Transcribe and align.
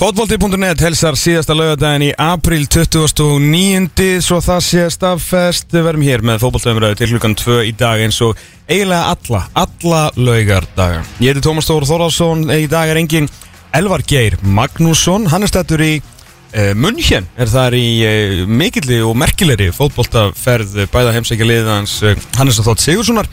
Fótbolti.net 0.00 0.80
helsar 0.80 1.12
síðasta 1.20 1.52
laugadaginn 1.52 2.06
í 2.06 2.12
april 2.24 2.62
2009 2.72 4.22
svo 4.24 4.38
það 4.40 4.62
sé 4.64 4.84
staðfest. 4.94 5.66
Við 5.74 5.82
verum 5.84 6.04
hér 6.06 6.22
með 6.24 6.38
fótboltaumröðu 6.40 6.96
til 6.96 7.08
klukkan 7.10 7.34
2 7.36 7.58
í 7.68 7.74
dag 7.76 8.00
eins 8.00 8.16
og 8.24 8.40
eiginlega 8.64 9.10
alla, 9.12 9.42
alla 9.60 10.00
laugardaga. 10.16 11.02
Ég 11.20 11.34
heiti 11.34 11.44
Tómas 11.44 11.68
Stór 11.68 11.84
Þórásson, 11.84 12.46
í 12.48 12.64
dag 12.72 12.88
er 12.88 13.02
engin 13.02 13.28
Elvar 13.76 14.00
Geir 14.08 14.38
Magnússon, 14.40 15.28
hann 15.28 15.44
er 15.44 15.52
stættur 15.52 15.84
í 15.84 15.90
uh, 16.00 16.72
München, 16.80 17.28
er 17.36 17.52
þar 17.52 17.76
í 17.76 17.84
uh, 18.00 18.48
mikilli 18.48 19.02
og 19.04 19.20
merkilegri 19.20 19.68
fótboltaferð 19.76 20.80
bæða 20.96 21.12
heimsækja 21.18 21.52
liðans 21.52 22.00
uh, 22.08 22.16
Hannes 22.40 22.64
Þótt 22.64 22.88
Sigurssonar 22.88 23.28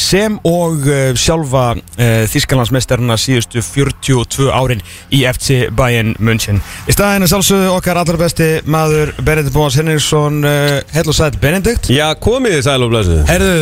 sem 0.00 0.38
og 0.48 0.86
uh, 0.88 1.12
sjálfa 1.18 1.64
uh, 1.76 2.24
Þískalandsmeistarina 2.30 3.16
síðustu 3.20 3.62
42 3.64 4.48
árin 4.54 4.82
í 5.12 5.22
FC 5.28 5.68
Bayern 5.76 6.14
München. 6.22 6.62
Í 6.88 6.96
staðinu 6.96 7.28
sálsögðu 7.30 7.70
okkar 7.76 8.00
allra 8.00 8.20
besti 8.20 8.48
maður 8.70 9.12
Benedikt 9.20 9.54
Bóas 9.54 9.78
Henriksson, 9.78 10.40
uh, 10.46 10.80
heil 10.94 11.06
og 11.06 11.16
sætt 11.16 11.38
Benedikt. 11.42 11.92
Já, 11.92 12.08
komið 12.18 12.58
þið 12.58 12.66
sæl 12.66 12.80
og 12.86 12.92
blessuð 12.94 13.22
Herðu, 13.30 13.54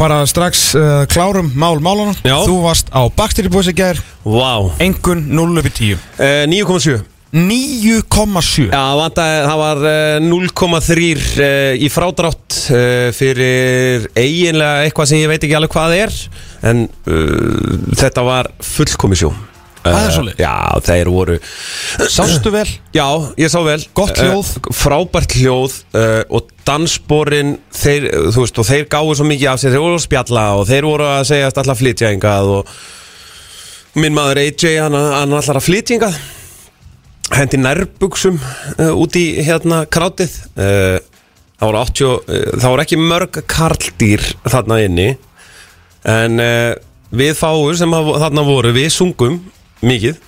bara 0.00 0.20
strax 0.28 0.66
uh, 0.78 0.92
klárum 1.10 1.52
mál 1.54 1.78
málana. 1.84 2.16
Já. 2.26 2.36
Þú 2.44 2.60
varst 2.66 2.92
á 2.92 3.02
í 3.04 3.78
gær, 3.78 4.02
Vá 4.24 4.70
engun 4.82 5.26
0 5.36 5.58
upp 5.60 5.68
í 5.68 5.74
10. 5.78 6.06
uh, 6.18 6.44
9,7 6.50 7.13
9,7. 7.34 8.68
Já, 8.70 8.82
vantaði, 8.94 9.38
það 9.48 9.58
var 9.58 9.80
uh, 9.90 10.18
0,3 10.22 11.06
uh, 11.18 11.72
í 11.82 11.88
frádrátt 11.90 12.58
uh, 12.70 13.08
fyrir 13.16 14.04
eiginlega 14.14 14.84
eitthvað 14.86 15.08
sem 15.10 15.18
ég 15.24 15.32
veit 15.32 15.42
ekki 15.42 15.56
alveg 15.58 15.72
hvað 15.74 15.96
er 15.98 16.14
En 16.70 16.84
uh, 16.86 17.74
þetta 17.98 18.22
var 18.28 18.52
fullkomisjó 18.62 19.32
Það 19.84 19.98
er 19.98 20.14
svoleiðis? 20.14 20.38
Já, 20.40 20.52
þeir 20.86 21.10
voru 21.12 21.34
Sástu 22.14 22.52
vel? 22.54 22.68
Já, 23.00 23.04
ég 23.42 23.50
sá 23.52 23.58
vel 23.66 23.82
Gott 23.98 24.14
hljóð. 24.22 24.52
uh, 24.62 24.70
Frábært 24.78 25.34
hljóð 25.36 25.74
uh, 25.98 26.22
Og 26.38 26.54
dansborin 26.64 27.56
þeir, 27.74 28.06
Þú 28.30 28.44
veist, 28.46 28.62
og 28.62 28.68
þeir 28.70 28.86
gáðu 28.94 29.18
svo 29.18 29.26
mikið 29.28 29.50
af 29.50 29.60
sér 29.64 29.74
Þeir 29.74 29.84
voru 29.88 29.98
að 29.98 30.06
spjalla 30.06 30.46
og 30.60 30.64
þeir 30.70 30.88
voru 30.88 31.10
að 31.18 31.26
segja 31.34 31.50
Alltaf 31.50 31.82
flytjængað 31.82 32.54
og 32.60 32.72
Minn 33.98 34.14
maður 34.16 34.40
AJ, 34.46 34.72
hann, 34.86 34.94
hann 34.96 35.36
allar 35.42 35.58
að 35.60 35.66
flytjængað 35.68 36.16
Hendi 37.32 37.56
nærbuksum 37.62 38.36
uh, 38.36 38.90
Út 39.00 39.16
í 39.16 39.24
hérna 39.46 39.84
krátið 39.88 40.34
uh, 40.60 40.98
Það 41.58 41.68
voru 41.70 41.80
80 41.80 42.04
uh, 42.04 42.18
Það 42.60 42.68
voru 42.74 42.84
ekki 42.84 42.98
mörg 43.00 43.38
karldýr 43.48 44.26
Þarna 44.44 44.80
inni 44.84 45.08
En 46.04 46.36
við 47.16 47.30
fáur 47.38 47.78
sem 47.80 47.94
haf- 47.96 48.18
þarna 48.20 48.42
voru 48.44 48.74
Við 48.76 48.90
sungum 48.92 49.38
mikið 49.84 50.18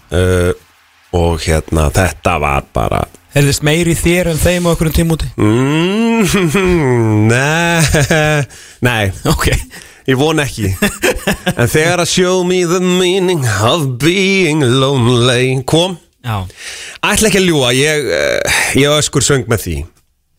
Og 1.17 1.45
hérna 1.45 1.91
þetta 1.93 2.39
var 2.41 2.65
bara 2.73 3.03
Herðist 3.37 3.61
meiri 3.69 3.93
þér 3.93 4.31
en 4.33 4.39
þeim 4.41 4.65
á 4.65 4.73
okkur 4.73 4.89
um 4.89 4.95
tímúti? 4.97 5.27
mm, 5.37 6.25
Nei 7.29 7.85
Nei, 8.81 9.11
Ok. 9.35 9.51
ég 10.09 10.17
von 10.17 10.41
ekki 10.41 10.71
En 11.61 11.69
þegar 11.69 12.01
að 12.07 12.09
show 12.15 12.41
me 12.49 12.63
the 12.65 12.81
meaning 12.81 13.45
of 13.61 13.85
being 14.01 14.65
lonely 14.65 15.59
Kom. 15.69 15.99
Ætla 16.27 17.31
ekki 17.31 17.41
að 17.43 17.49
ljúa, 17.51 17.71
ég, 17.77 18.09
uh, 18.11 18.59
ég 18.81 18.97
öskur 18.99 19.25
söng 19.25 19.47
með 19.51 19.63
því. 19.65 19.77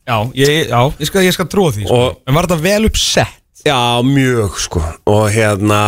Já, 0.08 0.18
ég, 0.40 0.70
já, 0.72 0.82
ég 1.00 1.10
skal, 1.10 1.26
skal 1.36 1.50
trúa 1.52 1.74
því 1.76 1.88
sko. 1.88 1.96
Og- 1.98 2.22
En 2.28 2.36
var 2.38 2.48
þetta 2.48 2.62
vel 2.64 2.88
uppsett? 2.88 3.64
Já, 3.68 3.80
mjög 4.08 4.60
sko. 4.64 4.84
Og 5.08 5.28
hérna 5.34 5.82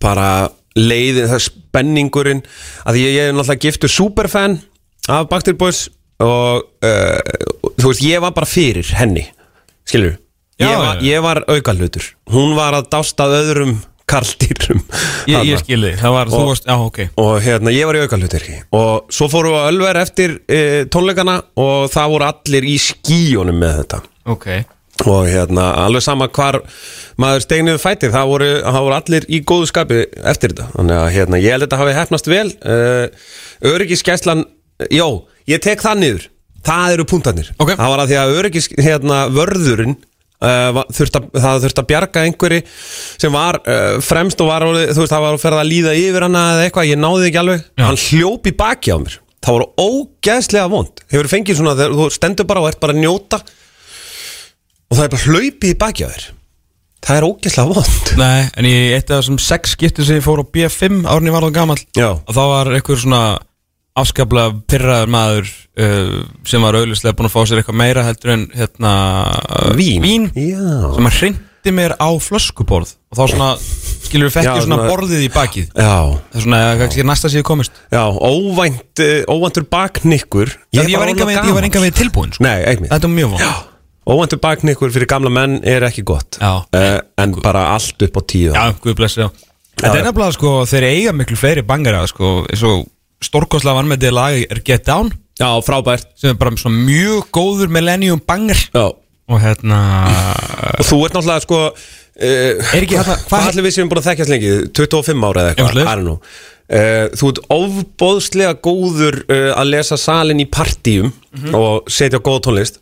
Bara 0.00 0.48
leiðin, 0.76 1.24
það 1.30 1.40
spenningurinn. 1.46 2.42
Að 2.84 2.98
ég, 3.00 3.14
ég 3.16 3.28
er 3.30 3.32
náttúrulega 3.36 3.64
giftur 3.64 3.88
superfan 3.88 4.58
af 5.08 5.28
Backstreet 5.30 5.58
Boys 5.58 5.86
og 6.22 6.62
uh, 6.84 7.20
þú 7.76 7.90
veist, 7.90 8.04
ég 8.04 8.22
var 8.24 8.32
bara 8.36 8.48
fyrir 8.48 8.88
henni 8.96 9.26
skilur 9.86 10.16
Já, 10.56 10.70
ég, 11.04 11.20
var, 11.20 11.42
var 11.42 11.42
aukalutur 11.52 12.06
hún 12.32 12.54
var 12.56 12.76
að 12.78 12.88
dásta 12.94 13.26
að 13.26 13.34
öðrum 13.42 13.74
karldýrum. 14.10 14.82
Ég, 15.26 15.34
ég 15.34 15.56
þarna. 15.56 15.62
skil 15.64 15.80
þig, 15.82 15.96
það 16.02 16.12
var, 16.14 16.30
þú 16.30 16.38
Og- 16.40 16.46
varst, 16.52 16.68
já, 16.70 16.76
ok. 16.86 16.98
og 17.24 17.32
hérna, 17.42 17.72
ég 17.74 17.88
var 17.88 17.98
í 17.98 18.02
aukalutur 18.04 18.44
og 18.78 19.10
svo 19.10 19.28
fórum 19.32 19.52
við 19.56 19.60
að 19.64 19.68
ölver 19.72 20.00
eftir 20.02 20.36
uh, 20.38 20.84
tónleikana 20.94 21.36
og 21.58 21.90
það 21.90 22.12
voru 22.14 22.28
allir 22.30 22.68
í 22.70 22.76
skíunum 22.78 23.58
með 23.60 23.80
þetta. 23.82 24.00
Ok. 24.26 24.46
Og 25.06 25.26
hérna, 25.28 25.64
alveg 25.84 26.00
sama 26.06 26.28
hvar 26.32 26.56
maður 27.20 27.42
stegniðu 27.44 27.82
fætið, 27.82 28.14
það 28.14 28.30
voru, 28.30 28.46
það 28.64 28.78
voru 28.86 28.96
allir 28.96 29.26
í 29.28 29.42
góðu 29.44 29.66
skapi 29.68 29.98
eftir 30.24 30.54
þetta. 30.54 30.70
Þannig 30.78 30.96
að 31.02 31.10
hérna, 31.18 31.40
ég 31.42 31.52
held 31.52 31.62
að 31.62 31.66
þetta 31.66 31.80
hafi 31.82 31.96
hefnast 31.98 32.30
vel. 32.32 32.46
Uh, 32.64 33.06
öryggiskeslan 33.74 34.46
jó, 34.94 35.08
ég 35.50 35.60
tek 35.64 35.82
það 35.84 36.00
niður. 36.00 36.26
Það 36.66 36.92
eru 36.96 37.04
punktarnir, 37.06 37.50
Ok. 37.62 37.74
það 37.78 37.90
var 37.92 38.00
að 38.02 38.08
því 38.10 38.16
að 38.22 38.32
öryggis, 38.40 38.66
hérna, 38.82 39.18
vörðurinn 39.30 39.92
Uh, 40.36 40.82
þurft 40.92 41.14
að, 41.16 41.28
það 41.32 41.62
þurfti 41.64 41.80
að 41.80 41.86
bjarga 41.88 42.22
einhverju 42.26 42.64
sem 42.68 43.32
var 43.32 43.56
uh, 43.62 43.94
fremst 44.04 44.42
og 44.44 44.50
var 44.50 44.66
þú 44.68 44.74
veist, 45.00 45.12
það 45.12 45.22
var 45.24 45.36
að 45.38 45.44
ferða 45.46 45.62
að 45.62 45.70
líða 45.70 45.94
yfir 45.96 46.26
hana 46.26 46.42
eða 46.52 46.66
eitthvað, 46.66 46.88
ég 46.90 47.00
náði 47.00 47.30
ekki 47.30 47.40
alveg. 47.40 47.62
Já. 47.72 47.84
hann 47.86 48.00
hljóp 48.02 48.50
í 48.50 48.52
baki 48.60 48.92
á 48.92 48.98
mér. 49.00 49.16
Það 49.46 49.56
voru 49.56 49.68
ógeðslega 49.80 50.70
vond. 50.72 51.04
Hefur 51.12 51.30
fengið 51.30 51.60
svona, 51.60 51.76
þegar 51.78 51.96
þú 51.96 52.08
stendur 52.12 52.48
bara 52.50 52.64
og 52.64 52.68
ert 52.68 52.82
bara 52.82 52.96
að 52.96 53.00
njóta? 53.04 53.40
Og 54.90 54.98
það 54.98 55.04
er 55.06 55.12
bara 55.14 55.26
hlaupið 55.30 55.76
baki 55.80 56.04
á 56.04 56.08
þér. 56.12 56.28
Það 57.06 57.18
er 57.20 57.26
ógeðslega 57.30 57.76
vond. 57.76 58.12
Nei, 58.20 58.40
en 58.58 58.68
í 58.68 58.74
eitt 58.96 59.12
af 59.12 59.22
þessum 59.22 59.38
sex 59.40 59.76
skiptir 59.76 60.08
sem 60.08 60.18
ég 60.18 60.24
fór 60.26 60.42
á 60.42 60.46
B5 60.50 61.04
árni 61.06 61.32
var 61.32 61.46
það 61.46 61.56
gamall 61.60 61.82
Já. 61.96 62.10
og 62.18 62.32
þá 62.34 62.42
var 62.50 62.72
einhver 62.74 63.00
svona 63.00 63.20
afskaplega 63.96 64.54
pyrraður 64.68 65.12
maður 65.12 65.50
uh, 65.80 66.14
sem 66.48 66.64
var 66.64 66.78
auðvitað 66.78 67.16
búin 67.18 67.28
að 67.28 67.34
fá 67.34 67.40
sér 67.48 67.60
eitthvað 67.62 67.78
meira 67.80 68.06
heldur 68.06 68.32
en 68.34 68.46
hérna 68.56 68.94
uh, 69.32 69.68
Vín. 69.78 70.04
vín 70.04 70.26
Já. 70.36 70.90
sem 70.96 71.08
að 71.10 71.20
hrindi 71.20 71.74
mér 71.76 71.96
á 71.98 72.08
flöskuborð. 72.22 72.92
Og 73.10 73.18
þá 73.18 73.22
svona, 73.32 73.48
skilur 74.06 74.28
við 74.28 74.36
fekk 74.36 74.48
Já, 74.48 74.52
ég 74.54 74.66
svona 74.66 74.90
borðið 74.90 75.24
í 75.24 75.30
bakið. 75.34 75.70
Já, 75.72 75.96
það 76.12 76.36
er 76.40 76.44
svona, 76.44 76.60
kannski 76.82 77.06
næsta 77.08 77.32
síðu 77.32 77.46
komist. 77.48 77.80
Já, 77.94 78.02
óvænt 78.12 79.04
uh, 79.06 79.16
óvæntur 79.32 79.66
baknikkur. 79.72 80.52
Ég, 80.76 80.92
ég, 80.92 81.00
var 81.00 81.10
enga 81.14 81.80
veginn 81.80 81.96
tilbúin 81.96 82.36
sko. 82.36 82.44
nei, 82.46 82.60
ekki 82.68 82.90
þetta 82.92 83.10
er 83.10 83.16
mjög 83.16 83.34
von 83.34 83.48
óvæntur 84.06 84.38
baknikkur 84.38 84.92
fyrir 84.94 85.08
gamla 85.10 85.32
menn 85.34 85.58
er 85.66 85.82
ekki 85.88 86.04
gott. 86.06 86.38
Já. 86.38 86.62
uh, 86.62 86.98
en 87.18 87.34
bara 87.42 87.72
allt 87.74 88.04
upp 88.06 88.20
á 88.20 88.22
tíu. 88.22 88.52
Já, 88.54 88.70
guð 88.82 89.00
blessi 89.00 89.24
já. 89.24 89.30
Þetta 89.76 89.96
er 89.98 90.06
nefnilega 90.06 90.32
sko, 90.36 90.52
þeir 90.68 90.86
eiga 90.88 91.12
miklu 91.12 91.36
fleiri 91.36 91.64
bangara 91.66 92.06
sko, 92.08 92.38
eins 92.48 92.62
og 92.64 92.86
stórkostlega 93.24 93.78
vannmættið 93.80 94.12
lag 94.16 94.38
er 94.50 94.60
Get 94.66 94.86
Down. 94.88 95.10
Já, 95.40 95.48
frábært. 95.64 96.06
Sem 96.16 96.30
er 96.32 96.38
bara 96.40 96.50
mjög 96.72 97.26
góður 97.34 97.68
millennium 97.72 98.20
banger. 98.26 98.56
Já. 98.74 98.92
og 99.26 99.40
hérna 99.42 99.76
og 100.78 100.84
þú 100.86 100.96
ert 101.02 101.16
náttúrulega 101.16 101.42
sko 101.42 101.56
uh, 101.66 102.74
Er 102.76 102.84
ekki 102.84 102.94
hérna- 102.94 103.16
hvað 103.26 103.48
allir 103.50 103.64
við 103.66 103.72
séum 103.74 103.88
búin 103.90 103.98
að 103.98 104.06
þekkjast 104.12 104.30
lengi? 104.30 104.50
25 104.78 105.24
ára 105.26 105.42
eða 105.42 105.54
eitthvað 105.56 106.12
uh, 106.12 107.08
þú 107.18 107.30
ert 107.32 107.40
ofbóðslega 107.56 108.52
góður 108.62 109.18
uh, 109.26 109.50
að 109.58 109.72
lesa 109.74 109.98
salin 109.98 110.44
í 110.44 110.46
partíum 110.46 111.10
Mhm. 111.36 111.52
og 111.58 111.90
setja 111.90 112.16
góð 112.22 112.38
tónlist. 112.46 112.78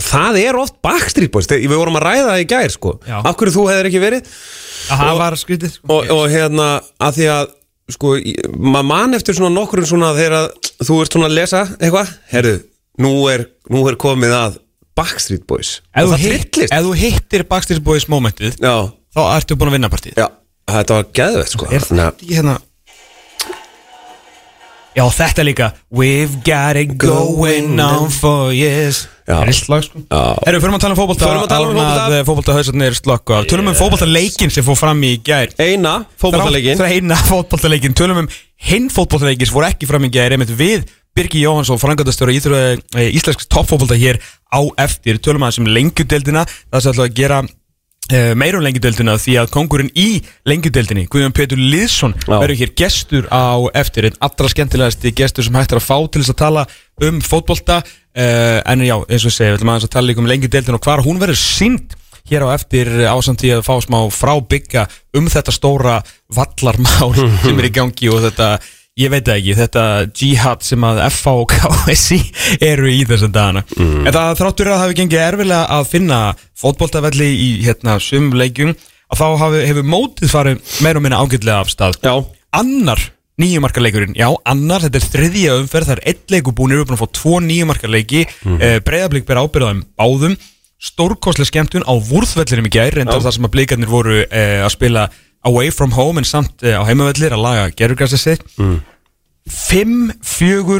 Það 0.00 0.38
er 0.40 0.56
oft 0.56 0.78
Backstreet 0.80 1.28
Boys. 1.34 1.50
Við 1.50 1.74
vorum 1.76 1.98
að 1.98 2.06
ræða 2.06 2.28
það 2.30 2.40
í 2.40 2.46
gær 2.48 2.70
sko. 2.72 2.92
Já. 3.04 3.18
af 3.20 3.34
hverju 3.36 3.52
þú 3.58 3.64
hefur 3.68 3.88
ekki 3.90 4.00
verið? 4.00 4.30
Að 4.94 5.02
það 5.02 5.18
var 5.18 5.36
skrítið 5.42 5.74
sko. 5.74 5.90
og, 5.98 6.08
og 6.14 6.22
hérna 6.32 6.68
að 7.02 7.18
því 7.18 7.26
að 7.34 7.50
sko, 7.94 8.14
maður 8.56 8.88
man 8.90 9.18
eftir 9.18 9.36
svona 9.36 9.52
nokkur 9.54 9.84
svona 9.88 10.12
þegar 10.16 10.36
að 10.38 10.72
þú 10.86 10.98
ert 11.04 11.16
svona 11.16 11.28
að 11.30 11.36
lesa 11.38 11.62
eitthvað, 11.78 12.14
herru, 12.32 12.56
nú 13.02 13.12
er, 13.32 13.46
nú 13.72 13.84
er 13.90 13.98
komið 14.00 14.34
að 14.38 14.58
Backstreet 14.98 15.46
Boys. 15.48 15.76
Ef, 15.96 16.10
þú 16.70 16.96
hittir 16.98 17.46
Backstreet 17.48 17.84
Boys 17.84 18.08
momentið 18.10 18.58
já, 18.60 18.74
þá 19.14 19.22
ertu 19.36 19.56
búin 19.56 19.72
að 19.72 19.78
vinna 19.78 19.92
partíð 19.92 20.18
já, 20.20 20.26
þetta 20.70 20.98
var 20.98 21.14
geðvett 21.20 21.54
sko. 21.54 21.70
Er 21.70 21.86
þetta 21.86 22.10
ekki 22.10 22.34
hérna 22.40 22.58
Já, 24.90 25.04
þetta 25.14 25.44
líka. 25.46 25.66
We've 25.94 26.42
got 26.42 26.74
it 26.76 26.96
going 26.98 27.78
on 27.78 28.10
for 28.10 28.50
years 28.50 29.06
Já. 29.30 29.38
Ristlag 29.46 29.84
sko. 29.86 30.02
Erum 30.10 30.58
við 30.58 30.64
fyrir 30.64 30.76
að 30.76 30.84
tala 30.84 30.94
um 30.94 30.98
fótbolta. 30.98 31.26
Förum 31.28 31.44
að 31.44 31.52
tala 31.52 31.68
um 31.68 31.76
fótbolta. 31.78 32.22
Fótbolta 32.28 32.56
hausarnir 32.56 32.96
slokku 32.98 33.36
af 33.36 33.48
Tölum 33.50 33.70
um 33.70 33.78
fótbolta 33.78 34.08
leikin 34.10 34.50
sem 34.52 34.66
fór 34.66 34.78
fram 34.80 35.02
í 35.06 35.12
gær. 35.24 35.54
Eina 35.60 36.00
er 36.02 36.96
eina 36.96 37.20
fótboltaleikin 37.28 37.94
Tölum 37.98 38.24
um 38.24 38.32
hinn 38.70 38.90
fótboltaleikin 38.92 39.46
sem 39.48 39.54
fór 39.54 39.68
ekki 39.70 39.88
fram 39.90 40.08
í 40.08 40.12
gær 40.14 40.34
einmitt 40.34 40.50
við 40.58 40.88
Birgi 41.16 41.40
Jóhansson, 41.42 41.78
frangandastjóra 41.82 42.34
íþróða 42.36 43.06
íslensks 43.10 43.48
toppfótbolta 43.50 43.98
hér 43.98 44.20
á 44.50 44.60
eftir. 44.82 45.18
Tölum 45.22 45.42
aðeins 45.42 45.62
um 45.62 45.70
lengjudeldina 45.70 46.44
Það 46.46 46.84
sem 46.84 46.92
ætla 46.92 47.08
að 47.08 47.16
gera 47.18 47.40
uh, 48.10 48.32
meira 48.38 48.58
um 48.58 48.64
lengjudeldina 48.64 49.16
því 49.20 49.36
að 49.42 49.50
kongurinn 49.54 49.90
í 49.98 50.08
lengjudeldinni 50.48 51.06
Guðjón 51.10 51.34
Pétur 51.36 51.60
Liðsson 51.60 52.14
verður 52.26 52.58
hér 52.62 52.74
gestur 52.78 53.26
á 53.30 53.58
eftir. 53.78 54.08
Einn 54.08 54.20
allra 54.26 54.52
skemmtilegasti 54.52 55.14
gestur 55.16 55.46
sem 55.46 55.58
hægt 55.58 55.74
er 55.74 55.82
að 55.82 55.88
fá 55.88 55.96
til 56.06 56.22
þess 56.22 56.34
að 56.34 56.40
tala 56.44 56.66
um 57.06 57.20
fótbolta 57.24 57.80
en 58.14 58.82
já, 58.82 58.96
eins 59.06 59.24
og 59.24 59.34
segi, 59.34 59.52
við 59.52 59.60
ætlum 59.60 59.72
aðeins 59.74 59.86
að 59.86 59.94
tala 59.94 60.10
líka 60.10 60.22
um 60.22 60.30
lengjudeldina 60.30 60.78
og 60.80 60.86
hvar 60.86 61.04
hún 61.04 61.20
verður 61.22 61.38
sínd 61.38 61.96
hér 62.30 62.44
á 62.46 62.48
eftir 62.54 62.90
ásamt 63.10 63.44
í 63.46 63.52
að 63.54 63.64
fá 63.66 63.74
smá 63.82 64.00
frábyggja 64.12 64.86
um 65.18 65.30
þetta 65.30 65.54
stóra 65.54 65.96
vallarmál 66.34 67.14
sem 67.14 67.56
er 67.56 67.70
í 67.70 67.74
gangi 67.74 68.10
og 68.12 68.22
þetta 68.26 68.52
ég 69.00 69.12
veit 69.12 69.28
ekki, 69.32 69.54
þetta 69.56 69.84
jihad 70.16 70.64
sem 70.66 70.84
að 70.84 71.02
FH 71.06 71.34
og 71.42 71.54
KSI 71.54 72.18
eru 72.70 72.90
í 72.90 73.04
þessum 73.08 73.32
dagana. 73.34 73.62
Mm. 73.78 74.04
en 74.04 74.14
það 74.16 74.34
þráttur 74.42 74.72
að 74.72 74.82
hafi 74.84 74.98
gengið 74.98 75.24
erfilega 75.24 75.78
að 75.78 75.88
finna 75.94 76.20
fótboltavelli 76.60 77.30
í 77.30 77.48
hérna 77.64 77.96
sumum 78.02 78.36
leikjum 78.40 78.74
að 79.10 79.22
þá 79.22 79.26
hafi, 79.44 79.62
hefur 79.70 79.88
mótið 79.94 80.34
farið 80.34 80.76
meira 80.84 81.00
og 81.00 81.06
minna 81.06 81.22
ágætlega 81.22 81.62
af 81.64 81.72
stað. 81.72 81.98
Já, 82.04 82.14
annar 82.60 83.06
nýjumarkaleikurinn, 83.40 84.14
já, 84.18 84.28
annar, 84.48 84.84
þetta 84.84 85.00
er 85.00 85.10
þriðja 85.14 85.58
umferð, 85.62 85.90
það 85.90 85.98
er 85.98 86.06
eitt 86.12 86.32
leiku 86.34 86.54
búin 86.56 86.74
við 86.74 86.82
erum 86.82 86.90
búin 86.90 86.98
að 86.98 87.02
fá 87.02 87.18
tvo 87.18 87.40
nýjumarkaleiki 87.44 88.24
mm. 88.28 88.58
eh, 88.60 88.78
breyðablík 88.84 89.28
ber 89.28 89.40
ábyrðaðum 89.42 89.84
báðum 89.98 90.36
stórkostlega 90.80 91.50
skemmtun 91.50 91.84
á 91.84 91.92
vúrþvellinum 91.92 92.70
í 92.70 92.72
gær 92.72 92.96
reyndar 92.96 93.20
Já. 93.20 93.26
þar 93.26 93.36
sem 93.36 93.46
að 93.48 93.54
blíkarnir 93.56 93.90
voru 93.90 94.22
eh, 94.24 94.62
að 94.64 94.72
spila 94.72 95.04
away 95.48 95.68
from 95.72 95.92
home 95.96 96.20
en 96.20 96.28
samt 96.28 96.64
eh, 96.64 96.76
á 96.76 96.82
heimavellir 96.88 97.36
að 97.36 97.44
laga 97.44 97.68
gerurgræsið 97.76 98.22
sitt 98.22 98.46
mm. 98.56 98.78
5, 99.50 99.94
4 100.24 100.78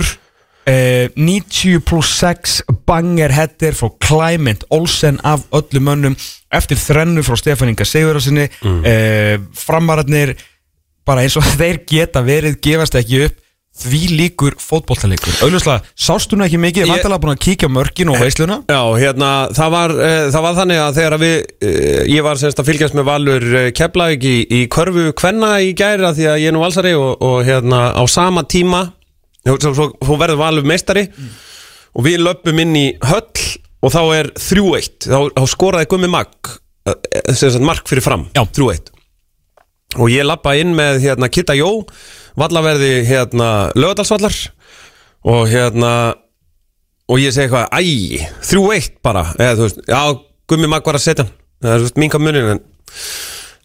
eh, 0.70 1.12
90 1.20 1.84
plus 1.84 2.14
6 2.16 2.56
banger 2.88 3.34
header 3.36 3.76
frá 3.76 3.90
Clement 4.00 4.64
Olsen 4.72 5.20
af 5.20 5.44
öllum 5.56 5.90
mönnum 5.90 6.16
eftir 6.50 6.80
þrennu 6.80 7.24
frá 7.26 7.36
Stefán 7.36 7.72
Inga 7.72 7.86
Sigurðarsinni 7.86 8.48
mm. 8.64 9.50
framararnir 9.54 10.32
bara 11.10 11.26
eins 11.26 11.36
og 11.40 11.46
þeir 11.60 11.82
geta 11.90 12.22
verið 12.26 12.60
gefast 12.64 12.98
ekki 13.02 13.24
upp 13.28 13.38
því 13.80 13.98
líkur 14.18 14.56
fótboltaleikur. 14.60 15.36
Auðvitað, 15.46 15.84
sástu 15.96 16.36
nú 16.36 16.44
ekki 16.44 16.58
mikið, 16.60 16.82
Ég- 16.82 16.88
ég 16.90 16.90
vantalega 16.98 17.22
búin 17.22 17.32
að 17.32 17.42
kíkja 17.46 17.68
á 17.70 17.76
mörkin 17.76 18.10
og 18.12 18.18
veisluna? 18.20 18.56
Já, 18.68 18.80
hérna, 18.98 19.28
það 19.56 19.70
var, 19.72 19.94
uh, 19.94 20.24
það 20.34 20.44
var 20.44 20.56
þannig 20.58 20.80
að 20.82 20.98
þegar 20.98 21.16
að 21.16 21.22
við, 21.24 21.36
uh, 21.70 22.00
ég 22.10 22.26
var 22.26 22.40
semst 22.42 22.60
að 22.60 22.68
fylgjast 22.68 22.98
með 22.98 23.06
Valur 23.08 23.46
Keflavík 23.78 24.26
í, 24.26 24.34
í 24.58 24.60
körfu 24.74 25.06
kvenna 25.16 25.52
í 25.64 25.70
gæra 25.78 26.10
því 26.18 26.28
að 26.32 26.42
ég 26.42 26.50
er 26.50 26.56
nú 26.58 26.64
valsari 26.66 26.92
og, 26.98 27.14
og 27.24 27.38
hérna 27.46 27.80
á 27.96 28.02
sama 28.10 28.44
tíma, 28.44 28.82
svo 29.46 30.18
verður 30.20 30.42
Valur 30.42 30.66
meistari 30.68 31.06
og 31.94 32.04
við 32.04 32.20
löpum 32.26 32.60
inn 32.66 32.76
í 32.76 32.86
höll 33.06 33.46
og 33.80 33.94
þá 33.94 34.00
er 34.18 34.32
3-1, 34.36 35.06
þá, 35.08 35.18
þá 35.38 35.44
skoraði 35.48 35.88
Gummi 35.94 36.10
Magg, 36.10 36.56
mark 37.64 37.86
fyrir 37.88 38.04
fram, 38.04 38.28
Já. 38.36 38.42
3-1 38.44 38.90
og 39.98 40.10
ég 40.12 40.26
lappa 40.26 40.54
inn 40.58 40.74
með 40.76 41.00
hérna 41.04 41.30
Kitta 41.32 41.56
Jó, 41.58 41.82
vallaverði 42.38 43.00
hérna 43.08 43.70
lögadalsvallar 43.74 44.36
og 45.26 45.48
hérna 45.50 45.92
og 47.10 47.18
ég 47.18 47.34
segi 47.34 47.48
eitthvað, 47.48 47.66
æ, 47.74 48.30
þrjú 48.46 48.68
eitt 48.76 49.00
bara. 49.02 49.24
Eða 49.34 49.56
þú 49.58 49.66
veist, 49.66 49.82
já, 49.90 50.02
gummi 50.50 50.70
mag 50.70 50.86
var 50.86 50.98
að 51.00 51.06
setja 51.08 51.26
hann. 51.26 51.34
Það 51.60 51.74
er 51.74 51.84
veist, 51.84 52.00
minka 52.00 52.20
munin 52.22 52.52
en 52.54 52.62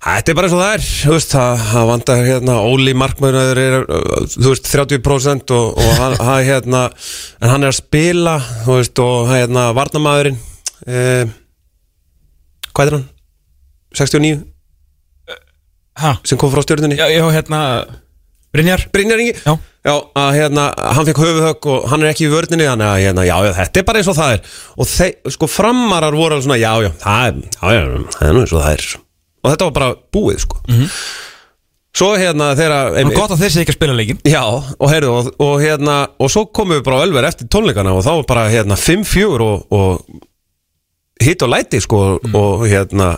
þetta 0.06 0.32
er 0.32 0.38
bara 0.38 0.50
eins 0.50 0.56
og 0.56 0.62
það 0.62 0.74
er 0.76 0.84
þú 0.86 1.14
veist, 1.16 1.36
það, 1.36 1.78
vandar 1.90 2.26
hérna, 2.26 2.58
Óli 2.70 2.96
Markmöður 2.98 3.62
er, 3.62 3.78
þú 4.36 4.52
veist, 4.52 4.68
30% 4.70 5.54
og, 5.56 5.80
og 5.82 5.94
hann, 6.02 6.18
hérna 6.46 6.84
en 7.40 7.54
hann 7.54 7.66
er 7.66 7.74
að 7.74 7.80
spila, 7.80 8.36
þú 8.66 8.80
veist 8.80 9.02
og 9.06 9.32
hérna, 9.32 9.70
varnamæðurinn 9.78 10.38
eh, 10.90 11.34
hvað 12.72 12.92
er 12.92 12.98
hann? 13.00 13.08
69, 13.96 14.36
ha, 16.02 16.18
sem 16.28 16.40
kom 16.40 16.52
frá 16.54 16.64
stjórnunni 16.66 16.98
já, 17.00 17.08
já, 17.12 17.24
hérna 17.36 17.62
Brynjar. 18.56 18.86
Brynjar 18.94 19.20
Ingi. 19.20 19.34
Já. 19.44 19.58
Já, 19.86 19.94
að 20.18 20.30
hérna, 20.40 20.64
hann 20.96 21.06
fekk 21.06 21.20
höfuhögg 21.22 21.68
og 21.70 21.84
hann 21.92 22.06
er 22.06 22.14
ekki 22.14 22.26
í 22.26 22.32
vörninni 22.32 22.66
þannig 22.66 22.88
að 22.88 23.02
hérna, 23.04 23.26
já, 23.28 23.36
já, 23.46 23.52
þetta 23.60 23.82
er 23.82 23.86
bara 23.90 24.00
eins 24.02 24.10
og 24.10 24.18
það 24.18 24.36
er. 24.38 24.56
Og 24.80 24.90
þeir, 24.90 25.12
sko, 25.36 25.50
framarar 25.52 26.16
voru 26.18 26.38
alveg 26.38 26.48
svona, 26.48 26.58
já, 26.62 26.72
já, 26.86 26.92
það 27.04 27.28
er, 27.28 27.42
já, 27.52 27.76
já, 27.76 27.84
það 28.16 28.30
er 28.30 28.34
nú 28.34 28.42
eins 28.46 28.56
og 28.56 28.64
það 28.64 28.78
er. 28.78 28.88
Og 29.44 29.52
þetta 29.52 29.68
var 29.68 29.76
bara 29.76 29.90
búið, 30.16 30.40
sko. 30.46 30.62
Svo 31.96 32.10
hérna, 32.20 32.50
þegar 32.58 32.90
Það 32.96 32.98
er 33.04 33.14
gott 33.16 33.34
að 33.36 33.44
þeir 33.44 33.52
sé 33.54 33.62
ekki 33.62 33.72
að 33.72 33.78
spila 33.78 33.94
leikin 33.96 34.18
Já, 34.28 34.42
og 34.44 34.90
heyrðu, 34.92 35.12
og, 35.16 35.28
og 35.46 35.54
hérna 35.64 35.94
og 36.20 36.32
svo 36.34 36.42
komum 36.52 36.76
við 36.76 36.82
bara 36.88 36.98
á 37.00 37.06
Ölver 37.06 37.28
eftir 37.30 37.48
tónleikana 37.48 37.94
og 37.96 38.04
þá 38.04 38.10
var 38.10 38.26
bara 38.34 38.50
hérna 38.52 38.76
5-4 38.76 39.46
og, 39.46 39.64
og 39.72 41.22
hitt 41.24 41.46
og 41.46 41.54
læti, 41.54 41.80
sko 41.86 42.02
og 42.20 42.66
hérna 42.68 43.14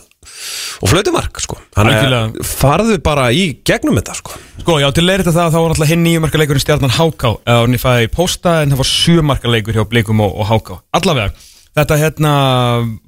og 0.81 0.91
flötumark, 0.91 1.41
sko. 1.41 1.57
Þannig 1.75 2.37
farðu 2.45 2.99
bara 3.03 3.29
í 3.33 3.49
gegnum 3.67 3.97
þetta, 3.99 4.17
sko. 4.19 4.37
Sko, 4.61 4.77
já, 4.83 4.87
til 4.95 5.07
leirita 5.07 5.33
það 5.35 5.53
þá 5.55 5.59
var 5.59 5.73
alltaf 5.73 5.91
hinn 5.91 6.05
nýjumarkaleikurinn 6.05 6.63
stjarnan 6.63 6.95
Háká 6.97 7.33
eða 7.41 7.63
hann 7.63 7.81
fæði 7.81 8.11
posta 8.13 8.61
en 8.61 8.73
það 8.73 8.81
var 8.83 8.91
sjömarkaleikur 8.91 9.79
hjá 9.79 9.85
Blikum 9.89 10.23
og, 10.25 10.37
og 10.37 10.49
Háká 10.51 10.79
Allavega, 10.97 11.33
þetta 11.77 11.99
hérna 12.01 12.31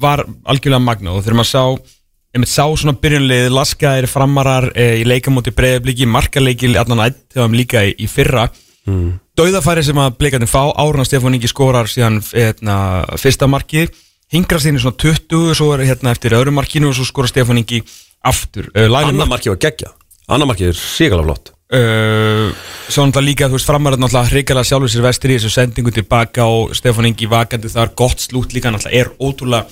var 0.02 0.26
algjörlega 0.50 0.84
magna 0.84 1.16
og 1.16 1.26
þegar 1.26 1.42
maður 1.42 1.52
sá 1.54 1.96
einmitt 2.36 2.52
sá 2.52 2.66
svona 2.78 2.94
byrjunlið, 3.02 3.48
laskaðir 3.54 4.08
framarar 4.10 4.70
e, 4.78 5.00
í 5.02 5.06
leikamóti 5.08 5.54
breyðabliki, 5.56 6.06
markaleiki 6.10 6.70
allan 6.78 7.02
að 7.08 7.18
þegar 7.32 7.48
hann 7.48 7.58
líka 7.58 7.84
í, 7.88 7.96
í 8.06 8.10
fyrra. 8.10 8.46
Mm. 8.90 9.16
Dauðafæri 9.38 9.84
sem 9.88 10.02
að 10.02 10.18
blikarnir 10.20 10.52
fá 10.52 10.70
Árna 10.70 11.06
Stefán 11.08 11.38
Ingi 11.38 11.50
skorar 11.50 11.90
síðan 11.90 12.20
hérna, 12.30 12.78
fyrsta 13.18 13.50
marki, 13.50 13.88
hingra 14.34 14.60
síðan 14.62 14.80
í 14.80 14.84
svona 14.84 15.00
20, 15.02 15.56
svo 15.58 15.72
er 15.76 15.86
hérna 15.88 16.14
eftir 16.16 16.36
öðru 16.38 16.54
markinu 16.56 16.92
og 16.92 16.98
svo 16.98 17.08
skorar 17.08 17.32
Stefán 17.32 17.62
Ingi 17.62 17.82
aftur. 18.26 18.70
Uh, 18.76 18.90
Anna 19.00 19.28
markið 19.30 19.56
var 19.56 19.64
geggja 19.66 19.94
Anna 20.30 20.46
markið 20.50 20.74
er 20.74 20.78
síkala 20.78 21.26
flott. 21.26 21.52
Uh, 21.70 22.50
svo 22.90 23.06
náttúrulega 23.06 23.28
líka, 23.28 23.50
þú 23.50 23.58
veist, 23.58 23.70
framarinn 23.70 24.02
náttúrulega 24.04 24.34
hrikalega 24.34 24.70
sjálfur 24.70 24.94
sér 24.94 25.06
vestir 25.06 25.34
í 25.34 25.38
þessu 25.38 25.54
sendingu 25.54 25.94
tilbaka 25.94 26.48
og 26.50 26.74
Stefán 26.78 27.10
Ingi 27.10 27.30
vakandi 27.30 27.72
þar, 27.74 27.94
gott 27.98 28.22
slút 28.22 28.56
líka 28.56 28.74
náttúrulega 28.74 29.06
er 29.06 29.14
ótrúlega 29.18 29.66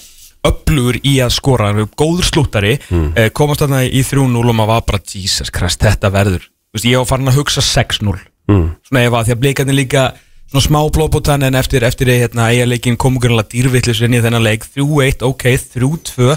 upplugur 0.48 1.00
í 1.02 1.18
að 1.26 1.34
skora, 1.36 1.72
hann 1.72 1.82
er 1.84 1.90
góður 1.98 2.30
slúttari. 2.30 2.78
Mm. 2.90 3.10
uh, 3.18 3.32
komast 3.36 3.66
þarna 3.66 3.82
í 3.86 4.06
3-0 4.06 4.30
og 4.38 4.54
maður 4.54 4.74
var 4.76 4.86
bara 4.92 5.04
Jesus 5.14 5.54
Christ, 5.54 5.82
þetta 5.86 6.14
verður 6.14 6.46
veist, 6.78 6.88
ég 6.88 7.02
var 7.02 7.10
farin 7.10 7.32
að 7.32 7.40
hugsa 7.42 7.64
6-0 7.66 8.14
mm. 8.50 8.66
svona 8.88 9.04
ef 9.06 9.18
að 9.18 9.28
því 9.28 9.36
að 9.36 9.44
blikarnir 9.44 9.78
líka 9.78 10.08
svona 10.48 10.64
smá 10.64 10.80
blóðbótan 10.96 11.46
en 11.48 11.58
eftir, 11.60 11.86
eftir 11.88 12.12
hérna, 12.12 12.50
eigaleikin 12.54 12.98
komu 13.00 13.22
grunlega 13.24 13.52
dýrvillis 13.52 14.02
inn 14.06 14.18
í 14.18 14.22
þennan 14.24 14.46
leik 14.46 14.68
3-1, 14.68 15.26
ok, 15.28 15.48
3-2 15.76 16.30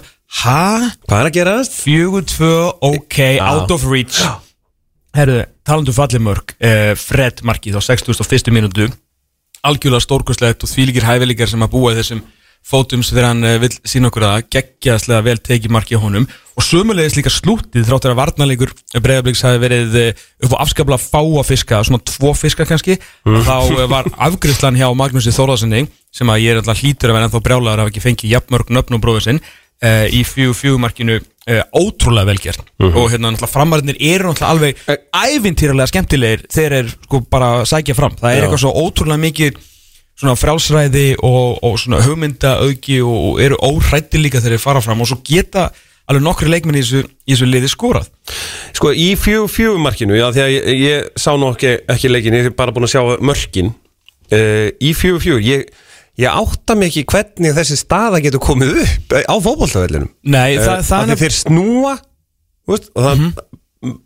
ha? 0.42 0.62
Hvað 1.06 1.20
er 1.20 1.28
að 1.30 1.36
gerast? 1.36 1.76
4-2, 1.84 2.50
ok, 2.90 3.20
out 3.46 3.74
of 3.74 3.86
reach 3.90 4.22
Herðu, 5.16 5.44
talandu 5.66 5.94
fallið 5.94 6.22
mörg 6.22 6.52
uh, 6.58 6.92
Fred 6.98 7.42
markið 7.46 7.78
á 7.78 7.82
61. 7.82 8.52
mínútu 8.54 8.90
algjörlega 9.66 10.04
stórkostlegt 10.04 10.64
og 10.64 10.70
þvílíkir 10.70 11.06
hæfileikar 11.06 11.50
sem 11.50 11.64
að 11.64 11.72
búa 11.74 11.94
þessum 11.98 12.22
fótum 12.66 13.02
þegar 13.04 13.30
hann 13.30 13.46
uh, 13.46 13.56
vil 13.62 13.72
sína 13.88 14.10
okkur 14.10 14.26
að 14.28 14.44
geggjaðslega 14.54 15.26
vel 15.26 15.36
tekið 15.42 15.74
markið 15.74 16.02
honum. 16.04 16.26
Og 16.58 16.66
sömulegis 16.66 17.16
líka 17.16 17.32
slútið 17.32 17.86
þráttur 17.88 18.12
að 18.12 18.20
varnarleikur 18.20 18.74
Breiðabliks 19.00 19.44
hafi 19.46 19.62
verið 19.62 19.96
uh, 20.00 20.26
upp 20.46 20.56
á 20.58 20.62
afskaplega 20.66 21.00
fáa 21.02 21.46
fiska, 21.46 21.80
svona 21.86 22.02
tvo 22.04 22.34
fiska 22.36 22.66
kannski 22.68 22.98
þá 23.24 23.56
uh, 23.56 23.86
var 23.90 24.10
afgriðslan 24.28 24.78
hjá 24.78 24.90
Magnúsi 24.96 25.34
Þórðarssoni 25.34 25.86
sem 26.14 26.30
að 26.30 26.44
ég 26.44 26.54
er 26.54 26.60
alltaf 26.60 26.82
hlítur 26.82 27.12
að 27.12 27.18
vera 27.18 27.30
ennþá 27.30 27.42
brjálaður 27.46 27.78
að 27.78 27.84
hafa 27.84 27.94
ekki 27.94 28.04
fengið 28.04 28.34
jafnmörg 28.34 28.72
nöfn 28.76 28.98
og 28.98 29.02
bróður 29.04 29.26
sinn 29.26 29.40
uh, 29.40 30.06
í 30.12 30.22
fjú 30.26 30.54
fjögumarkinu 30.56 31.18
uh, 31.20 31.62
ótrúlega 31.76 32.28
velgjert 32.28 32.72
og 32.90 33.06
hérna 33.12 33.30
náttúrulega 33.30 33.52
framarinnir 33.52 34.00
eru 34.12 34.30
náttúrulega 34.30 34.52
alveg 34.52 35.08
ævintýralega 35.16 35.90
skemmtilegir 35.90 36.44
þeir 36.52 36.78
eru 36.82 36.94
sko 36.94 37.22
bara 37.30 37.52
að 37.60 37.68
sækja 37.72 37.96
fram. 37.98 38.16
Það 38.20 38.32
er 38.32 38.38
Já. 38.38 38.44
eitthvað 38.44 38.62
svo 38.64 38.74
ótrúlega 38.84 39.24
mikið 39.24 39.60
svona 40.20 40.36
frjálsræði 40.38 41.06
og, 41.24 41.60
og 41.64 41.78
svona 41.80 42.02
hugmyndaauki 42.04 43.00
og, 43.02 43.14
og 43.30 43.40
eru 43.44 43.58
óhrætti 43.64 44.20
líka 44.20 44.42
þegar 44.42 44.58
þeir 44.58 44.62
fara 44.66 44.82
fram 44.84 45.00
og 45.00 45.08
svo 45.10 45.20
geta 45.26 45.70
alveg 46.10 46.24
nokkri 46.26 46.50
leikmenn 46.50 46.78
í 46.78 46.82
þessu, 46.82 47.04
í 47.06 47.34
þessu 47.34 47.48
liði 47.48 47.70
skorað. 47.70 48.08
Sko 48.76 48.92
í 48.96 49.12
fjú 49.18 49.44
fjú 49.50 49.76
markinu 49.82 50.18
Já 50.18 50.26
því 50.34 50.42
að 50.42 50.50
ég, 50.54 50.66
ég 50.80 51.20
sá 51.20 51.30
nú 51.38 51.52
ekki, 51.54 51.76
ekki 51.92 52.10
leikin 52.10 52.36
Ég 52.38 52.48
er 52.50 52.56
bara 52.58 52.74
búin 52.74 52.88
að 52.88 52.96
sjá 52.96 53.22
mörkin. 53.22 53.70
Uh, 54.30 54.68
Í 54.82 54.92
fjú 54.94 55.20
fjú 55.22 55.38
ég, 55.42 55.70
ég 56.20 56.30
átta 56.42 56.76
ekki 56.86 57.04
hvernig 57.10 57.54
þessi 57.56 57.78
staða 57.78 58.20
getur 58.22 58.42
komið 58.42 58.76
upp 58.84 59.16
á 59.22 59.34
fótboltavellinum. 59.42 60.10
Nei, 60.26 60.58
uh, 60.58 60.66
það, 60.66 60.82
það 60.90 61.12
Því 61.12 61.18
þeir 61.22 61.36
snúa 61.38 61.94
veist, 62.70 62.90
Og 62.94 63.06
það 63.06 63.24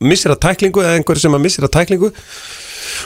missir 0.04 0.33
að 0.33 0.42
tæklingu 0.44 0.85
Eða 0.85 1.00
einhver 1.00 1.21
sem 1.21 1.35
að 1.37 1.44
missir 1.44 1.66
að 1.66 1.75
tæklingu 1.78 2.12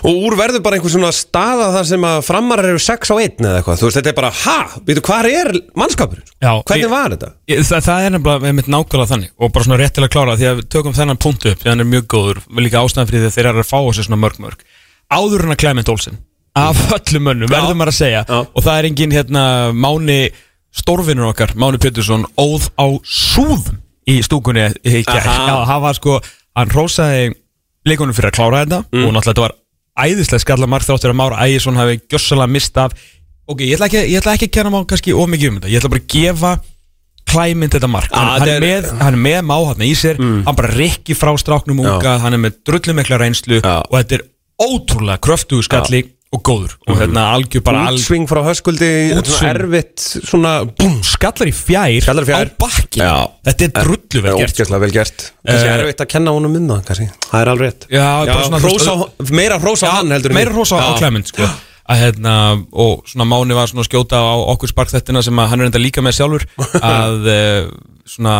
Og 0.09 0.15
úr 0.29 0.37
verður 0.39 0.63
bara 0.65 0.77
einhver 0.79 0.93
svona 0.93 1.11
staða 1.15 1.69
þar 1.77 1.87
sem 1.91 2.07
að 2.09 2.19
framarar 2.27 2.69
eru 2.73 2.79
6 2.83 3.13
á 3.13 3.17
1 3.19 3.43
eða 3.45 3.59
eitthvað 3.61 3.81
Þú 3.83 3.89
veist, 3.89 3.99
þetta 4.01 4.13
er 4.13 4.17
bara, 4.19 4.31
ha, 4.45 4.57
veitu, 4.87 5.03
hvað 5.09 5.29
er 5.33 5.51
mannskapur? 5.79 6.23
Hvernig 6.39 6.91
var 6.93 7.15
þetta? 7.17 7.31
Ég- 7.49 7.65
Það, 7.69 7.85
það 7.89 8.07
er 8.07 8.15
nefnilega 8.17 8.53
með 8.59 8.71
nákvæmlega 8.75 9.11
þannig 9.13 9.31
og 9.39 9.53
bara 9.53 9.65
svona 9.69 9.79
rétt 9.83 9.95
til 9.99 10.05
að 10.07 10.13
klára 10.15 10.37
því 10.39 10.49
að 10.51 10.57
við 10.63 10.69
tökum 10.77 10.97
þennan 10.99 11.21
punktu 11.25 11.53
upp 11.53 11.59
því 11.63 11.69
að 11.69 11.73
hann 11.75 11.85
er 11.85 11.91
mjög 11.93 12.07
góður 12.15 12.41
líka 12.63 12.83
ástæðan 12.85 13.09
fyrir 13.11 13.23
því 13.25 13.29
að 13.31 13.37
þeir 13.39 13.49
eru 13.53 13.63
að 13.65 13.71
fá 13.73 13.79
á 13.79 13.91
sig 13.99 14.05
svona 14.09 14.21
mörg 14.23 14.39
mörg 14.43 14.59
áður 15.13 15.45
en 15.49 15.55
að 15.55 15.61
Clement 15.63 15.89
Olsen 15.93 16.19
af 16.59 16.79
öllum 16.97 17.23
mönnum, 17.29 17.49
verðum 17.53 17.79
maður 17.79 17.93
að 17.93 17.99
segja 17.99 18.23
Já. 18.29 18.39
og 18.55 18.63
það 18.65 18.79
er 18.81 18.89
engin 18.89 19.13
hérna 19.15 19.43
Máni 19.77 20.21
stórvinnur 20.75 21.31
okkar, 21.31 21.53
Máni 21.59 21.79
Pétursson 21.83 22.25
óð 22.39 22.69
á 22.79 22.87
súðum 23.07 23.79
í 24.09 24.19
stúkunni 24.25 24.65
já, 25.05 25.65
hann 25.69 25.83
var 25.85 25.95
sko 25.99 26.19
hann 26.57 26.73
rósaði 26.73 27.31
leikunum 27.89 28.17
fyrir 28.17 28.33
að 28.33 28.37
klára 28.41 28.63
þetta 28.65 28.81
Mm. 28.93 29.05
og 29.07 29.13
náttúrulega 29.15 29.33
þetta 29.33 29.45
var 29.47 29.55
æðislega 30.05 30.45
skallamar 30.45 30.85
þráttur 30.87 31.13
að 31.13 31.19
Mára 31.21 31.45
Ægisson 31.47 31.79
hafi 31.81 32.01
gjössalega 32.11 32.53
mist 32.55 32.77
af. 32.81 32.95
Ok, 33.49 33.63
ég 33.65 33.77
ætla 33.79 33.89
ekki, 33.89 34.03
ég 34.13 34.21
ætla 34.21 34.35
ekki 34.37 34.49
að 34.51 34.55
kenna 34.59 34.73
má 34.75 34.83
kannski 34.89 35.15
of 35.17 35.29
mikið 35.33 35.49
um 35.53 35.57
þetta, 35.61 35.71
ég 35.73 35.81
ætla 35.81 35.93
bara 35.95 36.05
að 36.05 36.11
gefa 36.15 36.53
klæmynd 37.29 37.75
þetta 37.77 37.89
mark. 37.93 38.11
Hann, 38.13 38.29
Ah, 38.29 38.39
hann, 38.41 38.49
er 38.49 38.61
með, 38.65 38.91
hann 39.03 39.15
er 39.19 39.23
með 39.25 39.41
má 39.49 39.57
hann 39.69 39.85
í 39.85 39.93
sér. 39.97 40.17
Hann 40.47 40.57
bara 40.57 40.71
rikki 40.73 41.17
frá 41.17 41.33
stráknum 41.41 41.81
unga 41.85 42.19
hann 42.23 42.33
er 42.37 42.41
með 42.41 42.61
drullumekla 42.65 43.19
reynslu 43.21 43.61
Já. 43.61 43.83
og 43.85 43.95
þetta 43.99 44.19
er 44.19 44.25
ótrúlega 44.59 45.21
kröftugu 45.23 45.63
skalli 45.63 46.05
og 46.29 46.43
góður 46.45 46.73
og 46.85 46.99
hérna 47.01 47.23
algjör 47.33 47.63
bara 47.65 47.87
alg, 47.89 47.97
Útsving 47.97 48.27
frá 48.29 48.43
höskuldi 48.45 48.89
Útsving. 49.17 49.39
Svona 49.39 49.53
erfitt 49.55 50.03
Svona 50.29 50.51
búm 50.69 50.99
skallar 51.07 51.49
í 51.49 51.55
fjær, 51.57 52.03
Skallar 52.05 52.27
í 52.27 52.29
fjær. 52.29 52.51
á 52.53 52.61
bakki 52.61 53.01
Já. 53.01 53.15
þetta 53.49 53.65
er 53.65 53.73
drullu 53.79 54.23
vel 54.27 54.35
gert 54.43 54.53
sko. 54.53 54.65
Ógeðslega 54.67 54.83
vel 54.85 54.91
gert 54.99 55.25
Kannski 55.49 55.71
Eh, 55.71 55.79
erfitt 55.79 56.03
að 56.05 56.11
kenna 56.13 56.35
honum 56.37 56.59
um 56.61 56.69
það 56.75 56.83
kannski 56.91 57.09
Það 57.31 57.41
er 57.41 57.53
alveg 57.55 57.71
rétt 57.71 57.87
Já, 57.89 58.05
bara 58.29 58.45
svona, 58.45 58.61
þú 58.61 58.75
veist, 58.75 58.91
hrósa, 58.93 59.33
Meira 59.41 59.59
hrósa 59.63 59.89
á 59.89 59.93
hann 59.97 60.13
heldur 60.13 60.35
en 60.35 60.39
meira 60.41 60.53
hitt. 60.53 60.59
hrósa 60.61 60.77
á 60.77 60.85
Já. 60.85 60.99
Clement 61.01 61.33
sko. 61.33 61.49
að 61.89 62.01
hérna, 62.05 62.35
og 62.77 63.07
svona 63.09 63.25
Máni 63.25 63.57
var 63.57 63.71
svona 63.73 63.81
að 63.81 63.89
skjóta 63.89 64.19
á 64.21 64.35
okkur 64.53 64.69
sparkþettina 64.75 65.23
sem 65.25 65.39
að 65.41 65.49
hann 65.55 65.63
er 65.65 65.71
enda 65.71 65.81
líka 65.81 66.05
með 66.05 66.19
sjálfur 66.21 66.45
að 66.85 67.29
uh, 67.33 67.71
svona, 68.05 68.35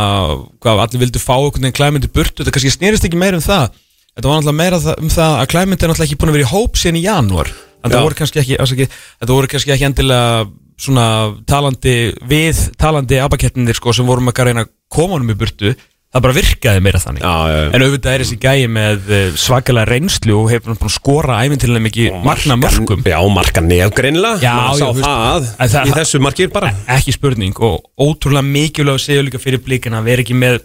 hvað, 0.61 0.83
allir 0.85 1.01
vildu 1.07 1.23
fá 1.25 1.33
okkur 1.41 1.65
en 1.65 1.73
Clement 1.73 2.05
í 2.05 2.11
burtu, 2.13 2.43
þetta 2.45 2.53
kannski 2.53 2.75
snerist 2.77 3.09
ekki 3.09 3.17
meira 3.17 3.41
um 3.41 3.47
það 3.49 3.71
þetta 4.19 4.29
var 4.29 4.37
náttúrulega 4.37 4.59
meira 4.61 4.83
það, 4.85 5.01
um 5.01 5.09
það 5.17 5.33
að 5.41 5.49
Clement 5.55 5.81
er 5.81 5.89
náttúrulega 5.95 6.09
ekki 6.11 6.21
búin 6.21 6.33
að 6.35 6.37
vera 6.37 6.45
í 6.45 6.53
hóp 6.53 6.77
síðan 6.77 7.01
í 7.01 7.05
janúar 7.09 7.51
en 7.85 7.93
það 7.93 8.07
voru 8.09 8.19
kannski 8.19 8.43
ekki, 8.43 8.57
ekki 8.63 8.89
þetta 8.89 9.35
voru 9.35 9.51
kannski 9.53 9.75
ekki 9.75 9.89
endilega 9.91 10.49
svona 10.79 11.05
talandi 11.49 11.95
við 12.31 12.65
talandi 12.79 13.19
abakettinir 13.23 13.79
sko 13.79 13.95
sem 13.97 14.07
vorum 14.09 14.31
að 14.31 14.45
reyna 14.51 14.67
að 14.67 14.75
koma 14.93 15.17
honum 15.19 15.35
í 15.35 15.39
burtu. 15.39 15.75
Það 16.09 16.23
bara 16.25 16.35
virkaði 16.39 16.81
meira 16.81 16.99
þannig. 17.03 17.21
Já, 17.21 17.33
já, 17.53 17.57
já. 17.59 17.71
En 17.77 17.83
auðvitað 17.85 18.15
er 18.15 18.23
þessi 18.23 18.37
gæi 18.41 18.69
með 18.73 19.11
eh, 19.13 19.27
svakalega 19.37 19.91
reynslu 19.91 20.39
og 20.39 20.47
hefur 20.49 20.73
að 20.73 20.93
skora 20.95 21.35
æfintilega 21.45 21.85
mikið 21.85 22.15
magna 22.25 22.57
mörgum 22.57 23.03
Já, 23.05 23.19
marka 23.29 23.61
nef 23.61 23.93
greinilega. 23.93 24.41
Já, 24.41 24.55
Maður 24.57 24.81
já, 24.81 24.87
sá 24.87 25.03
það, 25.05 25.51
en 25.67 25.73
það- 25.75 25.91
Í 25.91 25.97
þessu 25.99 26.21
markir 26.25 26.49
bara. 26.55 26.71
Ekki 26.97 27.13
spurning 27.13 27.61
og 27.61 27.85
ótrúlega 28.01 28.49
mikilvæg 28.49 29.05
séu 29.05 29.27
líka 29.27 29.43
fyrir 29.43 29.61
blíkina 29.61 30.01
að 30.01 30.09
vera 30.09 30.25
ekki 30.25 30.39
með 30.41 30.63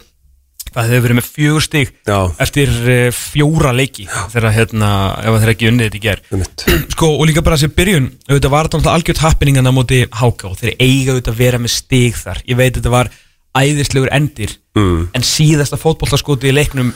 hvað 0.73 0.91
þau 0.91 1.03
verið 1.05 1.17
með 1.19 1.27
fjögur 1.29 1.65
Já. 2.09 2.17
eftir 2.43 2.71
uh, 2.83 3.07
fjóra 3.15 3.73
leiki 3.75 4.07
þegar 4.33 4.55
hérna, 4.57 4.89
ef 5.21 5.37
þeir 5.43 5.53
ekki 5.53 5.69
unnið 5.69 5.89
þetta 5.89 5.99
í 5.99 6.03
ger 6.03 6.23
Einmitt. 6.33 6.65
sko 6.95 7.11
og 7.17 7.25
líka 7.29 7.45
bara 7.45 7.59
þessi 7.59 7.77
byrjun 7.77 8.09
auðvitað 8.29 8.55
var 8.55 8.71
þetta 8.73 8.95
algjört 8.97 9.23
happeningana 9.23 9.73
móti 9.75 10.03
Háka 10.09 10.49
og 10.51 10.59
þeir 10.59 10.75
eiga 10.79 11.13
auðvitað 11.13 11.33
að 11.33 11.41
vera 11.43 11.61
með 11.61 11.75
stig 11.77 12.19
þar. 12.19 12.43
Ég 12.49 12.59
veit 12.59 12.75
þetta 12.77 12.93
var 12.93 13.11
æðislegur 13.53 14.11
endir 14.13 14.55
mm. 14.77 15.09
en 15.13 15.25
síðasta 15.25 15.77
fótbollaskoti 15.79 16.49
í 16.49 16.55
leiknum 16.55 16.93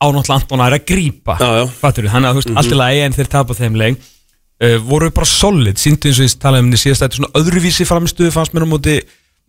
á 0.00 0.06
náttúrulega 0.08 0.40
Antona 0.40 0.70
er 0.70 0.78
að 0.78 0.86
við, 2.06 2.12
hann 2.14 2.26
að 2.26 2.38
þú 2.38 2.42
veist, 2.42 2.54
allt 2.56 2.72
í 2.72 2.78
lagi 2.78 3.04
en 3.04 3.16
þeir 3.16 3.30
tapa 3.30 3.56
þeim 3.56 3.78
leik. 3.78 4.08
Uh, 4.60 4.76
voru 4.84 5.08
bara 5.16 5.28
solid, 5.28 5.78
síndu 5.80 6.10
eins 6.10 6.18
og 6.20 6.26
ég 6.26 6.36
talaði 6.40 6.66
um 6.66 6.72
því 6.72 6.80
síðast 6.82 7.04
þetta 7.04 7.18
svona 7.18 7.30
öðruvísi 7.40 7.86
framistuðu 7.88 8.32
fannst 8.34 8.56
mér 8.56 8.66
á 8.68 8.72
móti, 8.72 8.96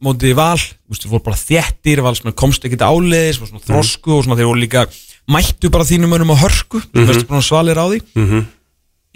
móti 0.03 0.33
val, 0.37 0.57
þú 0.59 0.93
veist, 0.93 1.05
þeir 1.05 1.13
voru 1.13 1.25
bara 1.29 1.39
þéttir 1.41 2.03
valsmenn 2.05 2.37
komst 2.37 2.65
ekkert 2.67 2.85
áleiðis, 2.87 3.39
var 3.41 3.51
svona 3.51 3.65
þrosku 3.67 4.17
og 4.17 4.25
svona 4.25 4.39
þeir 4.39 4.49
voru 4.51 4.63
líka, 4.63 4.85
mættu 5.31 5.71
bara 5.73 5.87
þínum 5.87 6.17
önum 6.17 6.33
á 6.33 6.41
hörku, 6.41 6.81
þú 6.91 7.07
veist, 7.09 7.27
bara 7.29 7.45
svalir 7.45 7.79
á 7.81 7.85
því. 7.85 8.01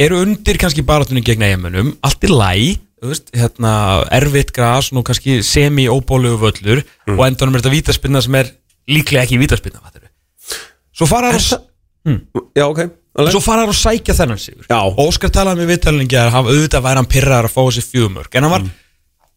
Eru 0.06 0.20
undir 0.26 0.60
kannski 0.60 0.84
baratunni 0.84 1.24
gegn 1.24 1.46
eigamönnum, 1.48 1.94
allt 2.04 2.26
í 2.28 2.32
læg 2.32 2.82
þú 3.06 3.12
veist, 3.12 3.32
hérna, 3.36 3.72
erfitt 4.16 4.52
gras 4.56 4.92
og 4.96 5.06
kannski 5.06 5.40
semi-óbólugu 5.46 6.40
völlur 6.42 6.84
og 7.14 7.24
endanum 7.28 7.56
er 7.56 7.64
þetta 7.64 7.74
vítaspinna 7.74 8.22
sem 8.24 8.38
er 8.40 8.52
líklega 8.90 9.26
ekki 9.26 9.40
vítaspinna, 9.42 9.82
fattur 9.84 10.06
við 10.08 10.60
svo 10.96 11.08
fara 11.10 11.34
þær 11.36 11.58
að 11.58 11.72
Já, 12.56 12.68
ok 12.70 12.82
alveg. 12.86 13.34
Svo 13.34 13.42
fara 13.42 13.66
þær 13.66 13.72
að 13.72 13.78
sækja 13.80 14.16
þennan 14.18 14.42
sigur. 14.42 14.66
Já. 14.70 14.78
Og 14.78 15.00
Óskar 15.08 15.32
talaði 15.34 15.64
með 15.64 15.72
viðtalingi 15.74 16.18
að 16.20 16.34
hann 16.36 16.50
auðvitað 16.50 16.84
væri 16.86 17.00
hann 17.02 17.08
pyrraðar 17.10 17.48
að 17.48 17.54
fá 17.56 17.62
þessi 17.64 17.84
fjögumörk 17.88 18.36
En 18.36 18.46
hann 18.46 18.54
var 18.54 18.66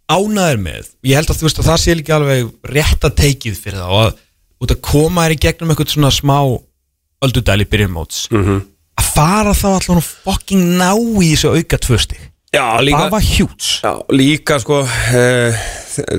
ánæður 0.09 0.63
með. 0.63 0.89
Ég 1.07 1.19
held 1.19 1.33
að 1.33 1.41
þú 1.41 1.47
veist 1.49 1.61
að 1.61 1.69
það 1.69 1.83
sé 1.83 1.97
líka 1.99 2.17
alveg 2.17 2.73
rétta 2.73 3.11
teikið 3.13 3.61
fyrir 3.61 3.83
það 3.83 3.93
Og 3.93 4.01
að, 4.07 4.23
út 4.65 4.75
að 4.75 4.81
koma 4.89 5.27
þær 5.27 5.35
í 5.35 5.39
gegnum 5.45 5.73
eitthvað 5.75 5.93
svona 5.95 6.13
smá 6.15 6.39
öldudæli 7.27 7.69
byrjumóts 7.69 8.29
mm 8.33 8.45
-hmm. 8.45 8.65
Að 8.99 9.11
fara 9.15 9.53
þá 9.55 9.69
allan 9.75 10.01
og 10.01 10.09
fucking 10.09 10.65
ná 10.79 10.91
í 10.97 11.31
þessu 11.35 11.55
auka 11.55 11.79
tvösti 11.79 12.19
Já, 12.55 12.81
líka 12.81 12.99
Það 13.05 13.11
var 13.11 13.23
hjúts 13.23 13.69
Já, 13.85 13.93
líka 14.11 14.59
sko, 14.59 14.81
uh, 14.81 15.55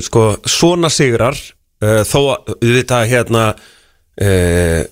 sko 0.06 0.38
svona 0.46 0.90
sigrar 0.90 1.36
uh, 1.82 2.04
þó 2.06 2.20
að 2.36 2.54
við 2.62 2.74
vita 2.78 3.04
hérna 3.06 3.44
uh, 4.22 4.84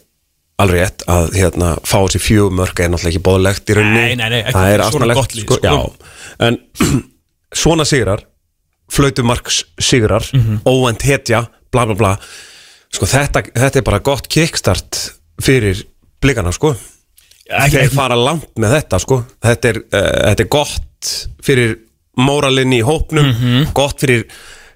alveg 0.58 0.82
rétt 0.82 1.04
að 1.08 1.36
hérna 1.38 1.76
fá 1.86 2.00
sér 2.10 2.24
fjögumörk 2.24 2.80
er 2.80 2.90
náttúrulega 2.90 3.14
ekki 3.14 3.26
bóðlegt 3.28 3.70
í 3.70 3.76
rauninni. 3.78 4.02
Nei, 4.02 4.16
nei, 4.16 4.30
nei, 4.30 4.52
það 4.52 4.72
er 4.74 4.84
gott 5.14 5.36
lið, 5.36 5.44
sko, 5.44 5.60
sko. 5.62 6.10
en 6.48 6.58
svona 7.62 7.86
sigrar 7.86 8.24
flautumarks 8.92 9.64
sigrar 9.80 10.24
Mhm. 10.34 10.62
óvend 10.66 11.02
hetja, 11.04 11.48
bla 11.72 11.86
bla 11.86 11.96
bla 11.96 12.18
sko 12.94 13.06
þetta, 13.06 13.42
þetta 13.54 13.76
er 13.78 13.84
bara 13.84 14.00
gott 14.00 14.28
kickstart 14.30 15.12
fyrir 15.44 15.84
blikana 16.22 16.52
sko 16.56 16.76
Ekki- 17.50 17.72
þeir 17.78 17.84
ekki- 17.88 17.96
fara 17.96 18.16
langt 18.16 18.50
með 18.60 18.82
þetta 18.82 19.00
sko 19.00 19.24
þetta 19.44 19.70
er, 19.70 19.78
uh, 19.94 20.32
þetta 20.32 20.40
er 20.44 20.48
gott 20.52 21.28
fyrir 21.44 21.78
móralinn 22.18 22.74
í 22.74 22.82
hópnum 22.84 23.26
Mhm. 23.34 23.74
gott 23.74 24.00
fyrir 24.00 24.26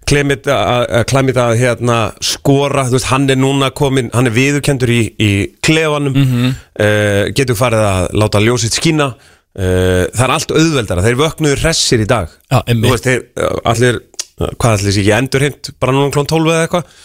Klemit 0.05 0.43
að 0.49 0.87
að 0.89 1.03
Klemit 1.05 1.35
að 1.37 1.57
hérna 1.59 2.13
skora, 2.21 2.83
veist, 2.89 3.05
hann 3.05 3.29
er 3.29 3.35
núna 3.37 3.69
komin 3.71 4.09
hann 4.13 4.25
er 4.27 4.31
viðurkendur 4.31 4.89
í, 4.89 5.15
í 5.19 5.51
klefanum 5.61 6.13
Mhm. 6.15 6.55
uh, 6.79 7.25
getur 7.31 7.55
farið 7.55 7.85
að 7.85 8.09
láta 8.13 8.39
ljósitt 8.41 8.73
skína 8.75 9.13
uh, 9.57 10.05
það 10.11 10.23
er 10.27 10.35
allt 10.35 10.53
auðveldara, 10.55 11.05
þeir 11.07 11.19
vöknuður 11.21 11.63
hressir 11.65 12.03
í 12.03 12.07
dag. 12.09 12.31
Já, 12.47 12.59
einmitt. 12.61 12.87
þú 12.87 12.93
veist, 12.95 13.09
þeir 13.09 13.25
uh, 13.47 13.57
allir, 13.73 13.99
uh, 14.37 14.53
hvað 14.55 14.77
allir 14.77 14.95
sér 14.95 15.03
ekki 15.03 15.17
endurheimt 15.17 15.73
bara 15.81 15.95
núna 15.97 16.13
klón 16.13 16.29
12 16.31 16.53
eða 16.53 16.67
eitthvað? 16.67 16.95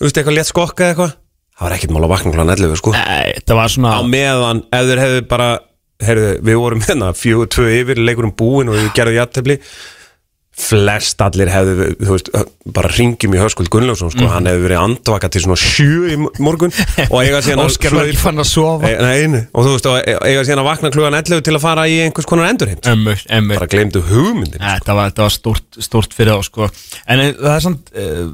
Þú 0.00 0.06
veist, 0.06 0.20
eitthvað 0.20 0.38
létt 0.38 0.50
skokka 0.50 0.86
eða 0.86 0.94
eitthvað? 0.94 1.16
Það 1.60 1.66
var 1.66 1.76
ekkert 1.76 1.92
mál 1.92 2.04
að 2.06 2.12
vakna 2.14 2.34
klón 2.36 2.54
11 2.56 2.80
sko. 2.80 2.94
Nei, 2.96 3.40
það 3.44 3.58
var 3.60 3.74
svona 3.74 3.96
á 3.96 4.02
meðan 4.08 4.62
ef 4.72 4.86
þeir 4.90 5.02
hefðu 5.04 5.24
bara 5.28 5.48
heyrðu, 6.00 6.28
við 6.48 6.60
vorum 6.62 6.84
hérna 6.86 7.10
fjögur, 7.16 7.50
tvö 7.52 7.66
yfir 7.80 8.00
leikurum 8.00 8.36
búin 8.36 8.70
og 8.72 8.78
við 8.78 8.92
gerðum 8.96 9.18
jættefli 9.18 9.58
flest 10.60 11.22
allir 11.24 11.50
hefðu 11.50 11.86
þú 11.96 12.10
veist, 12.14 12.30
bara 12.76 12.90
ringjum 12.92 13.36
í 13.36 13.40
Höskuld 13.40 13.70
Gunnlaugsson 13.72 14.12
sko, 14.12 14.28
hann 14.30 14.48
hefði 14.50 14.64
verið 14.66 14.80
andvaka 14.82 15.30
til 15.32 15.42
svona 15.44 15.58
sjö 15.60 16.10
í 16.12 16.18
morgun 16.42 16.74
og 17.06 17.16
eiga 17.22 17.40
síðan 17.44 17.64
að 17.64 17.70
Óskar 17.70 17.96
var 17.96 18.10
ekki 18.10 18.20
fann 18.20 18.42
að 18.42 18.48
sofa. 18.50 18.90
E- 18.90 19.00
Nei, 19.00 19.42
og 19.50 19.66
þú 19.66 19.74
veist, 19.74 19.88
og 19.90 20.28
eiga 20.28 20.44
síðan 20.46 20.62
að 20.62 20.68
vakna 20.70 20.92
klugan 20.94 21.18
11 21.18 21.46
til 21.48 21.56
að 21.56 21.64
fara 21.64 21.88
í 21.90 21.96
einhvers 22.04 22.28
konar 22.28 22.50
endurheimt. 22.52 22.86
Ömmur, 22.90 23.24
ömmur. 23.38 23.60
Bara 23.60 23.72
glemdu 23.72 24.04
hugmyndin 24.10 24.60
Nei, 24.62 24.76
þetta 24.78 24.98
var, 25.00 25.16
var 25.24 25.34
stort, 25.34 25.80
stort 25.80 26.16
fyrir 26.16 26.36
þá 26.38 26.50
sko. 26.50 26.70
En 27.10 27.24
eh, 27.24 27.34
það 27.40 27.56
er 27.56 27.66
samt 27.66 27.92
uh, 27.96 28.24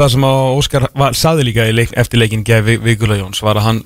Það 0.00 0.12
sem 0.14 0.24
Óskar 0.24 0.84
var, 0.96 1.16
saði 1.18 1.44
líka 1.50 1.66
leik, 1.74 1.90
eftir 1.98 2.22
leikin 2.22 2.44
gefi 2.46 2.78
Vigula 2.80 3.18
Jóns 3.18 3.42
var 3.44 3.58
að 3.60 3.66
hann 3.66 3.80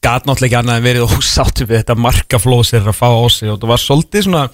gat 0.00 0.24
náttúrulega 0.24 0.46
ekki 0.46 0.58
annað 0.60 0.78
en 0.78 0.86
verið 0.86 1.14
ósáttu 1.18 1.66
við 1.66 1.82
þetta 1.82 1.96
markaflóð 2.00 2.62
sér 2.70 2.86
að 2.88 2.96
fá 2.96 3.08
á 3.10 3.24
sig. 3.28 3.50
Og 3.52 3.58
það 3.60 3.72
var 3.74 3.82
svolítið 3.82 4.24
svona 4.24 4.44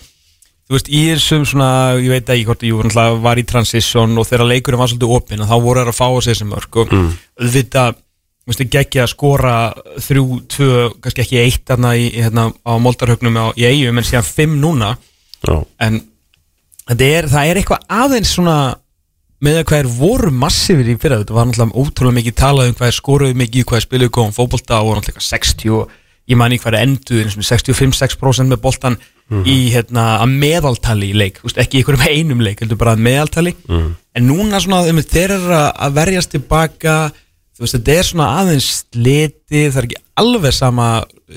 þú 0.66 0.74
veist, 0.74 0.88
í 0.90 1.02
þessum 1.12 1.44
svona, 1.46 1.68
ég 2.00 2.10
veit 2.10 2.32
ekki 2.32 2.46
hvort 2.48 2.64
ég 2.66 3.20
var 3.22 3.38
í 3.38 3.46
transition 3.46 4.18
og 4.18 4.26
þegar 4.26 4.50
leikurinn 4.50 4.80
var 4.80 4.90
svolítið 4.90 5.14
opinn 5.14 5.44
og 5.44 5.50
þá 5.50 5.56
voru 5.62 5.84
þær 5.84 5.92
að 5.92 6.00
fá 6.00 6.08
sig 6.18 6.32
þessi 6.32 6.48
mörk 6.50 6.80
og 6.82 6.94
mm. 6.94 7.12
auðvitað, 7.42 8.00
þú 8.00 8.52
veist, 8.52 8.64
ekki 8.64 8.80
ekki 8.82 9.02
að 9.02 9.12
skora 9.12 9.54
þrjú, 10.08 10.40
tvö, 10.56 10.72
kannski 11.04 11.24
ekki 11.26 11.38
eitt 11.44 11.62
þarna 11.70 11.92
í, 11.98 12.08
hérna, 12.16 12.48
á 12.50 12.72
moldarhögnum 12.82 13.38
á, 13.38 13.46
í 13.54 13.68
eigum 13.68 14.02
en 14.02 14.08
síðan 14.08 14.26
fimm 14.26 14.58
núna. 14.62 14.96
Já, 15.46 15.60
en 15.86 16.00
þetta 16.90 17.12
er, 17.12 17.30
það 17.30 17.52
er 17.52 17.62
eitthvað 17.62 17.86
aðeins 18.02 18.34
svona 18.34 18.58
með 19.46 19.60
að 19.60 19.66
hvað 19.68 19.82
er 19.82 19.90
voru 19.92 20.32
massífir 20.32 20.88
í 20.88 20.96
fyrra. 20.98 21.20
Þetta 21.20 21.36
var 21.36 21.48
náttúrulega 21.50 21.82
ótrúlega 21.82 22.18
mikið 22.18 22.36
talað 22.40 22.70
um 22.70 22.76
hvað 22.78 22.88
er 22.88 22.96
skoruðu 22.96 23.38
mikið, 23.42 23.66
hvað 23.68 23.78
er 23.78 23.84
spiluðu 23.84 24.14
góðum 24.16 24.34
fótbolta 24.34 24.78
og 24.80 24.96
náttúrulega 24.96 25.12
eitthvað 25.12 25.28
60 25.28 25.74
og 25.76 25.92
ég 26.26 26.38
man 26.40 26.54
ekki 26.54 26.64
hvað 26.64 26.78
er 26.78 26.86
enduð 26.86 27.20
eins 27.22 27.36
og 27.36 27.46
65-6% 27.46 28.96
með 29.28 29.36
boltan 29.42 29.52
í 29.52 29.56
hérna 29.74 30.04
að 30.22 30.34
meðaltali 30.42 31.10
í 31.10 31.16
leik, 31.18 31.38
þú 31.40 31.48
veist, 31.48 31.58
ekki 31.58 31.78
í 31.78 31.80
einhverjum 31.82 32.08
einum 32.16 32.40
leik 32.46 32.60
heldur 32.62 32.78
bara 32.78 32.92
að 32.96 33.04
meðaltali. 33.06 33.54
En 34.16 34.26
núna 34.28 34.60
svona 34.62 34.84
um, 34.88 35.00
þeir 35.02 35.30
eru 35.36 35.54
að- 35.56 35.94
verjast 35.96 36.30
tilbaka 36.30 36.96
þú 37.56 37.64
veist, 37.64 37.74
þetta 37.78 37.94
er 37.98 38.04
svona 38.10 38.28
aðeins 38.40 38.68
sliti, 38.92 39.62
það 39.70 39.80
er 39.82 39.88
ekki 39.88 40.02
alveg 40.16 40.52
sama 40.54 40.86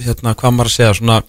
hérna, 0.05 0.35
hvað 0.35 0.51
maður 0.57 0.69
að 0.69 0.75
segja 0.77 0.93
svona 0.99 1.21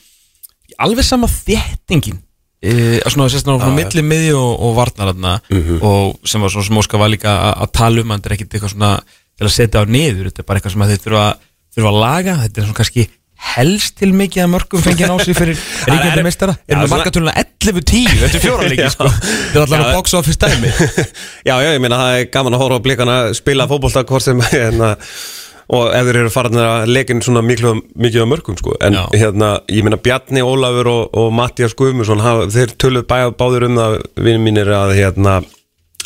alveg 0.81 1.05
sama 1.05 1.27
þéttingin 1.31 2.19
e, 2.63 3.01
svona 3.09 3.29
sérstaklega 3.33 3.65
frá 3.65 3.73
milli 3.77 4.03
miði 4.07 4.33
og, 4.37 4.53
og 4.61 4.75
varnar 4.77 5.11
þarna 5.13 5.33
og 5.87 6.29
sem 6.29 6.41
var 6.43 6.51
svona 6.53 6.67
sem 6.69 6.79
Óskar 6.81 7.01
var 7.03 7.11
líka 7.13 7.33
að, 7.55 7.71
tala 7.77 8.01
um 8.05 8.13
þetta 8.15 8.29
er 8.31 8.37
ekkit 8.37 8.55
eitthvað 8.59 8.75
svona 8.75 8.93
til 9.41 9.47
að 9.49 9.55
setja 9.57 9.83
á 9.83 9.85
niður 9.89 10.29
þetta 10.31 10.43
er 10.43 10.49
bara 10.49 10.61
eitthvað 10.61 10.73
sem 10.77 10.85
þeir 10.91 11.03
þurfa, 11.07 11.25
þurfa 11.75 11.91
að 11.93 12.01
laga 12.05 12.37
þetta 12.45 12.61
er 12.61 12.67
svona 12.69 12.79
kannski 12.81 13.07
helst 13.41 13.97
til 14.01 14.13
mikið 14.15 14.45
að 14.45 14.51
mörgum 14.53 14.83
fengið 14.85 15.13
á 15.13 15.17
sig 15.25 15.37
fyrir 15.39 15.61
ríkjandi 15.91 16.25
meistara 16.27 16.55
Já, 16.59 16.75
erum 16.75 16.85
við 16.85 16.95
markatöluna 16.95 17.35
11-10 17.41 18.25
eftir 18.27 18.43
fjóra 18.45 18.69
leiki 18.69 18.87
Já. 18.87 18.91
sko 18.95 19.09
þetta 19.11 19.65
er 19.65 19.85
Já. 19.87 19.93
box 19.97 20.17
office 20.19 20.41
dæmi 20.41 20.73
já, 21.49 21.55
já, 21.55 21.69
ég 21.73 21.81
meina 21.83 22.01
það 22.01 22.17
er 22.19 22.27
gaman 22.35 22.57
að 22.59 22.65
horfa 22.65 22.81
á 22.81 22.85
blikana 22.87 23.17
spila 23.37 23.69
fótbolta 23.71 24.05
hvort 24.09 24.27
sem 24.27 24.43
hérna, 24.51 24.91
og 25.71 25.95
ef 25.95 26.11
þeir 26.11 26.19
eru 26.25 26.35
farin 26.35 26.61
að 26.61 26.91
leikin 26.91 27.23
svona 27.25 27.43
mikið 27.47 28.21
af 28.25 28.29
mörgum 28.29 28.59
sko. 28.61 28.75
en 28.83 28.99
Já. 28.99 29.03
hérna, 29.23 29.51
ég 29.71 29.87
meina 29.87 30.01
Bjarni, 30.03 30.45
Ólafur 30.45 30.91
og, 30.93 31.17
og 31.23 31.33
Mattias 31.35 31.77
Guðmusson 31.79 32.23
þeir 32.53 32.77
töluð 32.77 33.09
báður 33.09 33.69
um 33.71 33.81
það 33.81 33.97
vinnum 34.21 34.47
mínir 34.51 34.73
að 34.75 34.95
hérna, 34.99 35.41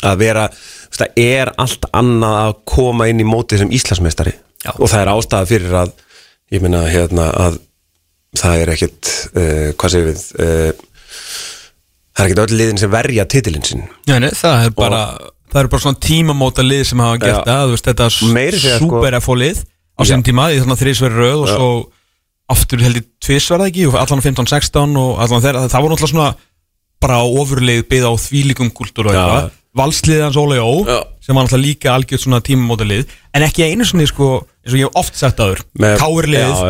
að 0.05 0.23
vera 0.23 0.47
það 0.95 1.19
er 1.19 1.51
allt 1.59 1.89
annað 1.91 2.39
að 2.45 2.57
koma 2.71 3.09
inn 3.11 3.21
í 3.23 3.27
mótið 3.27 3.65
sem 3.65 3.75
Íslandsmeistari 3.75 4.35
Já. 4.65 4.71
og 4.77 4.87
það 4.87 5.01
er 5.01 5.13
ástæða 5.13 5.49
fyrir 5.49 5.77
að 5.83 5.93
ég 6.53 6.61
meina 6.61 6.83
hérna 6.89 7.29
að 7.45 7.61
það 8.35 8.61
er 8.63 8.73
ekkit 8.75 9.13
uh, 9.33 9.69
hvað 9.79 9.93
segir 9.95 10.09
við 10.11 10.25
uh, 10.39 10.83
það 12.15 12.25
er 12.25 12.27
ekkit 12.29 12.43
öll 12.45 12.59
liðin 12.59 12.81
sem 12.81 12.91
verja 12.93 13.25
titilin 13.31 13.87
nei, 14.07 14.33
það 14.35 14.67
er 14.67 14.75
bara 14.75 15.05
Það 15.55 15.61
eru 15.61 15.71
bara 15.71 15.83
svona 15.85 16.01
tímamóta 16.03 16.63
lið 16.65 16.81
sem 16.89 16.99
hafa 16.99 17.19
gert 17.21 17.45
það 17.47 17.61
þú 17.61 17.75
veist, 17.75 17.85
Þetta 17.87 18.05
að 18.05 18.15
segja, 18.15 18.77
sko- 18.79 18.87
super 18.89 19.17
FO 19.23 19.35
lið 19.39 19.59
á 19.95 20.01
sem 20.09 20.23
tíma 20.25 20.47
í 20.51 20.57
þannig 20.59 20.81
þrísveri 20.81 21.15
röð 21.15 21.43
og 21.43 21.47
Já. 21.47 21.53
svo 21.55 21.69
aftur 22.55 22.81
held 22.83 22.99
ég 22.99 23.05
tvisverða 23.23 23.69
ekki 23.71 23.85
og 23.87 23.95
allan 24.01 24.23
15-16 24.25 24.97
og 24.99 25.21
allan 25.23 25.45
þeirra. 25.45 25.61
Það 25.71 25.85
voru 25.85 25.95
náttúrulega 25.95 26.11
svona 26.11 26.27
bara 27.05 27.21
ofurlið 27.23 27.85
byggð 27.89 28.09
á 28.11 28.13
þvílíkum 28.25 28.73
kultúr 28.75 29.09
og 29.09 29.15
eitthvað. 29.15 29.47
Valsliðið 29.75 30.25
hans 30.25 30.37
Óli 30.39 30.59
Ó 30.59 30.71
sem 31.23 31.35
var 31.35 31.47
náttúrulega 31.47 31.63
líka 31.63 31.93
algjört 31.95 32.25
svona 32.25 32.41
tímamóta 32.43 32.87
lið. 32.87 33.07
En 33.33 33.47
ekki 33.47 33.65
einu 33.69 33.87
svona 33.87 34.09
sko 34.11 34.29
eins 34.65 34.73
og 34.73 34.79
ég 34.79 34.87
hef 34.89 34.97
oft 35.01 35.15
sagt 35.19 35.39
aður 35.39 35.61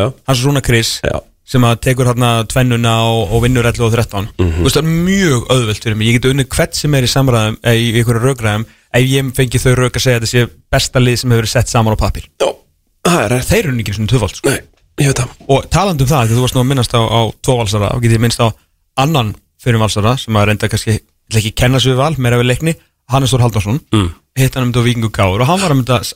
já. 0.04 0.12
hans 0.28 0.40
Chris 0.66 1.00
Já. 1.04 1.20
sem 1.46 1.62
að 1.64 1.80
tekur 1.86 2.06
hérna 2.10 2.30
tvennuna 2.50 2.94
og, 3.06 3.32
og 3.32 3.42
vinnur 3.46 3.64
11 3.66 3.84
og 3.86 3.92
13 3.94 4.28
Mhm. 4.38 4.52
þú 4.60 4.66
veist 4.66 4.76
það 4.76 4.84
er 4.84 5.06
mjög 5.10 5.46
auðvelt 5.54 5.82
fyrir 5.86 5.96
mig 5.96 6.08
ég 6.08 6.18
get 6.20 6.30
unnið 6.32 6.48
hvert 6.56 6.74
sem 6.74 6.94
er 6.94 7.02
í 7.06 7.10
samræðum 7.12 7.56
eða 7.62 7.76
í 7.80 7.86
einhverju 7.94 8.22
rökræðum 8.26 8.66
ef 8.96 9.02
ég 9.10 9.32
fengi 9.36 9.58
þau 9.62 9.74
rök 9.76 9.96
að 9.96 10.04
segja 10.06 10.16
að 10.18 10.22
þetta 10.26 10.32
sé 10.32 10.46
besta 10.72 10.98
lið 11.02 11.16
sem 11.22 11.30
hefur 11.36 11.46
sett 11.46 11.68
saman 11.68 11.94
á 11.96 11.98
pappir 12.00 12.26
er 13.36 13.44
þeir 13.46 13.64
eru 13.70 13.76
ekki 13.80 13.94
svona 13.94 14.10
tvöfald 14.10 14.34
sko. 14.36 14.50
Og 15.52 15.66
talandi 15.70 16.02
um 16.02 16.08
það, 16.08 16.30
þú 16.32 16.40
varst 16.42 16.54
nú 16.56 16.60
að 16.64 16.68
minnast 16.70 16.94
á, 16.96 17.00
á 17.04 17.20
tvo 17.44 17.56
valsara, 17.60 17.90
þá 17.94 18.00
get 18.02 18.12
ég 18.16 18.20
minnst 18.24 18.40
á 18.40 18.48
annan 18.98 19.34
fyrir 19.62 19.78
valsara 19.78 20.16
sem 20.18 20.34
að 20.34 20.46
reynda 20.48 20.68
kannski 20.72 20.94
ekki 21.36 21.52
kenna 21.54 21.78
við 21.92 21.96
val, 22.00 22.14
meira 22.18 22.38
við 22.40 22.48
leikni 22.50 22.74
Hannes 23.12 23.30
Þór 23.30 23.44
Haldarsson, 23.44 23.80
mm. 23.92 24.08
hitt 24.40 24.54
hann 24.56 24.64
um 24.66 24.72
þetta 24.72 24.82
Gáur 25.14 25.44
og 25.44 25.46
hann 25.46 25.60
var 25.60 25.70
að 25.94 26.00
s- 26.08 26.14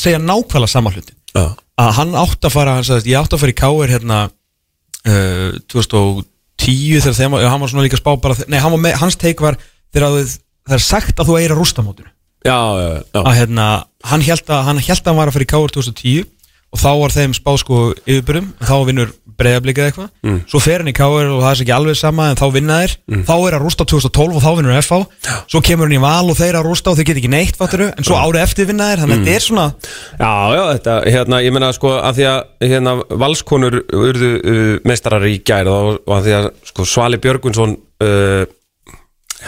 segja 0.00 0.18
nákvæmlega 0.22 0.70
sama 0.70 0.92
hluti. 0.94 1.14
Já, 1.32 1.46
að 1.80 1.90
hann 1.98 2.14
átt 2.18 2.44
að 2.44 2.52
fara, 2.54 2.74
hann 2.76 2.84
sagðist, 2.86 3.08
ég 3.08 3.18
átt 3.22 3.32
að 3.36 3.40
fara 3.42 3.54
í 3.54 3.58
Káir 3.62 3.92
hérna 3.94 4.18
uh, 4.28 5.52
2010 5.72 7.00
þegar 7.02 7.16
þeim, 7.18 7.36
hann 7.40 7.62
var 7.64 7.70
svona 7.72 7.86
líka 7.86 8.00
spá 8.00 8.12
bara, 8.22 8.36
nei, 8.52 8.58
hann 8.62 8.76
með, 8.80 8.98
hans 9.00 9.16
teik 9.20 9.40
var 9.42 9.56
þegar 9.92 10.18
þið- 10.18 10.36
það 10.68 10.76
er 10.78 10.84
sagt 10.84 11.18
að 11.22 11.30
þú 11.30 11.38
eira 11.40 11.56
rústamótinu 11.58 12.10
já, 12.46 12.58
já, 12.58 12.90
já. 13.14 13.20
að 13.22 13.34
hérna, 13.40 13.66
hann 14.12 14.22
held 14.26 14.52
að 14.52 14.62
hann 14.68 14.78
held 14.82 15.00
að 15.02 15.10
hann 15.10 15.18
var 15.22 15.30
að 15.32 15.36
fara 15.38 15.46
í 15.48 15.50
Káir 15.54 15.74
2010 15.74 16.28
og 16.72 16.80
þá 16.80 16.92
var 17.02 17.12
þeim 17.14 17.34
spá 17.36 17.52
sko 17.60 17.80
yfirbyrjum 18.06 18.52
þá 18.64 18.76
vinnur 18.88 19.10
breyðablika 19.42 19.86
eitthvað. 19.88 20.08
Mm. 20.24 20.38
svo 20.50 20.60
fer 20.62 20.82
hann 20.82 20.90
í 20.90 20.94
Káir 20.96 21.30
og 21.32 21.42
það 21.42 21.48
er 21.50 21.62
ekki 21.64 21.74
alveg 21.74 21.98
sama 21.98 22.28
en 22.30 22.38
þá 22.38 22.44
vinna 22.54 22.78
þeir, 22.82 22.94
þá 23.28 23.32
er 23.34 23.56
að 23.56 23.64
rústa 23.64 23.86
2012 23.88 24.38
og 24.38 24.44
þá 24.44 24.48
vinnur 24.58 24.78
FH, 24.78 24.98
svo 25.50 25.62
kemur 25.64 25.88
hann 25.88 25.96
í 25.96 26.02
val 26.02 26.32
og 26.32 26.38
þeir 26.38 26.58
að 26.58 26.68
rústa 26.68 26.92
og 26.92 26.98
þeir 26.98 27.08
get 27.10 27.20
ekki 27.20 27.32
neitt, 27.32 27.58
fatturu 27.60 27.88
en 27.90 28.06
svo 28.06 28.18
árið 28.18 28.44
eftir 28.44 28.68
vinna 28.70 28.90
þeir, 28.90 29.02
þannig 29.02 29.18
að 29.18 29.22
þetta 29.26 29.36
er 29.36 29.46
svona 29.46 29.66
Já, 30.22 30.32
já, 30.56 30.62
þetta, 30.72 30.96
hérna, 31.16 31.42
ég 31.46 31.56
meina 31.56 31.70
sko 31.76 31.94
að 31.98 32.18
því 32.18 32.26
að 32.32 32.66
hérna, 32.72 32.96
valskonur 33.24 33.78
urðu 33.82 34.32
uh, 34.40 34.74
meistarar 34.88 35.28
í 35.28 35.38
gær 35.44 35.70
og, 35.72 35.94
og 36.06 36.18
að 36.18 36.28
því 36.28 36.36
að 36.40 36.50
sko 36.72 36.88
Svali 36.88 37.22
Björgvinsson 37.22 37.78
uh, 38.04 38.42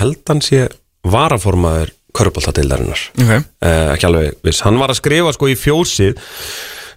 held 0.00 0.24
hann 0.32 0.44
sé 0.44 0.66
varaformaður 1.04 1.92
köruboltadeildarinnar 2.14 3.08
okay. 3.18 3.42
uh, 3.42 3.90
ekki 3.94 4.08
alveg 4.08 4.38
viss, 4.46 4.62
hann 4.66 4.78
var 4.80 4.92
að 4.92 5.02
skrifa 5.02 5.34
sko 5.34 5.50
í 5.50 5.58
fjósið 5.58 6.16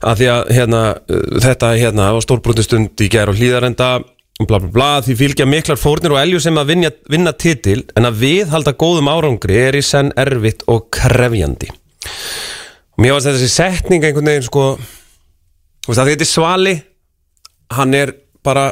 að 0.01 0.21
því 0.21 0.29
að 0.33 0.51
hérna, 0.57 0.83
uh, 0.97 1.23
þetta 1.45 1.71
hérna 1.77 2.11
var 2.15 2.25
stórbrotni 2.25 2.65
stund 2.65 3.03
í 3.03 3.09
gær 3.13 3.31
og 3.31 3.39
hlýðarenda 3.39 3.89
bla 4.45 4.59
bla 4.61 4.69
bla, 4.69 4.89
því 5.01 5.15
fylgja 5.17 5.47
miklar 5.49 5.79
fórnir 5.81 6.13
og 6.13 6.19
elju 6.21 6.41
sem 6.43 6.57
að 6.61 6.73
vinna, 6.73 6.91
vinna 7.09 7.33
titil 7.33 7.79
en 7.97 8.05
að 8.05 8.19
viðhalda 8.21 8.75
góðum 8.77 9.09
árangri 9.09 9.57
er 9.57 9.77
í 9.79 9.81
senn 9.81 10.11
erfitt 10.19 10.61
og 10.69 10.91
krefjandi. 10.93 11.71
Mér 13.01 13.15
varst 13.15 13.31
þessi 13.31 13.49
setning 13.49 14.05
einhvern 14.05 14.29
veginn 14.29 14.45
sko 14.45 14.67
þetta 15.87 16.13
er 16.13 16.29
svali 16.29 16.75
hann 17.73 17.93
er 17.97 18.13
bara 18.45 18.69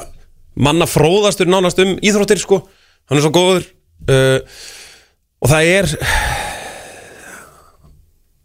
manna 0.55 0.87
fróðastur 0.87 1.49
nánast 1.51 1.79
um 1.83 1.95
íþróttir 1.99 2.39
sko 2.41 2.61
hann 3.09 3.19
er 3.19 3.23
svo 3.25 3.33
góður 3.35 3.65
uh, 4.09 4.39
og 5.41 5.51
það 5.51 5.71
er 5.73 5.89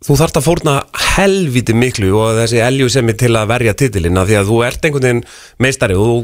þú 0.06 0.16
þarft 0.20 0.38
að 0.40 0.46
fórna 0.46 0.76
helviti 1.16 1.74
miklu 1.76 2.12
og 2.16 2.38
þessi 2.38 2.62
elju 2.64 2.88
sem 2.92 3.10
er 3.12 3.18
til 3.20 3.32
að 3.36 3.50
verja 3.50 3.74
titilina 3.76 4.24
því 4.28 4.38
að 4.40 4.48
þú 4.52 4.60
ert 4.66 4.86
einhvern 4.86 5.06
veginn 5.06 5.26
meistari 5.60 5.98
og 5.98 6.06
þú, 6.06 6.14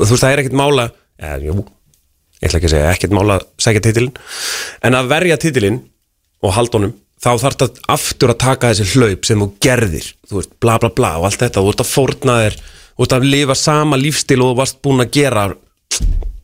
þú 0.00 0.08
veist 0.10 0.24
það 0.24 0.32
er 0.32 0.42
ekkert 0.42 0.58
mála 0.58 0.88
ja, 0.90 1.36
jú, 1.44 1.54
ég 2.40 2.48
ætla 2.48 2.58
ekki 2.58 2.70
að 2.70 2.74
segja 2.74 2.90
ekkert 2.94 3.14
mála 3.14 3.38
að 3.38 3.46
segja 3.62 3.84
titilin 3.86 4.18
en 4.88 4.98
að 4.98 5.12
verja 5.14 5.38
titilin 5.44 5.78
og 6.40 6.56
haldunum 6.56 6.96
þá 7.20 7.30
þarft 7.44 7.64
að 7.66 7.80
aftur 7.92 8.32
að 8.32 8.40
taka 8.40 8.72
þessi 8.72 8.96
hlaup 8.96 9.26
sem 9.28 9.42
þú 9.42 9.48
gerðir, 9.60 10.06
þú 10.28 10.38
veist, 10.40 10.52
bla 10.62 10.78
bla 10.80 10.90
bla 10.96 11.10
og 11.20 11.28
allt 11.28 11.42
þetta, 11.44 11.60
þú 11.60 11.74
ert 11.74 11.82
að 11.84 11.90
fórna 11.92 12.36
þér 12.44 12.56
þú 13.00 13.06
ert 13.06 13.16
að 13.16 13.26
lifa 13.32 13.56
sama 13.56 13.96
lífstil 14.00 14.40
og 14.40 14.50
þú 14.50 14.56
varst 14.58 14.80
búin 14.84 15.04
að 15.04 15.12
gera 15.16 15.42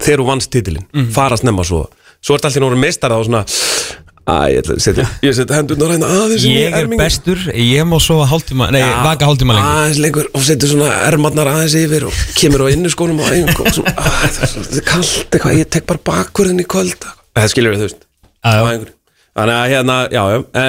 þegar 0.05 0.20
þú 0.20 0.27
vannst 0.29 0.53
titilin, 0.53 0.87
fara 1.16 1.37
snemma 1.40 1.64
svo. 1.64 1.87
Svo 2.20 2.37
ert 2.37 2.46
alltaf 2.49 2.61
Æ, 4.27 4.35
ég 4.59 4.67
setja 4.83 5.55
hendurna 5.61 5.87
ræna 5.93 6.07
aðeins 6.11 6.45
ég 6.51 6.75
er 6.75 6.89
bestur, 6.99 7.39
ég 7.55 7.85
má 7.87 7.95
svo 8.03 8.17
hálftíma 8.27 8.67
nei, 8.75 8.81
vaka 9.07 9.29
hálftíma 9.29 9.55
lengur. 9.55 9.69
aðeins 9.77 10.01
lengur 10.03 10.27
og 10.35 10.43
setur 10.49 10.73
svona 10.73 10.89
ermarnar 11.07 11.51
aðeins 11.53 11.77
yfir 11.79 12.09
og 12.09 12.17
kemur 12.35 12.65
á 12.67 12.75
innuskónum 12.75 13.21
og 13.23 13.31
einhvern 13.31 13.71
og 13.71 13.77
svona, 13.77 13.95
að, 13.95 14.17
það 14.35 14.43
er 14.43 14.51
svo- 14.51 14.65
þetta 14.67 14.81
er 14.83 14.87
kallt 14.91 15.37
eitthvað, 15.39 15.55
ég 15.61 15.71
tek 15.77 15.87
bara 15.93 16.03
bakkurðin 16.11 16.65
í 16.65 16.67
kvöld. 16.75 17.07
Það 17.39 17.49
skilur 17.55 17.77
við 17.77 17.85
þú 17.85 17.87
veist. 17.87 18.03
Þannig 19.37 19.55
að 19.61 19.71
hérna, 19.77 19.97
já, 20.11 20.23
já 20.33 20.39
e, 20.59 20.67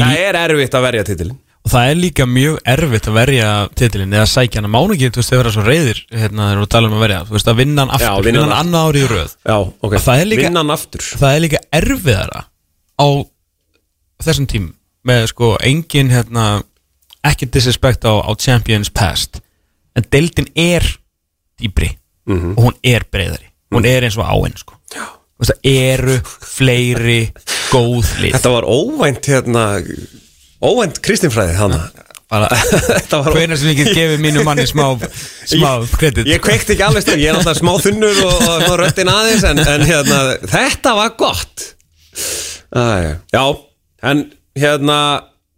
það 0.00 0.20
er 0.26 0.40
erfitt 0.42 0.74
að 0.80 0.84
verja 0.88 1.06
titilin 1.12 1.38
og 1.64 1.70
það 1.74 1.90
er 1.90 1.98
líka 2.00 2.24
mjög 2.26 2.58
erfitt 2.72 3.08
að 3.10 3.16
verja 3.18 3.48
titilin 3.76 4.14
eða 4.16 4.28
sækja 4.32 4.60
hann 4.62 4.70
mánu 4.72 4.94
ekki, 4.96 5.10
þú 5.12 5.20
veist, 5.20 5.30
þeir 5.32 5.40
vera 5.42 5.52
svo 5.54 5.64
reyðir 5.66 5.98
hérna 6.10 6.46
þegar 6.50 6.62
þú 6.64 6.68
tala 6.74 6.88
um 6.88 6.94
að 6.96 7.04
verja, 7.04 7.18
þú 7.28 7.36
veist, 7.36 7.50
að 7.52 7.58
vinna 7.60 7.82
hann 7.84 7.92
aftur 7.96 8.08
Já, 8.08 8.24
vinna 8.30 8.44
hann 8.46 8.56
annað 8.60 8.88
ári 8.88 9.02
í 9.04 9.10
röð. 9.10 9.34
Já, 9.44 9.56
ok, 9.60 9.96
vinna 10.40 10.62
hann 10.64 10.70
aftur. 10.74 11.00
það 11.20 11.34
er 11.36 11.44
líka 11.44 11.60
erfiðara 11.80 12.40
á 13.00 13.08
þessum 14.24 14.46
tím 14.50 14.66
með 15.06 15.26
sko 15.32 15.52
engin 15.64 16.10
hérna 16.12 16.46
ekki 17.24 17.50
disrespect 17.52 18.04
á, 18.08 18.12
á 18.24 18.30
Champions 18.40 18.88
Past. 18.88 19.40
En 19.96 20.04
deildin 20.12 20.48
er 20.56 20.84
dýbri 21.60 21.96
Mhm. 22.26 22.54
og 22.56 22.64
hún 22.64 22.74
er 22.84 23.04
breyðari 23.10 23.48
hún 23.72 23.84
er 23.86 24.02
eins 24.04 24.16
og 24.18 24.24
áinn 24.24 24.56
sko. 24.56 24.74
Þú 24.92 25.40
veist, 25.40 25.52
það 25.52 25.60
eru 25.64 26.16
fleiri 26.24 27.32
góð 27.70 28.08
lið. 28.20 28.32
Þetta 28.36 28.50
var 28.52 28.64
óvænt 28.68 29.24
hérna 29.30 29.64
óvænt 30.64 31.00
kristinfræði 31.04 31.54
hana. 31.58 31.80
Var 32.30 33.32
hvenær 33.34 33.58
sem 33.58 33.72
ég 33.72 33.80
get 33.80 33.88
gefið 33.96 34.20
mínu 34.22 34.44
manni 34.46 34.62
smá 34.70 34.84
smá 35.50 35.70
kredit. 35.98 36.28
Ég 36.30 36.38
kveikti 36.44 36.76
ekki 36.76 36.84
alveg 36.86 37.02
stöð, 37.02 37.18
ég 37.24 37.32
er 37.32 37.38
alltaf 37.40 37.58
smá 37.58 37.72
þunnur 37.82 38.20
og, 38.22 38.36
og 38.46 38.60
smá 38.68 38.76
röddin 38.78 39.10
aðeins 39.10 39.42
en, 39.48 39.58
en 39.64 39.82
hérna, 39.88 40.20
þetta 40.52 40.92
var 40.94 41.10
gott. 41.18 41.64
Æ, 42.70 42.84
Já, 43.34 43.42
en 44.12 44.22
hérna 44.62 44.98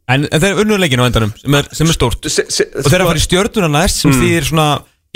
en, 0.09 0.25
en 0.33 0.41
það 0.41 0.49
er 0.49 0.63
unnurleikin 0.65 1.03
á 1.05 1.09
endanum 1.11 1.35
sem 1.43 1.59
er, 1.61 1.69
sem 1.77 1.93
er 1.93 1.99
stórt. 1.99 2.31
Se, 2.33 2.47
se, 2.49 2.67
og 2.73 2.89
þeir 2.89 2.97
eru 3.03 3.05
að 3.05 3.11
fara 3.13 3.21
í 3.21 3.27
stjörnuna 3.27 3.71
næst 3.77 4.01
Mm. 4.07 4.15
sem 4.17 4.23
þýðir 4.25 4.49
svona 4.49 4.69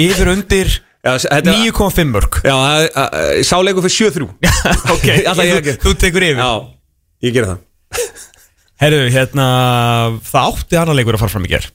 yfir 0.07 0.31
undir 0.35 0.75
já, 0.77 1.13
se- 1.25 1.31
þetta, 1.33 1.57
9,5 1.73 2.13
mörg 2.13 2.39
Já, 2.45 2.57
sáleikur 3.49 3.87
fyrir 3.89 4.13
7-3 4.13 4.29
ok, 4.95 5.09
Alltaf 5.33 5.45
ég 5.49 5.73
þú, 5.87 5.97
tekur 6.05 6.29
yfir. 6.29 6.45
Já, 6.45 6.53
ég 7.25 7.33
gerir 7.39 7.55
það 7.55 7.65
Herru, 8.77 9.07
hérna, 9.09 9.47
það 10.27 10.51
átti 10.51 10.77
annar 10.77 10.99
leikur 10.99 11.17
að 11.17 11.23
fara 11.25 11.33
fram 11.33 11.47
í 11.49 11.53
ger 11.55 11.71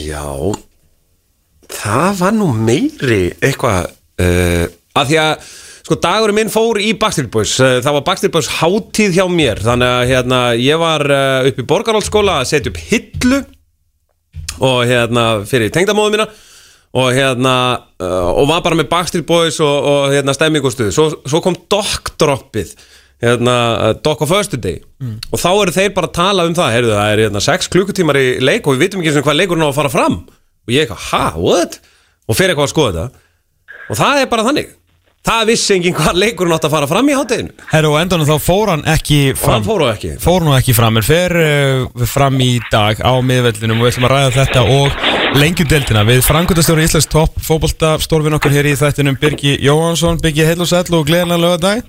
Já 0.00 0.24
Það 1.74 2.16
var 2.20 2.34
nú 2.36 2.48
meiri 2.56 3.26
eitthvað 3.44 3.90
uh, 4.24 4.64
að 4.96 5.10
því 5.10 5.18
að 5.20 5.50
sko 5.84 5.98
dagurinn 6.00 6.38
minn 6.38 6.52
fór 6.52 6.80
í 6.80 6.94
Backstreet 6.96 7.28
Boys 7.32 7.58
uh, 7.60 7.76
það 7.84 7.98
var 7.98 8.06
Backstreet 8.08 8.32
Boys 8.32 8.48
hátíð 8.56 9.18
hjá 9.18 9.24
mér 9.28 9.60
þannig 9.66 9.92
að 9.98 10.06
hérna 10.14 10.40
ég 10.56 10.80
var 10.80 11.04
uh, 11.12 11.50
upp 11.50 11.60
í 11.60 11.66
Borgarhaldsskóla 11.74 12.38
að 12.40 12.50
setja 12.54 12.72
upp 12.72 12.80
hillu 12.88 13.42
og 14.64 14.80
hérna 14.88 15.28
fyrir 15.50 15.72
tengdamóðu 15.74 16.14
mína 16.14 16.28
og 16.94 17.08
hérna 17.10 17.54
og 17.98 18.46
var 18.46 18.60
bara 18.62 18.78
með 18.78 18.86
Backstreet 18.92 19.26
Boys 19.28 19.58
og, 19.60 19.88
og 19.90 20.12
hérna 20.14 20.32
stemmingustuð 20.36 20.92
svo, 20.94 21.08
svo 21.26 21.40
kom 21.44 21.56
Doc-droppið 21.68 22.76
hérna 23.22 23.56
uh, 23.74 23.90
Doc 24.02 24.24
á 24.24 24.26
First 24.30 24.56
Day. 24.58 24.82
Og 25.30 25.38
þá 25.40 25.50
eru 25.52 25.74
þeir 25.74 25.90
bara 25.96 26.08
að 26.10 26.16
tala 26.16 26.46
um 26.48 26.54
það 26.56 26.74
heyrðu, 26.74 26.94
það 26.98 27.10
er 27.14 27.24
hérna 27.26 27.42
6 27.44 27.70
klukkutímar 27.74 28.18
í 28.18 28.28
leik 28.42 28.66
og 28.66 28.76
við 28.76 28.86
vitum 28.86 29.04
ekki 29.04 29.24
hvað 29.24 29.40
leikurinn 29.42 29.66
á 29.66 29.70
að 29.70 29.76
fara 29.78 29.92
fram. 29.92 30.22
Og 30.64 30.72
ég 30.72 30.86
eitthvað, 30.86 31.10
ha, 31.12 31.26
what? 31.36 31.82
og 32.28 32.38
fyrir 32.38 32.54
eitthvað 32.54 32.68
að 32.68 32.72
skoða 32.72 32.94
þetta. 32.94 33.22
Og 33.84 34.00
það 34.00 34.22
er 34.22 34.32
bara 34.32 34.46
þannig. 34.48 34.72
Það 35.24 35.46
vissi 35.48 35.72
enginn 35.72 35.94
hvað 35.96 36.18
leikurinn 36.20 36.52
átt 36.52 36.66
að 36.68 36.74
fara 36.74 36.88
fram 36.88 37.06
í 37.08 37.14
hátteginu 37.16 37.54
Herru, 37.70 37.94
og 37.94 37.96
endanum 37.96 38.28
þá 38.28 38.44
fór 38.44 38.72
hann 38.74 38.82
ekki 38.92 39.20
fram. 39.40 39.54
hann 39.54 39.64
fóru 39.64 39.86
ekki. 39.88 40.10
Fór 40.20 40.44
nú 40.44 40.52
ekki 40.52 40.74
fram, 40.76 41.00
en 41.00 41.06
fer 41.06 41.34
uh, 41.40 42.04
fram 42.10 42.36
í 42.44 42.50
dag 42.68 43.00
á 43.00 43.12
miðvellinum 43.24 43.80
og 43.80 43.88
við 43.88 43.94
ætlum 43.94 44.08
að 44.10 44.12
ræða 44.12 44.34
þetta 44.36 44.64
og 44.74 45.38
lengjudeldina 45.40 46.04
við 46.10 46.20
frangundastjóri 46.28 46.84
Íslands 46.84 47.08
topp 47.08 47.40
fótbolta 47.40 47.96
stórfinn 48.04 48.36
okkur 48.36 48.52
hér 48.52 48.68
í 48.68 48.76
þættinum 48.76 49.16
Birgi 49.20 49.56
Jóhansson 49.64 50.20
Birgi 50.20 50.44
heil 50.44 50.60
og 50.60 50.68
sæll 50.68 50.92
og 50.92 51.08
gleðilega 51.08 51.40
lögadag 51.40 51.88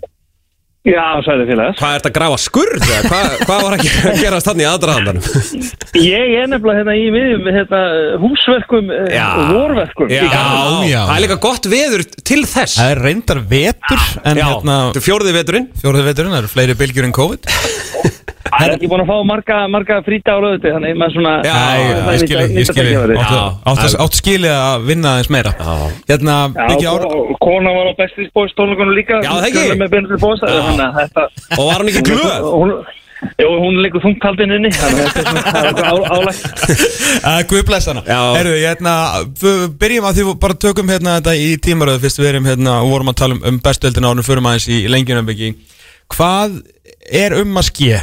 Já, 0.85 1.05
sæði 1.25 1.47
félags. 1.49 1.79
Hvað 1.81 1.93
er 1.95 2.01
þetta 2.03 2.09
að 2.11 2.15
grafa 2.19 2.37
skurð? 2.43 2.83
eða 2.85 3.09
Hvað, 3.09 3.31
hvað 3.41 3.63
var 3.65 3.75
að 3.75 3.83
gera- 3.87 4.11
gerast 4.21 4.49
þannig 4.49 4.65
í 4.65 4.67
aðdraðandanum? 4.69 5.29
Ég 6.05 6.33
er 6.43 6.51
nefnilega 6.51 6.77
hérna 6.81 6.95
í 6.99 7.05
miðjum 7.15 7.49
hérna, 7.55 7.79
húsverkum 8.21 8.91
Já. 9.09 9.25
og 9.33 9.53
vorverkum. 9.55 10.13
Já, 10.13 10.27
já. 10.85 10.99
Það 11.09 11.15
er 11.15 11.23
líka 11.25 11.39
gott 11.47 11.69
veður 11.71 12.05
til 12.21 12.43
þess 12.45 12.77
Það 12.77 12.93
er 12.93 13.01
reyndar 13.07 13.41
vetur 13.49 14.05
En 14.21 14.37
Já, 14.37 14.45
hérna 14.51 14.77
þetta 14.91 15.01
er 15.01 15.07
fjórði 15.09 15.35
veturinn 15.39 15.67
Fjóruði 15.81 16.07
veturinn, 16.11 16.35
það 16.35 16.43
eru 16.43 16.53
fleiri 16.53 16.77
bylgjur 16.83 17.09
en 17.09 17.17
COVID 17.17 17.51
Það 18.45 18.61
er 18.69 18.73
ekki 18.75 18.87
búin 18.87 19.01
að 19.01 19.09
fá 19.09 19.15
marga, 19.27 19.55
marga 19.73 19.95
fríta 20.05 20.35
á 20.37 20.39
löguti, 20.39 20.69
þannig 20.71 20.93
að 20.93 20.99
maður 21.01 21.15
svona... 21.15 21.31
Já, 21.43 21.55
er 21.75 22.13
ég 22.13 22.21
skilji, 22.21 22.59
ég 22.61 22.67
skilji 22.69 22.93
að 23.01 23.13
Já. 23.17 23.41
Átt 24.05 24.19
skilji 24.19 24.51
að 24.53 24.85
vinna 24.85 25.15
aðeins 25.15 25.31
meira 25.33 25.55
Hérna, 26.05 26.35
Já, 26.53 26.67
Biggi 26.69 26.87
Ára 26.87 27.09
kona 27.41 27.73
var 27.75 27.89
á 27.89 27.93
Backstreet 27.97 28.31
Boys 28.35 28.53
tónleikunum 28.57 28.95
líka. 28.95 29.19
Já, 29.23 29.29
það 29.33 29.47
ekki? 29.49 29.65
Hún 30.75 30.85
að 30.85 31.01
þetta... 31.01 31.25
Og 31.57 31.65
var 31.71 31.81
hann 31.81 31.89
ekki 31.91 32.03
glöð? 32.09 32.45
Hún, 32.51 32.73
jú, 33.41 33.47
hún 33.63 33.77
liggur 33.81 34.03
þungt 34.03 34.25
haldin 34.27 34.53
inni, 34.57 34.69
þannig 34.75 35.01
að 35.01 35.07
þetta 35.07 35.21
er 35.21 35.27
svona, 35.29 35.43
það 35.45 35.59
er 35.59 35.67
eitthvað 35.71 35.89
á- 35.89 36.09
álægt. 36.15 36.43
Uh, 37.25 37.39
Guð 37.51 37.63
bless 37.69 37.87
hana 37.91 38.03
Já. 38.05 38.19
Herru, 38.37 38.53
ég 38.59 38.67
hérna, 38.69 38.95
f- 39.31 39.67
byrjum 39.81 40.07
að 40.09 40.17
því 40.19 40.25
við 40.29 40.39
bara 40.45 40.57
tökum 40.65 40.91
hérna 40.93 41.15
þetta 41.19 41.35
í 41.39 41.47
tímaröðu 41.65 42.03
Fyrst 42.05 42.19
við 42.21 42.29
erum 42.33 42.49
hérna 42.51 42.75
og 42.83 42.91
vorum 42.93 43.11
að 43.13 43.19
tala 43.23 43.37
um, 43.37 43.43
um 43.49 43.59
bestöldina 43.65 44.11
ánum 44.11 44.27
Förum 44.27 44.49
aðeins 44.51 44.67
í 44.75 44.81
lengjunum 44.91 45.29
byggi 45.31 45.53
Hvað 46.15 46.59
er 47.23 47.37
um 47.39 47.55
að 47.61 47.69
ske 47.71 48.01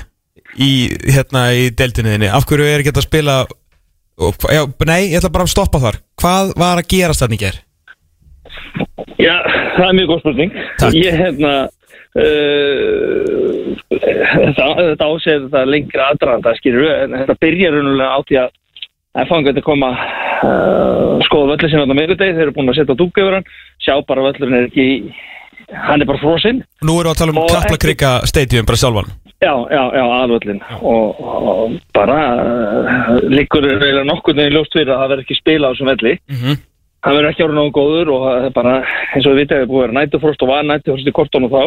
í, 0.59 0.71
hérna, 1.13 1.45
í 1.55 1.69
deltinniðinni? 1.79 2.31
Af 2.35 2.49
hverju 2.51 2.67
er 2.73 2.83
ekki 2.83 2.95
að 2.97 3.05
spila 3.07 3.37
og, 3.47 4.33
hva- 4.43 4.57
já, 4.57 4.65
Nei, 4.89 5.01
ég 5.13 5.21
ætla 5.21 5.31
bara 5.37 5.47
að 5.47 5.53
stoppa 5.55 5.81
þar 5.85 6.01
Hvað 6.23 6.57
var 6.65 6.81
að 6.83 6.89
gerast 6.97 7.23
þarna 7.25 7.39
í 7.39 7.43
ger? 7.45 7.61
Já, 9.23 9.37
það 9.77 9.85
er 9.87 9.95
mjög 9.97 10.09
góð 10.11 10.21
spurning. 10.25 10.55
Takk. 10.81 10.97
Ég, 10.99 11.15
hérna, 11.21 11.51
þetta, 14.03 14.67
þetta 14.79 15.07
ásegir 15.09 15.47
þetta 15.47 15.63
lengra 15.69 16.09
aðdraðanda, 16.13 16.57
skilur 16.59 16.85
við, 16.85 16.93
en 17.05 17.17
þetta 17.23 17.39
byrjar 17.41 17.73
raunulega 17.79 18.13
á 18.13 18.21
því 18.29 18.37
að 18.43 18.51
að 19.13 19.29
fangað 19.29 19.61
að 19.61 19.67
koma 19.67 19.91
uh, 19.93 21.19
skoða 21.27 21.53
völlur 21.53 21.73
sinna 21.73 21.85
á 21.85 21.99
miðgudegi, 21.99 22.37
þeir 22.37 22.47
eru 22.47 22.55
búin 22.57 22.73
að 22.73 22.79
setja 22.81 22.97
dúk 22.97 23.21
yfir 23.21 23.37
hann, 23.37 23.51
sjá 23.83 23.95
bara 24.09 24.23
að 24.23 24.29
völlurinn 24.31 24.59
er 24.59 24.69
ekki, 24.71 24.87
hann 25.89 26.05
er 26.05 26.09
bara 26.09 26.23
frosinn. 26.23 26.63
Nú 26.81 26.97
erum 27.01 27.11
við 27.11 27.13
að 27.13 27.21
tala 27.21 27.35
um 27.35 27.43
Og 27.43 27.53
Kaplakrika 27.53 28.13
stadium 28.31 28.69
bara 28.69 28.81
sjálfan. 28.81 29.13
Já, 29.43 29.53
já, 29.75 29.83
já, 29.99 30.05
aðvöllin 30.23 30.61
og, 30.81 31.21
og 31.21 31.79
bara 31.97 32.19
uh, 32.41 33.15
liggur 33.29 33.67
reyna 33.69 34.05
nokkur 34.09 34.37
neginn 34.39 34.57
ljóst 34.57 34.77
fyrir 34.77 34.95
að 34.95 35.03
það 35.03 35.13
verður 35.13 35.25
ekki 35.27 35.41
spila 35.41 35.69
á 35.69 35.73
þessum 35.75 35.93
velli. 35.93 36.19
Mhm. 36.33 36.61
hann 37.03 37.17
verður 37.17 37.33
ekki 37.33 37.43
árið 37.43 37.57
nógu 37.59 37.73
góður 37.75 38.11
og 38.15 38.27
það 38.31 38.53
bara 38.55 38.75
eins 39.13 39.25
og 39.27 39.33
við 39.33 39.41
vitið, 39.43 39.57
það 39.57 39.65
er 39.65 39.71
búið 39.73 39.81
að 39.81 39.89
vera 39.89 39.97
nætufrost 39.99 40.45
og 40.45 40.51
var 40.53 40.69
nætufrost 40.69 41.09
í 41.11 41.15
kortónu 41.17 41.49
þá 41.51 41.63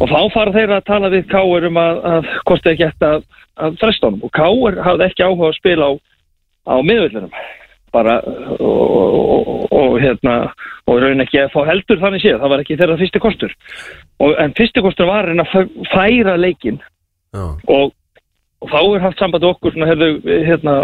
og 0.00 0.10
þá 0.10 0.20
fara 0.34 0.54
þeir 0.54 0.74
að 0.76 0.86
tala 0.88 1.10
við 1.12 1.26
Káur 1.30 1.66
um 1.68 1.80
að, 1.80 2.00
að 2.12 2.30
kosti 2.48 2.72
ekki 2.72 2.86
eftir 2.88 3.10
að, 3.10 3.26
að 3.62 3.76
fresta 3.82 4.08
honum. 4.08 4.24
Og 4.26 4.32
Káur 4.34 4.78
hafði 4.86 5.08
ekki 5.08 5.26
áhuga 5.26 5.50
að 5.50 5.58
spila 5.58 5.90
á, 5.90 5.92
á 6.70 6.74
miðvöllunum. 6.82 7.34
Bara 7.94 8.16
og, 8.24 8.60
og, 8.60 9.18
og, 9.34 9.66
og 9.70 9.98
hérna 10.02 10.38
og 10.90 11.00
raun 11.00 11.24
ekki 11.24 11.44
að 11.44 11.52
fá 11.54 11.60
heldur 11.68 12.00
þannig 12.02 12.24
séð. 12.24 12.40
Það 12.42 12.52
var 12.52 12.64
ekki 12.64 12.78
þeirra 12.80 13.00
fyrsti 13.00 13.22
kostur. 13.22 13.54
Og, 14.18 14.34
en 14.42 14.56
fyrsti 14.58 14.82
kostur 14.84 15.10
var 15.10 15.30
að 15.30 15.54
færa 15.92 16.36
leikin 16.40 16.80
Já, 17.34 17.44
og, 17.70 17.94
og 18.62 18.70
þá 18.70 18.78
er 18.82 19.04
haft 19.04 19.22
samband 19.22 19.46
okkur 19.48 19.74
svona, 19.74 19.90
herðu, 19.90 20.10
hérna, 20.46 20.74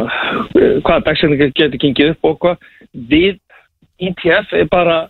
hvaða 0.55 1.05
dagsefningar 1.07 1.53
getur 1.55 1.83
gengið 1.83 2.15
upp 2.15 2.31
og 2.31 2.39
hvað. 2.43 2.69
Við 3.11 3.39
ITF 4.01 4.55
er 4.57 4.71
bara 4.73 5.05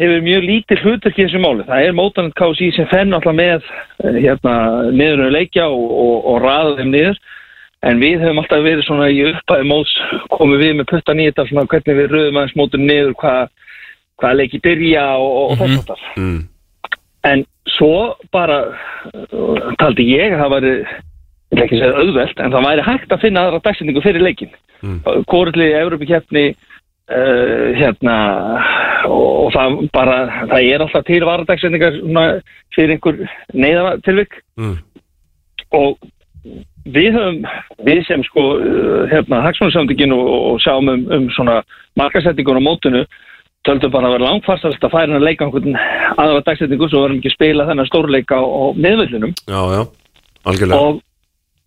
hefur 0.00 0.24
mjög 0.26 0.46
lítið 0.48 0.82
hlutverk 0.84 1.18
í 1.18 1.26
þessu 1.26 1.40
máli 1.42 1.66
það 1.68 1.86
er 1.88 1.96
mótanend 1.98 2.34
KSI 2.38 2.70
sem 2.76 2.88
fenn 2.90 3.14
alltaf 3.14 3.36
með 3.38 3.62
eh, 4.04 4.18
hérna, 4.24 4.54
niður 4.90 5.26
að 5.28 5.34
leikja 5.38 5.68
og, 5.70 5.84
og, 6.04 6.16
og 6.32 6.40
raða 6.42 6.76
þeim 6.80 6.90
niður 6.94 7.20
en 7.84 8.00
við 8.00 8.24
hefum 8.24 8.40
alltaf 8.42 8.64
verið 8.64 8.86
svona 8.86 9.10
í 9.12 9.20
uppæði 9.30 9.68
móts 9.70 9.92
komum 10.32 10.58
við 10.58 10.74
með 10.80 10.90
puttan 10.90 11.20
í 11.20 11.28
þetta 11.28 11.46
svona 11.50 11.66
hvernig 11.70 12.00
við 12.00 12.10
röðum 12.14 12.40
aðeins 12.40 12.58
mótun 12.58 12.86
niður 12.88 13.14
hvað 13.20 13.52
hvaða 14.20 14.38
leiki 14.40 14.60
byrja 14.64 15.06
og, 15.20 15.30
og, 15.30 15.54
og 15.54 15.64
Mhm. 15.68 15.78
þetta 15.78 15.96
mm. 16.16 16.42
En 17.24 17.40
svo 17.72 18.14
bara 18.34 18.58
uh, 18.68 19.72
taldi 19.80 20.04
ég 20.10 20.34
að 20.34 20.42
það 20.42 20.50
væri, 20.52 20.72
ég 20.84 21.54
vil 21.56 21.62
ekki 21.64 21.78
segja 21.80 22.02
auðvelt, 22.02 22.40
en 22.44 22.52
það 22.52 22.66
væri 22.66 22.82
hægt 22.84 23.14
að 23.14 23.22
finna 23.22 23.44
aðra 23.46 23.60
dagsendingu 23.64 24.02
fyrir 24.04 24.20
leikin. 24.20 24.50
Mm. 24.82 24.98
Mm. 25.00 25.24
Kórli 25.32 25.70
í 25.70 25.78
Európa-keppni, 25.78 26.42
uh, 27.10 27.68
hérna, 27.78 28.16
og, 29.08 29.28
og 29.44 29.52
það 29.54 29.78
bara, 29.94 30.18
það 30.52 30.70
er 30.70 30.84
alltaf 30.84 31.06
til 31.08 31.24
varadagsendingar 31.28 32.00
fyrir 32.74 32.96
einhver 32.96 33.22
neyðartilvik. 33.52 34.40
Mm. 34.60 34.76
og 35.74 35.96
við 36.94 37.16
höfum, 37.16 37.44
við 37.86 38.02
sem 38.08 38.24
sko, 38.26 38.42
uh, 38.60 39.04
hérna, 39.10 39.42
hagsmunarsamtökin 39.46 40.12
og, 40.16 40.26
og 40.52 40.58
sjáum 40.64 40.90
um, 40.92 41.06
um 41.16 41.30
svona 41.32 41.62
markasettingur 41.98 42.60
á 42.60 42.62
mótinu, 42.64 43.04
töldum 43.64 43.92
bara 43.94 44.10
að 44.10 44.18
vera 44.18 44.28
langfarsast 44.28 44.84
að 44.84 44.92
færa 44.92 45.08
hann 45.08 45.18
að 45.18 45.26
leika 45.28 45.46
einhvern 45.46 45.78
aðra 46.20 46.44
dagsetningu 46.44 46.88
svo 46.90 47.04
varum 47.04 47.20
ekki 47.20 47.32
að 47.32 47.36
spila 47.38 47.66
þennan 47.70 47.88
stórleika 47.88 48.36
á, 48.36 48.44
á 48.44 48.64
miðvöllunum 48.76 49.32
Já, 49.48 49.60
já, 49.72 49.82
algjörlega. 50.44 50.80
Og, 50.80 51.00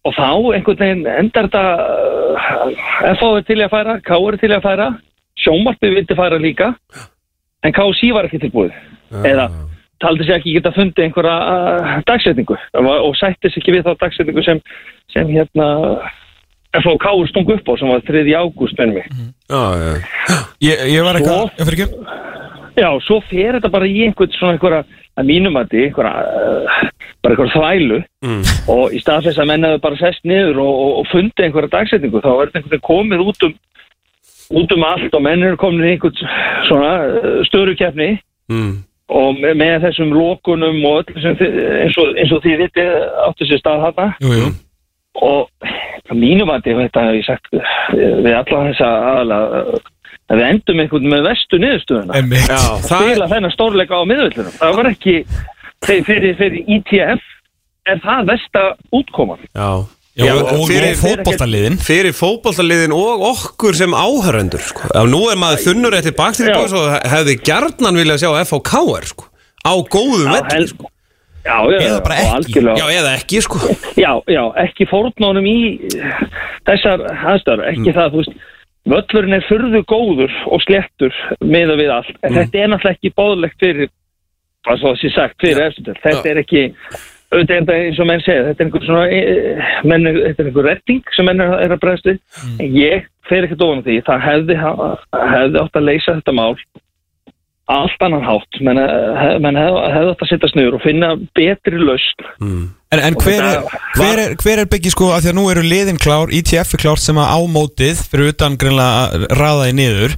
og 0.06 0.14
þá 0.14 0.30
einhvern 0.60 0.84
veginn 0.84 1.08
endar 1.16 1.50
þetta 1.50 1.64
uh, 2.38 3.16
FH 3.16 3.32
er 3.32 3.48
til 3.50 3.60
að 3.64 3.74
færa, 3.74 3.98
K 4.06 4.20
er 4.20 4.40
til 4.44 4.54
að 4.54 4.66
færa 4.68 4.92
sjómarpið 5.44 5.98
vildi 6.00 6.18
færa 6.18 6.40
líka 6.42 6.74
en 7.66 7.74
KC 7.76 8.12
var 8.16 8.28
ekki 8.28 8.42
tilbúið. 8.46 8.76
Eða 9.26 9.48
taldi 10.04 10.28
sér 10.28 10.38
ekki 10.38 10.54
geta 10.58 10.74
fundið 10.76 11.08
einhverja 11.08 11.36
uh, 11.38 11.98
dagsetningu. 12.08 12.58
Og, 12.84 13.10
sætti 13.18 13.52
sér 13.52 13.64
ekki 13.64 13.76
við 13.76 13.88
þá 13.88 13.94
dagsetningu 14.04 14.46
sem, 14.46 14.62
sem 15.14 15.32
hérna 15.32 15.68
FH 16.78 16.94
og 16.94 17.02
K 17.02 17.14
stung 17.32 17.50
upp 17.56 17.72
á 17.72 17.74
sem 17.80 17.90
var 17.90 18.06
3. 18.06 18.24
ágúst 18.38 18.78
með 18.82 18.94
mig. 19.00 19.10
Já, 19.50 19.64
já, 19.82 20.38
Ég, 20.68 20.86
ég 20.94 21.06
var 21.06 21.18
eitthvað, 21.18 21.52
Já, 22.78 22.92
svo 23.02 23.18
fer 23.26 23.58
þetta 23.58 23.74
bara 23.74 23.88
í 23.90 24.04
einhvern 24.06 24.34
svona 24.36 24.54
einhverja, 24.54 24.84
að 25.18 25.30
mínum 25.32 25.56
að 25.58 25.72
því, 25.72 25.86
einhverja, 25.88 26.12
uh, 26.14 27.08
bara 27.26 27.34
einhverja 27.34 27.56
þvælu. 27.56 28.02
Mm. 28.28 28.44
og 28.74 28.94
í 28.94 29.00
stað 29.02 29.30
þess 29.30 29.42
að 29.42 29.50
menn 29.50 29.66
hefur 29.66 29.82
bara 29.86 30.00
sest 30.02 30.28
niður 30.28 30.62
og, 30.62 30.76
og, 30.84 30.92
og 31.00 31.10
fundið 31.14 31.48
einhverja 31.48 31.74
dagsetningu, 31.74 32.22
þá 32.22 32.30
er 32.34 32.52
þetta 32.52 32.60
einhvern 32.60 32.76
veginn 32.76 32.88
komið 32.92 33.26
út 33.26 33.48
um, 33.48 33.56
út 34.48 34.76
um 34.76 34.86
allt 34.88 35.16
og 35.16 35.24
menn 35.26 35.44
eru 35.44 35.60
komin 35.60 35.86
í 35.88 35.96
einhvern 35.96 36.22
svona 36.70 36.92
uh, 37.08 37.42
störukeppni 37.50 38.14
mm. 38.52 38.72
og 39.10 39.42
með, 39.42 39.60
með 39.64 39.76
þessum 39.88 40.14
lokunum 40.16 40.80
og 40.88 41.04
öllu 41.04 41.26
sem 41.26 41.44
eins 41.84 42.00
og, 42.00 42.16
eins 42.16 42.32
og 42.36 42.46
því 42.46 42.62
vitið 42.64 42.96
áttu 43.28 43.50
sér 43.50 43.62
stað 43.64 43.86
hana 43.90 44.10
Jú, 44.24 44.34
jú 44.40 44.56
og 45.18 45.50
mínum 46.14 46.52
að 46.54 46.68
því, 46.68 46.74
þetta 46.84 47.04
hef 47.08 47.16
ég 47.18 47.26
sagt 47.26 47.48
við 47.50 47.64
við 48.24 48.36
alla 48.38 48.64
þessa 48.68 48.90
aðalega 49.12 49.62
að 50.28 50.40
við 50.40 50.48
endum 50.48 50.82
einhvern 50.84 51.10
með 51.12 51.28
vestu 51.30 51.60
niðurstöðuna. 51.64 52.22
Já, 52.36 52.60
það 52.84 53.04
er 53.04 53.12
spila 53.14 53.30
þennan 53.32 53.54
stórleika 53.54 54.00
á 54.00 54.10
miðvöldunum. 54.10 54.56
Það 54.60 54.80
var 54.80 54.90
ekki, 54.92 55.16
fyrir, 55.88 56.34
fyrir, 56.40 56.72
ITF 56.78 57.30
er 57.88 58.02
það 58.04 58.32
versta 58.34 58.64
útkoman. 59.00 59.46
Já, 59.56 59.70
Já, 60.18 60.34
og, 60.34 60.48
og, 60.50 60.64
fyrir, 60.66 60.96
og 60.96 61.02
fótboltaliðin 61.04 61.76
fyrir 61.84 62.16
fótballtaliðin 62.18 62.94
og 62.96 63.22
okkur 63.32 63.76
sem 63.78 63.94
áhöröndur 63.94 64.64
sko. 64.66 64.90
Nú 65.06 65.20
er 65.30 65.38
maður 65.38 65.62
þunnur 65.68 65.98
eftir 66.00 66.16
bakstýri 66.18 66.56
Já. 66.56 66.62
og 66.74 66.96
hefði 67.14 67.36
gjarnan 67.46 68.00
viljað 68.02 68.24
sjá 68.24 68.32
FHKR 68.42 69.06
sko. 69.14 69.28
á 69.68 69.74
velli 69.78 70.54
hel- 70.56 70.68
sko. 70.74 70.90
Já, 71.48 71.64
já, 71.72 71.80
Eða 71.80 72.00
bara 72.04 72.16
og 72.16 72.20
ekki. 72.20 72.36
algjörlega- 72.38 72.78
Já, 72.78 72.88
eða 73.00 73.12
ekki 73.16 73.42
sko. 73.46 73.58
Já, 73.96 74.12
já, 74.28 74.44
ekki 74.66 74.86
fórnánum 74.90 75.46
í 75.48 75.60
þessar 76.68 77.04
aðstöður, 77.08 77.68
ekki 77.72 77.94
það, 77.96 78.10
þú 78.12 78.18
veist, 78.24 78.34
völlurinn 78.88 79.36
er 79.38 79.46
furðu 79.48 79.82
góður 79.88 80.34
og 80.52 80.62
sléttur 80.66 81.14
miða 81.44 81.78
við 81.80 81.94
allt, 81.94 82.12
en 82.24 82.34
þetta 82.36 82.64
er 82.64 82.68
náttúrulega 82.74 82.98
ekki 82.98 83.14
bóðlegt 83.16 83.60
fyrir, 83.64 83.90
hvað 84.68 84.82
svo 84.82 84.94
þessi 84.96 85.14
sagt, 85.16 85.38
fyrir 85.44 85.64
eftir, 85.70 85.94
þetta 86.04 86.26
Já. 86.26 86.32
er 86.34 86.42
ekki, 86.44 86.64
auðvitað 87.34 87.54
er 87.56 87.62
þetta 87.62 87.78
eins 87.84 88.02
og 88.02 88.10
menn 88.10 88.24
segja, 88.24 88.48
þetta 88.48 88.64
er 88.64 88.68
einhver 88.68 88.88
svona, 88.88 89.06
eh, 89.12 89.70
menn, 89.84 90.10
þetta 90.16 90.44
er 90.44 90.50
einhver 90.50 90.68
retting 90.70 91.14
sem 91.16 91.28
menn 91.28 91.44
er, 91.44 91.54
er 91.66 91.76
að 91.76 91.82
bregðast 91.84 92.12
við, 92.12 92.20
en 92.58 92.76
ég 92.78 93.08
fer 93.28 93.48
ekkert 93.48 93.64
ofan 93.66 93.84
á 93.84 93.86
því, 93.88 94.02
það 94.08 94.28
hefði, 94.28 94.60
hefði 95.36 95.64
átt 95.64 95.80
að 95.82 95.90
leysa 95.90 96.20
þetta 96.20 96.38
mál 96.38 96.54
allt 97.68 98.04
annan 98.04 98.24
hátt, 98.24 98.60
menn, 98.64 98.80
hef, 98.80 99.38
menn 99.44 99.60
hefði, 99.60 99.80
hefði 99.92 100.12
átt 100.14 100.22
að 100.24 100.30
setja 100.32 100.50
snuður 100.54 100.78
og 100.78 100.84
finna 100.86 101.10
betri 101.36 101.82
lausn. 101.82 102.28
Mm. 102.40 102.66
En, 102.96 103.02
en 103.04 103.18
hver, 103.20 103.44
er, 103.44 103.66
hver, 103.98 104.22
er, 104.24 104.36
hver 104.40 104.62
er 104.62 104.70
byggið 104.72 104.94
sko 104.94 105.10
að 105.12 105.26
því 105.26 105.32
að 105.34 105.36
nú 105.36 105.44
eru 105.52 105.64
liðin 105.68 106.00
klár 106.00 106.32
ITF 106.32 106.78
er 106.78 106.84
klárt 106.86 107.04
sem 107.04 107.20
að 107.20 107.34
ámótið 107.36 108.04
fyrir 108.08 108.32
utan 108.32 108.56
greinlega 108.60 109.02
að 109.04 109.26
raða 109.36 109.68
í 109.68 109.76
niður. 109.76 110.16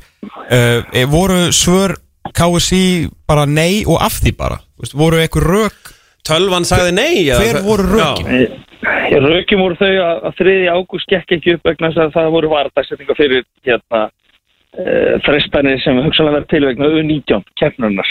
Uh, 0.50 1.06
voru 1.10 1.40
svör 1.56 1.96
KSI 2.38 3.10
bara 3.30 3.48
nei 3.50 3.82
og 3.88 3.98
af 4.06 4.20
því 4.22 4.36
bara? 4.38 4.60
Voru 4.94 5.18
eitthvað 5.18 5.50
rök 5.50 5.96
Tölvan 6.28 6.66
sagði 6.68 6.94
nei 6.96 7.28
eða- 7.30 7.40
Hver 7.44 7.62
voru 7.66 7.86
rökin? 7.90 8.66
Rökjum 9.10 9.60
voru 9.64 9.76
þau 9.76 9.90
að, 9.92 10.24
að 10.30 10.36
3. 10.40 10.56
ágúst 10.72 11.10
gekk 11.12 11.32
ekki 11.38 11.54
upp 11.58 11.66
vegna 11.68 11.90
þess 11.92 12.04
að 12.06 12.14
það 12.16 12.32
voru 12.36 12.52
vardagssetninga 12.54 13.16
fyrir 13.18 13.44
hérna 13.68 14.02
uh, 14.06 15.14
frestanir 15.26 15.82
sem 15.84 15.98
hugsanlega 16.06 16.38
verið 16.40 16.50
til 16.54 16.66
vegna 16.70 16.90
U19 17.00 17.44
keppnurnar 17.60 18.10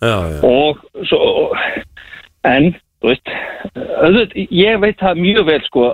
Já, 0.00 0.12
já, 0.12 0.36
já. 0.36 0.40
og 0.44 1.06
svo, 1.08 1.52
en 2.44 2.74
þú 3.02 3.10
veist, 3.10 3.30
auðvitað, 3.76 4.34
ég 4.56 4.80
veit 4.82 4.98
það 5.00 5.20
mjög 5.24 5.46
vel 5.50 5.60
sko, 5.66 5.84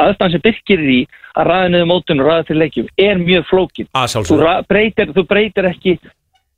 aðstæðan 0.00 0.34
sem 0.34 0.44
byrkir 0.44 0.84
í 0.84 0.98
að 1.36 1.48
ræða 1.50 1.68
niður 1.74 1.88
mótun 1.90 2.22
og 2.24 2.28
ræða 2.30 2.46
til 2.50 2.58
leikjum 2.60 2.88
er 3.00 3.20
mjög 3.20 3.44
flókin 3.50 3.88
þú, 3.92 4.40
breytir, 4.68 5.12
þú 5.16 5.24
breytir 5.30 5.68
ekki 5.70 5.96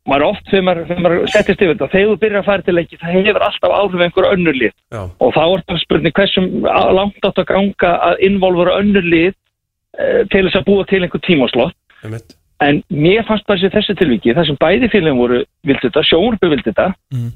maður 0.08 0.24
oft 0.26 0.50
þegar 0.50 0.64
maður, 0.66 0.86
þegar 0.88 1.02
maður 1.06 1.30
settist 1.30 1.62
yfir 1.62 1.72
þetta 1.74 1.90
þegar 1.92 2.08
þú 2.10 2.18
byrjar 2.24 2.40
að 2.40 2.48
fara 2.48 2.66
til 2.66 2.74
leiki 2.74 2.98
það 3.00 3.16
hefur 3.18 3.46
alltaf 3.46 3.74
áhrif 3.78 4.04
einhver 4.06 4.28
önnur 4.32 4.58
lið. 4.58 4.74
Já, 4.90 5.02
og 5.22 5.34
þá 5.36 5.42
er 5.44 5.64
það 5.68 5.82
spurning 5.84 6.16
hversum 6.18 6.48
langt 6.98 7.28
átt 7.28 7.42
að 7.42 7.50
ganga 7.52 7.92
að 8.10 8.24
involvera 8.28 8.78
önnur 8.82 9.06
lið 9.06 9.30
eh, 9.30 10.22
til 10.32 10.46
þess 10.48 10.58
að 10.58 10.66
búa 10.70 10.88
til 10.90 11.02
einhver 11.04 11.22
tímaslott 11.26 11.78
einmitt. 12.02 12.34
En 12.62 12.82
mér 12.94 13.24
fannst 13.26 13.46
bara 13.46 13.58
sér 13.58 13.72
þessu 13.74 13.94
tilviki 13.98 14.34
þar 14.34 14.46
sem 14.46 14.58
bæði 14.58 14.90
félagum 14.90 15.22
voru 15.22 15.38
vildi 15.66 15.88
þetta, 15.88 16.04
sjónurbi 16.06 16.50
vildi 16.52 16.70
þetta 16.70 16.92
Mm. 17.12 17.30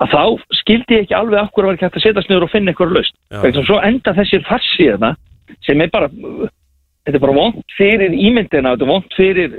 að 0.00 0.12
þá 0.12 0.22
skildi 0.60 0.96
ég 0.96 1.04
ekki 1.06 1.16
alveg 1.16 1.40
okkur 1.46 1.64
að 1.64 1.70
vera 1.70 1.88
hægt 1.88 1.98
að 1.98 2.04
setjast 2.04 2.30
niður 2.30 2.46
og 2.46 2.52
finna 2.52 2.72
einhver 2.72 2.90
Já. 3.00 3.40
vegna 3.42 3.62
svo 3.64 3.78
enda 3.84 4.12
þessir 4.16 4.42
farsi 4.48 4.88
þarna 4.90 5.10
sem 5.64 5.80
er 5.80 5.92
bara 5.92 6.08
þetta 6.10 7.16
er 7.16 7.22
bara 7.22 7.36
vond 7.36 7.62
fyrir 7.76 8.12
ímyndina 8.12 8.74
þetta 8.74 8.86
er 8.86 8.90
vond 8.90 9.16
fyrir 9.16 9.54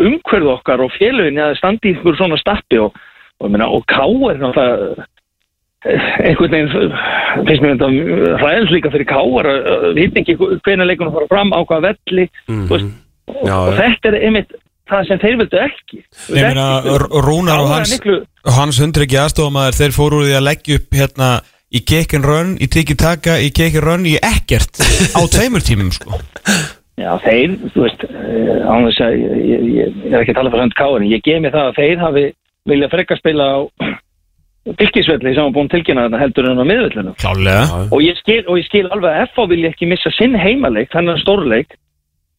umhverðu 0.00 0.52
okkar 0.56 0.82
og 0.84 0.92
félagin 0.98 1.40
að 1.42 1.58
standi 1.60 1.92
í 1.92 1.96
einhver 1.96 2.18
svona 2.18 2.38
stappi 2.40 2.80
og, 2.82 2.96
og, 3.40 3.50
og, 3.50 3.66
og 3.78 3.84
ká 3.90 4.04
er 4.04 4.40
náttúrulega 4.42 5.06
eh, 5.84 6.10
einhvern 6.30 6.56
veginn 6.56 6.72
finnst 7.46 7.64
mér 7.64 7.76
þetta 7.76 8.42
hræðins 8.42 8.74
líka 8.74 8.92
fyrir 8.94 9.08
ká 9.10 9.20
er 9.22 9.50
að 9.52 9.88
vita 10.00 10.22
ekki 10.22 10.38
hvernig 10.40 10.90
leikunum 10.90 11.16
fara 11.16 11.30
fram 11.30 11.54
á 11.54 11.60
hvaða 11.62 11.92
velli 11.92 12.28
veist, 12.70 12.92
og, 13.30 13.48
Já, 13.48 13.56
og 13.56 13.74
þetta 13.78 14.10
er 14.10 14.20
einmitt 14.26 14.54
það 14.90 15.08
sem 15.08 15.20
þeir 15.22 15.36
vildu 15.40 15.60
ekki. 15.64 16.00
Rúnar 17.24 17.62
og 17.62 17.70
Káar 17.70 17.78
hans, 17.78 17.94
hans 18.58 18.80
hundryggi 18.82 19.16
aðstofamæður 19.20 19.78
þeir 19.78 19.96
fóru 19.96 20.20
úr 20.20 20.28
því 20.28 20.38
að 20.38 20.46
leggja 20.48 20.78
upp 20.80 20.98
hérna 21.00 21.30
í 21.74 21.82
kekkin 21.88 22.26
rönn, 22.26 22.54
í 22.62 22.68
tiki 22.70 22.96
taka, 22.98 23.38
í 23.42 23.50
kekkin 23.54 23.84
rönn 23.84 24.06
í 24.06 24.14
ekkert 24.20 24.78
á 25.16 25.20
tveimur 25.32 25.64
tímum 25.64 25.90
sko. 25.94 26.20
Já, 26.94 27.10
þeir, 27.24 27.56
þú 27.74 27.82
veist, 27.82 28.04
uh, 28.06 28.58
án 28.70 28.86
þess 28.86 29.02
að 29.02 29.14
ég, 29.18 29.62
ég, 29.74 30.00
er 30.12 30.20
ekki 30.20 30.34
að 30.34 30.38
tala 30.38 30.52
fyrir 30.52 30.64
hönd 30.64 30.76
káin, 30.78 31.06
ég 31.10 31.22
gef 31.26 31.40
mér 31.42 31.54
það 31.56 31.70
að 31.70 31.78
þeir 31.80 32.02
hafi 32.04 32.24
vilja 32.70 32.90
frekka 32.92 33.16
spila 33.18 33.48
á 33.50 33.58
bylgisvelli 34.80 35.34
sem 35.34 35.44
var 35.44 35.54
búin 35.56 35.70
tilkynna 35.72 36.06
þarna 36.06 36.20
heldur 36.22 36.50
en 36.50 36.62
á 36.62 36.66
miðvellinu. 36.70 37.14
Klálega 37.20 37.80
Og 37.90 38.04
ég 38.04 38.20
skil, 38.22 38.44
og 38.46 38.60
ég 38.60 38.68
skil 38.68 38.86
alveg 38.88 39.10
að 39.10 39.26
FH 39.32 39.48
vilja 39.50 39.72
ekki 39.74 39.90
missa 39.90 40.12
sinn 40.14 40.38
heimaleik, 40.38 40.92
þennan 40.94 41.20
stórleik 41.24 41.74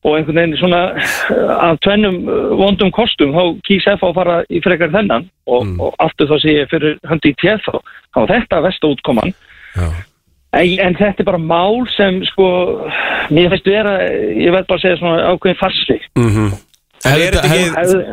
og 0.05 0.15
einhvern 0.19 0.37
veginn 0.37 0.59
svona 0.61 0.81
uh, 0.93 1.53
af 1.67 1.79
tvennum 1.83 2.17
uh, 2.29 2.49
vondum 2.59 2.91
kostum 2.95 3.35
þá 3.35 3.43
kýs 3.67 3.87
FH 3.97 4.07
að 4.07 4.17
fara 4.21 4.39
í 4.47 4.61
frekar 4.63 4.93
þennan. 4.95 5.27
Og, 5.45 5.65
Mm. 5.65 5.79
og 5.81 5.95
aftur 6.01 6.29
þá 6.29 6.35
sé 6.41 6.53
ég 6.61 6.69
fyrir 6.71 6.95
höndi 7.05 7.31
í 7.33 7.37
tjeð 7.41 7.61
þá, 7.67 7.75
þá 8.15 8.19
þetta 8.31 8.61
vestu 8.65 8.89
útkoman. 8.95 9.33
Já, 9.75 9.87
En, 10.55 10.75
en 10.87 10.95
þetta 10.99 11.19
er 11.23 11.27
bara 11.27 11.41
mál 11.41 11.81
sem 11.97 12.21
sko, 12.31 12.45
mér 13.35 13.49
finnst 13.51 13.67
vera, 13.67 13.97
ég 14.07 14.53
verð 14.55 14.69
bara 14.69 14.79
að 14.79 14.85
segja 14.85 14.99
svona 15.01 15.25
ákveðin 15.33 15.59
farsi. 15.59 15.99
mhm. 16.19 16.53
Er 17.05 17.35
ekki, 17.37 17.49
Hefðu- 17.75 18.05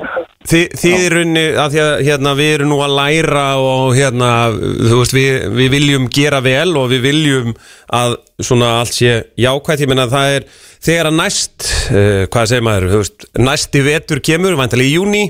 þið, 0.51 0.65
þið 0.83 0.95
í 0.99 1.07
rauninni 1.15 1.45
að 1.63 1.69
því 1.73 1.79
að 1.81 1.93
hérna, 2.05 2.33
við 2.37 2.51
erum 2.59 2.69
nú 2.75 2.79
að 2.85 2.91
læra 2.99 3.45
og 3.57 3.95
hérna, 3.97 4.31
þú 4.53 4.99
veist, 4.99 5.15
við, 5.17 5.47
við 5.57 5.71
viljum 5.73 6.09
gera 6.13 6.41
vel 6.45 6.75
og 6.77 6.91
við 6.91 7.01
viljum 7.07 7.55
að 7.89 8.17
svona 8.45 8.69
allt 8.83 8.93
sé 8.93 9.15
jákvætt, 9.41 9.81
ég 9.87 9.89
meina 9.89 10.05
það 10.13 10.35
er 10.37 10.45
þegar 10.85 11.09
að 11.09 11.17
næst, 11.23 11.69
uh, 11.89 12.27
hvað 12.29 12.51
segir 12.53 12.67
maður, 12.69 12.89
þú 12.93 13.01
veist, 13.01 13.27
næsti 13.49 13.85
vetur 13.87 14.21
kemur, 14.29 14.59
væntalega 14.61 14.91
í 14.91 14.97
júni, 14.99 15.25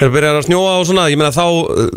þegar 0.00 0.14
byrjar 0.16 0.40
að 0.40 0.46
snjóa 0.48 0.74
og 0.80 0.86
svona, 0.90 1.06
ég 1.12 1.20
meina 1.20 1.30
þá, 1.36 1.46
uh, 1.46 1.90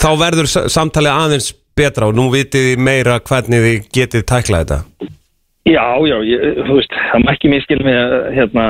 þá 0.00 0.08
verður 0.24 0.48
sa- 0.54 0.64
samtalið 0.78 1.12
aðeins 1.26 1.52
betra 1.78 2.10
og 2.10 2.18
nú 2.18 2.28
vitið 2.34 2.72
þið 2.72 2.84
meira 2.88 3.18
hvernig 3.30 3.64
þið 3.66 3.88
getið 3.98 4.26
tæklað 4.32 4.64
þetta. 4.64 5.10
Já, 5.68 5.84
já, 6.08 6.16
ég, 6.24 6.62
þú 6.64 6.78
veist, 6.78 6.94
það 7.10 7.24
má 7.24 7.32
ekki 7.34 7.50
miskil 7.52 7.80
með 7.84 8.12
hérna, 8.32 8.66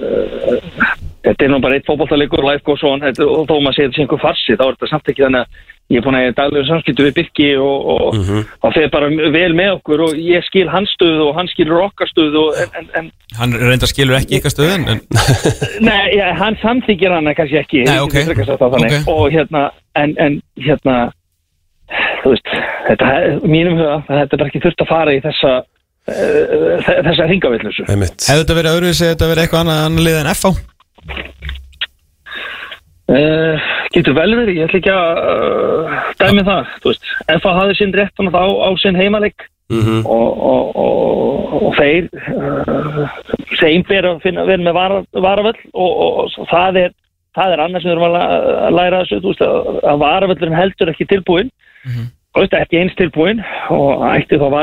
uh, 0.00 0.92
þetta 1.26 1.44
er 1.44 1.50
nú 1.52 1.58
bara 1.60 1.76
eitt 1.76 1.88
fótballtalegur, 1.88 2.44
life 2.46 2.64
goes 2.64 2.84
on, 2.88 3.02
þetta, 3.04 3.26
og 3.28 3.50
þó 3.50 3.58
maður 3.58 3.76
segir 3.76 3.90
þetta 3.90 3.98
sé 3.98 4.04
einhver 4.06 4.22
farsi, 4.22 4.56
þá 4.56 4.64
er 4.64 4.78
þetta 4.78 4.90
samt 4.92 5.12
ekki 5.12 5.26
þannig 5.26 5.44
að 5.44 5.74
ég 5.88 6.00
er 6.00 6.04
búin 6.04 6.18
að 6.18 6.24
ég 6.26 6.34
daglegu 6.36 6.68
samskiptu 6.68 7.04
við 7.06 7.14
Birki 7.16 7.48
og, 7.64 7.86
og, 7.94 8.16
og 8.64 8.74
þeir 8.76 8.90
bara 8.92 9.08
vel 9.32 9.54
með 9.56 9.70
okkur 9.78 10.02
og 10.04 10.18
ég 10.20 10.44
skil 10.44 10.66
hans 10.68 10.92
stöðu 10.96 11.30
og 11.30 11.38
hann 11.38 11.48
skilur 11.48 11.86
okkar 11.86 12.10
stöðu 12.10 12.42
og, 12.42 12.58
en, 12.60 12.74
en, 12.76 12.90
en 13.00 13.38
Hann 13.38 13.54
reynda 13.56 13.88
skilur 13.88 14.18
ekki 14.18 14.40
ykkar 14.40 14.52
stöðun 14.52 14.84
en, 14.92 15.00
Nei, 15.88 16.18
ja, 16.18 16.34
hann 16.36 16.58
samþykir 16.60 17.16
hana 17.16 17.32
kannski 17.36 17.60
ekki 17.62 17.86
Nei, 17.86 17.94
ég 17.96 18.04
ok. 18.04 18.18
get 18.18 18.28
frekar 18.28 18.50
sagt 18.50 18.64
það 18.64 18.76
þannig. 18.76 18.98
Ok. 19.00 19.14
og 19.14 19.24
hérna 19.36 19.64
en, 19.96 20.14
en 20.20 20.38
hérna 20.66 20.98
þú 22.22 22.32
veist, 22.34 22.54
þetta 22.88 23.10
mínum 23.44 23.78
huga 23.78 23.98
að 23.98 24.14
þetta 24.14 24.36
er 24.36 24.40
bara 24.42 24.50
ekki 24.52 24.64
þurft 24.64 24.84
að 24.84 24.90
fara 24.92 25.14
í 25.16 25.20
þessa 25.24 25.52
uh, 25.58 26.88
þessa 27.08 27.28
ringavillus 27.30 27.82
Einmitt. 27.86 28.26
Hefði 28.28 28.42
þetta 28.42 28.58
verið 28.60 28.76
öðruvísi, 28.78 29.04
hefði 29.04 29.14
þetta 29.16 29.30
verið 29.32 29.44
eitthvað 29.46 29.64
annað 29.64 29.84
annað 29.86 30.08
lið 30.08 30.20
en 30.22 30.32
FH 30.34 30.54
uh, 33.08 33.68
getur 33.94 34.16
vel 34.18 34.30
verið, 34.36 34.56
ég 34.58 34.68
ætla 34.68 34.82
ekki 34.82 34.94
að 34.94 35.22
uh, 35.24 36.00
dæmi 36.20 36.44
það, 36.48 36.74
þú 36.82 36.92
veist. 36.92 37.12
Það 37.28 37.60
hafði 37.60 37.78
sinn 37.78 37.94
rétt 37.96 38.26
á, 38.28 38.44
á 38.44 38.70
sinn 38.82 39.00
heimaleik. 39.00 39.48
Mhm. 39.68 40.06
og, 40.08 40.38
og, 40.48 40.76
og, 40.80 41.50
og 41.68 41.74
þeir 41.76 42.06
uh, 42.08 43.02
þeim 43.60 43.82
ber 43.84 44.06
að 44.08 44.22
finna 44.22 44.46
vera 44.48 44.64
með 44.64 44.76
vara, 44.78 45.00
varavöll 45.12 45.58
og, 45.74 45.90
og, 45.90 46.30
og 46.40 46.48
það 46.48 46.78
er 46.86 46.94
það 47.36 47.52
er 47.52 47.62
annars 47.64 47.84
sem 47.84 47.92
við 47.92 47.98
erum 47.98 48.16
að 48.16 48.72
læra 48.78 49.02
þessu 49.02 49.18
þú 49.20 49.34
veist, 49.34 49.44
að, 49.44 49.68
að 49.92 50.00
varavöllurinn 50.00 50.56
heldur 50.56 50.92
ekki 50.94 51.08
tilbúin 51.10 51.52
þú 52.34 52.44
veist, 52.44 52.54
ekki 52.54 52.78
eins 52.82 52.94
tilbúin 52.98 53.42
og 53.74 54.04
ætti 54.12 54.38
þá 54.38 54.46
að 54.46 54.54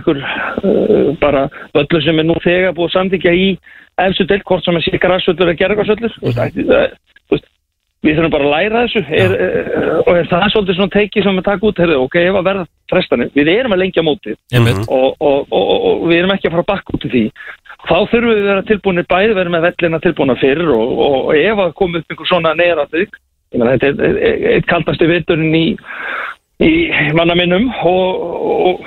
ykkur 0.00 0.18
uh, 0.24 1.12
bara 1.20 1.46
völlur 1.76 2.02
sem 2.06 2.18
er 2.18 2.26
nú 2.26 2.36
þegar 2.42 2.74
búið 2.74 2.90
að 2.90 2.96
samþykja 2.96 3.36
í 3.36 3.46
efstu 4.00 4.26
deild, 4.26 4.44
hvort 4.48 4.64
sem 4.64 4.76
er 4.76 4.86
sé 4.86 4.98
græsvöllur 4.98 5.52
eða 5.52 5.58
uh, 6.66 6.86
þú 7.28 7.36
veist 7.36 7.48
Við 8.00 8.16
þurfum 8.16 8.32
bara 8.32 8.46
að 8.46 8.52
læra 8.54 8.82
þessu. 8.86 9.00
Er, 9.12 9.32
er, 9.44 9.88
og 10.00 10.14
er 10.16 10.28
það 10.30 10.44
svolítið 10.54 10.76
svona 10.78 10.92
teiki 10.94 11.20
sem 11.20 11.36
við 11.36 11.44
taka 11.50 11.66
út? 11.68 11.80
Heyrðu, 11.82 11.96
ok, 12.06 12.14
ef 12.16 12.38
að 12.38 12.46
verða 12.46 12.62
frestanir, 12.88 13.28
við 13.34 13.50
erum 13.52 13.74
að 13.76 13.80
lengja 13.82 14.04
mótið. 14.06 14.38
Einmitt. 14.56 14.78
og, 14.88 15.18
og, 15.20 15.42
og, 15.52 15.66
og, 15.74 15.82
og 15.90 16.06
við 16.08 16.22
erum 16.22 16.32
ekki 16.32 16.48
að 16.48 16.54
fara 16.54 16.64
að 16.64 16.70
bakka 16.70 16.96
út 16.96 17.04
í 17.04 17.10
því. 17.12 17.22
Þá 17.90 17.96
þurfum 17.98 18.30
við 18.32 18.40
að 18.40 18.48
vera 18.48 18.64
tilbúinir 18.70 19.08
bæði 19.12 19.36
vera 19.36 19.52
með 19.52 19.66
vellina 19.68 20.00
tilbúina 20.06 20.36
fyrir 20.40 20.72
og, 20.72 20.94
ef 21.36 21.62
að 21.66 21.76
koma 21.82 22.00
upp 22.00 22.14
einhver 22.14 22.30
svona 22.32 22.54
neðraðið 22.56 23.20
þetta 23.74 23.86
er- 23.90 24.02
er 24.08 24.18
er 24.30 24.48
eitt 24.54 24.68
kaldasti 24.70 25.10
viturinn 25.10 25.54
í, 25.60 25.66
í 26.60 26.72
manna 27.16 27.34
minnum 27.38 27.70
og, 27.84 28.20
og, 28.20 28.80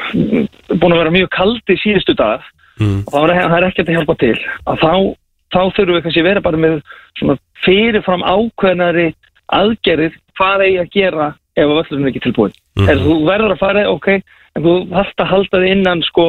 og 0.69 0.77
búin 0.77 0.93
að 0.93 0.99
vera 1.03 1.13
mjög 1.15 1.29
kaldi 1.38 1.79
síðustu 1.83 2.15
dag 2.19 2.41
Mm. 2.81 3.03
og 3.05 3.13
þá 3.13 3.17
er, 3.29 3.43
það 3.49 3.55
er 3.59 3.65
ekkert 3.67 3.89
að 3.89 3.95
hjálpa 3.99 4.13
til 4.17 4.38
að 4.65 4.79
þá, 4.81 4.93
þá 5.53 5.59
þurfum 5.75 5.93
við 5.93 6.01
kannski 6.07 6.23
vera 6.25 6.41
bara 6.41 6.57
með 6.57 6.79
svona 7.19 7.36
fyrirfram 7.62 8.23
ákveðnari 8.25 9.03
aðgerið 9.53 10.15
hvað 10.33 10.63
eigi 10.65 10.79
að 10.81 10.89
gera 10.95 11.27
ef 11.53 11.67
að 11.67 11.75
völlurinn 11.77 12.07
er 12.07 12.09
ekki 12.09 12.23
tilbúin 12.25 12.55
Mhm. 12.73 12.89
er 12.89 12.97
þú 13.03 13.17
verður 13.27 13.53
að 13.53 13.59
fara, 13.62 13.83
ok 13.93 14.07
en 14.09 14.63
þú 14.65 14.73
þarft 14.89 15.21
að 15.21 15.29
halda 15.36 15.62
þig 15.62 15.71
innan 15.75 16.01
sko 16.01 16.25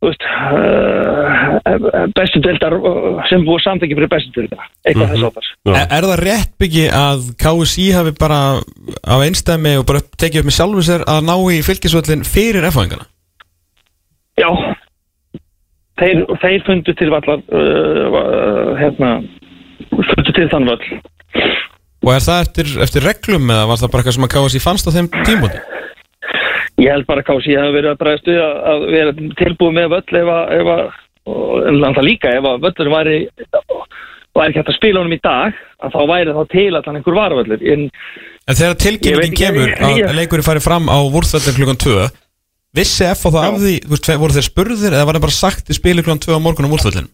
veist 0.00 0.22
uh, 0.24 2.06
bestu 2.16 2.40
deildar 2.44 2.72
uh, 2.78 3.20
sem 3.28 3.42
búið 3.44 3.64
samþekki 3.66 3.96
fyrir 3.98 4.10
bestu 4.12 4.32
deildar 4.38 4.64
eitthvað 4.86 5.06
Mhm. 5.06 5.14
þess 5.14 5.28
áttar 5.28 5.48
Já. 5.66 5.74
Er, 5.76 5.86
er 5.98 6.06
það 6.10 6.22
rétt 6.24 6.52
byggi 6.62 6.84
að 6.96 7.26
KSI 7.42 7.86
hafi 7.98 8.12
bara 8.20 8.40
á 9.04 9.14
einstæmi 9.20 9.74
og 9.80 9.86
bara 9.90 10.00
tekið 10.16 10.40
upp 10.40 10.48
með 10.50 10.56
sjálfu 10.58 10.84
sér 10.88 11.04
að 11.04 11.20
ná 11.28 11.34
í 11.52 11.60
fylgisvöllin 11.66 12.24
fyrir 12.24 12.64
F-fæðingana? 12.70 13.06
já 14.40 14.48
þeir, 16.00 16.22
þeir 16.40 16.62
fundu 16.64 16.94
til 16.96 17.10
vallar 17.12 17.42
uh, 17.52 18.76
hérna 18.80 19.10
fundu 19.90 20.32
til 20.32 20.48
þann 20.52 20.70
vall 20.70 20.86
Og 22.00 22.08
er 22.14 22.22
það 22.24 22.38
eftir, 22.46 22.68
eftir 22.80 23.04
reglum 23.04 23.50
eða 23.52 23.66
var 23.68 23.76
það 23.76 23.90
bara 23.92 24.00
eitthvað 24.00 24.14
sem 24.16 24.24
að 24.24 24.30
KSI 24.32 24.60
fannst 24.64 24.86
á 24.88 24.90
þeim 24.94 25.08
tímúti? 25.28 25.58
Ég 26.80 26.90
held 26.94 27.06
bara 27.08 27.22
að 27.22 27.28
Kási 27.28 27.56
hefði 27.56 27.76
verið 27.76 27.90
að 27.92 28.00
bregðast 28.00 28.30
við 28.30 28.40
að, 28.40 28.54
að 28.72 28.84
vera 28.94 29.14
tilbúið 29.40 29.76
með 29.76 29.88
völl 29.94 30.20
ef 30.20 30.30
að, 30.36 30.52
ef 30.56 30.70
að 30.74 30.84
en 31.70 31.96
það 31.98 32.06
líka, 32.06 32.32
ef 32.38 32.48
að 32.48 32.62
völlur 32.64 32.92
væri 32.94 33.18
væri 34.40 34.56
hægt 34.56 34.70
að 34.70 34.78
spila 34.78 35.02
honum 35.02 35.16
í 35.16 35.20
dag 35.24 35.58
að 35.84 35.94
þá 35.94 36.00
væri 36.08 36.34
þá 36.36 36.42
til 36.54 36.66
að 36.70 36.88
hann 36.88 36.98
einhver 37.00 37.18
varavöllur 37.18 37.64
en 37.74 37.86
En 38.50 38.56
þegar 38.58 38.78
tilkynningin 38.82 39.36
kemur 39.36 39.72
að 39.76 39.98
ég- 40.00 40.14
leikurinn 40.16 40.46
fari 40.46 40.62
fram 40.64 40.88
á 40.88 40.98
vúrþvöldin 41.12 41.58
klukkan 41.58 41.80
2 41.84 42.08
Vissi 42.78 43.04
F 43.04 43.26
á 43.26 43.30
það 43.34 43.46
af 43.48 43.56
því, 43.58 43.74
veist, 43.90 44.10
voru 44.22 44.36
þeir 44.36 44.46
spurðir 44.46 44.94
eða 44.94 45.06
var 45.08 45.18
það 45.18 45.24
bara 45.26 45.36
sagt 45.36 45.70
í 45.70 45.76
spili 45.76 46.04
klukkan 46.06 46.22
2 46.22 46.38
á 46.38 46.40
morgun 46.42 46.70
á 46.70 46.72
vúrþvöldin? 46.72 47.10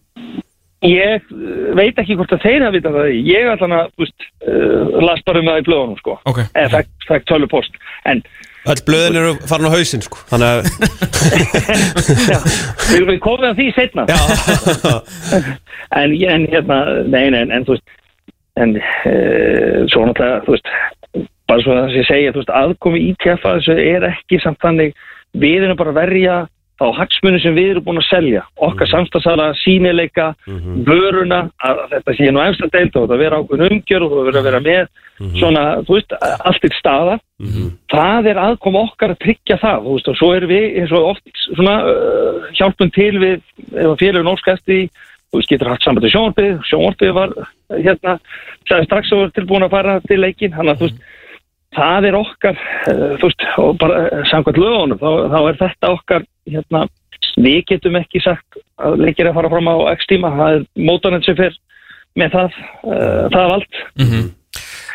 ég 0.85 1.23
uh, 1.33 1.73
veit 1.77 1.97
ekki 1.99 2.17
hvort 2.19 2.35
að 2.37 2.43
þeir 2.45 2.65
hafa 2.67 2.75
vitað 2.77 2.99
það. 2.99 3.07
Ég 3.27 3.49
allan 3.49 3.77
að, 3.79 3.87
þú 3.97 4.05
veist, 4.05 4.27
uh, 4.45 4.99
las 5.07 5.23
bara 5.27 5.41
um 5.41 5.49
það 5.51 5.61
í 5.63 5.65
blöðunum 5.69 6.01
sko. 6.03 6.17
Ok. 6.29 6.41
eða 6.53 6.73
fekk, 6.75 6.91
fekk 7.09 7.29
tölu 7.33 7.49
post 7.51 7.81
en 8.05 8.21
Öll 8.67 8.83
blöðin 8.87 9.19
eru 9.21 9.35
farin 9.47 9.69
á 9.71 9.77
hausinn 9.77 10.03
sko 10.05 10.19
Þannig 10.31 10.49
að 10.51 10.61
við, 12.91 13.05
við 13.13 13.21
komum 13.23 13.47
að 13.51 13.61
því 13.61 13.69
setna 13.77 14.07
en, 16.01 16.17
en 16.17 16.49
hérna, 16.51 16.81
nei, 17.07 17.25
nei, 17.31 17.41
en, 17.45 17.55
en 17.55 17.67
þú 17.69 17.77
veist 17.77 17.95
en 18.57 18.73
uh, 18.81 19.83
svo 19.93 20.07
náttúrulega, 20.09 20.43
þú 20.47 20.55
veist 20.55 20.71
bara 21.47 21.63
svo 21.63 21.75
að 21.77 21.97
ég 21.99 22.07
segja, 22.09 22.33
þú 22.33 22.41
veist, 22.43 22.55
aðkomi 22.59 23.03
ITF 23.11 23.45
að 23.47 23.59
þessu 23.61 23.77
er 23.83 24.07
ekki 24.09 24.41
samt 24.43 24.63
þannig 24.65 24.97
við 25.37 25.67
erum 25.67 25.79
bara 25.79 25.93
að 25.93 26.01
verja 26.01 26.37
þá 26.77 26.87
hagsmunum 26.99 27.41
sem 27.41 27.57
við 27.57 27.71
erum 27.73 27.87
búin 27.87 28.03
að 28.03 28.09
selja 28.11 28.43
okkar 28.67 28.91
samstagsala, 28.91 29.49
sínileika 29.63 30.33
vöruna, 30.87 31.47
að 31.65 31.83
þetta 31.95 32.17
sé 32.19 32.31
nú 32.31 32.43
eftir 32.45 32.73
deilt 32.75 32.99
og 33.01 33.09
það 33.09 33.23
vera 33.25 33.41
ákveðin 33.41 33.77
umgjör 33.79 34.07
og 34.07 34.15
það 34.17 34.29
vera 34.29 34.43
að 34.43 34.49
vera 34.51 34.63
með 34.67 34.83
svona, 35.41 35.65
þú 35.87 35.97
veist, 35.97 36.15
allt 36.21 36.63
til 36.65 36.73
staða 36.77 37.17
það 37.93 38.31
er 38.31 38.41
aðkoma 38.41 38.85
okkar 38.91 39.15
að 39.15 39.23
tryggja 39.25 39.59
það, 39.61 39.83
þú 39.87 39.97
veist, 39.97 40.09
og 40.13 40.17
svo 40.21 40.31
erum 40.37 40.53
við 40.53 40.79
eins 40.81 40.95
og 40.97 41.11
oft 41.13 41.43
svona 41.47 41.75
uh, 41.89 42.47
hjálpum 42.57 42.93
til 42.95 43.13
við, 43.21 43.43
ef 43.73 43.91
að 43.91 43.99
félagin 44.03 44.33
óskæsti 44.33 44.79
þú 44.87 45.41
veist, 45.41 45.51
getur 45.51 45.73
hatt 45.73 45.85
sambandi 45.85 46.13
sjónvarpið 46.13 46.55
sjónvarpið 46.71 47.13
var, 47.17 47.35
uh, 47.37 47.77
hérna 47.77 48.17
strax 48.69 49.13
að 49.13 49.23
erum 49.25 49.37
tilbúin 49.37 49.67
að 49.67 49.77
fara 49.77 49.99
til 50.07 50.21
leikin 50.21 50.57
hann 50.57 50.73
að, 50.73 50.81
þú 50.81 50.89
veist, 50.91 51.05
það 51.77 52.09
er 52.09 52.21
okkar 52.21 52.63
uh, 52.63 53.13
þú 53.21 53.31
veist, 53.31 53.47
og 53.65 53.77
bara 53.83 54.07
uh, 54.07 54.25
samkvæmt 54.33 54.63
lögunum, 54.63 55.01
þá, 55.01 55.11
þá 55.33 55.39
er 55.43 55.61
þetta 55.65 55.93
okkar 55.97 56.29
hérna, 56.47 56.87
við 57.37 57.61
getum 57.73 57.99
ekki 58.01 58.23
sagt 58.25 58.61
að 58.81 58.99
leikir 59.03 59.31
að 59.31 59.39
fara 59.41 59.53
fram 59.53 59.71
á 59.73 59.77
x 59.97 60.09
tíma 60.11 60.33
það 60.37 60.57
er 60.57 60.67
mótorinn 60.89 61.25
sem 61.27 61.39
fer 61.39 61.55
með 62.17 62.35
það, 62.39 62.59
uh, 62.89 63.23
það 63.33 63.55
vald 63.55 63.81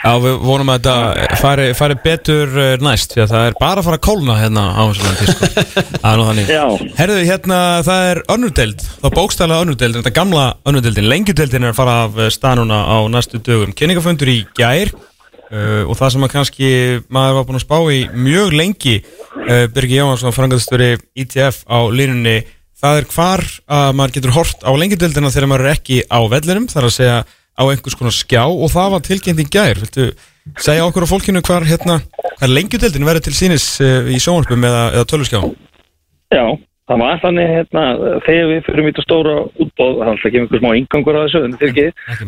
Já, 0.02 0.16
við 0.18 0.38
vonum 0.42 0.70
að 0.74 0.80
þetta 0.80 1.36
fari, 1.38 1.66
fari 1.78 1.96
betur 2.02 2.56
eh, 2.58 2.72
næst 2.82 3.12
því 3.14 3.22
að 3.22 3.34
það 3.36 3.44
er 3.46 3.58
bara 3.60 3.84
að 3.84 3.86
fara 3.86 4.00
að 4.00 4.06
kólna 4.08 4.38
hérna 4.40 4.64
á 4.74 4.84
þessu 4.90 5.04
landi 5.06 5.28
sko. 5.30 5.50
Er. 6.42 6.86
Herðu, 6.98 7.20
hérna, 7.28 7.60
það 7.86 8.08
er 8.08 8.22
önnurdeld 8.34 8.82
þá 8.88 9.08
bókstæðlega 9.14 9.68
önnurdeld, 9.68 10.00
þetta 10.00 10.14
gamla 10.16 10.48
önnurdeldin 10.66 11.10
lengjudeldin 11.12 11.68
er 11.68 11.76
að 11.76 11.78
fara 11.78 11.98
af 12.08 12.18
stað 12.34 12.64
núna 12.64 12.82
á 12.82 12.98
næstu 13.14 13.44
dögum, 13.46 13.76
kynningafundur 13.78 14.34
í 14.34 14.40
gær 14.58 14.90
uh, 15.52 15.84
og 15.86 15.98
það 16.00 16.14
sem 16.16 16.26
að 16.26 16.34
kannski 16.36 16.72
maður 17.12 17.38
var 17.38 17.46
búin 17.50 17.60
að 17.60 17.66
spá 17.66 17.78
í 17.92 18.00
mjög 18.16 18.56
lengi 18.58 18.96
uh, 19.02 19.68
Birgir 19.74 20.02
Jóhansson, 20.02 20.36
frangaðstöri 20.36 20.96
ITF 21.24 21.62
á 21.68 21.80
línunni, 21.92 22.40
það 22.82 23.02
er 23.02 23.12
hvar 23.14 23.46
að 23.68 23.92
maður 24.00 24.18
getur 24.18 24.36
hort 24.40 24.66
á 24.66 24.72
lengjudeldina 24.72 25.34
þegar 25.34 25.52
maður 25.52 25.68
er 25.68 25.78
ekki 25.78 26.02
á 26.08 26.20
vellinum, 26.32 26.68
það 26.72 26.82
er 26.82 26.90
að 26.90 26.98
segja 26.98 27.22
á 27.62 27.64
einhvers 27.68 27.98
konar 28.00 28.16
skjá 28.16 28.44
og 28.48 28.72
það 28.72 28.92
var 28.96 29.06
tilkynnt 29.06 29.44
í 29.44 29.48
gær. 29.52 29.80
Viltu 29.82 30.10
segja 30.62 30.88
okkur 30.88 31.06
á 31.06 31.12
fólkinu 31.12 31.44
hvar, 31.46 31.66
hérna, 31.68 32.00
hvar 32.40 32.52
lengjudeldin 32.52 33.06
verður 33.06 33.28
til 33.28 33.38
sínis 33.38 33.66
uh, 33.84 34.10
í 34.10 34.20
sjónvarpum 34.22 34.68
eða, 34.68 34.84
eða 34.96 35.10
töluskjá? 35.12 35.42
Já, 36.32 36.46
það 36.90 37.04
var 37.04 37.24
þannig 37.26 37.52
hérna, 37.56 37.84
þegar 38.26 38.52
við 38.54 38.62
fyrir 38.70 38.88
mitt 38.88 39.02
að 39.02 39.08
stóra 39.08 39.36
útbóð, 39.52 39.98
það 39.98 40.06
er 40.06 40.14
alltaf 40.14 40.30
ekki 40.30 40.42
einhver 40.42 40.64
smá 40.64 40.72
ingangur 40.80 41.20
á 41.20 41.24
þessu, 41.26 41.44
en 41.46 41.58
er 41.58 41.68
ekki, 41.70 41.88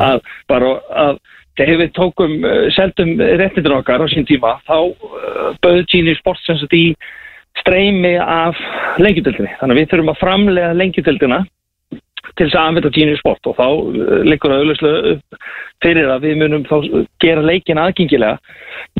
að 0.09 0.27
bara 0.51 0.73
að 1.05 1.21
þegar 1.59 1.81
við 1.83 1.91
tókum, 1.97 2.37
uh, 2.45 2.67
seldum 2.75 3.15
réttindur 3.19 3.77
okkar 3.79 4.01
á 4.03 4.07
sín 4.11 4.25
tíma, 4.29 4.55
þá 4.67 4.77
uh, 4.89 5.51
bauð 5.63 5.83
Gini 5.91 6.15
Sports 6.19 6.45
sem 6.47 6.57
sagt 6.61 6.73
í 6.77 6.85
streymi 7.61 8.15
af 8.17 8.57
lengjudeldinni. 8.97 9.51
Þannig 9.59 9.75
að 9.75 9.81
við 9.83 9.91
þurfum 9.91 10.13
að 10.15 10.21
framlega 10.23 10.71
lengjudeldina 10.79 11.43
til 12.33 12.47
þess 12.47 12.55
að 12.57 12.67
anvita 12.71 12.89
Gini 12.95 13.17
Sport 13.19 13.49
og 13.51 13.57
þá 13.59 13.65
uh, 13.69 14.21
liggur 14.25 14.53
það 14.53 14.63
auðvitað 14.63 15.39
fyrir 15.83 16.07
að 16.09 16.23
við 16.25 16.37
munum 16.39 16.63
þá 16.65 16.75
gera 17.21 17.43
leikina 17.45 17.83
aðgengilega. 17.89 18.37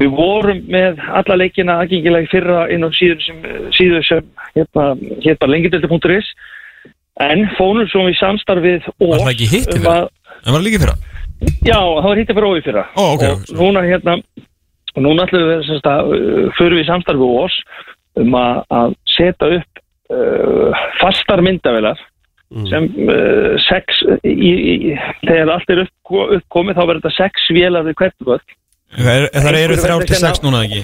Við 0.01 0.09
vorum 0.17 0.59
með 0.69 0.99
alla 1.21 1.37
leikina 1.39 1.77
aðgengilega 1.81 2.29
fyrra 2.33 2.65
inn 2.73 2.83
á 2.85 2.89
síður 2.93 3.21
sem, 3.25 3.39
síður 3.73 4.05
sem 4.05 4.27
hérna, 4.57 4.89
hérna 5.23 5.39
bara 5.41 5.53
lengjudeldi.is 5.55 6.29
en 7.23 7.43
fónum 7.57 7.87
svo 7.89 8.05
í 8.09 8.15
samstarfið 8.19 8.87
og 8.99 9.11
Var 9.15 9.23
það 9.23 9.33
ekki 9.33 9.49
hitt 9.55 9.67
um 9.73 9.79
fyrra? 9.79 9.97
að- 10.03 10.09
En 10.43 10.51
var 10.51 10.59
það 10.59 10.65
líka 10.67 10.81
fyrra? 10.83 10.95
Já, 11.63 11.79
það 11.79 12.07
var 12.07 12.19
hitti 12.19 12.35
fyrir 12.37 12.49
ói 12.49 12.63
fyrra. 12.63 12.85
Ó, 12.95 13.03
ok. 13.15 13.23
og 13.25 13.59
núna 13.59 13.83
hérna 13.87 14.17
og 14.93 15.01
núna 15.01 15.27
ætlum 15.27 15.45
við 15.49 15.67
semst 15.67 15.89
að 15.89 16.13
uh, 16.13 16.47
fyrir 16.57 16.79
við 16.79 16.89
samstarfi 16.89 17.27
og 17.27 17.45
oss 17.47 17.59
um 18.21 18.35
að, 18.37 18.59
að 18.77 18.97
setja 19.09 19.53
upp 19.57 19.83
uh, 20.13 20.83
fastar 21.01 21.41
myndavelar 21.45 22.01
sem 22.69 22.85
uh, 23.09 23.55
sex 23.65 24.03
í, 24.21 24.51
í, 24.53 24.73
þegar 25.23 25.55
allt 25.55 25.71
er 25.73 25.79
upp, 25.87 26.11
uppkomið 26.37 26.77
þá 26.77 26.83
verður 26.83 26.99
þetta 27.01 27.13
sex 27.15 27.47
vélar 27.55 27.87
við 27.87 27.95
hvert 27.97 28.27
völd 28.27 28.59
Er, 28.93 29.25
það 29.33 29.57
eru 29.57 29.77
þrjár 29.81 30.05
til 30.05 30.19
sex 30.19 30.43
núna 30.43 30.59
ekki? 30.67 30.83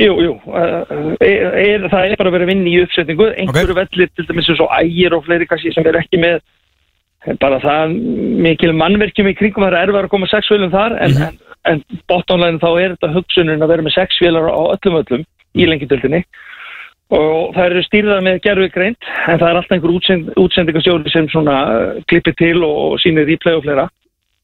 Jú, 0.00 0.14
jú, 0.24 0.36
uh, 0.48 0.94
er, 1.20 1.42
er, 1.60 1.82
það 1.92 2.06
er 2.06 2.16
bara 2.16 2.30
að 2.30 2.36
vera 2.38 2.46
að 2.46 2.52
vinna 2.54 2.70
í 2.70 2.78
uppsetningu. 2.80 3.26
Einhverju 3.42 3.76
vellir 3.76 4.08
til 4.16 4.24
dæmis 4.28 4.48
eins 4.48 4.62
og 4.64 4.72
ægir 4.78 5.16
og 5.16 5.26
fleiri 5.26 5.48
kannski 5.50 5.72
sem 5.74 5.84
er 5.90 5.98
ekki 6.00 6.20
með 6.22 6.38
bara 7.40 7.58
það 7.60 7.94
mikil 8.46 8.72
mannverkjum 8.72 9.28
í 9.28 9.36
kringum 9.36 9.64
það 9.66 9.74
er 9.74 9.82
erfið 9.84 9.98
að 10.04 10.12
koma 10.14 10.28
sex 10.30 10.48
vélum 10.52 10.72
þar 10.72 10.96
en, 11.04 11.10
Mhm. 11.10 11.22
en, 11.22 11.38
en 11.72 11.82
bottomline 12.08 12.58
þá 12.62 12.70
er 12.80 12.94
þetta 12.96 13.12
hugsunin 13.14 13.62
að 13.62 13.68
vera 13.74 13.82
með 13.82 13.96
sex 13.98 14.20
vélar 14.22 14.48
á 14.48 14.62
öllum 14.76 15.00
öllum 15.02 15.24
í 15.54 15.66
lengjadöldinni 15.68 16.24
og 17.10 17.54
það 17.56 17.64
eru 17.66 17.82
stýrðað 17.82 18.20
með 18.22 18.40
gerfi 18.44 18.68
greint 18.70 19.08
en 19.28 19.38
það 19.38 19.48
er 19.48 19.56
alltaf 19.58 19.72
einhver 19.76 19.94
útsend, 19.96 20.28
útsendingasjóri 20.38 21.10
sem 21.10 21.26
svona 21.28 21.56
uh, 21.68 22.02
klippir 22.06 22.36
til 22.38 22.62
og, 22.64 23.00
sýnir 23.02 23.26
replay 23.26 23.56
og 23.58 23.64
fleira 23.64 23.88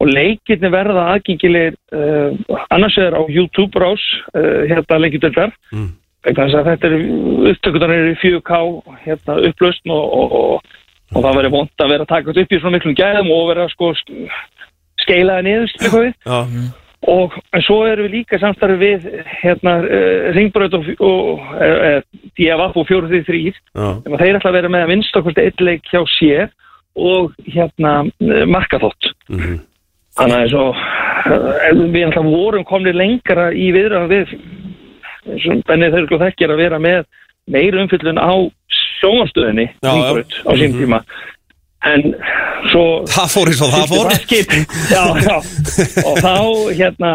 og 0.03 0.11
leikirni 0.11 0.69
verða 0.75 1.07
aðgengilegir 1.15 1.77
uh, 1.95 2.59
annars 2.75 2.99
vegar 2.99 3.17
á 3.17 3.23
YouTube 3.31 3.79
rás 3.81 4.03
uh, 4.35 4.67
hérna 4.69 4.99
lengjadöldar 5.01 5.55
Mm. 5.73 5.93
þetta 6.27 6.89
er 6.91 6.95
upptökutar 7.53 7.93
eru 7.95 8.11
í 8.11 8.19
4K 8.19 8.57
hérna, 9.05 9.37
upplaust 9.47 9.87
og, 9.87 10.05
og, 10.19 10.33
og, 10.33 10.76
og 11.15 11.23
það 11.23 11.37
verður 11.39 11.55
vond 11.55 11.85
að 11.85 11.93
vera 11.93 12.03
að 12.07 12.11
taka 12.13 12.33
þetta 12.33 12.43
upp 12.47 12.53
í 12.57 12.61
svona 12.63 12.77
miklum 12.77 12.97
gæðum 12.99 13.31
og 13.37 13.45
vera 13.53 13.69
sko 13.71 13.93
sk- 13.95 14.27
skeilaði 15.05 15.47
niður 15.47 15.75
og 17.07 17.35
en 17.55 17.63
svo 17.63 17.77
erum 17.87 18.09
við 18.09 18.15
líka 18.17 18.39
samstarfið 18.43 18.81
við 18.83 19.05
hérna 19.45 19.75
uh, 19.85 20.31
Ringbraut 20.35 20.75
og, 20.75 20.89
og 20.99 21.43
DFF 22.37 22.79
og 22.81 22.89
433 22.89 23.43
já, 23.45 23.53
þegar 24.03 24.23
þeir 24.25 24.39
ætla 24.41 24.51
að 24.51 24.57
vera 24.59 24.71
með 24.75 24.83
að 24.87 24.91
minnst 24.95 25.19
okkur 25.21 25.39
eitt 25.45 25.61
leik 25.63 25.87
hjá 25.93 26.01
sér 26.17 26.49
og 26.97 27.35
hérna 27.47 27.93
uh, 28.09 28.45
markaþótt. 28.51 29.13
Mhm, 29.31 29.59
Þannig 30.17 30.39
að 30.41 30.51
svo, 30.55 30.65
uh, 30.73 31.81
við 31.93 32.07
alltaf 32.07 32.25
vorum 32.33 32.65
komni 32.65 32.93
lengra 32.97 33.51
í 33.53 33.67
viðræðan 33.77 34.11
við, 34.15 34.31
eins 35.29 35.47
og 35.53 35.63
Benni 35.69 35.91
Þörglu 35.93 36.19
þekkir 36.25 36.55
að 36.55 36.63
vera 36.65 36.79
með 36.81 37.05
meira 37.51 37.83
umfyllun 37.85 38.19
á 38.19 38.33
já. 39.83 39.93
á 40.47 40.51
sín 40.57 40.73
Mhm. 40.73 40.79
tíma. 40.81 41.01
En 41.87 42.03
svo... 42.73 43.05
Það 43.07 43.29
fór 43.35 43.47
eins 43.53 43.63
og 43.63 43.71
það 43.71 43.87
fór. 43.93 44.07
já, 44.91 45.05
já, 45.23 45.37
og 46.09 46.17
þá 46.19 46.35
hérna, 46.75 47.11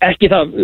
ekki 0.00 0.30
það, 0.32 0.54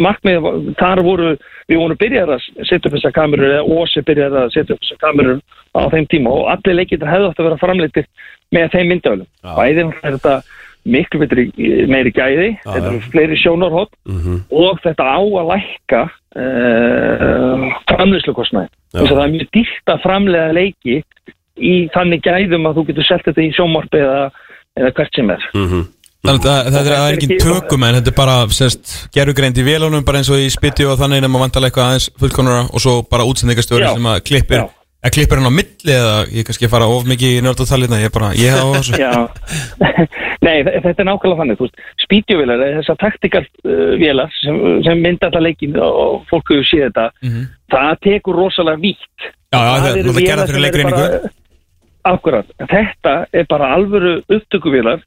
markmið, 0.00 0.46
þar 0.80 1.02
voru, 1.04 1.32
við 1.68 1.82
vorum 1.82 1.98
byrjar 2.00 2.32
að 2.38 2.46
setja 2.64 2.88
upp 2.88 2.94
þessar 2.96 3.12
kamerur, 3.18 3.50
eða 3.58 3.66
Ósi 3.76 4.04
byrjar 4.08 4.38
að 4.44 4.54
setja 4.54 4.74
upp 4.76 4.80
þessar 4.86 5.02
kamerur 5.04 5.42
á 5.76 5.80
þeim 5.92 6.06
tíma 6.08 6.32
og 6.32 6.48
allir 6.54 6.78
leikir 6.78 7.04
hefðu 7.04 7.28
átt 7.28 7.42
að 7.42 7.48
vera 7.50 7.60
framleitir 7.60 8.06
með 8.56 8.70
þeim 8.72 8.88
myndafölum. 8.94 9.28
Bæðið 9.58 9.92
er 10.00 10.16
þetta 10.16 10.34
miklu 10.88 11.20
betri, 11.20 11.44
meiri 11.90 12.12
gæði, 12.16 12.48
Já, 12.56 12.70
þetta 12.72 12.88
eru 12.94 13.00
fleiri 13.12 13.36
sjónarhótt 13.42 13.92
mhm, 14.08 14.38
og 14.48 14.80
þetta 14.86 15.04
á 15.04 15.20
að 15.20 15.50
lækka 15.52 16.02
uh, 16.36 17.68
framleyslukostnaði. 17.90 18.68
Já. 18.92 18.98
Þess 19.00 19.12
að 19.12 19.18
það 19.18 19.24
er 19.26 19.34
mjög 19.36 19.48
dýrt 19.58 19.92
að 19.94 20.02
framlega 20.06 20.56
leiki 20.56 20.96
í 21.58 21.74
þannig 21.94 22.22
gæðum 22.26 22.68
að 22.70 22.76
þú 22.78 22.84
getur 22.90 23.06
selt 23.08 23.24
þetta 23.28 23.42
í 23.44 23.52
sjónvarpi 23.56 24.02
eða, 24.04 24.18
eða 24.78 24.92
hvert 24.98 25.14
sem 25.20 25.30
er. 25.36 25.48
mhm 25.54 25.86
Þannig 26.18 26.42
að 26.42 26.48
það- 26.50 26.64
þetta 26.66 26.80
er, 26.80 26.94
það 26.98 27.08
er 27.08 27.16
engin 27.16 27.38
tökum 27.40 27.84
en 27.86 27.94
þetta 27.94 28.10
er 28.10 28.14
bara 28.18 28.32
sérst, 28.50 28.94
gerugreind 29.14 29.58
í 29.58 29.62
vélunum 29.64 30.02
bara 30.04 30.18
eins 30.18 30.28
og 30.34 30.40
í 30.42 30.48
spytti 30.50 30.84
og 30.84 30.96
þannig 30.98 31.22
nema 31.22 31.38
vantarlega 31.38 31.70
eitthvað 31.70 31.86
aðeins 31.92 32.08
fullkonura 32.18 32.64
og 32.74 32.82
svo 32.82 32.94
bara 33.06 33.22
útsendingastöri 33.30 33.86
Já. 33.86 33.92
sem 33.94 34.08
að 34.10 34.18
klippir 34.26 34.58
Já. 34.58 34.64
að 35.06 35.14
klippir 35.14 35.38
hann 35.38 35.46
á 35.46 35.54
milli 35.54 35.94
eða 35.94 36.16
ég 36.34 36.44
kannski 36.48 36.68
fara 36.72 36.88
of 36.90 37.06
mikið 37.06 37.36
í 37.38 37.44
nördatalina 37.46 38.00
ég 38.02 38.10
bara, 38.12 38.32
ég 38.34 38.50
hef 38.50 38.66
á 38.66 38.68
þessu 38.74 38.98
Já, 38.98 39.12
nei 40.42 40.62
þe- 40.62 40.80
þetta 40.84 41.02
er 41.02 41.08
nákvæmlega 41.08 41.40
þannig, 41.40 41.58
þú 41.58 41.66
veist, 41.66 41.80
spítjuvélar, 42.04 42.62
þessar 42.78 42.98
taktikal 43.02 43.44
uh, 43.64 43.92
vélar 44.00 44.30
sem, 44.42 44.58
sem 44.86 45.00
mynda 45.02 45.26
þetta 45.30 45.42
leikin 45.42 45.76
og 45.82 46.24
fólk 46.30 46.52
hefur 46.54 46.64
séð 46.70 46.84
þetta, 46.88 47.06
Mhm. 47.22 47.42
það 47.72 47.98
tekur 48.06 48.34
rosalega 48.42 48.80
vítt. 48.80 49.18
Já, 49.52 49.58
já, 49.58 49.74
það 49.82 49.88
er 49.88 50.02
sem 50.02 50.14
fyrir 50.14 50.42
eru 50.48 50.62
leikreiningu 50.66 50.96
bara- 50.96 51.30
Akkurat, 52.08 52.46
þetta 52.70 53.26
er 53.34 53.44
bara 53.50 53.74
alvöru 53.76 54.22
upptökuvélar 54.30 55.02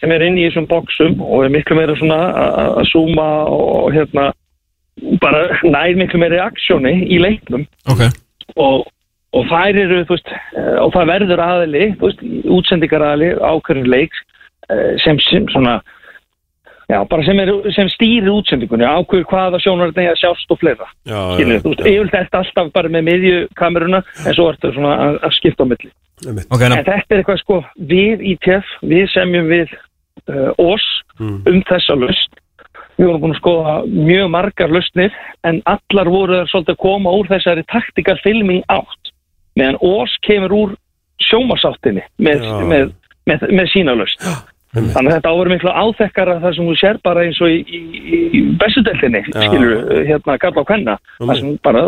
sem 0.00 0.10
er 0.12 0.22
inn 0.22 0.36
í 0.38 0.44
þessum 0.50 0.66
boxum 0.68 1.20
og 1.22 1.44
er 1.44 1.48
miklu 1.50 1.74
meira 1.76 1.94
svona 1.96 2.18
að 2.34 2.78
að 2.78 2.90
zooma 2.92 3.28
og 3.48 3.92
hérna 3.94 4.32
bara 5.20 5.48
nær 5.64 5.96
miklu 5.96 6.18
meira 6.20 6.44
aksjóni 6.50 7.08
í 7.10 7.18
leiknum 7.18 7.64
Ok, 7.90 8.02
og, 8.56 8.86
og 9.34 9.46
þær 9.50 9.74
eru, 9.82 10.04
veist, 10.04 10.28
eh, 10.56 10.76
og 10.84 10.92
það 10.92 11.08
verður 11.10 11.42
aðili, 11.42 11.96
þú 11.98 12.06
veist, 12.10 12.22
útsendingar 12.58 13.02
aðili 13.02 13.32
ákveðin 13.40 13.88
leiks 13.90 14.18
eh, 14.20 14.33
sem, 15.04 15.18
sem 15.28 15.48
svona, 15.52 15.74
já, 16.90 16.98
bara 17.10 17.24
sem, 17.26 17.40
er, 17.44 17.52
sem 17.76 17.90
stýrir 17.92 18.30
útsendingunni, 18.32 18.86
ákveður 18.86 19.28
hvaða 19.32 19.60
sjónar 19.64 19.92
þetta 19.92 20.14
að 20.14 20.20
sjást 20.22 20.54
og 20.56 20.60
fleira. 20.62 20.88
Já, 21.08 21.18
Skilur, 21.36 21.62
þú 21.64 21.74
veist, 21.74 21.84
yfirlega 21.86 22.24
þetta 22.24 22.42
alltaf 22.44 22.72
bara 22.76 22.92
með 22.96 23.06
miðjukameruna 23.10 24.02
en 24.24 24.36
svo 24.38 24.48
ertu 24.52 24.72
svona 24.76 24.94
að, 25.08 25.18
að 25.28 25.36
skipta 25.38 25.64
á 25.64 25.70
milli. 25.72 25.90
einmitt. 26.26 26.48
ok, 26.50 26.60
ná, 26.68 26.76
En 26.78 26.86
þetta 26.90 27.14
er 27.16 27.22
eitthvað 27.22 27.42
sko, 27.42 27.60
við 27.94 28.24
í 28.24 28.36
TF, 28.44 28.76
við 28.94 29.08
semjum 29.14 29.50
við 29.52 29.74
uh, 29.74 30.52
oss 30.58 30.90
Mm. 31.14 31.44
um 31.46 31.60
þessa 31.62 31.94
lust 31.94 32.32
við 32.98 33.06
vorum 33.06 33.20
búin 33.22 33.34
að 33.34 33.38
skoða 33.38 33.74
mjög 33.86 34.30
margar 34.34 34.72
lausnir 34.74 35.12
en 35.46 35.60
allar 35.70 36.08
voru 36.10 36.40
þær 36.40 36.48
svolítið 36.50 36.72
að 36.74 36.80
koma 36.82 37.12
úr 37.14 37.28
þessari 37.30 37.62
taktikal 37.70 38.16
filming 38.24 38.64
átt 38.66 39.12
meðan 39.54 39.78
Ós 39.86 40.16
kemur 40.26 40.54
úr 40.56 40.72
sjómasáttinni 41.22 42.02
með, 42.18 42.42
Já. 42.42 42.56
með, 42.66 42.90
með, 43.30 43.46
með 43.54 43.70
sína 43.70 43.94
lausn 44.74 44.92
þannig 44.94 45.12
að 45.12 45.16
þetta 45.18 45.32
áveru 45.34 45.52
miklu 45.54 45.74
áþekkara 45.74 46.40
þar 46.42 46.56
sem 46.56 46.68
þú 46.70 46.76
sér 46.80 47.00
bara 47.04 47.24
eins 47.24 47.40
og 47.44 47.52
í, 47.52 47.60
í, 47.64 48.22
í 48.34 48.40
bestudeltinni, 48.60 49.22
Já. 49.30 49.44
skilur 49.46 50.02
hérna 50.08 50.38
Karla 50.42 50.64
og 50.64 50.68
Kvenna 50.70 50.96
þar 51.18 51.40
sem 51.40 51.54
bara, 51.64 51.84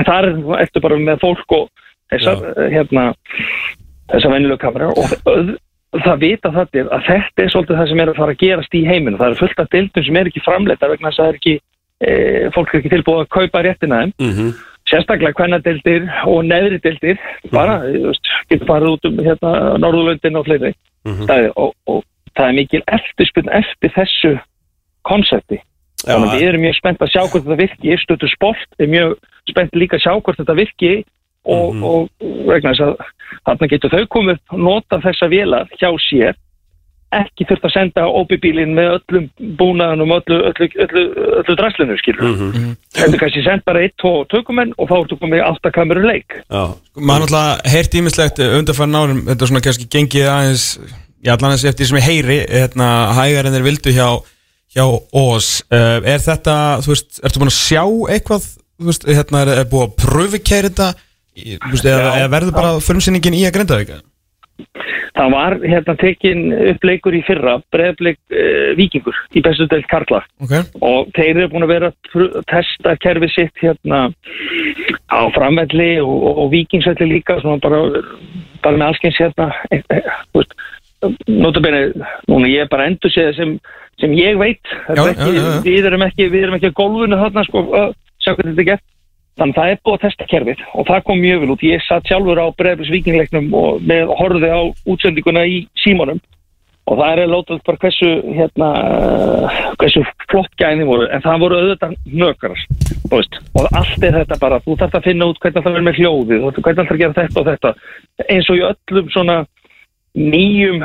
þar 0.00 0.30
er 0.30 0.64
eftir 0.64 0.84
bara 0.84 0.98
með 0.98 1.22
fólk 1.22 1.56
og 1.58 1.70
þessar 2.12 2.42
hérna 2.72 3.06
þessar 4.12 4.34
venjulegu 4.34 4.60
kamerar 4.62 4.92
og 4.98 6.02
það 6.02 6.20
vita 6.24 6.50
þetta 6.54 6.84
að 6.90 7.06
þetta 7.08 7.44
er 7.44 7.52
svolítið 7.52 7.78
það 7.80 7.90
sem 7.90 8.02
er 8.02 8.10
að 8.10 8.20
fara 8.20 8.34
að 8.34 8.42
gerast 8.42 8.74
í 8.74 8.84
heiminu 8.88 9.20
það 9.20 9.28
eru 9.30 9.40
fullt 9.42 9.62
af 9.62 9.72
dildum 9.72 10.06
sem 10.06 10.18
er 10.18 10.30
ekki 10.30 10.44
framleita 10.44 10.90
vegna 10.90 11.10
þess 11.10 11.22
að 11.22 11.24
það 11.24 11.32
er 11.32 11.40
ekki 11.40 11.54
e, 12.04 12.14
fólk 12.54 12.72
er 12.72 12.80
ekki 12.80 12.94
tilbúið 12.94 13.22
að 13.24 13.34
kaupa 13.38 13.62
réttina 13.64 14.00
þeim. 14.02 14.14
Mhm. 14.20 14.54
sérstaklega 14.84 15.32
kvennadildir 15.38 16.02
og 16.28 16.42
neðri 16.44 16.78
dildir 16.84 17.20
bara, 17.48 17.78
veist, 17.88 18.26
getur 18.50 18.68
farið 18.68 18.90
út 18.90 19.06
um 19.08 19.22
hérna 19.24 19.52
Norðurlöndin 19.80 20.36
og 20.36 20.44
fleiri. 20.44 20.74
Staði 21.24 21.48
og, 21.56 21.72
og 21.88 22.02
það 22.36 22.48
er 22.48 22.58
mikil 22.58 22.82
eftirspunn 22.86 23.48
eftir 23.52 23.94
þessu 23.96 24.34
konsepti 25.08 25.60
þannig 26.04 26.30
að 26.30 26.38
við 26.38 26.48
erum 26.48 26.64
mjög 26.66 26.78
spennt 26.78 27.02
að 27.04 27.12
sjá 27.14 27.22
hvort 27.24 27.44
þetta 27.44 27.60
virki 27.62 27.98
stötu 28.02 28.28
sport 28.32 28.78
er 28.78 28.90
mjög 28.92 29.16
spennt 29.48 29.76
líka 29.78 29.96
að 29.98 30.04
sjá 30.06 30.12
hvort 30.20 30.40
þetta 30.40 30.56
virki 30.58 30.94
og, 31.44 31.74
Mhm. 31.74 31.84
og 31.84 32.08
vegna 32.48 32.72
þess 32.72 32.80
að 32.80 32.96
þarna 33.46 33.68
getur 33.68 33.90
þau 33.90 34.06
komið 34.08 34.38
að 34.50 34.58
nota 34.58 35.00
þessa 35.04 35.28
vélar 35.28 35.68
hjá 35.80 35.90
sér 36.08 36.34
ekki 37.14 37.46
þurft 37.46 37.66
að 37.68 37.74
senda 37.76 38.06
OB-bílinn 38.10 38.74
með 38.74 38.88
öllum 38.96 39.26
búnaðanum 39.58 40.14
öllu, 40.16 40.38
öllu, 40.50 40.66
öllu, 40.82 41.02
öllu 41.40 41.56
draslinu 41.60 41.96
skilur 42.00 42.24
Mhm. 42.32 42.76
Þetta 42.94 43.14
er 43.14 43.18
kannski 43.18 43.44
sendt 43.44 43.64
bara 43.64 43.80
eitt, 43.84 43.94
tvo 44.02 44.24
tökumenn 44.26 44.72
og 44.78 44.88
þá 44.88 44.96
ertu 45.04 45.18
komið 45.20 45.44
áttakameru 45.46 46.02
leik. 46.06 46.34
Já, 46.50 46.74
maður 46.96 47.20
náttúrulega 47.22 47.70
heyrt 47.70 47.94
ímislegt 47.94 48.38
undanfærin 48.38 48.98
árum, 48.98 49.20
þetta 49.28 49.42
er 49.42 49.50
svona 49.50 49.64
kannski 49.66 49.86
gengið 49.94 50.26
aðeins, 50.30 50.64
já 51.24 51.34
allan 51.34 51.54
eins 51.54 51.64
eftir 51.64 51.88
sem 51.88 51.98
ég 52.00 52.08
heyri 52.08 52.38
hérna 52.44 52.90
hægar 53.16 53.48
en 53.48 53.56
þeir 53.56 53.68
vildu 53.70 53.94
hjá 53.96 54.08
hjá 54.74 54.84
Ós, 55.14 55.62
uh, 55.70 56.00
er 56.02 56.22
þetta 56.22 56.56
þú 56.84 56.94
veist, 56.94 57.20
ertu 57.22 57.42
búin 57.42 57.52
að 57.52 57.60
sjá 57.60 57.82
eitthvað? 58.14 58.48
Þú 58.74 58.88
veist, 58.90 59.06
hérna 59.06 59.44
er, 59.44 59.52
er 59.60 59.68
búið 59.70 59.86
að 59.86 59.94
pröfikæri 60.02 60.72
þetta? 60.72 60.88
Veist, 61.34 61.86
eða, 61.86 62.10
eða 62.20 62.32
verður 62.32 62.58
bara 62.58 62.74
frumsýningin 62.82 63.38
í 63.38 63.46
að 63.46 63.56
greinda 63.56 63.78
þig 63.80 63.94
Það 65.14 65.30
var 65.30 65.54
hérna 65.62 65.94
tekin 65.98 66.40
upp 66.72 66.84
leikur 66.86 67.14
í 67.14 67.20
fyrra, 67.26 67.54
breðblik 67.74 68.18
uh, 68.34 68.72
vikingur 68.78 69.18
í 69.34 69.42
bestu 69.46 69.68
deilt 69.70 69.86
Karla. 69.90 70.24
Ok, 70.42 70.54
og 70.82 71.12
þeir 71.14 71.36
eru 71.36 71.50
búin 71.52 71.66
að 71.66 71.70
vera 71.70 71.90
að 71.92 72.40
testa 72.50 72.96
kerfi 73.02 73.30
sitt 73.30 73.62
hérna 73.62 74.08
á 75.06 75.20
framvelli 75.34 75.92
og, 76.02 76.14
og, 76.14 76.40
og 76.44 76.50
vikingsvelli 76.54 77.12
líka, 77.12 77.38
svona 77.42 77.62
bara, 77.62 78.02
bara 78.66 78.80
með 78.80 78.88
allskyns 78.90 79.20
hérna, 79.22 79.50
e, 79.70 79.82
e, 79.86 80.02
þú 80.34 80.42
veist, 80.42 80.58
notabene, 81.30 81.86
núna 82.30 82.50
ég 82.50 82.64
er 82.64 82.72
bara 82.72 82.88
endur 82.90 83.12
séð 83.12 83.32
sem, 83.38 83.54
sem 84.00 84.16
ég 84.18 84.38
veit, 84.40 84.62
Já, 84.88 85.02
ekki, 85.04 85.30
já, 85.30 85.40
já, 85.40 85.52
við 85.66 85.88
erum 85.90 86.06
ekki, 86.06 86.28
við 86.32 86.46
erum 86.46 86.58
ekki 86.58 86.70
að 86.72 86.76
golfinu 86.80 87.20
þarna 87.22 87.46
sko, 87.48 87.64
að 87.78 87.88
sjá 88.24 88.32
hvað 88.34 88.50
þetta 88.50 88.64
er 88.64 88.70
gert. 88.72 88.86
Þannig 89.34 89.56
að 89.56 89.58
það 89.58 89.72
er 89.72 89.80
búið 89.82 89.96
að 89.96 90.02
testa 90.04 90.26
kerfið 90.30 90.60
og 90.78 90.86
það 90.86 91.00
kom 91.08 91.18
mjög 91.18 91.40
vel 91.42 91.54
út. 91.56 91.66
Ég 91.66 91.82
satt 91.82 92.06
sjálfur 92.06 92.38
á 92.38 92.46
Breiðblis 92.54 92.92
vikingleiknum 92.94 93.48
og 93.58 93.82
með 93.82 94.12
horfði 94.20 94.50
á 94.54 94.62
útsendinguna 94.86 95.42
í 95.50 95.56
símanum. 95.82 96.20
Og 96.84 97.00
það 97.00 97.22
er 97.24 97.30
lótað 97.32 97.62
bara 97.64 97.80
hversu, 97.80 98.10
hérna, 98.36 98.68
hversu 99.80 100.04
flott 100.28 100.52
gæni 100.60 100.84
voru 100.86 101.08
en 101.08 101.22
það 101.24 101.40
voru 101.40 101.60
auðvitað 101.62 101.94
veist, 103.08 103.38
og 103.56 103.68
allt 103.72 104.04
er 104.04 104.18
þetta 104.20 104.38
bara 104.42 104.60
þú 104.64 104.76
þarf 104.82 104.98
að 104.98 105.06
finna 105.08 105.28
út 105.30 105.40
hvernig 105.40 105.64
það 105.64 105.70
verður 105.70 105.86
með 105.88 106.00
hljóðið 106.00 106.44
hvernig 106.60 106.78
það 106.78 106.94
að 106.94 107.02
gera 107.02 107.16
þetta 107.18 107.40
og 107.40 107.48
þetta. 107.48 107.72
Eins 108.28 108.50
og 108.50 108.60
í 108.60 108.64
öllum 108.68 109.10
svona 109.14 109.38
nýjum 110.14 110.82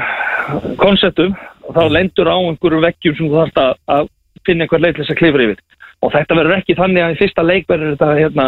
konseptum 0.81 1.35
þá 1.69 1.81
lendur 1.93 2.29
á 2.29 2.37
einhverjum 2.37 2.85
vekkjum 2.87 3.17
sem 3.17 3.29
þú 3.29 3.41
þarf 3.43 3.59
að, 3.93 4.09
finna 4.47 4.65
einhver 4.65 4.81
leið 4.81 4.95
til 4.95 5.03
þess 5.03 5.13
að 5.13 5.19
klifra 5.21 5.45
yfir 5.45 5.59
og 5.99 6.13
þetta 6.15 6.37
verður 6.39 6.57
ekki 6.57 6.77
þannig 6.79 7.03
að 7.03 7.13
í 7.13 7.19
fyrsta 7.19 7.43
leik 7.45 7.67
verður 7.69 7.95
þetta 7.95 8.11
hérna 8.17 8.45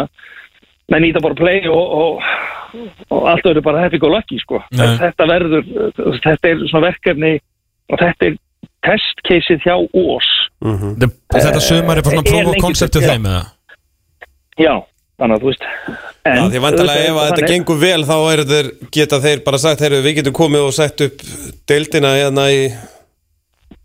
menn 0.92 1.06
íta 1.08 1.22
bara 1.22 1.38
play 1.38 1.60
og, 1.70 1.92
og, 2.02 2.30
og 3.12 3.26
allt 3.30 3.44
verður 3.46 3.66
bara 3.68 3.84
happy 3.84 4.00
go 4.02 4.08
lucky 4.10 4.38
sko. 4.40 4.62
Nei. 4.72 4.96
þetta 4.98 5.28
verður 5.30 5.68
þetta 6.24 6.48
er 6.50 6.64
svona 6.70 6.86
verkefni 6.88 7.34
og 7.92 8.00
þetta 8.00 8.30
er 8.30 8.38
testcaseið 8.88 9.66
hjá 9.68 9.76
Ós 9.78 10.30
Mhm. 10.62 10.94
þetta, 11.02 11.38
þetta 11.42 11.60
sumar 11.60 11.98
er 11.98 12.04
bara 12.06 12.14
svona 12.14 12.28
prófa 12.28 12.50
lengi 12.52 12.62
konseptið 12.62 13.00
til, 13.02 13.10
þeim 13.10 13.24
eða 13.26 13.42
já, 14.62 14.74
þannig 15.22 15.36
að 15.38 15.44
þú 15.44 15.52
veist 15.52 15.66
en, 15.68 16.38
Já, 16.38 16.42
því 16.52 16.62
vantilega 16.66 17.04
ef 17.08 17.20
að 17.22 17.28
þetta 17.30 17.50
gengur 17.52 17.78
vel 17.82 18.00
þá 18.08 18.16
er 18.32 18.42
þeir, 18.52 18.72
geta 18.98 19.20
þeir 19.24 19.44
bara 19.46 19.60
sagt 19.62 19.84
heyrðu, 19.86 20.02
við 20.06 20.18
getum 20.20 20.36
komið 20.42 20.66
og 20.68 20.74
sett 20.76 21.06
upp 21.06 21.22
deildina 21.70 22.16
hérna 22.18 22.48
í 22.52 22.64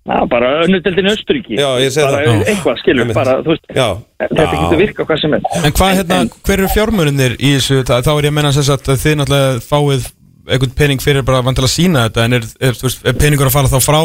Já, 0.07 0.21
bara 0.31 0.49
önnudildin 0.63 1.09
Östuríki 1.11 1.57
Já, 1.59 1.67
ég 1.83 1.91
segi 1.91 2.05
það. 2.07 2.21
Já. 2.23 2.35
eitthvað, 2.47 2.77
skilur, 2.79 3.03
Einmitt. 3.03 3.17
bara, 3.17 3.33
þú 3.43 3.51
veist 3.51 3.65
Já, 3.75 3.88
þetta 4.23 4.45
Já. 4.45 4.51
getur 4.53 4.79
virka 4.79 5.05
hvað 5.09 5.19
sem 5.23 5.33
er 5.35 5.49
En 5.67 5.73
hvað 5.75 5.97
hérna, 5.97 6.19
hver 6.47 6.61
eru 6.61 6.69
fjármörunir 6.71 7.35
í 7.35 7.49
þessu, 7.57 7.81
þá 7.83 7.97
þá 8.05 8.11
er 8.13 8.27
ég 8.29 8.31
að 8.31 8.38
menna 8.38 8.53
þess 8.55 8.71
að 8.71 8.93
þið 9.03 9.17
náttúrulega 9.19 9.65
fáið 9.67 10.07
einhvern 10.47 10.77
pening 10.79 11.03
fyrir 11.03 11.25
bara 11.27 11.43
vantilega 11.43 11.67
að 11.67 11.75
sína 11.75 12.05
þetta 12.07 12.23
en 12.23 12.38
er, 12.39 12.47
er, 12.69 12.79
veist, 12.85 13.03
er 13.03 13.19
peningur 13.19 13.49
að 13.49 13.57
fara 13.57 13.71
þá 13.73 13.83
frá 13.83 13.99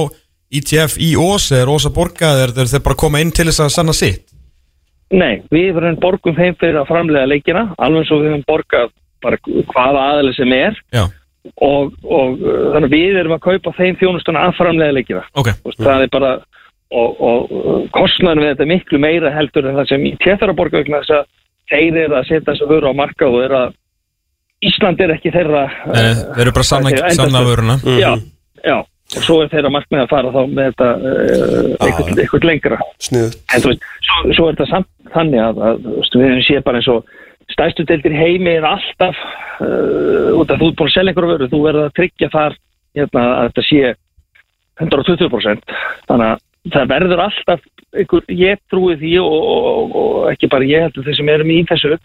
ITF 0.59 0.99
í 0.99 1.12
Ós, 1.22 1.47
er 1.55 1.70
Ós 1.70 1.87
að 1.87 1.95
borga 2.01 2.33
eða 2.35 2.49
er, 2.49 2.55
er 2.64 2.72
þeir 2.72 2.83
bara 2.83 2.97
að 2.99 3.03
koma 3.05 3.22
inn 3.22 3.30
til 3.30 3.47
þess 3.47 3.62
að 3.62 3.70
sanna 3.76 3.95
sitt? 3.97 4.26
Nei, 5.13 5.43
við 5.53 5.75
verðum 5.77 5.99
borgum 6.01 6.37
þeim 6.39 6.55
fyrir 6.61 6.79
að 6.81 6.89
framlega 6.89 7.29
leikina 7.29 7.67
alveg 7.79 8.07
svo 8.09 8.21
við 8.23 8.31
höfum 8.33 8.47
borgað 8.49 8.93
bara 9.23 9.39
hvaða 9.45 10.07
aðalega 10.13 10.39
sem 10.39 10.55
er. 10.57 10.79
Já, 10.95 11.03
og, 11.63 11.93
og 12.07 12.41
uh, 12.41 12.73
þannig 12.73 12.89
að 12.89 12.97
við 12.97 13.19
erum 13.21 13.37
að 13.37 13.45
kaupa 13.45 13.75
þeim 13.77 13.99
þjónustuna 14.01 14.47
að 14.49 14.57
framlega 14.61 14.97
leikina. 14.97 15.23
Ok, 15.37 15.53
Þú 15.61 15.71
veist, 15.71 15.83
það 15.85 16.07
er 16.07 16.13
bara 16.17 16.33
og, 16.93 17.21
og 17.29 17.53
uh, 17.53 17.77
kostnæðan 17.95 18.43
við 18.43 18.51
þetta 18.53 18.65
er 18.67 18.73
miklu 18.73 19.03
meira 19.03 19.35
heldur 19.37 19.69
en 19.71 19.79
það 19.81 19.93
sem 19.93 20.09
í 20.09 20.15
tjættara 20.23 20.57
borga 20.59 20.81
vegna 20.83 21.03
þess 21.05 21.17
að 21.19 21.29
þeir 21.73 22.01
eru 22.07 22.19
að 22.19 22.27
setja 22.31 22.47
þess 22.51 22.65
að 22.67 22.73
vöru 22.75 22.91
á 22.93 23.01
markað 23.03 23.37
og 23.39 23.47
er 23.47 23.57
að 23.61 23.79
Ísland 24.63 25.01
er 25.03 25.11
ekki 25.17 25.33
þeirra 25.35 25.63
uh, 25.67 25.93
Nei, 25.93 26.11
þeir 26.37 26.45
eru 26.47 26.53
bara 26.55 26.67
sanna, 26.69 26.91
hvað 26.93 27.01
segir, 27.03 27.17
sanna 27.19 27.29
endastöð. 27.29 27.49
vöruna. 27.51 27.77
Mhm. 27.83 27.99
Já, 27.99 28.13
já 28.63 28.77
svo 29.21 29.41
er 29.43 29.51
þeirra 29.53 29.73
markmið 29.75 30.05
að 30.05 30.13
fara 30.13 30.33
þá 30.33 30.41
með 30.49 30.69
þetta 30.71 30.91
uh, 30.93 31.73
eitthvað, 31.87 32.13
eitthvað 32.23 32.47
lengra. 32.49 32.79
Sniðut 33.03 33.37
en 33.53 33.65
þú 33.65 33.73
veist, 33.73 33.89
svo, 34.09 34.21
svo 34.39 34.47
er 34.47 34.57
þetta 34.57 34.69
samt 34.71 35.13
þannig 35.13 35.43
að, 35.43 35.61
að 35.69 35.83
við 36.15 36.25
hefum 36.29 36.47
séð 36.47 36.63
bara 36.69 36.81
eins 36.81 36.93
og 36.93 37.19
stærstu 37.53 37.87
deildir 37.89 38.17
heimi 38.17 38.55
er 38.57 38.69
alltaf 38.69 39.19
uh, 39.61 40.31
út 40.39 40.53
af 40.53 40.63
þú 40.63 40.71
er 40.71 40.79
búin 40.79 40.89
að 40.89 40.95
selja 40.95 41.13
einhverju 41.13 41.35
vöru, 41.35 41.51
þú 41.53 41.61
verður 41.67 41.91
að 41.91 41.99
tryggja 41.99 42.31
þar 42.33 42.57
hérna, 42.97 43.27
að 43.37 43.51
þetta 43.51 43.67
sé 43.69 43.93
120% 44.81 45.77
þannig 46.09 46.27
að 46.31 46.73
það 46.73 46.91
verður 46.95 47.25
alltaf 47.27 47.65
einhver, 47.93 48.27
ég 48.33 48.61
trúi 48.73 48.97
því 49.01 49.17
og, 49.21 49.39
og, 49.55 49.97
og, 50.03 50.19
ekki 50.33 50.51
bara 50.53 50.69
ég 50.69 50.87
heldur 50.87 51.07
þeir 51.07 51.19
sem 51.19 51.33
erum 51.33 51.53
í 51.53 51.63
þessu 51.69 51.97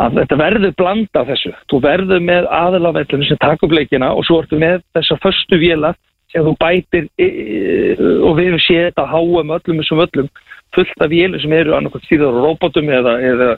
að 0.00 0.16
þetta 0.22 0.38
verður 0.40 0.72
blanda 0.80 1.22
þessu. 1.28 1.50
Þú 1.68 1.80
verður 1.84 2.22
með 2.24 2.46
aðalafellinu 2.56 3.26
sem 3.28 3.40
taka 3.42 3.66
upp 3.66 3.74
leikina 3.76 4.08
og 4.16 4.24
svo 4.26 4.40
ertu 4.42 4.58
með 4.60 4.80
þessa 4.96 5.18
föstu 5.22 5.58
vélar 5.60 5.98
sem 6.32 6.46
þú 6.46 6.54
bætir 6.60 7.08
e, 7.20 7.26
e, 7.26 7.96
og 8.22 8.38
við 8.38 8.48
hefum 8.50 8.64
séð 8.66 8.86
þetta 8.88 9.04
á 9.04 9.12
háum 9.12 9.54
öllum 9.56 9.82
þessum 9.82 10.04
öllum 10.06 10.30
fullt 10.72 11.04
af 11.04 11.12
vélar 11.12 11.42
sem 11.42 11.52
eru 11.56 11.76
annarkvæmt 11.76 12.08
stýðar 12.08 12.38
á 12.38 12.42
robotum 12.46 12.88
eða, 12.88 13.18
eða 13.32 13.50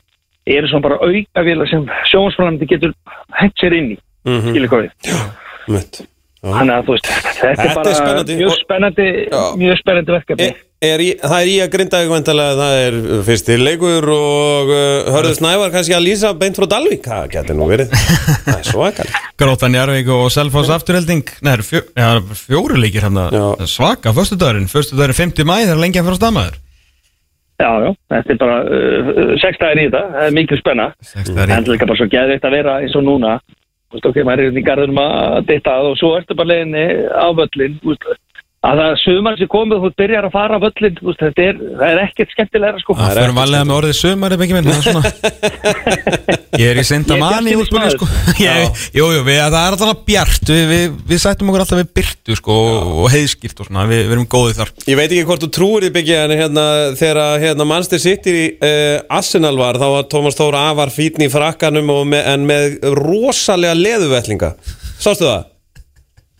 eru 0.56 0.70
svona 0.70 0.88
bara 0.88 1.00
auka 1.02 1.46
vélar 1.46 1.70
sem 1.70 1.86
sjónsframandi 2.10 2.68
getur 2.70 2.96
hent 3.38 3.54
sér 3.60 3.78
inn 3.78 3.94
í. 3.94 4.00
Skilur 4.24 4.72
hvað 4.72 4.88
við 4.88 5.22
Mitt 5.74 6.02
þannig 6.44 6.74
að 6.76 6.84
þú 6.86 6.94
veist, 6.94 7.08
þetta, 7.08 7.32
Þetta 7.40 7.64
er 7.64 7.74
bara 7.78 7.94
spennandi. 7.98 8.36
mjög 8.38 8.54
spennandi 8.60 9.06
mjög 9.62 9.78
spennandi 9.80 10.12
verkefni. 10.14 10.48
Er, 10.48 10.90
er 10.90 11.00
í, 11.00 11.06
það 11.22 11.36
er 11.40 11.48
í 11.48 11.54
að 11.64 11.70
grinda 11.72 12.00
vantilega 12.10 12.56
það 12.60 12.74
er 12.84 12.96
fyrsti 13.28 13.56
leikur 13.60 14.08
og 14.14 14.72
uh, 14.74 15.12
hörðu 15.14 15.32
Snævar 15.38 15.72
kannski 15.72 15.96
að 15.96 16.04
lýsa 16.04 16.32
beint 16.40 16.58
frá 16.60 16.66
Dalvík. 16.74 17.08
Það 17.08 17.30
getur 17.32 17.56
nú 17.56 17.68
verið. 17.70 17.94
Það 18.44 18.58
er 18.58 18.68
svakal 18.68 19.08
Grótan 19.40 19.74
Jarvík 19.78 20.08
og 20.14 20.26
Selfoss 20.34 20.70
afturhelding. 20.74 21.24
Nei, 21.40 21.50
það 21.50 21.56
eru 21.56 21.66
fjó, 21.70 21.80
ja, 21.96 22.10
fjóru 22.44 22.76
leikir 22.82 23.08
hérna. 23.08 23.24
Svaka, 23.70 24.12
föstudagurinn, 24.14 24.68
föstudagurinn 24.70 25.16
50 25.16 25.48
mæ 25.48 25.56
Það 25.64 25.74
er 25.78 25.82
lengi 25.86 26.00
að 26.02 26.06
fara 26.10 26.18
á 26.18 26.22
stamaður 26.22 26.60
já, 27.54 27.70
já, 27.86 27.90
þetta 28.10 28.32
er 28.34 28.38
bara 28.40 28.56
uh, 28.66 29.34
sex 29.40 29.60
dagir 29.62 29.78
í 29.78 29.84
þetta, 29.86 30.00
það 30.10 30.24
er 30.26 30.32
mikil 30.34 30.56
spenna. 30.58 30.86
Sex 31.00 31.28
en 31.30 31.36
dagar 31.38 31.46
í- 31.46 31.54
það 31.54 33.38
ok, 34.02 34.20
maður 34.26 34.42
er 34.42 34.48
hérna 34.48 34.62
í 34.62 34.66
garðinum 34.66 35.00
að 35.04 35.38
ditta 35.50 35.78
að 35.78 35.90
og 35.92 35.98
svo 36.00 36.12
ertu 36.18 36.36
bara 36.38 36.50
leiðinni 36.50 36.84
á 37.14 37.26
völlin 37.38 37.78
veist, 37.84 38.08
að 38.64 38.80
það 38.80 38.94
sumar 39.02 39.36
sem 39.38 39.48
komið 39.52 39.82
þú 39.84 39.90
byrjar 40.00 40.26
að 40.28 40.32
fara 40.34 40.56
á 40.56 40.60
völlin 40.62 40.94
veist, 41.04 41.20
þetta 41.20 41.44
er, 41.44 41.58
það 41.80 41.90
er 41.90 42.00
ekkert 42.04 42.32
skemmtilegra 42.34 42.80
sko. 42.80 42.96
Það 42.98 43.18
fyrir 43.20 43.34
valega 43.36 43.66
með 43.68 43.76
orðið 43.76 43.96
sömar 43.98 44.34
ef 44.36 44.44
ekki 44.44 44.56
minn 44.56 44.68
það 44.70 44.78
er 44.78 44.86
svona- 44.88 45.12
Ég 46.62 46.70
er 46.70 46.78
í 46.78 46.84
senda 46.86 47.16
er 47.16 47.20
manni 47.20 47.54
í 47.54 47.66
sko. 47.94 48.08
Jú, 48.44 48.54
jú, 48.94 49.06
við, 49.26 49.40
það 49.42 49.58
er 49.60 49.76
alltaf 49.76 50.02
bjart. 50.06 50.50
Við, 50.54 50.64
við, 50.70 50.84
við 51.10 51.22
sættum 51.24 51.50
okkur 51.50 51.64
alltaf 51.64 51.80
við 51.82 51.90
byrtu 51.98 52.38
sko 52.38 52.58
og, 52.70 53.06
heiðskýrt 53.14 53.64
og 53.64 53.68
svona, 53.70 53.86
við, 53.90 54.04
við 54.06 54.16
erum 54.16 54.28
góðið 54.30 54.60
þar. 54.62 54.72
Ég 54.88 55.00
veit 55.00 55.08
ekki 55.08 55.26
hvort 55.28 55.44
þú 55.44 55.50
trúir 55.58 55.86
því 55.86 55.92
byggja 55.98 56.20
en 56.24 56.36
hérna, 56.38 56.66
þegar 57.00 57.22
hérna, 57.42 57.68
Manchester 57.68 58.02
City 58.04 58.36
uh, 58.54 59.16
Arsenal 59.18 59.56
var, 59.60 59.80
þá 59.82 59.88
var 59.98 60.06
Tómas 60.14 60.38
Þóra 60.38 60.68
afar 60.70 60.94
fítni 60.94 61.28
í 61.28 61.32
frakkanum 61.34 61.90
og 61.94 62.06
með, 62.14 62.30
en 62.32 62.46
með 62.48 62.78
rosalega 63.02 63.74
leðuvellinga 63.78 64.54
Sástu 65.04 65.26
það? 65.26 65.50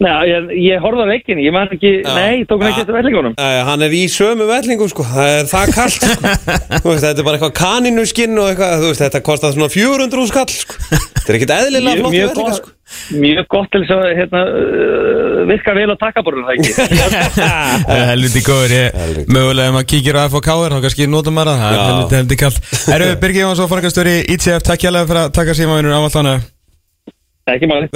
Nei, 0.05 0.13
ég, 0.29 0.49
ég 0.67 0.83
horfði 0.85 1.05
á 1.05 1.09
leikin, 1.09 1.39
ég 1.41 1.53
man 1.55 1.71
ekki, 1.73 1.93
nei, 2.05 2.43
ég 2.43 2.47
tók 2.49 2.61
hann 2.61 2.71
ekki 2.73 2.83
eftir 2.85 2.97
vellingunum. 2.99 3.35
Æ, 3.41 3.65
hann 3.65 3.85
er 3.87 3.93
í 3.97 4.03
sömu 4.13 4.45
vellingum 4.51 4.91
sko, 4.91 5.03
það 5.09 5.29
er 5.39 5.45
það 5.49 5.67
kallt 5.79 5.97
sko. 5.97 6.09
Þú 6.85 6.89
veist, 6.91 7.05
þetta 7.07 7.21
er 7.23 7.27
bara 7.29 7.37
eitthvað 7.39 7.55
kaninnuskinn 7.61 8.37
og 8.37 8.47
eitthvað, 8.51 8.73
þú 8.83 8.89
veist, 8.91 9.03
þetta 9.07 9.21
kostar 9.25 9.55
svona 9.55 9.71
400 9.73 10.29
skall 10.29 10.53
sko. 10.53 10.75
Þetta 10.91 11.33
er 11.33 11.39
ekkert 11.39 11.55
eðlilega 11.57 11.97
flott 12.03 12.15
vellinga 12.19 12.35
gott, 12.37 12.59
sko. 12.59 12.69
mjög 13.17 13.45
gott 13.55 13.71
til 13.73 13.81
þess 13.81 13.95
að 13.97 14.03
hérna, 14.19 14.41
uh, 14.45 15.41
virka 15.49 15.73
vel 15.79 15.89
á 15.89 15.97
takkaborðinu 16.05 16.45
það 16.45 16.55
ekki? 16.59 16.73
Helviti 18.13 18.45
góður, 18.45 18.73
ég 18.77 18.93
mögulega 19.33 19.69
ef 19.71 19.75
maður 19.79 19.91
kíkir 19.95 20.21
á 20.21 20.29
FOK 20.29 20.49
þá 20.53 20.79
kannski 20.85 21.09
notum 21.09 21.35
maður 21.39 21.57
það, 21.57 21.61
það 21.65 22.05
er 22.05 22.13
helviti 22.21 22.41
kallt 22.45 22.61
Erum 22.93 23.09
við 23.09 23.19
Birgir 23.25 23.47
Jónsson, 23.47 23.73
fórkastöri 23.73 24.15
ITF, 24.37 24.61
takk 24.69 24.81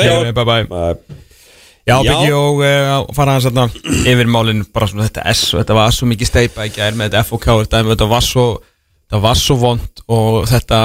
hjálpa 0.08 1.27
Já. 1.88 1.98
Biggi 2.04 2.32
og 2.36 2.62
uh, 2.62 2.94
fara 3.16 3.36
hans 3.36 3.48
þarna. 3.48 3.68
Yfir 4.04 4.30
málinn 4.30 4.64
bara 4.74 4.88
svona 4.90 5.08
þetta 5.08 5.26
S 5.32 5.54
og 5.54 5.62
þetta 5.62 5.78
var 5.80 5.94
svo 5.96 6.08
mikið 6.10 6.32
steipa 6.32 6.68
í 6.68 6.72
gær 6.74 6.96
með 6.98 7.10
þetta 7.10 7.26
FOK 7.30 7.50
þetta, 7.64 7.84
þetta 7.92 8.10
var 8.12 8.26
svo 8.26 8.48
þetta 8.60 9.22
var 9.24 9.40
svo 9.40 9.60
vond 9.62 10.02
og 10.06 10.42
þetta 10.50 10.82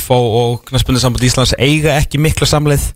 FO 0.00 0.20
og 0.40 0.62
Knaspunni 0.66 0.98
Íslands 0.98 1.54
eiga 1.58 1.98
ekki 2.00 2.18
mikla 2.18 2.48
samleið. 2.50 2.88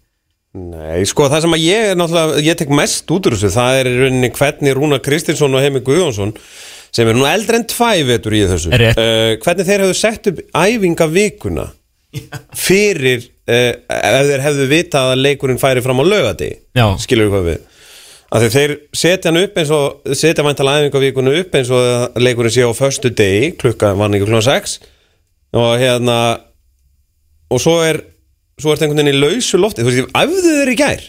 Nei, 0.50 1.04
sko 1.06 1.28
það 1.30 1.44
sem 1.44 1.52
að 1.54 1.62
ég 1.62 1.92
er 1.92 1.98
náttúrulega, 1.98 2.40
ég 2.42 2.56
tek 2.58 2.72
mest 2.74 3.12
út 3.14 3.28
úr 3.28 3.36
þessu, 3.36 3.52
það 3.54 3.76
er 3.78 3.86
í 3.86 3.98
rauninni 4.00 4.30
hvernig 4.34 4.74
Rúna 4.74 4.98
Kristinsson 4.98 5.54
og 5.54 5.62
Heimi 5.62 5.82
Guðjónsson 5.86 6.32
sem 6.90 7.06
er 7.06 7.14
nú 7.14 7.26
eldri 7.30 7.60
en 7.60 7.66
tvæ 7.70 8.00
vetur 8.08 8.34
í 8.34 8.40
þessu 8.50 8.72
uh, 8.74 9.36
hvernig 9.44 9.68
þeir 9.68 9.84
hefðu 9.84 9.98
sett 10.00 10.26
upp 10.32 10.40
æfinga 10.50 11.06
vikuna 11.12 11.68
fyrir 12.56 13.24
uh, 13.24 13.72
ef 13.88 14.30
þeir 14.30 14.46
hefðu 14.46 14.68
vitað 14.70 15.12
að 15.14 15.24
leikurinn 15.26 15.61
færi 15.62 15.84
fram 15.84 16.02
á 16.02 16.04
lögati 16.06 16.52
skilur 17.02 17.28
við 17.28 17.34
hvað 17.34 17.48
við 17.50 17.66
að 18.30 18.46
þeir 18.54 18.76
setja 18.94 19.30
hann 19.30 19.40
upp 19.40 19.58
eins 19.58 19.72
og 19.74 20.14
setja 20.14 20.44
væntalega 20.46 20.84
æfinga 20.84 21.02
vikuna 21.06 21.34
upp 21.40 21.56
eins 21.58 21.72
og 21.74 22.20
leikurinn 22.22 22.54
sé 22.54 22.66
á 22.66 22.70
föstu 22.74 23.11
degi 23.11 23.50
klukka 23.58 23.94
var 23.98 24.14
ekki 24.14 24.28
klukkan 24.28 24.46
6 24.46 24.78
og 25.58 25.72
hérna 25.82 26.18
og 27.50 27.58
svo 27.62 27.80
er 27.82 28.04
svo 28.61 28.72
er 28.72 28.78
þetta 28.78 28.88
einhvern 28.88 29.00
veginn 29.02 29.16
í 29.16 29.20
lausu 29.20 29.61
lofti. 29.61 29.84
Þú 29.84 29.92
veist, 29.92 30.12
æfðu 30.16 30.54
þeir 30.58 30.72
í 30.72 30.76
gær 30.78 31.06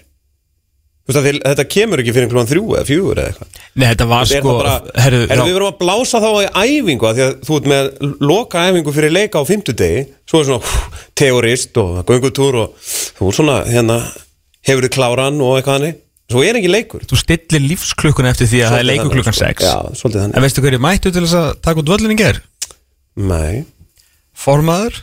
veist 1.10 1.20
að 1.20 1.28
þetta 1.42 1.66
kemur 1.76 2.02
ekki 2.04 2.14
fyrir 2.16 2.30
klukkan 2.32 2.50
þrjú 2.50 2.64
eða 2.76 2.88
fjögur 2.88 3.22
eða 3.22 3.32
eitthvað. 3.32 3.62
Nei, 3.74 3.86
þetta 3.88 4.08
var 4.12 4.30
Þetta 4.30 4.42
sko 4.44 4.54
bara, 4.58 4.74
herru, 5.06 5.22
já, 5.26 5.42
við 5.42 5.56
verum 5.58 5.70
að 5.72 5.80
blása 5.82 6.22
þá 6.22 6.30
í 6.32 6.50
æfingu 6.62 7.10
af 7.10 7.18
því 7.18 7.26
að 7.26 7.34
þú 7.48 7.58
ert 7.58 7.70
með 7.72 7.90
loka 8.32 8.66
æfingu 8.68 8.94
fyrir 8.96 9.16
leika 9.16 9.42
á 9.42 9.44
fimmtudegi. 9.50 10.04
Svo 10.30 10.42
er 10.42 10.48
svona 10.50 10.62
hú, 10.68 11.02
teorist 11.22 11.82
og 11.82 12.04
göngutúr 12.10 12.60
og 12.62 12.94
þú 13.18 13.32
er 13.32 13.38
svona 13.40 13.58
hérna, 13.68 13.98
hefur 14.68 14.88
þið 14.88 14.96
kláran 14.98 15.42
og 15.42 15.58
eitthvað 15.58 15.80
hannig 15.80 16.00
svo 16.32 16.44
er 16.48 16.60
ekki 16.60 16.72
leikur. 16.72 17.04
Þú 17.10 17.20
stillir 17.20 17.66
lífsklukkuna 17.66 18.32
eftir 18.32 18.48
því 18.48 18.62
að 18.64 18.72
það 18.72 18.82
er 18.84 18.88
leikur 18.88 19.12
klukkan 19.18 19.36
þannig, 19.36 19.64
6 19.66 19.98
sko. 20.00 20.12
Já, 20.14 20.30
En 20.30 20.46
veistu 20.46 20.64
hverju 20.64 20.80
mættu 20.84 21.12
til 21.12 21.26
þess 21.26 21.38
að 21.42 21.50
taka 21.66 21.84
út 21.84 21.92
völlin 21.92 22.14
í 22.16 22.20
ger? 22.22 22.40
Nei, 23.20 23.66
Formaður, 24.42 25.02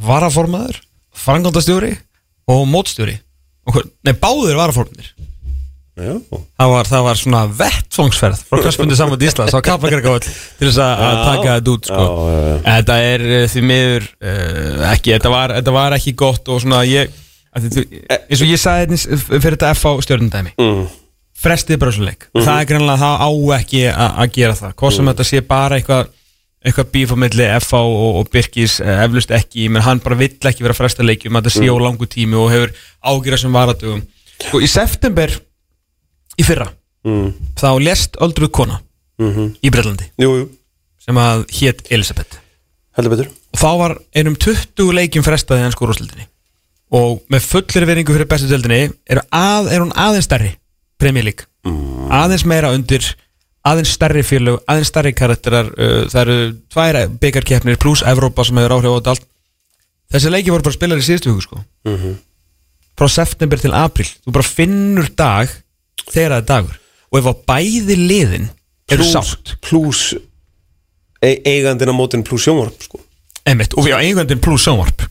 varaformaður 0.00 0.80
frangandastjóri 1.22 1.92
og 2.50 2.64
mótstjóri. 2.70 3.18
Nei, 4.02 4.14
báðir 4.16 4.56
varaformaður 4.58 5.12
Það 5.92 6.70
var, 6.72 6.88
það 6.88 7.02
var 7.04 7.18
svona 7.20 7.40
vettfóngsferð 7.58 8.44
frá 8.48 8.62
Knaspunni 8.62 8.96
Samvöld 8.96 9.24
Íslands 9.26 9.52
á 9.52 9.60
Kaplakarkavall 9.64 10.22
til 10.24 10.68
þess 10.70 10.80
að 10.80 11.18
taka 11.26 11.56
þetta 11.58 11.74
út 11.74 11.90
sko. 11.90 12.06
Þetta 12.64 12.96
er 13.10 13.26
uh, 13.26 13.42
því 13.52 13.64
miður 13.68 14.08
uh, 14.08 14.86
ekki, 14.92 15.12
þetta 15.18 15.34
var, 15.34 15.54
þetta 15.58 15.76
var 15.76 15.98
ekki 15.98 16.14
gott 16.24 16.48
og 16.48 16.62
svona 16.64 16.80
ég 16.88 17.12
að 17.52 17.68
þið, 17.68 18.00
eins 18.08 18.40
og 18.40 18.48
ég 18.48 18.62
sagði 18.62 19.00
fyrir 19.28 19.58
þetta 19.58 19.74
F 19.76 19.84
á 19.84 19.92
stjórnundæmi 20.06 20.54
mm. 20.56 20.82
frestið 21.44 21.82
bara 21.84 21.92
svo 21.92 22.08
leik. 22.08 22.26
Það 22.38 22.54
er 22.54 22.72
greinlega 22.72 23.02
það 23.04 23.28
á 23.28 23.30
ekki 23.58 23.84
að 23.92 24.34
gera 24.38 24.58
það. 24.62 24.74
Hvort 24.80 24.96
sem 24.96 25.12
þetta 25.12 25.28
sé 25.28 25.44
bara 25.52 25.80
eitthvað 25.80 26.10
eitthvað 26.62 26.90
bíf 26.94 27.12
á 27.12 27.16
milli 27.18 27.46
FH 27.58 27.78
og, 27.82 28.18
og 28.20 28.28
Birkis 28.32 28.78
eh, 28.82 29.00
eflust 29.04 29.32
ekki, 29.34 29.68
menn 29.72 29.82
hann 29.84 30.02
bara 30.02 30.18
vill 30.20 30.36
ekki 30.48 30.62
vera 30.64 30.76
fresta 30.76 31.02
leikjum, 31.02 31.34
að 31.34 31.48
þetta 31.48 31.54
sé 31.58 31.66
á 31.66 31.76
langu 31.82 32.06
tími 32.06 32.38
og 32.38 32.52
hefur 32.52 32.74
ágjörða 33.02 33.40
sem 33.42 33.56
varatugum 33.56 34.04
sko 34.42 34.60
í 34.62 34.68
september 34.70 35.34
í 36.38 36.46
fyrra. 36.46 36.70
Mm. 37.02 37.32
þá 37.58 37.68
lest 37.82 38.16
öldruð 38.22 38.52
kona 38.54 38.78
Mm 39.18 39.48
í 39.58 39.70
Breitlandi 39.74 40.06
Jú, 40.22 40.30
jú, 40.38 40.44
sem 41.02 41.18
að 41.18 41.42
hét 41.50 41.82
Elisabeth 41.90 42.38
og 43.52 43.58
þá 43.58 43.70
var 43.80 43.94
einum 44.14 44.36
20 44.38 44.94
leikjum 44.94 45.26
frestaði 45.26 45.64
hans 45.64 45.74
skórúsleldinni 45.74 46.28
og 46.92 47.22
með 47.32 47.46
fullir 47.48 47.86
veringu 47.88 48.14
fyrir 48.14 48.28
bestu 48.30 48.48
deildinni 48.50 48.92
er, 49.08 49.22
að, 49.32 49.70
er 49.72 49.82
hún 49.82 49.94
aðeins 49.96 50.28
stærri 50.28 50.52
Premier 51.00 51.24
League. 51.26 51.48
Aðeins 52.12 52.44
meira 52.46 52.72
undir 52.74 53.06
aðeins 53.66 53.94
stærri 53.96 54.22
félög, 54.26 54.60
aðeins 54.70 54.90
stærri 54.92 55.14
karakterar 55.16 55.70
uh, 55.72 56.02
það 56.10 56.20
eru 56.22 56.36
tvær 56.72 56.98
byggarkeppnir 57.22 57.80
pluss 57.82 58.04
Evrópa 58.06 58.44
sem 58.46 58.60
hefur 58.60 58.76
áhrif 58.76 58.92
á 58.92 59.10
allt. 59.14 59.26
Þessi 60.12 60.32
leiki 60.34 60.52
voru 60.52 60.66
bara 60.66 60.76
spilar 60.76 61.00
í 61.00 61.06
síðustu 61.06 61.32
hugu 61.32 61.46
sko. 61.46 61.62
Frá 62.98 63.08
september 63.08 63.62
til 63.62 63.72
april 63.72 64.06
þú 64.10 64.34
bara 64.36 64.44
finnur 64.44 65.08
dag 65.16 65.52
þegar 66.10 66.34
það 66.34 66.40
er 66.42 66.48
dagur. 66.50 66.76
Og 67.12 67.18
ef 67.20 67.30
á 67.30 67.34
bæði 67.52 67.96
liðin 68.00 68.50
eru 68.92 69.04
sátt. 69.06 69.56
Plus 69.62 70.14
e 71.22 71.36
eigandina 71.46 71.92
mótin 71.94 72.24
plus 72.26 72.42
sjónvarp 72.48 72.82
sko. 72.82 73.00
Einmitt, 73.46 73.74
og 73.78 73.86
við 73.86 73.94
á 73.98 74.02
eigandin 74.02 74.40
pluss 74.42 74.64
sjónvarp. 74.66 75.04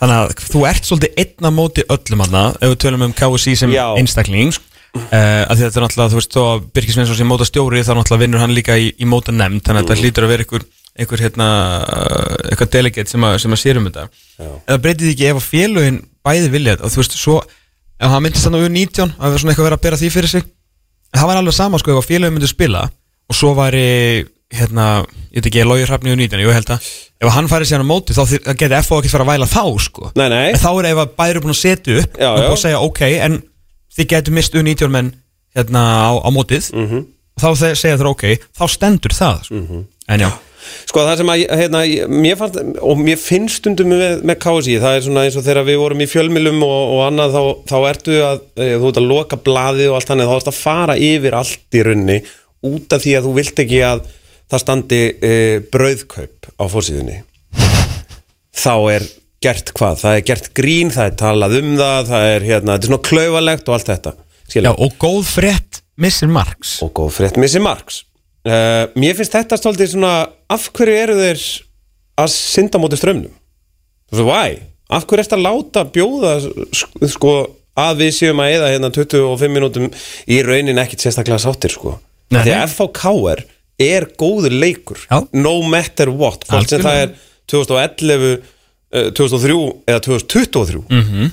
Þannig 0.00 0.16
að 0.16 0.30
þú 0.48 0.60
ert 0.70 0.86
svolítið 0.88 1.18
einn 1.20 1.48
á 1.48 1.50
móti 1.52 1.82
öllum 1.92 2.22
aðna 2.24 2.42
ef 2.56 2.70
við 2.72 2.78
tölum 2.84 3.02
um 3.08 3.12
KSI 3.12 3.56
sem 3.60 3.72
Já. 3.74 3.84
einstakling. 4.00 4.54
Uh, 4.90 5.46
að 5.46 5.60
þetta 5.60 5.78
er 5.78 5.84
náttúrulega, 5.84 6.10
þú 6.10 6.18
veist, 6.18 6.36
að 6.40 6.62
Birgir 6.74 6.94
Svensson 6.96 7.18
sem 7.20 7.28
móta 7.30 7.46
stjóri 7.46 7.82
þá 7.86 7.92
náttúrulega 7.94 8.22
vinnur 8.24 8.40
hann 8.42 8.54
líka 8.56 8.74
í, 8.74 8.88
í 8.98 9.06
móta 9.06 9.30
nefnd. 9.30 9.62
Þannig 9.62 9.84
að 9.84 9.84
Mm. 9.84 9.90
þetta 9.90 10.00
hlýtur 10.02 10.24
að 10.26 10.32
vera 10.32 10.42
einhver, 10.46 10.64
einhver 10.98 11.22
hérna, 11.22 11.46
eitthvað 12.50 12.70
delegate 12.74 13.10
sem 13.12 13.22
að, 13.28 13.36
sem 13.44 13.54
að 13.54 13.60
sér 13.62 13.78
um 13.78 13.86
þetta. 13.86 14.08
Eða 14.66 14.80
breytið 14.82 15.12
ekki 15.12 15.28
ef 15.30 15.38
að 15.38 15.46
félögin 15.46 16.00
bæði 16.26 16.50
vilja 16.50 16.74
þetta? 16.74 16.84
Og 16.88 16.90
þú 16.90 17.02
veist, 17.04 17.14
svo 17.20 17.36
ef 18.00 18.10
hann 18.14 18.24
myndist 18.24 18.46
þannig 18.46 18.66
úr 18.66 18.74
19 18.74 19.14
að 19.18 19.30
vera 19.30 19.42
svona 19.42 19.52
eitthvað 19.54 19.68
verið 19.68 19.78
að 19.78 19.84
bera 19.86 20.00
því 20.00 20.10
fyrir 20.16 20.32
sig. 20.32 20.44
En 21.10 21.20
það 21.20 21.30
var 21.30 21.40
alveg 21.40 21.56
sama 21.56 21.80
sko 21.82 21.92
ef 21.94 22.00
að 22.00 22.08
félögin 22.10 22.36
myndi 22.36 22.50
spila 22.50 22.84
og 23.30 23.36
svo 23.38 23.52
væri 23.58 23.86
hérna, 24.50 24.86
ég 25.30 25.38
veit 25.38 25.46
ekki, 25.46 25.62
Lói 25.66 25.84
Hrafni 25.86 26.10
og 26.10 26.18
19 26.18 26.42
ég 26.42 26.56
held 26.56 26.72
að. 26.74 26.88
Ef 27.20 27.30
hann 27.36 27.48
færi 27.50 27.68
síðan 27.68 27.84
á 27.86 27.90
móti 27.92 28.16
þá 28.16 28.22
geti 28.58 28.80
FO 28.86 28.98
ekki 28.98 29.12
fara 29.12 29.26
að 29.26 29.32
væla 29.34 29.46
þá 29.50 29.62
sko. 29.84 30.10
Nei, 30.18 30.26
nei. 30.32 30.48
en 30.50 30.58
þá 30.58 30.70
er 30.72 30.88
ef 30.90 31.02
að 31.04 31.14
bæri 31.20 31.42
búin 31.44 31.54
að 31.54 31.60
setja 31.60 32.00
upp 32.02 32.18
Já, 32.18 32.30
og 32.32 32.48
að 32.48 32.60
segja 32.64 32.80
ok 32.82 33.00
en 33.28 33.38
þið 33.94 34.10
getur 34.14 34.34
mist 34.34 34.56
U19 34.58 34.90
menn 34.94 35.12
hérna 35.54 35.82
á, 36.08 36.10
á 36.18 36.28
mótið. 36.34 36.70
Mhm. 36.74 37.04
og 37.36 37.42
þá 37.42 37.74
segja 37.78 37.96
þeir 38.00 38.10
ok 38.10 38.24
þá 38.58 38.64
stendur 38.68 39.14
það 39.14 39.44
sko. 39.46 39.84
en 40.10 40.20
já 40.24 40.30
Sko 40.88 41.04
það 41.06 41.20
sem 41.20 41.32
að, 41.32 41.42
hérna, 41.60 41.82
mér 42.12 42.38
fannst, 42.40 42.58
og 42.84 43.00
mér 43.00 43.18
finnst 43.20 43.60
stundum 43.60 43.92
með, 43.92 44.22
með 44.26 44.38
KSI, 44.44 44.76
það 44.82 44.96
er 44.96 45.04
svona 45.06 45.24
eins 45.26 45.38
og 45.40 45.46
þegar 45.46 45.68
við 45.68 45.80
vorum 45.82 46.04
í 46.04 46.08
fjölmilum 46.10 46.64
og, 46.66 46.94
og 46.94 47.02
annað, 47.06 47.36
þá, 47.36 47.42
þá 47.72 47.76
ertu 47.90 48.16
að, 48.26 48.42
e, 48.56 48.70
þú 48.76 48.92
ert 48.92 49.02
að 49.02 49.10
loka 49.10 49.40
blaðið 49.48 49.90
og 49.90 49.98
allt 49.98 50.12
þannig, 50.12 50.30
þá 50.30 50.38
ertu 50.38 50.52
að 50.52 50.60
fara 50.60 50.98
yfir 51.10 51.38
allt 51.40 51.78
í 51.80 51.84
runni 51.90 52.18
út 52.70 52.96
af 52.96 53.04
því 53.04 53.16
að 53.18 53.28
þú 53.28 53.34
vilt 53.40 53.64
ekki 53.64 53.82
að 53.86 54.06
það 54.50 54.64
standi 54.64 55.02
e, 55.10 55.34
brauðkaup 55.72 56.50
á 56.58 56.64
fórsíðunni. 56.70 57.20
Þá 58.60 58.74
er 58.96 59.06
gert 59.40 59.70
hvað? 59.76 60.02
Það 60.02 60.16
er 60.16 60.26
gert 60.28 60.50
grín, 60.58 60.90
það 60.92 61.06
er 61.06 61.14
talað 61.22 61.54
um 61.60 61.70
það, 61.78 62.10
það 62.10 62.32
er 62.32 62.50
hérna, 62.50 62.74
þetta 62.74 62.84
er 62.84 62.90
svona 62.90 63.06
klaufalegt 63.08 63.70
og 63.70 63.78
allt 63.78 63.94
þetta. 63.94 64.16
já 64.18 64.26
Skilja? 64.50 64.72
og 64.74 64.96
góð 64.98 65.26
frétt 65.30 65.80
missir 66.00 66.30
marks 66.30 66.80
og 66.82 66.90
góð 66.98 67.12
frétt 67.20 67.36
missi 67.38 67.60
marks 67.62 68.02
uh, 68.46 68.84
mér 69.00 69.16
finnst 69.18 69.34
þetta 69.36 69.58
stoltið 69.60 69.92
svona 69.94 70.12
af 70.50 70.68
hverju 70.76 70.96
eru 71.04 71.16
þeir 71.20 71.44
að 72.20 72.32
synda 72.34 72.80
móti 72.82 72.98
strömmnum 73.00 73.32
þú 74.10 74.20
veist, 74.20 74.28
why? 74.28 74.58
af 74.90 75.06
hverju 75.06 75.24
ertu 75.24 75.36
að 75.38 75.44
láta 75.46 75.84
bjóða 75.94 76.32
sk- 76.74 77.08
sko, 77.14 77.34
að 77.78 78.00
við 78.04 78.12
séum 78.16 78.40
að 78.42 78.54
eða 78.58 78.70
hérna 78.74 78.90
25 78.96 79.54
minútum 79.54 79.88
í 80.26 80.40
raunin 80.46 80.80
ekkit 80.82 81.04
sérstaklega 81.06 81.38
sáttir 81.44 81.72
sko? 81.76 81.96
Nei, 82.30 82.42
því 82.46 82.54
að 82.56 82.72
FHKR 82.74 83.44
er 83.80 84.04
góður 84.20 84.52
leikur 84.60 84.98
Já. 85.08 85.20
no 85.32 85.54
matter 85.66 86.10
what. 86.12 86.42
Hvort 86.50 86.68
sem 86.70 86.82
það 86.84 86.98
er 87.06 87.14
2011 87.50 88.26
uh, 88.34 89.08
2003 89.16 89.56
eða 89.90 90.02
2023 90.04 90.82
Mhm. 90.90 91.30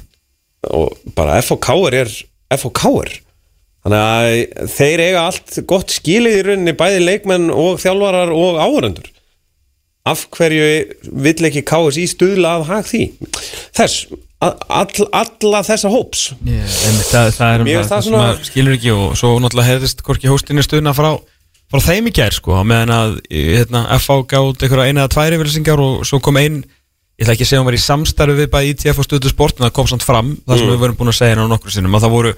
og 0.77 0.95
bara 1.17 1.35
FHKR 1.41 1.97
er 2.03 2.13
FHKR 2.57 3.11
Þannig 3.87 4.01
að 4.03 4.67
þeir 4.75 5.01
eiga 5.05 5.21
allt 5.29 5.57
gott 5.69 5.93
skilið 5.95 6.33
í 6.35 6.45
rauninni 6.49 6.73
bæði 6.75 7.03
leikmenn 7.05 7.45
og 7.53 7.77
þjálfarar 7.79 8.33
og 8.35 8.57
áhörendur 8.59 9.07
Af 10.07 10.25
hverju 10.31 10.67
vill 11.23 11.47
ekki 11.49 11.63
KSI 11.67 12.05
stuðla 12.07 12.53
að 12.57 12.65
hag 12.69 12.85
því? 12.87 13.01
Þess, 13.75 13.95
all, 14.39 15.07
alla 15.11 15.59
þessa 15.67 15.89
hóps 15.91 16.21
einmitt, 16.37 17.09
það, 17.11 17.31
það 17.35 17.49
er 17.57 17.63
um 17.63 17.67
það, 17.67 17.81
það 17.89 17.89
sem 17.89 18.05
svona- 18.11 18.21
maður 18.23 18.45
skilur 18.47 18.77
ekki 18.77 18.93
og 18.95 19.17
svo 19.19 19.31
náttúrulega 19.43 19.67
heyrðist 19.73 20.03
hvorki 20.07 20.31
hóstinni 20.31 20.63
stuðna 20.63 20.93
frá, 20.95 21.09
frá 21.71 21.83
þeim 21.89 22.07
í 22.07 22.15
gær 22.15 22.37
sko, 22.39 22.55
meðan 22.63 22.93
að 22.95 23.17
hérna, 23.27 23.83
FH 23.99 24.19
gátt 24.31 24.63
einhverja 24.63 24.87
eina 24.93 25.03
eða 25.03 25.13
tvær 25.17 25.35
yfirlýsingar 25.39 25.83
og 25.83 26.05
svo 26.07 26.21
kom 26.23 26.39
ein 26.39 26.61
ég 26.63 27.25
ætla 27.27 27.35
ekki 27.35 27.43
að 27.43 27.51
segja 27.51 27.63
hún 27.63 27.67
var 27.71 27.79
í 27.79 27.83
samstarfi 27.83 28.37
við 28.39 28.51
bæði 28.55 28.73
ITF 28.77 28.99
og 29.03 29.07
Stöðu 29.09 29.31
Sport 29.33 29.59
en 29.59 29.67
það 29.67 29.75
kom 29.81 29.87
samt 29.91 30.07
fram, 30.07 30.35
það 30.47 30.55
Mm. 30.55 30.59
sem 30.63 30.71
við 30.71 30.81
vorum 30.85 30.97
búin 31.03 31.11
að 31.11 31.19
segja 31.19 31.35
ná 31.35 31.47
nokkur 31.51 31.73
sinnum, 31.75 31.95
að 31.99 32.05
það 32.07 32.15
voru 32.15 32.33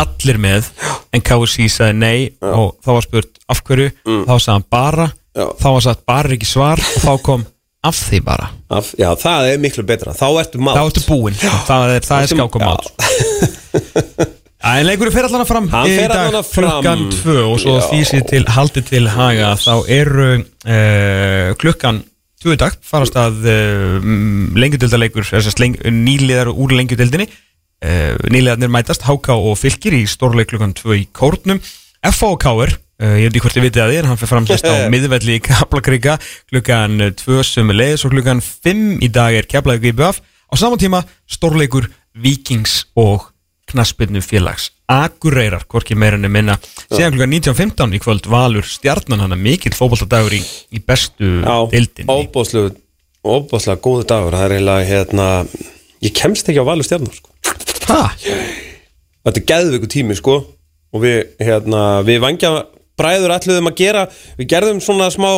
allir 0.00 0.38
með 0.40 0.68
en 1.12 1.20
KSI 1.20 1.66
sagði 1.68 1.96
nei 2.00 2.18
og 2.40 2.76
þá 2.84 2.90
var 2.96 3.02
spurt 3.06 3.42
af 3.52 3.60
hverju? 3.66 3.90
Þá 4.06 4.34
sagði 4.38 4.54
hann 4.56 4.68
bara, 4.72 5.08
Mm. 5.32 5.40
Já. 5.40 5.46
þá 5.62 5.68
var 5.72 5.80
sagt 5.80 6.02
bara 6.06 6.28
ekki 6.36 6.44
svar. 6.48 6.80
Og 6.96 7.00
þá 7.06 7.12
kom 7.24 7.44
af 7.88 7.96
því 8.10 8.18
bara. 8.24 8.50
Af, 8.70 8.90
Já, 9.00 9.08
það 9.16 9.46
er 9.54 9.58
miklu 9.62 9.82
betra, 9.88 10.12
þá 10.12 10.26
ertu 10.42 10.60
mátt. 10.60 10.76
Þá 10.76 10.82
ertu 10.90 11.04
búinn, 11.08 11.38
það 11.40 11.94
er, 11.96 12.04
það 12.04 12.22
er 12.22 12.28
skákum 12.34 12.60
Já. 12.60 12.68
mál 12.68 14.28
En 14.62 14.86
leikurinn 14.86 15.10
fer 15.14 15.26
allan 15.26 15.42
að 15.42 15.48
fram 15.50 15.64
Hann 15.72 15.88
fer 15.90 16.12
allan 16.14 16.36
að 16.38 16.50
fram. 16.52 16.68
klukkan 16.84 17.00
tvö 17.16 17.36
og 17.50 17.56
svo 17.58 17.72
Já. 17.80 17.86
því 17.90 18.00
sér 18.12 18.26
til 18.30 18.42
haldið 18.54 18.84
til 18.92 19.08
haga. 19.10 19.48
Þá 19.58 19.72
eru 19.90 20.28
uh, 20.38 21.48
klukkan 21.58 21.98
tvö 22.42 22.54
í 22.54 22.60
dag 22.60 22.76
farast 22.86 23.16
að 23.18 23.40
uh, 23.42 23.96
lengjudildarleikur 24.62 25.26
leng, 25.64 25.80
nýliðar 26.04 26.52
úr 26.54 26.76
lengjudildinni 26.78 27.26
uh, 27.82 28.14
nýliðarnir 28.32 28.70
mætast 28.72 29.04
Háká 29.06 29.34
og 29.36 29.58
Fylkir 29.60 29.96
í 29.98 30.04
stórleik 30.10 30.52
klukkan 30.52 30.74
tvö 30.76 31.02
í 31.02 31.06
Kórnum 31.14 31.60
F.A. 32.02 32.32
og 32.32 32.40
K.R. 32.42 32.74
Uh, 33.02 33.16
ég 33.18 33.28
veit 33.28 33.34
ekki 33.34 33.44
hvort 33.46 33.58
ég 33.58 33.66
vitið 33.66 33.84
að 33.84 33.96
en 33.98 34.10
hann 34.10 34.20
fyrir 34.20 34.32
framsest 34.32 34.68
á 34.68 34.74
miðvelli 34.92 35.38
í 35.38 35.42
Kaplakrika 35.42 36.18
klukkan 36.50 37.00
eh, 37.02 37.14
tvö 37.18 37.42
sem 37.46 37.72
er 37.72 37.78
leiðis 37.80 38.06
og 38.06 38.14
klukkan 38.14 38.42
fimm 38.44 39.00
í 39.02 39.10
dag 39.10 39.34
er 39.34 39.48
Keflavík 39.50 39.90
IBF 39.92 40.22
á 40.22 40.54
saman 40.60 40.80
tíma 40.82 41.02
stórleikur 41.30 41.88
Víkings 42.12 42.84
og 42.98 43.30
knaspinu 43.72 44.20
félags 44.22 44.70
Akureyrar, 44.92 45.64
hvorki 45.70 45.96
meirinni 45.96 46.28
minna 46.28 46.58
síðan 46.92 47.16
klukkan 47.16 47.34
19.15 47.38 47.96
í 47.96 48.00
kvöld 48.02 48.28
Valur 48.30 48.66
stjarnan 48.68 49.24
hann 49.24 49.38
mikill 49.40 49.74
fótballtadagur 49.74 50.36
í, 50.36 50.42
í 50.70 50.82
bestu 50.84 51.40
óbúslega 52.12 52.74
óbúslega 53.22 53.80
góðu 53.80 54.06
dagur 54.10 54.36
Það 54.36 54.44
er 54.44 54.56
eiginlega 54.58 54.90
hérna 54.90 55.28
Ég 56.02 56.14
kemst 56.18 56.48
ekki 56.50 56.62
á 56.62 56.66
valur 56.66 56.86
stjarnar 56.86 57.14
sko. 57.14 57.30
Þetta 57.86 59.38
er 59.38 59.46
geðveiku 59.52 59.90
tími 59.90 60.16
sko. 60.18 60.40
Og 60.92 61.04
við, 61.04 61.20
hérna, 61.40 62.02
við 62.06 62.18
vangja 62.24 62.50
bræður 63.00 63.36
ætluðum 63.38 63.70
að 63.70 63.78
gera. 63.80 64.06
Við 64.38 64.50
gerðum 64.52 64.82
svona 64.84 65.08
smá 65.14 65.30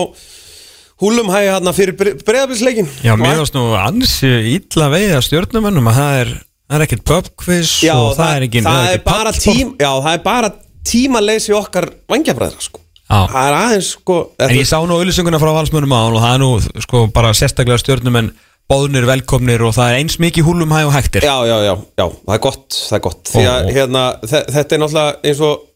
húlumhægi 1.03 1.51
hérna 1.51 1.73
fyrir 1.75 1.97
breyðabilsleikin 1.99 2.89
Já, 3.03 3.15
mér 3.19 3.41
varst 3.41 3.57
nú 3.57 3.67
ansi 3.79 4.31
ítla 4.55 4.89
veið 4.93 5.17
að 5.19 5.25
stjórnumönnum 5.29 5.91
að 5.91 5.99
það 5.99 6.19
er, 6.21 6.31
það 6.71 6.77
er 6.77 6.87
ekkert 6.87 7.05
pubquiz 7.11 7.73
Já, 7.85 7.95
og 7.99 8.15
það, 8.19 8.31
er 8.37 8.47
ekki 8.47 8.63
það, 8.65 8.89
er 8.93 9.03
bara 9.09 9.35
tím, 9.35 9.75
Já, 9.81 9.91
það 9.91 10.11
er 10.13 10.25
bara 10.25 10.53
tímaleysi 10.85 11.55
okkar 11.57 11.89
vangjabræðra 12.13 12.63
sko. 12.63 12.83
Já. 13.05 13.19
Það 13.35 13.49
er 13.49 13.59
aðeins 13.59 13.91
sko 13.99 14.19
En 14.41 14.55
ég 14.57 14.69
sá 14.69 14.77
nú 14.81 14.97
auðlýsinguna 14.97 15.41
frá 15.43 15.51
valsmönnum 15.59 15.93
á 15.93 16.01
og 16.07 16.21
það 16.23 16.31
er 16.31 16.43
nú 16.45 16.85
sko 16.87 17.03
bara 17.15 17.35
sérstaklega 17.37 17.83
stjórnumenn 17.83 18.31
bóðnir 18.71 19.05
velkomnir 19.09 19.63
og 19.67 19.75
það 19.77 19.91
er 19.93 20.01
eins 20.01 20.17
mikið 20.23 20.47
húlumhæ 20.49 20.83
og 20.89 20.95
hægtir 20.95 21.27
Já, 21.27 21.35
já, 21.49 21.57
já, 21.67 21.75
já, 22.01 22.05
það 22.25 22.37
er 22.37 22.43
gott, 22.47 22.67
það 22.79 22.97
er 22.99 23.03
gott 23.07 23.33
Því 23.35 23.47
að 23.51 23.71
hérna, 23.77 24.05
þe- 24.25 24.45
þetta 24.57 24.77
er 24.77 24.83
náttúrulega 24.85 25.17
eins 25.31 25.43
og 25.45 25.67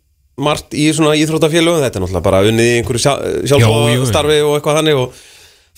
margt 0.48 0.76
í 0.78 0.86
svona 0.96 1.16
íþróttafélögum 1.20 1.82
Þetta 1.84 2.00
er 2.00 2.04
náttúrulega 2.06 2.26
bara 2.28 2.40
unnið 2.48 2.70
í 2.70 2.78
einhverju 2.78 3.02
sjálfstarfi 3.50 4.38
og 4.46 4.54
eitthvað 4.56 4.80
þannig 4.80 5.02
og 5.02 5.20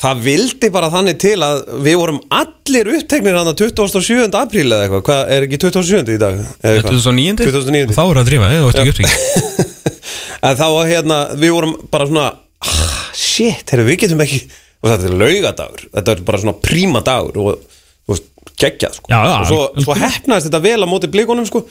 það 0.01 0.23
vildi 0.25 0.71
bara 0.73 0.93
þannig 0.95 1.19
til 1.21 1.35
að 1.45 1.59
við 1.85 1.99
vorum 2.01 2.21
allir 2.33 2.93
uppteknir 2.95 3.37
hann 3.37 3.51
að 3.51 3.65
27. 3.67 4.31
apríl 4.41 4.69
eða 4.71 4.87
eitthvað 4.87 5.05
Hvað, 5.11 5.23
er 5.35 5.49
ekki 5.49 5.61
27. 5.67 6.15
í 6.15 6.21
dag? 6.23 6.39
Eða 6.63 6.79
eitthvað? 6.79 6.95
2009? 7.03 7.37
2009. 7.43 7.99
Þá 7.99 8.03
er 8.07 8.21
að 8.23 8.31
drífa, 8.31 8.49
eða 8.55 8.63
þú 8.63 8.71
ert 8.71 8.81
ekki 8.81 8.95
upptökið 8.95 9.69
En 10.49 10.57
þá 10.57 10.67
hérna, 10.89 11.19
við 11.37 11.53
vorum 11.53 11.75
bara 11.93 12.07
svona 12.09 12.29
ah, 12.65 13.01
Shit, 13.13 13.67
heyrðu, 13.75 13.91
við 13.91 13.99
getum 14.07 14.23
ekki 14.25 14.41
og 14.81 14.91
þetta 14.91 15.09
er 15.11 15.17
laugadagur, 15.21 15.87
þetta 15.95 16.15
er 16.15 16.25
bara 16.27 16.43
svona 16.43 16.57
príma 16.65 17.03
dagur 17.05 17.41
og, 17.43 17.79
og 18.09 18.21
geggjað 18.61 18.99
sko. 18.99 19.13
Já, 19.13 19.19
já, 19.21 19.35
og 19.37 19.49
svo, 19.51 19.61
svo 19.85 19.97
hefnaðist 20.01 20.49
þetta 20.49 20.63
vel 20.65 20.81
á 20.85 20.89
móti 20.91 21.11
blíkonum 21.13 21.49
sko. 21.49 21.65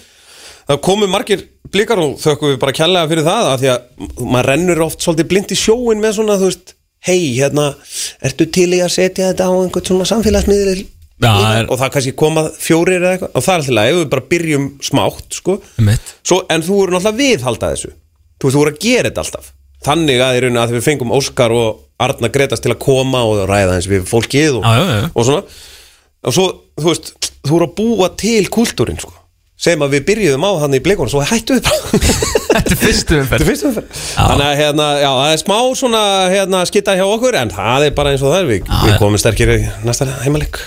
það 0.69 0.81
komu 0.85 1.09
margir 1.09 1.47
blíkar 1.73 2.01
og 2.03 2.19
þökkum 2.21 2.53
við 2.53 2.59
bara 2.61 2.75
kærlega 2.77 3.09
fyrir 3.09 3.25
það 3.25 3.49
að 3.53 3.63
því 3.63 3.71
að 3.73 4.05
maður 4.21 4.49
rennur 4.51 4.83
oft 4.85 5.01
svolítið 5.05 5.31
blind 5.31 5.55
í 5.55 5.57
sjóin 5.57 6.03
með 6.03 6.19
svona, 6.19 6.37
þú 6.37 6.51
veist 6.51 6.75
hei, 7.07 7.35
hérna, 7.39 7.71
ertu 8.25 8.47
til 8.51 8.69
í 8.75 8.81
að 8.83 8.93
setja 8.93 9.31
þetta 9.31 9.49
á 9.49 9.53
einhvern 9.55 9.89
svona 9.89 10.07
samfélagsmiðil? 10.09 10.87
Er- 11.19 11.67
og 11.67 11.79
það 11.79 11.89
kannski 11.95 12.15
koma 12.15 12.45
fjórir 12.55 13.01
eða 13.01 13.15
eitthvað. 13.17 13.31
Og 13.35 13.43
það 13.43 13.53
er 13.53 13.63
alltaf 13.63 13.89
ef 13.89 13.97
við 13.97 14.09
bara 14.13 14.27
byrjum 14.29 14.67
smátt 14.87 15.35
sko, 15.35 15.57
Svo, 16.23 16.37
en 16.47 16.63
þú 16.63 16.77
eru 16.83 16.95
náttúrulega 16.95 17.19
viðhalda 17.19 17.71
þessu. 17.73 17.91
Þú 18.39 18.47
veist, 18.47 18.55
þú 18.55 18.61
eru 18.63 18.71
að 18.71 18.79
gera 18.85 19.09
þetta 19.09 19.23
alltaf. 19.25 19.49
Þannig 19.83 20.23
að 20.23 20.39
að 20.59 20.75
við 20.77 20.85
fengum 20.85 21.11
Óskar 21.15 21.55
og 21.55 21.88
Arna 21.99 22.29
Gretas 22.31 22.61
til 22.63 22.71
að 22.73 22.79
koma 22.83 23.21
og 23.27 23.43
ræða 23.49 23.75
eins 23.77 23.89
við 23.91 24.05
fólkið 24.09 24.59
og, 24.61 24.65
Já, 24.67 24.79
já, 24.79 24.97
já. 25.03 25.07
og 25.13 25.27
svona. 25.27 25.43
Og 26.29 26.35
svo, 26.35 26.45
þú 26.79 26.87
veist, 26.91 27.13
þú 27.47 27.57
eru 27.59 27.67
að 27.69 27.75
búa 27.79 28.09
til 28.19 28.49
kúltúrin, 28.51 28.99
sko. 29.01 29.13
Sem 29.59 29.81
að 29.83 29.97
við 29.97 30.05
byrjuðum 30.07 30.45
á 30.47 30.51
hann 30.61 30.75
í 30.77 30.79
bleikunum, 30.83 31.11
svo 31.11 31.19
hættu 31.27 31.57
við 31.57 31.65
bara. 31.67 31.99
Þetta 32.55 32.73
er 32.73 32.79
fyrstu 32.79 33.13
Þetta 33.13 33.21
umferð 33.21 33.43
er 33.43 33.49
fyrst 33.49 33.65
umferð. 33.67 34.01
Þannig 34.15 34.45
að 34.47 34.59
hérna, 34.61 34.85
já, 35.03 35.09
það 35.19 35.33
er 35.35 35.41
smá 35.43 35.57
svona 35.81 36.03
hérna, 36.31 36.61
skitta 36.69 36.95
hjá 36.97 37.03
okkur, 37.05 37.37
en 37.41 37.51
það 37.53 37.85
er 37.89 37.95
bara 37.99 38.13
eins 38.15 38.23
og 38.23 38.31
það 38.33 38.39
er. 38.39 38.47
Við, 38.53 38.71
við 38.87 38.95
komum 39.03 39.19
sterkir 39.21 39.51
í 39.53 39.57
næsta 39.87 40.07
heimalik 40.23 40.61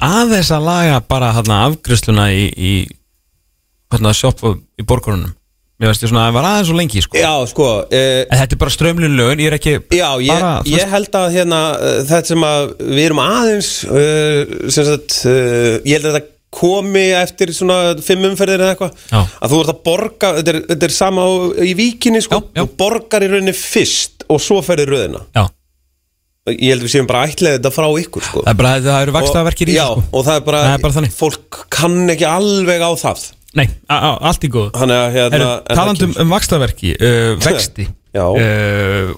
Aðeins 0.00 0.48
að 0.56 0.64
laga 0.66 1.00
bara 1.04 1.28
hérna 1.36 1.58
afgriðsluna 1.68 2.30
í, 2.32 2.46
í 2.56 2.72
hérna 3.92 4.12
sjoppu 4.16 4.54
í 4.80 4.86
borgarunum 4.88 5.34
Mér 5.76 5.90
veist 5.92 6.04
ég 6.06 6.08
svona 6.08 6.22
að 6.24 6.28
það 6.30 6.36
var 6.38 6.46
aðeins 6.48 6.68
og 6.72 6.76
lengi 6.78 7.00
sko. 7.04 7.18
Já, 7.20 7.32
sko, 7.50 7.66
eh, 7.92 8.22
En 8.32 8.38
þetta 8.40 8.56
er 8.56 8.60
bara 8.62 8.72
strömlun 8.72 9.16
lögun, 9.18 9.42
ég 9.44 9.50
er 9.50 9.56
ekki 9.58 9.74
Já, 9.92 10.06
ég, 10.24 10.30
bara, 10.32 10.52
ég 10.64 10.78
veist- 10.78 10.88
held 10.94 11.18
að 11.20 11.34
hérna, 11.36 11.58
þetta 12.08 12.30
sem 12.32 12.46
að 12.48 12.70
við 12.80 13.02
erum 13.10 13.20
aðeins 13.20 13.68
uh, 13.84 14.70
sem 14.72 14.86
sagt, 14.88 15.18
uh, 15.28 15.76
ég 15.84 15.98
held 15.98 16.08
að 16.08 16.16
þetta 16.16 16.32
komi 16.56 17.02
eftir 17.18 17.52
svona 17.52 17.76
fimm 18.00 18.24
umferðir 18.30 18.62
eða 18.64 18.72
eitthvað. 18.72 18.94
Já. 19.12 19.20
að 19.44 19.52
þú 19.52 19.58
ert 19.60 19.72
að 19.74 19.82
borga, 19.90 20.30
þetta 20.38 20.54
er, 20.54 20.58
þetta 20.70 20.88
er 20.88 20.94
sama 20.96 21.26
á, 21.28 21.30
í 21.60 21.74
víkinni 21.76 22.22
sko, 22.24 22.40
Já, 22.40 22.48
já. 22.56 22.62
þú 22.64 22.76
borgar 22.80 23.26
í 23.26 23.28
rauninni 23.34 23.52
fyrst 23.58 24.24
og 24.32 24.40
svo 24.40 24.62
ferði 24.64 24.86
rauðina 24.88 25.20
Já, 25.36 25.44
ég 26.56 26.70
held 26.72 26.80
að 26.80 26.86
við 26.88 26.94
séum 26.96 27.10
bara 27.10 27.26
ætlaði 27.28 27.58
þetta 27.58 27.74
frá 27.76 27.88
ykkur 28.00 28.24
sko. 28.30 28.46
það 28.46 28.52
er 28.54 28.60
bara, 28.62 28.72
það 28.88 29.02
eru 29.04 29.16
vakstaverkir 29.18 29.68
í 29.68 29.76
Já, 29.76 29.84
þessu, 29.90 30.06
sko. 30.06 30.16
og 30.16 30.24
það 30.30 30.40
er 30.40 30.46
bara, 30.48 30.64
Það 30.70 30.78
er 30.78 30.84
bara 30.88 31.10
fólk 31.20 31.60
kann 31.76 31.98
ekki 32.16 32.28
alveg 32.32 32.80
á 32.86 32.90
það 33.04 33.26
Nei, 33.56 33.66
allt 33.88 34.42
í 34.44 34.50
góð 34.52 34.72
Þannig 34.76 34.98
að 35.00 35.14
hérna 35.14 35.52
Talandum 35.70 36.10
um 36.20 36.32
vakstaverki 36.34 36.90
uh, 36.96 37.30
Vexti 37.40 37.86
uh, 37.86 39.14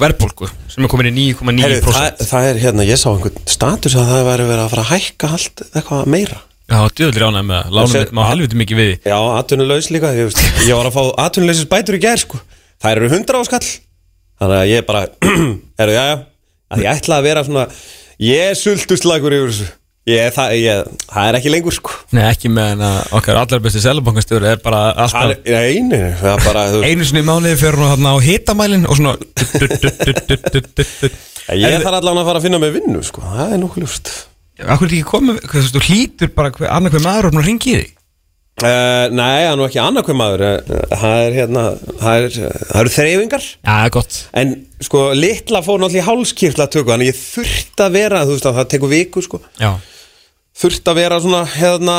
Verbolgu 0.00 0.48
Sem 0.72 0.86
er 0.86 0.92
komin 0.92 1.10
í 1.10 1.26
9,9% 1.34 1.66
Heyrðu, 1.66 1.92
það, 1.92 2.24
það 2.30 2.48
er 2.48 2.62
hérna, 2.62 2.86
ég 2.88 3.00
sá 3.00 3.10
einhvern 3.12 3.44
status 3.52 3.96
að 4.00 4.08
það 4.14 4.24
væri 4.30 4.48
verið 4.48 4.64
að 4.64 4.72
fara 4.72 4.86
að 4.86 4.90
hækka 4.94 5.30
allt 5.36 5.62
eitthvað 5.68 6.10
meira. 6.14 6.38
Já, 6.72 6.78
djöðlir 6.96 7.26
ánæg 7.28 7.46
með 7.50 7.58
það 7.58 7.76
Lánum 7.76 7.94
mitt 7.98 8.14
má 8.16 8.22
helviti 8.30 8.58
mikið 8.62 8.80
við. 8.80 8.92
Já, 9.04 9.16
atvinnulegs 9.36 9.90
líka 9.92 10.12
Ég, 10.16 10.30
veist, 10.30 10.40
ég 10.64 10.78
var 10.78 10.88
að 10.88 10.96
fá 10.96 11.02
atvinnuleysis 11.26 11.68
bætur 11.68 11.98
í 11.98 12.00
gær 12.00 12.22
sko. 12.22 12.40
Það 12.80 12.96
eru 12.96 13.10
hundra 13.12 13.42
á 13.42 13.48
skall. 13.50 13.68
Þannig 14.40 14.62
að 14.62 14.70
ég 14.72 14.86
bara 14.88 15.04
Eru, 15.82 15.92
já, 15.98 16.04
já. 16.08 16.16
Ég 16.80 16.88
ætla 16.94 17.20
að 17.20 17.28
vera 17.28 17.44
svona 17.44 17.66
Ég 18.22 18.52
er 18.52 18.56
sultuslagur 18.56 19.36
yfir 19.36 19.52
þessu 19.52 19.68
ég, 20.08 20.32
það, 20.34 20.54
ég, 20.58 20.88
það 21.12 21.28
er 21.28 21.38
ekki 21.38 21.52
lengur 21.52 21.76
sko. 21.76 21.94
Nei, 22.16 22.24
ekki 22.30 22.50
með 22.52 22.74
en 22.76 22.84
að 22.88 23.14
okkar 23.18 23.40
allar 23.42 23.62
besti 23.64 23.82
selabankastjóri 23.84 24.50
er 24.52 24.60
bara 24.64 24.82
alltaf 25.04 25.46
er 25.46 26.44
bara 26.46 26.66
þú, 26.72 26.82
Einu 26.88 27.06
sinni 27.06 27.24
mánuði 27.26 27.60
fyrir 27.60 27.78
hún 27.82 28.10
á 28.10 28.14
hitamælin 28.24 28.88
og 28.88 28.98
svona 28.98 29.16
Ég 31.52 31.82
þarf 31.82 31.96
allavega 31.98 32.22
að 32.22 32.28
fara 32.28 32.38
að 32.38 32.44
finna 32.46 32.60
mig 32.62 32.76
vinnu 32.76 33.02
sko. 33.06 33.24
Það 33.26 33.56
er 33.56 33.62
nokkuð 33.62 33.84
ljúst 33.84 34.12
Akkur 34.62 34.86
er 34.86 34.94
ekki 34.98 35.08
komið, 35.08 35.42
hvað 35.48 35.72
þú 35.74 35.82
hlýtur 35.88 36.30
bara 36.36 36.52
hver, 36.54 36.70
annað 36.70 36.96
hver 36.96 37.04
maður 37.06 37.28
og 37.28 37.36
hún 37.36 37.46
ringi 37.46 37.72
í 37.72 37.80
þig? 37.80 37.98
Uh, 38.62 39.08
Nei, 39.16 39.40
það 39.40 39.46
er 39.48 39.56
nú 39.58 39.64
ekki 39.64 39.80
annað 39.80 40.08
hver 40.10 40.16
maður 40.18 40.42
Það 40.90 41.14
er 41.16 41.36
hérna 41.38 41.62
Það, 42.02 42.26
er, 42.26 42.36
eru 42.82 42.92
þreyfingar 42.92 43.46
gott. 43.94 44.18
En 44.38 44.52
sko, 44.84 45.06
litla 45.16 45.62
fór 45.64 45.80
náttúrulega 45.80 46.04
í 46.04 46.06
hálskirtla 46.10 46.68
tökku 46.70 46.92
Þannig 46.92 47.10
ég 47.10 47.18
þurft 47.18 47.82
að 47.82 47.96
vera, 47.96 48.22
þú 48.28 48.36
veist 48.36 48.50
að 48.50 48.60
það 48.60 48.68
tekur 48.74 48.92
viku 48.92 49.24
sko. 49.24 49.40
Já, 49.58 49.72
þurft 50.56 50.90
að 50.92 51.00
vera 51.00 51.20
svona 51.22 51.42
hérna 51.48 51.98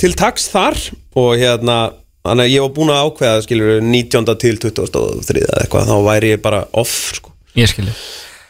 til 0.00 0.12
taks 0.18 0.48
þar 0.52 0.78
og 1.18 1.34
hérna 1.40 1.78
þannig 2.24 2.46
að 2.46 2.54
ég 2.54 2.64
var 2.64 2.74
búin 2.76 2.94
að 2.94 3.04
ákveða 3.08 3.44
skilur 3.46 3.84
19. 3.84 4.34
til 4.40 4.56
23. 4.60 5.44
eða 5.44 5.62
eitthvað 5.62 5.92
þá 5.92 5.96
væri 6.08 6.34
ég 6.34 6.42
bara 6.44 6.64
off 6.76 6.96
sko 7.16 7.32
ég 7.58 7.70
skilji 7.70 7.94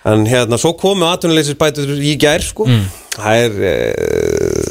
en 0.08 0.24
hérna 0.24 0.56
svo 0.56 0.72
komu 0.80 1.04
atvinnuleysisbætur 1.10 1.92
í 2.00 2.14
gær 2.20 2.42
sko 2.44 2.64
það 3.14 3.42
er 3.44 3.56
e, 3.68 3.72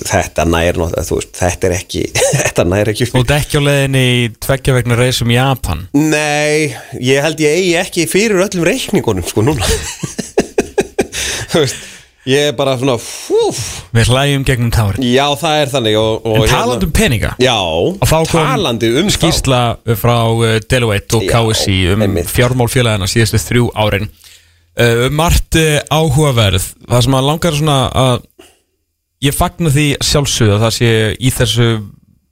þetta 0.10 0.46
nær 0.50 0.80
þú 0.80 1.20
veist, 1.20 1.36
þetta 1.38 1.70
er 1.70 1.76
ekki 1.78 2.04
þetta 2.42 2.66
nær 2.72 2.92
ekki 2.94 3.10
ert 3.10 3.36
ekki 3.38 3.62
á 3.62 3.68
leiðinni 3.68 4.04
í 4.16 4.24
tveggja 4.42 4.76
vegna 4.80 4.98
reisum 5.00 5.34
Japan 5.34 5.86
Nei, 5.94 6.74
ég 6.98 7.22
held 7.26 7.44
ég 7.46 7.60
eigi 7.60 7.76
ekki 7.84 8.08
fyrir 8.10 8.42
öllum 8.48 8.66
reikningunum 8.68 9.28
sko 9.30 9.46
núna 9.46 9.70
Þú 11.50 11.64
veist, 11.64 11.80
ég 12.30 12.50
er 12.52 12.56
bara 12.58 12.76
svona 12.80 12.96
fúf, 13.02 13.60
Við 13.96 14.12
hlægjum 14.14 14.46
gegnum 14.48 14.72
tárin. 14.74 15.06
Já, 15.10 15.26
það 15.42 15.62
er 15.64 15.72
þannig 15.74 16.00
og, 16.00 16.26
og 16.30 16.40
En 16.40 16.52
talandi 16.52 16.88
um 16.90 16.96
peninga. 16.96 17.34
Já, 17.42 17.58
talandi 18.32 18.92
um 19.02 19.12
Skýrsla 19.14 19.62
frá 20.00 20.18
uh, 20.30 20.58
Deloitte 20.70 21.20
og 21.20 21.26
Já, 21.26 21.36
KSI 21.36 21.78
um 21.96 22.06
einmitt. 22.06 22.30
fjármálfélagina 22.32 23.10
síðustu 23.10 23.42
þrjú 23.44 23.70
árin. 23.74 24.10
Uh, 24.80 25.08
Margt 25.12 25.58
uh, 25.60 25.82
áhugaverð 25.92 26.70
Það 26.88 27.02
sem 27.04 27.16
að 27.18 27.26
langar 27.28 27.58
svona 27.58 27.80
að 27.90 28.20
Ég 29.20 29.36
fagna 29.36 29.72
því 29.74 29.88
sjálfsögðu 30.00 30.54
að 30.56 30.62
það 30.64 30.76
sé 30.78 30.92
í 31.20 31.32
þessu 31.36 31.66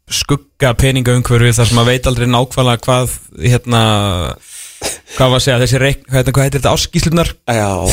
skugga 0.08 0.70
peningaumhverfi 0.80 1.56
þar 1.58 1.68
sem 1.68 1.82
að 1.82 1.90
veit 1.92 2.06
aldrei 2.08 2.30
nákvæmlega 2.32 2.84
hvað 2.86 3.16
hérna 3.44 3.82
hvað 5.18 5.32
var 5.32 5.40
að 5.40 5.44
segja, 5.44 5.60
þessi 5.64 5.80
reik, 5.82 6.04
hvað, 6.06 6.30
hvað 6.36 6.46
heitir 6.46 6.62
þetta 6.62 6.74
áskíslunar 6.76 7.32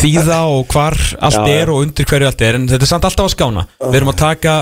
þýða 0.01 0.41
og 0.53 0.67
hvar 0.73 0.97
allt 1.25 1.39
Já, 1.39 1.55
er 1.55 1.73
og 1.73 1.85
undir 1.85 2.09
hverju 2.09 2.29
allt 2.29 2.45
er 2.45 2.59
en 2.59 2.67
þetta 2.69 2.87
er 2.87 2.91
samt 2.91 3.07
alltaf 3.09 3.29
að 3.29 3.33
skána. 3.35 3.65
Við 3.81 3.97
erum 4.01 4.13
að 4.13 4.21
taka 4.21 4.57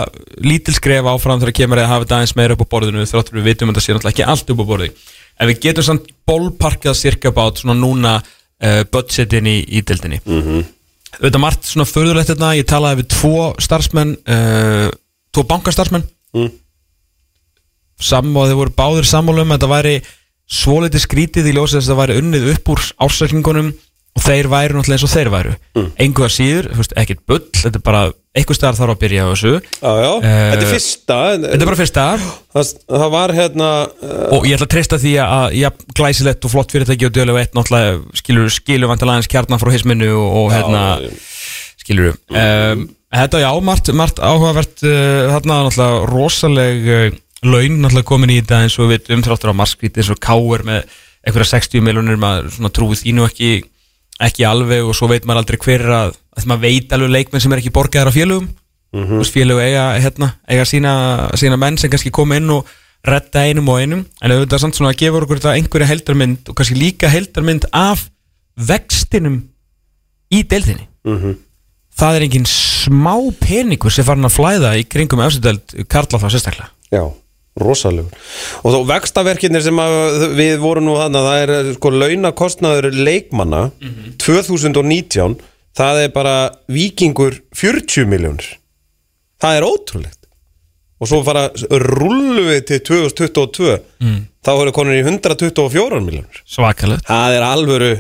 lítil 0.45 0.77
skref 0.77 1.09
áfram 1.11 1.43
þegar 1.43 1.57
kemur 1.59 1.83
að 1.83 1.91
hafa 1.91 2.07
þetta 2.07 2.21
aðeins 2.21 2.37
meira 2.39 2.57
upp 2.57 2.63
á 2.63 2.73
borðinu 2.75 3.09
þráttur 3.11 3.41
við 3.41 3.49
vitum 3.51 3.73
að 3.73 3.75
þetta 3.75 3.85
sé 3.87 3.97
náttúrulega 3.97 4.15
ekki 4.15 4.29
allt 4.35 4.55
upp 4.55 4.63
á 4.63 4.71
borði. 4.71 4.91
En 5.41 5.51
við 5.51 5.61
getum 5.67 5.89
samt 5.89 6.15
bólparkað 6.29 6.99
cirka 7.01 7.35
bát 7.35 7.59
svona 7.59 7.79
núna 7.79 8.15
uh, 8.21 8.83
budgetin 8.93 9.51
í, 9.51 9.59
í 9.67 9.83
dildinni 9.83 10.21
mm 10.23 10.41
-hmm. 10.43 10.65
þetta 11.19 11.39
er 11.39 11.45
margt 11.45 11.69
svona 11.69 11.89
förðulegt 11.89 12.31
þetta 12.31 12.55
ég 12.59 12.69
talaði 12.69 13.03
við 13.03 13.13
tvo 13.17 13.53
starfsmenn 13.59 14.17
uh, 14.23 14.89
tvo 15.33 15.49
bankastarfsmenn. 15.49 16.07
Mm. 16.33 16.51
sam 18.01 18.37
og 18.37 18.49
þeir 18.49 18.57
voru 18.57 18.73
báðir 18.77 19.07
sammála 19.07 19.43
um 19.43 19.51
að 19.53 19.59
þetta 19.59 19.69
væri 19.73 19.97
svolítið 20.53 21.07
skrítið 21.07 21.49
í 21.49 21.57
ljósið 21.57 21.81
þess 21.81 21.89
að 21.89 21.95
það 21.95 22.03
væri 22.03 22.19
unnið 22.21 22.51
upp 22.53 22.73
úr 22.75 22.85
ársækningunum 23.07 23.73
og 24.13 24.25
þeir 24.27 24.49
væru 24.53 24.77
náttúrulega 24.77 24.99
eins 24.99 25.07
og 25.07 25.13
þeir 25.13 25.31
væru. 25.33 25.53
Mm. 25.79 25.87
að 26.27 26.35
síður, 26.35 26.69
ekkert 27.01 27.23
bull 27.29 27.41
þetta 27.57 27.79
er 27.79 27.85
bara, 27.87 28.03
einhver 28.37 28.59
staðar 28.59 28.77
þarf 28.77 28.93
að 28.93 29.01
byrja 29.01 29.25
á 29.25 29.29
þessu. 29.33 29.53
Já, 29.81 29.93
já, 30.03 30.11
Eh, 30.29 30.43
þetta 30.53 30.67
er 30.67 30.73
fyrsta 30.73 31.19
þetta 31.33 31.59
er 31.59 31.71
bara 31.71 31.81
fyrsta. 31.81 32.05
Það, 32.53 32.73
það 32.93 33.07
var 33.17 33.35
hérna 33.39 33.71
uh, 33.89 34.27
og 34.37 34.49
ég 34.49 34.59
ætla 34.59 34.69
að 34.69 34.75
treysta 34.77 35.01
því 35.01 35.15
að 35.25 35.57
ja, 35.57 35.73
glæsilegt 35.97 36.45
og 36.45 36.53
flott 36.53 36.75
fyrirtæki 36.77 37.09
og 37.09 37.17
dölu 37.17 37.39
eitt 37.41 37.57
náttúrulega 37.57 38.21
skilur 38.21 38.53
skilur 38.53 38.93
vantilega 38.93 39.23
eins 39.23 39.33
kjarnan 39.33 39.63
frá 39.63 39.73
hisminu 39.73 40.13
og, 40.13 40.29
og 40.43 40.53
hérna 40.53 40.85
skilur 41.81 42.13
um, 42.13 42.87
þetta 43.17 43.41
já, 43.41 43.51
margt, 43.65 43.93
margt 43.97 44.21
áhugavert 44.21 44.85
uh, 44.85 45.33
hérna 45.33 45.63
náttúrulega 45.65 46.05
rosaleg 46.13 46.93
uh, 46.93 47.21
laun 47.43 47.81
náttúrulega 47.83 48.09
komin 48.09 48.31
í 48.31 48.41
þetta 48.41 48.63
eins 48.63 48.79
og 48.79 48.91
við 48.91 49.01
vitum 49.01 49.25
þráttur 49.27 49.53
á 49.55 49.61
marskvíti 49.61 50.03
eins 50.03 50.13
og 50.15 50.21
káur 50.23 50.63
með 50.67 50.87
einhverja 51.23 51.59
60 51.59 51.85
miljonir 51.85 52.19
maður 52.21 52.71
trúið 52.75 53.05
þínu 53.05 53.27
ekki 53.29 53.53
ekki 54.23 54.47
alveg 54.47 54.87
og 54.87 54.97
svo 54.97 55.09
veit 55.11 55.27
maður 55.27 55.43
aldrei 55.43 55.59
hver 55.63 55.85
er 55.85 55.95
að, 55.97 56.19
að 56.37 56.49
maður 56.51 56.65
veit 56.67 56.95
alveg 56.95 57.15
leikmenn 57.17 57.45
sem 57.45 57.55
er 57.55 57.63
ekki 57.63 57.75
borgaðar 57.75 58.13
af 58.13 58.17
félögum. 58.17 58.49
Mm 58.93 59.05
-hmm. 59.09 59.31
félög 59.33 59.59
eiga, 59.59 59.85
hérna, 60.05 60.35
eiga 60.49 60.65
sína, 60.69 60.93
sína 61.41 61.57
menn 61.57 61.79
sem 61.79 61.91
kannski 61.91 62.11
koma 62.11 62.37
inn 62.37 62.51
og 62.51 62.67
redda 63.05 63.47
einum 63.49 63.69
og 63.69 63.81
einum. 63.81 64.05
En 64.21 64.31
auðvitað 64.31 64.61
samt 64.61 64.77
svona 64.77 64.93
að 64.93 65.01
gefa 65.01 65.23
okkur 65.23 65.41
þetta 65.41 65.55
einhverja 65.57 65.87
heldarmynd 65.87 66.49
og 66.49 66.57
kannski 66.57 66.77
líka 66.77 67.09
heldarmynd 67.09 67.65
af 67.73 68.11
vextinum 68.57 69.49
í 70.31 70.43
deildinni. 70.43 70.89
Það 71.97 72.17
er 72.17 72.23
engin 72.23 72.47
smá 72.47 73.17
peningur 73.41 73.93
sem 73.93 74.05
farin 74.05 74.29
að 74.29 74.37
flæða 74.37 74.77
í 74.77 74.85
kringum 74.85 75.21
efstudeld 75.21 75.89
Karla 75.89 76.21
þá 76.21 76.29
sérstaklega. 76.29 76.69
Já, 76.93 77.13
rosalegur. 77.61 78.13
Og 78.65 78.73
þá 78.73 78.79
vextaverkinir 78.89 79.63
sem 79.65 79.79
að 79.83 80.27
við 80.39 80.55
vorum 80.63 80.87
nú 80.89 80.97
þannig 80.97 81.21
að 81.21 81.29
það 81.29 81.43
er 81.43 81.73
sko 81.77 81.93
launakostnaður 81.93 82.89
leikmanna 82.97 83.63
2019 84.23 85.37
það 85.77 86.03
er 86.07 86.13
bara 86.15 86.37
vikingur 86.73 87.39
40 87.57 88.09
miljónir 88.09 88.49
það 89.43 89.59
er 89.59 89.69
ótrúlegt. 89.69 90.19
Og 91.03 91.09
svo 91.11 91.19
fara 91.27 91.49
rullu 91.83 92.45
við 92.47 92.61
til 92.71 92.81
2022 92.87 93.79
þá 94.47 94.51
voru 94.55 94.73
konur 94.73 94.95
í 94.95 95.03
124 95.03 96.01
miljónir 96.01 96.43
svakalegt. 96.47 97.05
Það 97.09 97.37
er 97.37 97.43
alvöru 97.47 97.93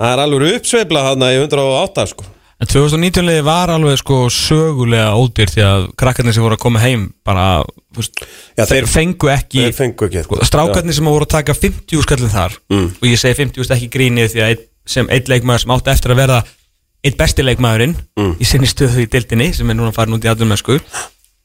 það 0.00 0.12
er 0.12 0.22
alvöru 0.24 0.54
uppsveifla 0.58 1.02
þarna 1.10 1.32
í 1.34 1.42
108 1.44 2.06
sko 2.10 2.24
En 2.64 2.68
2019 2.70 3.26
liði 3.26 3.42
var 3.44 3.68
alveg 3.74 3.98
sko 4.00 4.22
sögulega 4.32 5.10
ódýr 5.20 5.50
því 5.52 5.62
að 5.68 5.82
krakkarnir 6.00 6.32
sem 6.32 6.44
voru 6.44 6.56
að 6.56 6.62
koma 6.62 6.80
heim 6.80 7.02
bara, 7.26 7.60
veist, 7.96 8.22
Já, 8.56 8.64
þeir- 8.70 8.86
fengu 8.88 9.28
ekki 9.28 9.66
þeir 9.66 9.74
fengu 9.76 10.06
ekki 10.08 10.22
sko, 10.24 10.38
strákarnir 10.48 10.96
sem 10.96 11.04
voru 11.10 11.26
að 11.26 11.32
taka 11.34 11.52
50 11.58 12.00
skallin 12.06 12.32
þar 12.32 12.56
Mm. 12.72 12.86
og 12.96 13.04
ég 13.10 13.18
segi 13.20 13.36
50 13.42 13.68
ekki 13.76 13.90
grínið 13.92 14.32
því 14.32 14.40
að 14.46 14.62
sem 14.86 15.06
einn 15.10 15.28
leikmaður 15.28 15.60
sem 15.60 15.70
átti 15.76 15.90
eftir 15.92 16.10
að 16.14 16.20
verða 16.22 16.38
einn 17.04 17.16
besti 17.20 17.42
leikmaðurinn 17.44 17.96
Mm. 18.16 18.32
í 18.40 18.44
sinni 18.48 18.66
stöðu 18.66 19.04
í 19.04 19.10
dildinni 19.12 19.52
sem 19.54 19.68
er 19.70 19.74
núna 19.76 19.92
farin 19.92 20.14
út 20.16 20.24
í 20.24 20.30
aðdum 20.32 20.56
sko, 20.56 20.78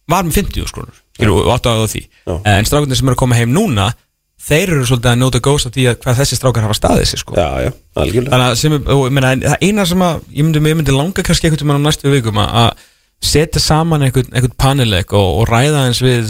var 0.07 0.23
með 0.23 0.39
50 0.39 0.67
skronur 0.71 0.95
og 1.19 1.51
átti 1.51 1.67
að 1.67 1.87
því 1.91 2.03
Já. 2.27 2.41
en 2.45 2.63
strákarnir 2.65 2.95
sem 2.95 3.07
eru 3.09 3.15
að 3.15 3.23
koma 3.25 3.35
heim 3.35 3.51
núna 3.51 3.93
þeir 4.39 4.73
eru 4.73 4.85
svolítið 4.87 5.11
að 5.11 5.17
njóta 5.19 5.41
góðs 5.43 5.67
af 5.67 5.73
því 5.75 5.85
að 5.91 5.97
hvað 6.03 6.19
þessi 6.21 6.37
strákar 6.39 6.65
hafa 6.65 6.77
staðið 6.77 7.09
sig 7.11 7.21
sko. 7.21 7.35
já, 7.35 7.47
já, 7.65 7.71
algjörlega. 7.99 8.31
Þannig 8.33 8.45
að 8.47 8.59
sem, 8.61 8.75
er- 8.77 8.93
og, 8.95 9.01
en 9.09 9.43
það 9.43 9.65
eina 9.67 9.85
sem 9.89 10.05
að 10.05 10.21
ég 10.31 10.47
myndi, 10.47 10.61
ég 10.71 10.77
myndi 10.79 10.95
langa 10.95 11.25
kannski 11.27 11.49
einhvern 11.49 11.63
tímann 11.63 11.81
á 11.83 11.87
næstu 11.89 12.13
vikum 12.13 12.39
að, 12.39 12.53
að 12.63 12.85
setja 13.29 13.61
saman 13.63 14.05
einhvern, 14.07 14.29
einhvern 14.31 14.55
paneleg 14.63 15.15
og, 15.17 15.41
og 15.41 15.49
ræða 15.51 15.87
eins 15.89 15.99
við 16.03 16.29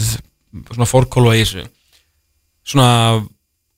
svona 0.72 0.88
fórkólu 0.90 1.36
í 1.36 1.44
þessu. 1.44 1.66
Svona, 2.70 2.88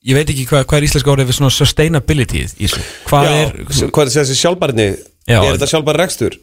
ég 0.03 0.17
veit 0.17 0.33
ekki 0.33 0.47
hvað, 0.49 0.65
hvað 0.69 0.79
er 0.81 0.87
íslenska 0.89 1.13
orðið 1.13 1.29
við 1.29 1.37
svona 1.39 1.53
sustainability 1.53 2.41
í 2.43 2.65
þessu, 2.65 2.81
hvað 3.11 3.29
Já, 3.29 3.35
er 3.43 3.93
hvað 3.93 4.03
er 4.07 4.15
þessi 4.17 4.39
sjálfbarni 4.41 4.89
Já. 5.29 5.37
er 5.37 5.53
þetta 5.53 5.69
sjálfbarni 5.75 6.03
rekstur? 6.03 6.39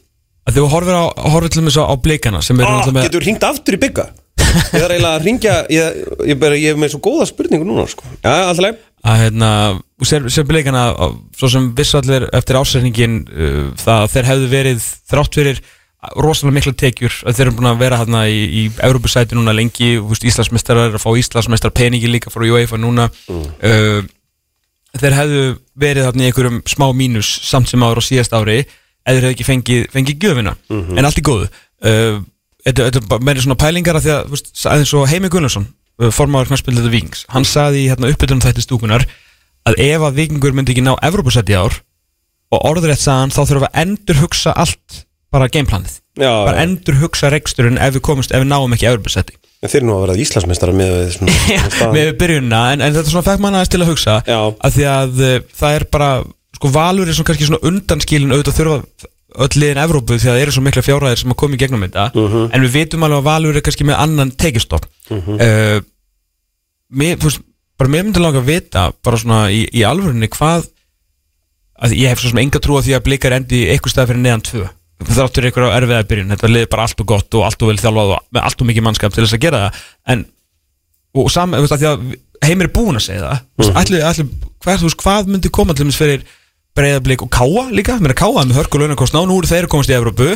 Að 0.47 0.57
þú 0.57 0.63
horfir 0.71 0.95
á, 0.97 1.03
horfir 1.35 1.53
til 1.53 1.63
þess 1.67 1.83
á 1.85 1.95
blikana 2.01 2.39
sem 2.41 2.57
eru 2.57 2.65
ah, 2.65 2.79
náttúrulega 2.79 2.97
með 2.97 3.07
getur 3.11 3.25
hringt 3.27 3.43
aftur 3.45 3.77
í 3.77 3.81
bygga 3.83 4.07
ég 4.39 4.79
þarf 4.81 4.93
eiginlega 4.93 5.11
að 5.17 5.25
ringja 5.25 5.55
ég, 5.71 5.99
ég, 6.31 6.39
bara, 6.41 6.57
ég 6.59 6.73
er 6.75 6.79
með 6.81 6.93
svo 6.95 7.01
góða 7.05 7.27
spurningu 7.29 7.67
núna 7.67 7.85
sko. 7.89 8.03
já, 8.23 8.31
alltaf 8.47 8.63
leið. 8.65 8.79
Að 9.01 9.21
hérna, 9.23 9.49
og 10.01 10.05
sér, 10.05 10.25
sér 10.29 10.45
blikana 10.45 10.81
að- 10.93 11.15
svo 11.39 11.49
sem 11.49 11.69
vissu 11.77 11.97
allir 11.97 12.27
eftir 12.37 12.59
ásækningin 12.59 13.15
uh, 13.33 13.61
það 13.81 14.03
að 14.03 14.11
þeir 14.15 14.27
hefðu 14.31 14.49
verið 14.51 14.83
þrátt 15.09 15.37
fyrir 15.39 15.61
rosalega 16.17 16.55
mikla 16.57 16.73
tekjur 16.81 17.15
að 17.29 17.35
þeir 17.37 17.45
eru 17.47 17.55
búin 17.59 17.69
að 17.71 17.81
vera 17.83 17.97
hérna 18.01 18.21
í, 18.29 18.37
í 18.57 18.61
Európusæti 18.85 19.37
núna 19.37 19.53
lengi, 19.53 19.91
veist, 20.01 20.23
Íslandsmeistarar 20.25 20.95
að 20.97 21.01
fá 21.03 21.09
Íslandsmeistar 21.17 21.73
peningi 21.77 22.09
líka 22.09 22.33
frá 22.33 22.45
UEFA 22.49 22.79
núna. 22.81 23.05
Uh, 23.29 24.01
þeir 24.97 25.15
hefðu 25.17 25.43
verið 25.81 26.07
þarna 26.09 26.25
í 26.25 26.29
einhverjum 26.31 26.61
smá 26.69 26.87
mínus 26.97 27.29
samt 27.47 27.69
sem 27.71 27.85
ára 27.85 28.01
og 28.01 28.05
síðast 28.05 28.33
ári 28.37 28.59
eða 28.61 29.13
þeir 29.13 29.21
hefðu 29.27 29.35
ekki 29.37 29.47
fengið, 29.49 29.83
fengið 29.93 30.25
gjöfina. 30.25 30.55
En 30.97 31.05
allt 31.07 31.21
í 31.21 31.25
góðu. 31.25 31.47
Uh, 31.81 32.21
þetta, 32.65 32.87
er 32.89 33.25
meira 33.25 33.43
svona 33.43 33.59
pælingar 33.59 33.99
að 33.99 34.07
því 34.07 34.13
að 34.15 34.33
veist, 34.33 34.51
aðeins 34.69 34.93
og 34.97 35.07
Heimi 35.11 35.31
Gunnarsson 35.33 35.67
uh, 35.67 36.09
formáður 36.13 36.51
knarspildið 36.51 36.89
Vikings, 36.93 37.25
hann 37.33 37.47
saði 37.47 37.85
í 37.85 37.91
hérna, 37.91 38.11
uppbytunum 38.11 38.43
þætti 38.43 38.65
stúkunar 38.65 39.07
að 39.67 39.79
ef 39.85 40.05
að 40.07 40.19
Vikingur 40.19 40.55
myndi 40.57 40.75
ekki 40.75 40.85
ná 40.85 40.93
Evropasæti 41.05 41.57
ár 41.57 41.81
og 42.51 42.65
orðurétt 42.67 43.01
sagðan 43.01 43.33
þá 43.33 43.41
þurfum 43.43 43.63
við 43.63 43.69
að 43.69 43.83
endur 43.85 44.21
hugsa 44.23 44.55
allt 44.57 45.03
bara 45.31 45.47
gameplanið 45.51 45.93
já, 46.19 46.31
bara 46.31 46.57
já. 46.57 46.63
endur 46.65 46.99
hugsa 47.01 47.31
reksturinn 47.31 47.79
ef 47.79 47.95
við 47.95 48.03
komumst 48.07 48.33
ef 48.33 48.43
við 48.43 48.51
náum 48.51 48.75
ekki 48.75 48.89
Evropasæti 48.91 49.37
En 49.61 49.69
þeir 49.69 49.77
eru 49.83 49.87
nú 49.87 49.93
að 49.93 50.03
vera 50.07 50.21
Íslandsmeistara 50.23 50.73
með 50.73 50.91
við 50.95 51.09
svona, 51.13 51.89
með 51.93 52.07
byrjunna 52.17 52.61
en, 52.73 52.81
en 52.81 52.95
þetta 52.95 53.11
svona 53.11 53.27
fekk 53.27 53.43
mann 53.43 53.57
aðeins 53.59 53.71
til 53.71 53.81
að 53.83 53.91
hugsa 53.91 54.15
Já. 54.25 54.39
að 54.49 54.77
því 54.77 54.87
að 54.89 55.21
uh, 55.21 55.35
það 55.59 55.75
er 55.77 55.85
bara 55.93 56.07
sko 56.57 56.71
valur 56.73 57.09
er 57.09 57.17
svona 57.17 57.29
kannski 57.29 57.49
svona 57.49 57.61
undanskilin 57.69 58.33
auðvitað 58.33 58.57
þurfa 58.57 58.79
öll 59.35 59.59
liðin 59.61 59.79
Evrópu 59.83 60.17
því 60.17 60.27
að 60.27 60.35
það 60.35 60.41
eru 60.41 60.55
svo 60.55 60.63
mikla 60.65 60.83
fjárhæðir 60.85 61.21
sem 61.21 61.31
að 61.31 61.39
koma 61.39 61.55
í 61.55 61.61
gegnum 61.61 61.85
þetta. 61.85 62.09
Mhm. 62.15 62.49
en 62.51 62.65
við 62.65 62.75
vitum 62.75 63.03
alveg 63.07 63.21
að 63.21 63.29
valur 63.29 63.55
er 63.55 63.65
kannski 63.65 63.87
með 63.87 64.01
annan 64.03 64.31
tekistopp 64.31 64.85
uh, 65.11 65.79
mér, 66.91 67.17
þú 67.17 67.29
veist, 67.29 67.41
bara 67.79 67.89
mér 67.89 68.05
myndi 68.05 68.21
langa 68.21 68.41
að 68.43 68.51
vita 68.51 68.91
bara 69.03 69.17
svona 69.17 69.41
í, 69.53 69.63
í 69.71 69.83
alvörinni 69.87 70.29
hvað 70.31 70.67
að 71.81 71.95
ég 71.97 72.11
hef 72.11 72.21
svo 72.21 72.31
sem 72.31 72.41
enga 72.43 72.61
trú 72.61 72.77
að 72.77 72.89
því 72.89 72.97
að 72.97 73.05
blikar 73.07 73.35
endi 73.35 73.63
eitthvað 73.71 73.95
stað 73.95 74.11
fyrir 74.11 74.21
neðan 74.21 74.43
tvö. 74.45 74.67
Þráttur 75.01 75.47
ykkur 75.49 75.65
á 75.65 75.77
erfiða 75.79 76.03
byrjun. 76.11 76.33
Þetta 76.35 76.49
liði 76.51 76.67
bara 76.69 76.83
allt 76.85 76.99
og 77.01 77.07
gott 77.09 77.37
og 77.39 77.45
allt 77.47 77.63
og 77.63 77.71
vel 77.71 77.79
þjálfað 77.81 78.11
og 78.13 78.27
með 78.29 78.45
allt 78.45 78.61
og 78.61 78.69
mikið 78.69 78.85
mannskap 78.85 79.15
til 79.15 79.23
þess 79.23 79.37
að 79.37 79.41
gera 79.47 79.61
það. 79.63 79.79
En 80.13 80.21
og 81.17 81.31
saman, 81.33 81.57
þú 81.57 81.65
veist, 81.65 81.73
að 81.73 81.81
því 81.81 81.89
að 81.89 82.45
heimir 82.45 82.69
er 82.69 82.73
búin 82.75 82.99
að 82.99 83.05
segja 83.07 83.23
það. 83.23 83.41
-hmm. 83.57 83.79
allir, 83.81 84.05
allir, 84.11 84.29
þú 84.61 84.85
veist, 84.85 85.01
hvað 85.01 85.31
myndi 85.33 85.49
koma 85.49 85.73
til 85.73 85.87
þess 85.89 86.01
fyrir 86.03 86.21
breyðablík 86.81 87.23
og 87.23 87.31
káa 87.31 87.63
líka. 87.71 87.95
Mér 88.01 88.15
er 88.15 88.19
káa 88.19 88.43
með 88.43 88.57
hörku 88.59 88.81
launakost 88.81 89.13
ná, 89.15 89.21
nú 89.29 89.37
eru 89.39 89.49
þeir 89.53 89.69
að 89.69 89.73
komast 89.77 89.93
í 89.93 89.97
Evrópu. 89.97 90.31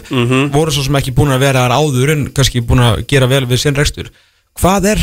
Voru 0.54 0.72
svo 0.76 0.86
sem 0.88 0.98
ekki 1.02 1.14
búin 1.18 1.34
að 1.36 1.44
vera 1.48 1.66
þar 1.66 1.76
áður 1.82 2.14
en 2.16 2.26
kannski 2.38 2.64
búin 2.66 2.86
að 2.86 3.02
gera 3.12 3.28
vel 3.32 3.44
við 3.50 3.66
sinn 3.66 3.78
rekstur. 3.78 4.12
Hvað 4.62 4.92
er, 4.94 5.02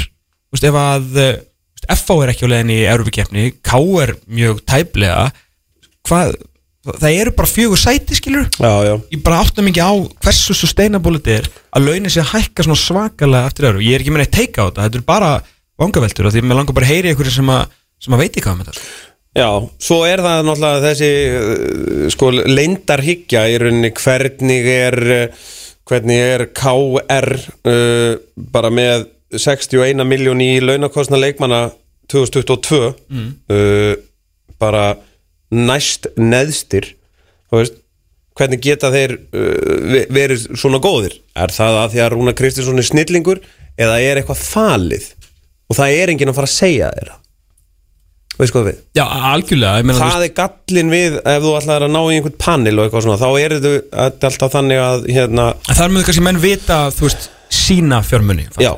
veist, 0.55 0.64
ef 0.70 0.78
að 0.80 1.18
eh, 1.20 1.34
veist, 1.76 1.88
FH 1.99 2.16
er 2.22 2.32
ekki 2.32 2.47
á 2.49 2.53
leiðinni 2.53 2.78
í 2.78 2.86
Evrópukefni 2.88 3.45
K 3.64 3.80
er 4.05 4.14
mjög 4.30 4.62
tæplega 4.70 5.26
hvað, 6.09 6.34
það 6.88 7.18
eru 7.20 7.34
bara 7.36 7.51
fjögur 7.51 7.80
sæti 7.80 8.16
skilur 8.18 8.47
Já, 8.57 8.72
já. 8.86 8.95
Ég 9.12 9.22
bara 9.24 9.43
áttum 9.45 9.68
ekki 9.70 9.82
á 9.84 9.93
hversu 10.24 10.57
sustainable 10.57 11.18
þetta 11.20 11.36
er 11.40 11.51
að 11.76 11.88
launin 11.88 12.12
sé 12.12 12.22
að 12.22 12.32
hækka 12.36 12.66
svona 12.66 12.80
svakalega 12.80 13.51
eftir 13.51 13.68
öðru, 13.70 13.84
ég 13.84 13.97
er 13.99 14.05
ekki 14.05 14.14
með 14.14 14.24
neitt 14.24 14.34
teika 14.38 14.64
á 14.64 14.68
þetta 14.70 14.86
þetta 14.88 15.01
er 15.03 15.07
bara 15.12 15.30
vangaveltur 15.82 16.28
af 16.30 16.34
því 16.36 16.45
mér 16.47 16.61
langar 16.62 16.78
bara 16.78 16.88
að 16.88 16.95
heyri 16.95 17.12
ykkur 17.14 17.32
sem 17.34 17.53
að, 17.53 17.76
sem 18.03 18.16
að 18.16 18.24
veit 18.24 18.30
ekki 18.32 18.47
hvað 18.47 18.59
með 18.61 18.70
þetta. 18.72 18.86
sko. 18.86 19.12
Já, 19.33 19.49
svo 19.80 20.03
er 20.05 20.20
það 20.20 20.43
náttúrulega 20.45 20.80
þessi 20.91 21.11
uh, 21.33 22.07
sko 22.12 22.30
leindarhyggja 22.37 23.47
í 23.49 23.55
rauninni. 23.62 23.89
Hvernig 23.97 24.66
er 24.68 24.97
uh, 25.16 25.45
hvernig 25.89 26.20
er 26.35 26.45
KR 26.57 27.28
uh, 27.41 28.18
bara 28.53 28.70
með 28.74 29.07
61 29.33 30.05
miljón 30.05 30.43
í 30.45 30.51
launakostna 30.61 31.16
leikmanna 31.20 31.62
2022 32.12 32.83
uh, 32.85 33.95
bara 34.61 34.85
næst 35.53 36.11
neðstir? 36.20 36.91
Veist 37.53 37.80
hvernig 38.37 38.61
geta 38.64 38.93
þeir 38.93 39.16
uh, 39.16 39.57
ve- 39.97 40.07
verið 40.12 40.45
svona 40.61 40.80
góðir? 40.85 41.16
Er 41.37 41.53
það 41.57 41.80
að 41.87 41.91
því 41.97 42.05
að 42.05 42.12
Rúna 42.18 42.37
Kristinsson 42.37 42.80
er 42.85 42.89
snillingur 42.91 43.41
eða 43.80 43.97
er 44.05 44.20
eitthvað 44.20 44.45
falið? 44.45 45.09
Og 45.72 45.80
það 45.80 45.97
er 46.05 46.12
enginn 46.12 46.28
að 46.35 46.37
fara 46.43 46.53
að 46.53 46.59
segja 46.61 46.93
þeirra 46.99 47.18
veist 48.39 48.55
hvað 48.55 48.68
við? 48.68 48.78
Já, 48.97 49.03
algjörlega 49.33 49.97
það 49.99 50.24
er 50.26 50.33
gallin 50.39 50.93
við 50.93 51.18
ef 51.20 51.45
þú 51.45 51.53
ætlar 51.59 51.87
að 51.87 51.93
ná 51.93 52.01
í 52.01 52.16
einhvern 52.16 52.39
panel 52.41 52.74
og 52.78 52.87
eitthvað 52.87 53.05
svona 53.07 53.20
þá 53.20 53.28
er 53.43 53.57
þetta 53.59 54.30
alltaf 54.30 54.55
þannig 54.57 54.83
að 54.83 55.07
hérna, 55.12 55.47
veist, 55.59 55.76
þar 55.80 55.93
með 55.93 56.07
kannski 56.09 56.24
menn 56.28 56.43
vita 56.43 56.78
þú 56.97 57.07
veist, 57.09 57.28
sína 57.53 58.01
fjármunni 58.07 58.49
já, 58.57 58.72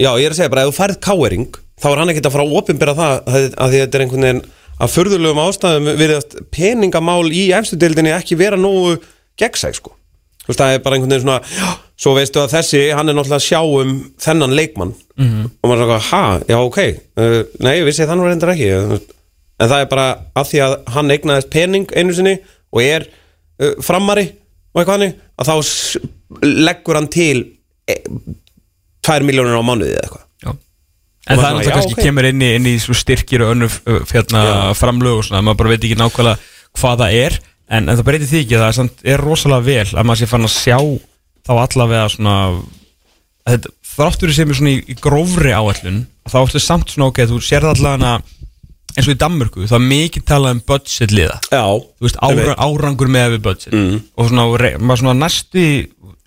já, 0.00 0.10
ég 0.10 0.28
er 0.28 0.34
að 0.34 0.40
segja 0.40 0.54
bara 0.54 0.66
ef 0.66 0.72
þú 0.72 0.78
færð 0.78 1.00
káering 1.08 1.60
þá 1.80 1.88
er 1.90 2.02
hann 2.02 2.12
ekkert 2.14 2.30
að 2.30 2.36
fara 2.36 2.46
að 2.46 2.58
opinbera 2.60 2.96
það 2.98 3.14
að, 3.16 3.22
að 3.30 3.46
að 3.66 3.76
þetta 3.76 3.98
er 3.98 4.04
einhvern 4.06 4.28
veginn 4.28 4.44
að 4.80 4.92
furðulegum 4.94 5.42
ástæðum 5.44 5.90
virðast 6.00 6.36
peningamál 6.54 7.24
í 7.34 7.48
efstudildinni 7.56 8.14
ekki 8.16 8.38
vera 8.40 8.60
nógu 8.60 9.00
gegnsæk 9.40 9.80
sko 9.80 9.96
þú 10.50 10.52
veist 10.52 10.62
það 10.64 10.74
er 10.74 10.82
bara 10.84 10.98
einhvern 10.98 11.14
veginn 11.14 11.24
svona 11.24 11.38
já, 11.46 11.68
svo 12.00 12.14
veistu 12.16 12.42
að 12.42 12.54
þessi, 12.56 12.82
hann 12.96 13.12
er 13.12 13.16
náttúrulega 13.16 13.38
að 13.38 13.46
sjá 13.46 13.60
um 13.62 13.94
þennan 14.24 14.56
leikmann. 14.58 14.94
-hmm. 15.20 15.48
og 15.62 15.70
maður 15.70 15.82
er 15.82 15.88
svona, 15.88 16.08
ha, 16.10 16.40
já 16.48 16.58
ok 16.58 16.78
uh, 16.80 17.40
nei, 17.60 17.74
ég 17.78 17.86
vissi 17.88 18.08
þannig 18.08 18.30
reyndar 18.30 18.54
ekki. 18.54 18.70
En 19.60 19.68
það 19.68 19.80
er 19.80 19.88
bara 19.90 20.06
af 20.34 20.48
því 20.48 20.62
að 20.64 20.76
hann 20.94 21.10
eignaðist 21.10 21.50
pening 21.52 21.92
einu 21.92 22.16
sinni 22.16 22.38
og 22.72 22.82
er 22.82 23.06
uh, 23.60 23.76
framari 23.84 24.30
og 24.72 24.80
eitthvað 24.80 24.96
hannig 24.96 25.14
að 25.36 25.50
þá 25.50 25.54
leggur 26.46 26.96
hann 26.96 27.10
til 27.10 27.38
e, 27.90 27.96
2 29.06 29.26
miljónur 29.26 29.58
á 29.58 29.64
mánuði 29.66 29.96
eða 29.96 30.06
eitthvað. 30.06 30.26
En 31.30 31.38
það 31.38 31.46
er 31.46 31.54
náttúrulega 31.54 31.76
kannski 31.76 31.96
ok. 31.96 32.02
kemur 32.06 32.26
inn 32.30 32.42
í, 32.42 32.48
inn 32.56 32.66
í 32.66 32.74
styrkir 32.80 33.44
og 33.44 33.52
önnur 33.54 33.74
uh, 33.84 34.00
fjörna 34.08 34.42
framlög 34.78 35.20
og 35.20 35.26
svona, 35.28 35.44
maður 35.44 35.60
bara 35.60 35.72
veit 35.74 35.84
ekki 35.84 35.98
nákvæmlega 36.00 36.38
hvað 36.80 37.02
það 37.02 37.18
er, 37.20 37.36
en, 37.70 37.86
en 37.86 37.94
það 37.94 38.06
breytir 38.08 38.30
því 38.30 38.42
ekki 38.44 38.60
það 38.60 38.82
er, 39.14 39.22
rosalega 39.22 39.66
vel 39.66 39.88
að 39.94 40.08
maður 40.08 40.22
sé 40.22 40.30
fann 40.30 40.48
að 40.48 40.56
sjá 40.56 40.76
þá 41.46 41.52
allavega 41.54 42.10
svona 42.12 42.34
að 42.42 42.58
þetta, 43.50 43.72
þráttur 43.94 44.34
sem 44.36 44.52
er 44.52 44.58
svona 44.60 44.74
í, 44.74 44.82
í 44.90 44.98
grófri 45.00 45.54
áallun, 45.54 46.04
þá 46.28 46.38
ertu 46.42 46.62
samt 46.62 46.92
svona 46.92 47.10
ok, 47.10 47.24
þú 47.30 47.40
sér 47.44 47.66
allavega 47.70 48.18
eins 48.96 49.06
og 49.06 49.14
í 49.14 49.18
Danmörku, 49.20 49.66
það 49.70 49.78
er 49.78 49.86
mikið 49.90 50.26
talað 50.26 50.56
um 50.56 50.62
budget 50.66 51.14
liða, 51.14 51.36
Já, 51.46 51.62
þú 51.62 52.06
veist, 52.06 52.18
ára, 52.26 52.56
árangur 52.58 53.10
með 53.12 53.36
við 53.36 53.44
budget. 53.44 53.76
Og 54.18 54.30
svona, 54.30 54.46
maður 54.82 55.02
svona 55.04 55.14
næstu 55.20 55.66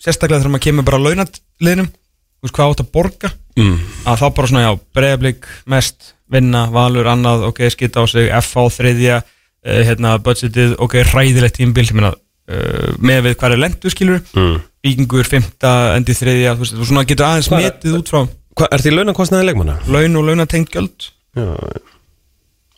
sérstaklega 0.02 0.44
þegar 0.44 0.54
maður 0.54 0.66
kemur 0.68 0.88
bara 0.88 1.02
launatliðnum, 1.04 1.90
þú 1.92 2.48
veist, 2.48 2.56
hvað 2.56 2.74
átt 2.74 2.86
að 2.86 2.92
borga? 2.96 3.34
Mm. 3.60 3.76
að 4.10 4.22
þá 4.24 4.26
bara 4.34 4.50
svona, 4.50 4.64
já, 4.64 4.72
breyðablík 4.98 5.50
mest, 5.70 6.14
vinna, 6.34 6.64
valur, 6.74 7.10
annað 7.12 7.44
ok, 7.52 7.60
skita 7.70 8.02
á 8.02 8.06
sig, 8.10 8.32
FH 8.32 8.64
þriðja 8.80 9.20
hérna, 9.64 10.18
budgetið, 10.24 10.76
ok, 10.84 11.00
hræðilegt 11.14 11.58
tímbil, 11.60 11.88
uh, 11.88 12.94
með 13.00 13.30
við 13.30 13.46
er 13.48 13.58
lendu, 13.60 13.92
skilur, 13.94 14.22
mm. 14.36 14.62
vikingur 14.84 15.30
fymta, 15.30 15.74
endi 15.98 16.16
þriðja, 16.18 16.56
þú 16.58 16.66
veist, 16.66 16.78
þú 16.80 16.88
svona 16.90 17.06
getur 17.08 17.30
aðeins 17.30 17.52
Hvað 17.52 17.64
er- 17.64 17.76
metið 17.78 18.00
út 18.02 18.14
frá 18.14 18.22
Hva, 18.54 18.68
er 18.70 18.84
því 18.84 18.92
launakostnaði 18.94 19.48
leikmanna? 19.50 19.80
laun 19.90 20.20
og 20.20 20.28
launatengt 20.28 20.74
gjöld 20.76 21.10
Já, 21.34 21.48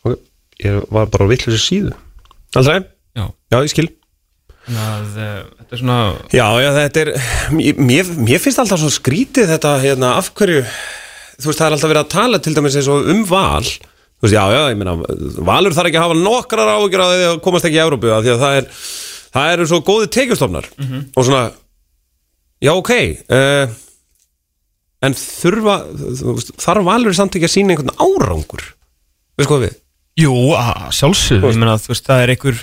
ok, 0.06 0.20
ég 0.64 0.78
var 0.94 1.10
bara 1.12 1.26
á 1.28 1.30
vittlusi 1.32 1.60
síðu 1.60 1.92
Aldrei? 2.56 2.80
já, 3.16 3.26
Já, 3.52 3.58
ég 3.60 3.72
skil 3.74 3.90
að 4.66 5.18
uh, 5.22 5.42
þetta 5.60 5.76
er 5.76 5.80
svona 5.82 5.98
Já, 6.34 6.46
já, 6.62 6.70
þetta 6.80 7.02
er 7.02 7.10
mér, 7.78 8.08
mér 8.18 8.40
finnst 8.42 8.62
alltaf 8.62 8.80
svo 8.82 8.90
skrítið 8.90 9.52
þetta 9.52 9.76
hérna, 9.82 10.14
af 10.18 10.32
hverju 10.34 10.62
þú 10.64 11.50
veist, 11.50 11.60
það 11.60 11.66
er 11.66 11.76
alltaf 11.76 11.92
verið 11.92 12.02
að 12.02 12.14
tala 12.16 12.40
til 12.42 12.54
dæmis 12.56 12.78
eins 12.80 12.88
og 12.90 13.10
um 13.12 13.22
val 13.28 13.68
þú 14.16 14.26
veist, 14.26 14.36
já, 14.36 14.44
já, 14.52 14.62
ég 14.72 14.78
meina 14.80 14.94
valur 15.46 15.76
þarf 15.76 15.90
ekki 15.90 16.00
að 16.00 16.06
hafa 16.06 16.18
nokkrar 16.20 16.72
áhyggjur 16.76 17.04
að 17.04 17.12
því 17.12 17.26
að 17.30 17.40
komast 17.44 17.68
ekki 17.68 17.78
í 17.78 17.84
Európu 17.84 18.12
af 18.14 18.24
því 18.24 18.32
að 18.34 18.44
það 18.44 18.60
er 18.60 18.70
það 19.36 19.54
eru 19.54 19.66
svo 19.70 19.80
góði 19.84 20.10
tekjustofnar. 20.16 20.68
Og 21.16 21.26
svona 21.26 21.42
já, 22.64 22.72
ok 22.72 22.92
uh, 22.96 23.74
en 25.04 25.16
þurfa 25.20 25.76
þarf 26.62 26.86
valur 26.86 27.16
samt 27.16 27.36
ekki 27.36 27.48
að 27.48 27.54
sína 27.56 27.74
einhvern 27.74 27.94
árangur? 28.00 28.64
Veist 29.36 29.50
hvað 29.50 29.66
við? 29.66 29.78
Jú, 30.16 30.34
að 30.56 30.92
sjálfsögðu, 30.96 31.52
ég 31.52 31.60
meina 31.60 31.76
þú 31.80 31.92
veist, 31.92 32.06
það 32.06 32.22
er 32.22 32.32
einhver 32.32 32.60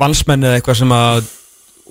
valsmenn 0.00 0.46
eða 0.48 0.58
eitthvað 0.58 0.78
sem 0.80 0.94
að 0.96 1.26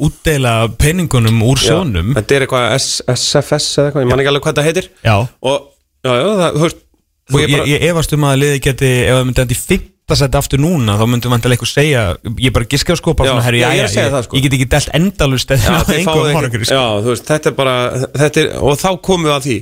útdeila 0.03 0.53
peningunum 0.81 1.43
úr 1.45 1.61
sjónum. 1.61 2.09
Já, 2.09 2.17
þetta 2.17 2.35
er 2.35 2.45
eitthvað 2.47 2.71
SFS 3.13 3.67
eða 3.77 3.91
eitthvað, 3.91 4.01
ég 4.03 4.09
man 4.09 4.23
ekki 4.23 4.31
alveg 4.31 4.45
hvað 4.47 4.55
þetta 4.55 4.65
heitir. 4.65 4.87
Já, 5.05 5.13
og, 5.21 5.67
já, 6.01 6.09
já, 6.17 6.25
það, 6.39 6.57
þú 6.57 6.63
veist 6.65 6.81
og 7.31 7.39
ég, 7.39 7.51
ég, 7.53 7.65
ég 7.77 7.85
efast 7.91 8.13
um 8.17 8.25
að 8.27 8.39
liði 8.41 8.61
geti, 8.65 8.91
ef 9.07 9.15
það 9.17 9.27
myndi 9.29 9.43
endi 9.45 9.57
fimmta 9.59 10.17
seti 10.19 10.39
aftur 10.39 10.59
núna, 10.59 10.97
þá 10.99 11.05
myndi 11.07 11.31
vantilega 11.31 11.55
eitthvað 11.55 11.71
segja 11.71 12.01
ég 12.43 12.53
bara 12.55 12.67
giska 12.73 12.97
sko, 12.99 13.13
bara 13.15 13.29
Já, 13.29 13.33
svona, 13.33 13.45
herri, 13.47 13.61
já, 13.63 13.69
ég 13.77 13.85
að 13.85 13.93
segja 13.93 14.07
ég, 14.09 14.13
það, 14.17 14.25
sko. 14.27 14.35
ég 14.39 14.43
get 14.47 14.57
ekki 14.57 14.67
delt 14.73 14.91
endalust 14.99 15.53
eða 15.55 15.63
Já, 15.63 15.95
einhverjum 15.95 16.49
ekki, 16.49 16.67
sko. 16.67 16.75
já, 16.75 16.83
þú 17.05 17.13
veist, 17.13 17.29
þetta 17.31 17.51
er 17.53 17.55
bara 17.61 17.75
þetta 18.19 18.43
er, 18.43 18.51
og 18.59 18.77
þá 18.83 18.89
komum 19.07 19.29
við 19.29 19.35
að 19.37 19.47
því 19.47 19.57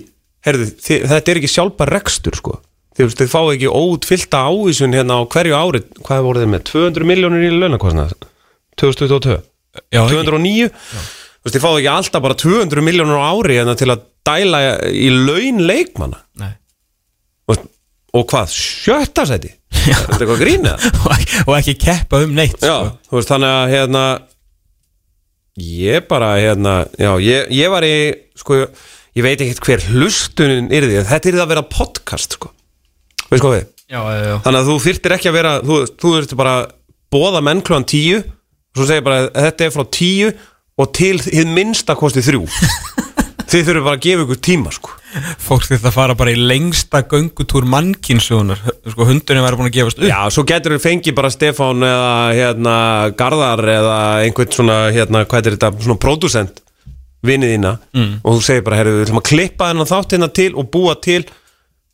heyrðu, 0.48 0.68
þið, 0.88 1.06
þetta 1.14 1.34
er 1.36 1.42
ekki 1.42 1.52
sjálfbar 1.54 1.94
rekstur 1.94 2.40
sko. 2.42 2.58
þið, 2.98 3.06
veist, 3.06 3.22
þið 3.22 3.32
fáið 3.36 3.54
ekki 3.60 3.72
óutfyllta 3.78 4.42
ávísun 4.50 4.98
hérna 4.98 5.20
á 5.22 5.22
hverju 5.36 5.58
ári 5.62 5.84
hvað 6.02 6.26
voru 6.26 6.42
þið 6.42 6.52
með, 6.56 6.64
200 6.74 7.10
miljónir 7.14 7.46
í 7.46 7.52
launakostnað 7.62 8.16
2022 8.82 9.38
Já, 9.94 10.02
ekki. 10.02 10.18
209 10.18 10.72
þú 10.74 11.46
veist, 11.46 11.56
þið 11.56 11.64
fáið 11.64 11.78
ekki 11.84 11.92
alltaf 11.94 12.26
bara 12.26 12.40
200 12.42 12.84
miljónir 12.90 13.22
á 13.22 13.30
ári 13.30 13.60
hérna, 13.62 13.78
til 13.80 13.92
að 13.94 14.02
dæla 14.28 14.60
í 14.90 15.08
laun 15.14 15.62
leikmanna 15.70 16.20
Nei. 16.42 16.52
Þú 17.46 17.54
veist, 17.56 17.68
og 18.20 18.26
hvað, 18.32 18.52
sjötta 18.56 19.24
seti 19.30 19.52
er 19.82 19.96
þetta 19.98 20.18
eitthvað 20.20 20.42
grínið? 20.44 20.88
og, 21.06 21.12
ekki- 21.16 21.44
og 21.48 21.54
ekki 21.58 21.76
keppa 21.86 22.20
um 22.26 22.34
neitt 22.38 22.60
Já, 22.62 22.76
sko. 22.92 23.16
veist, 23.18 23.32
þannig 23.32 23.54
að 23.58 23.72
hérna 23.76 24.04
ég 25.62 26.08
bara, 26.10 26.32
hérna 26.40 26.74
já, 27.00 27.12
ég, 27.24 27.50
ég 27.56 27.72
var 27.74 27.86
í, 27.88 27.94
sko 28.40 28.60
ég 28.62 29.26
veit 29.26 29.42
ekkert 29.44 29.64
hver 29.68 29.86
hlustunin 29.92 30.70
er 30.72 30.86
því 30.88 31.02
þetta 31.10 31.32
er 31.32 31.38
það 31.40 31.44
að 31.46 31.52
vera 31.56 31.66
podcast, 31.72 32.38
sko 32.38 32.52
veist 33.32 33.44
hvað 33.44 33.56
við, 33.58 33.66
já, 33.92 34.00
já, 34.00 34.22
já. 34.30 34.36
þannig 34.46 34.62
að 34.62 34.70
þú 34.72 34.78
þyrtir 34.86 35.16
ekki 35.18 35.32
að 35.32 35.38
vera 35.40 35.52
þú, 35.66 35.80
þú 36.00 36.14
þyrtir 36.18 36.40
bara 36.40 36.54
að 36.62 36.70
bóða 37.12 37.44
menn 37.44 37.64
klúan 37.68 37.88
tíu 37.92 38.22
og 38.22 38.80
svo 38.80 38.88
segir 38.88 39.04
bara 39.08 39.26
að 39.28 39.42
þetta 39.50 39.68
er 39.68 39.74
frá 39.76 39.86
tíu 40.00 40.32
og 40.82 40.94
til 40.96 41.18
hið 41.26 41.52
minnsta 41.52 41.98
kosti 42.00 42.24
þrjú 42.24 42.46
þið 43.52 43.68
þurfum 43.68 43.88
bara 43.88 43.98
að 43.98 44.04
gefa 44.06 44.26
ykkur 44.26 44.42
tíma, 44.48 44.72
sko 44.76 44.98
fólk 45.44 45.68
þetta 45.68 45.90
að 45.90 45.96
fara 45.98 46.16
bara 46.16 46.32
í 46.32 46.40
lengsta 46.40 47.02
göngutúr 47.12 47.66
mannkynsögunar 47.68 48.62
sko, 48.64 49.08
hundurinn 49.10 49.44
væri 49.44 49.60
búin 49.60 49.70
að 49.70 49.78
gefast 49.78 50.00
upp 50.00 50.08
Já, 50.08 50.20
svo 50.32 50.46
getur 50.48 50.76
við 50.78 50.86
fengið 50.86 51.18
bara 51.18 51.32
Stefán 51.34 51.84
eða 51.84 52.14
hérna 52.38 52.76
Garðar 53.20 53.64
eða 53.74 53.98
einhvern 54.24 54.56
svona, 54.56 54.78
hérna, 54.96 55.26
hvað 55.28 55.52
er 55.52 55.58
þetta, 55.58 55.72
svona 55.84 56.00
pródusent 56.02 56.64
vinið 57.28 57.56
þína 57.56 57.76
mm. 57.94 58.14
og 58.24 58.40
þú 58.40 58.46
segir 58.48 58.66
bara, 58.66 58.80
herru, 58.80 58.96
við 58.98 59.06
ætlum 59.06 59.22
að 59.22 59.28
klippa 59.30 59.70
þennan 59.72 59.92
þátt 59.92 60.16
hérna 60.16 60.32
til 60.40 60.50
og 60.58 60.72
búa 60.74 60.96
til, 61.04 61.22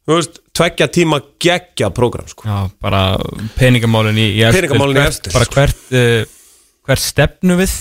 þú 0.08 0.20
veist, 0.20 0.40
tveggja 0.56 0.88
tíma 0.94 1.20
geggja 1.44 1.90
prógram, 1.94 2.30
sko. 2.32 2.48
Já, 2.48 2.72
bara 2.82 3.02
peningamálin 3.58 4.18
í, 4.18 4.30
í 4.40 4.46
eftir, 4.48 4.70
Peningamálin 4.70 5.02
í 5.02 5.04
hvert- 5.04 5.18
eftir. 5.18 5.36
Bara 5.36 5.50
hvert, 5.58 5.84
uh, 5.92 6.62
hvert 6.88 7.04
stefnu 7.04 7.60
við 7.60 7.76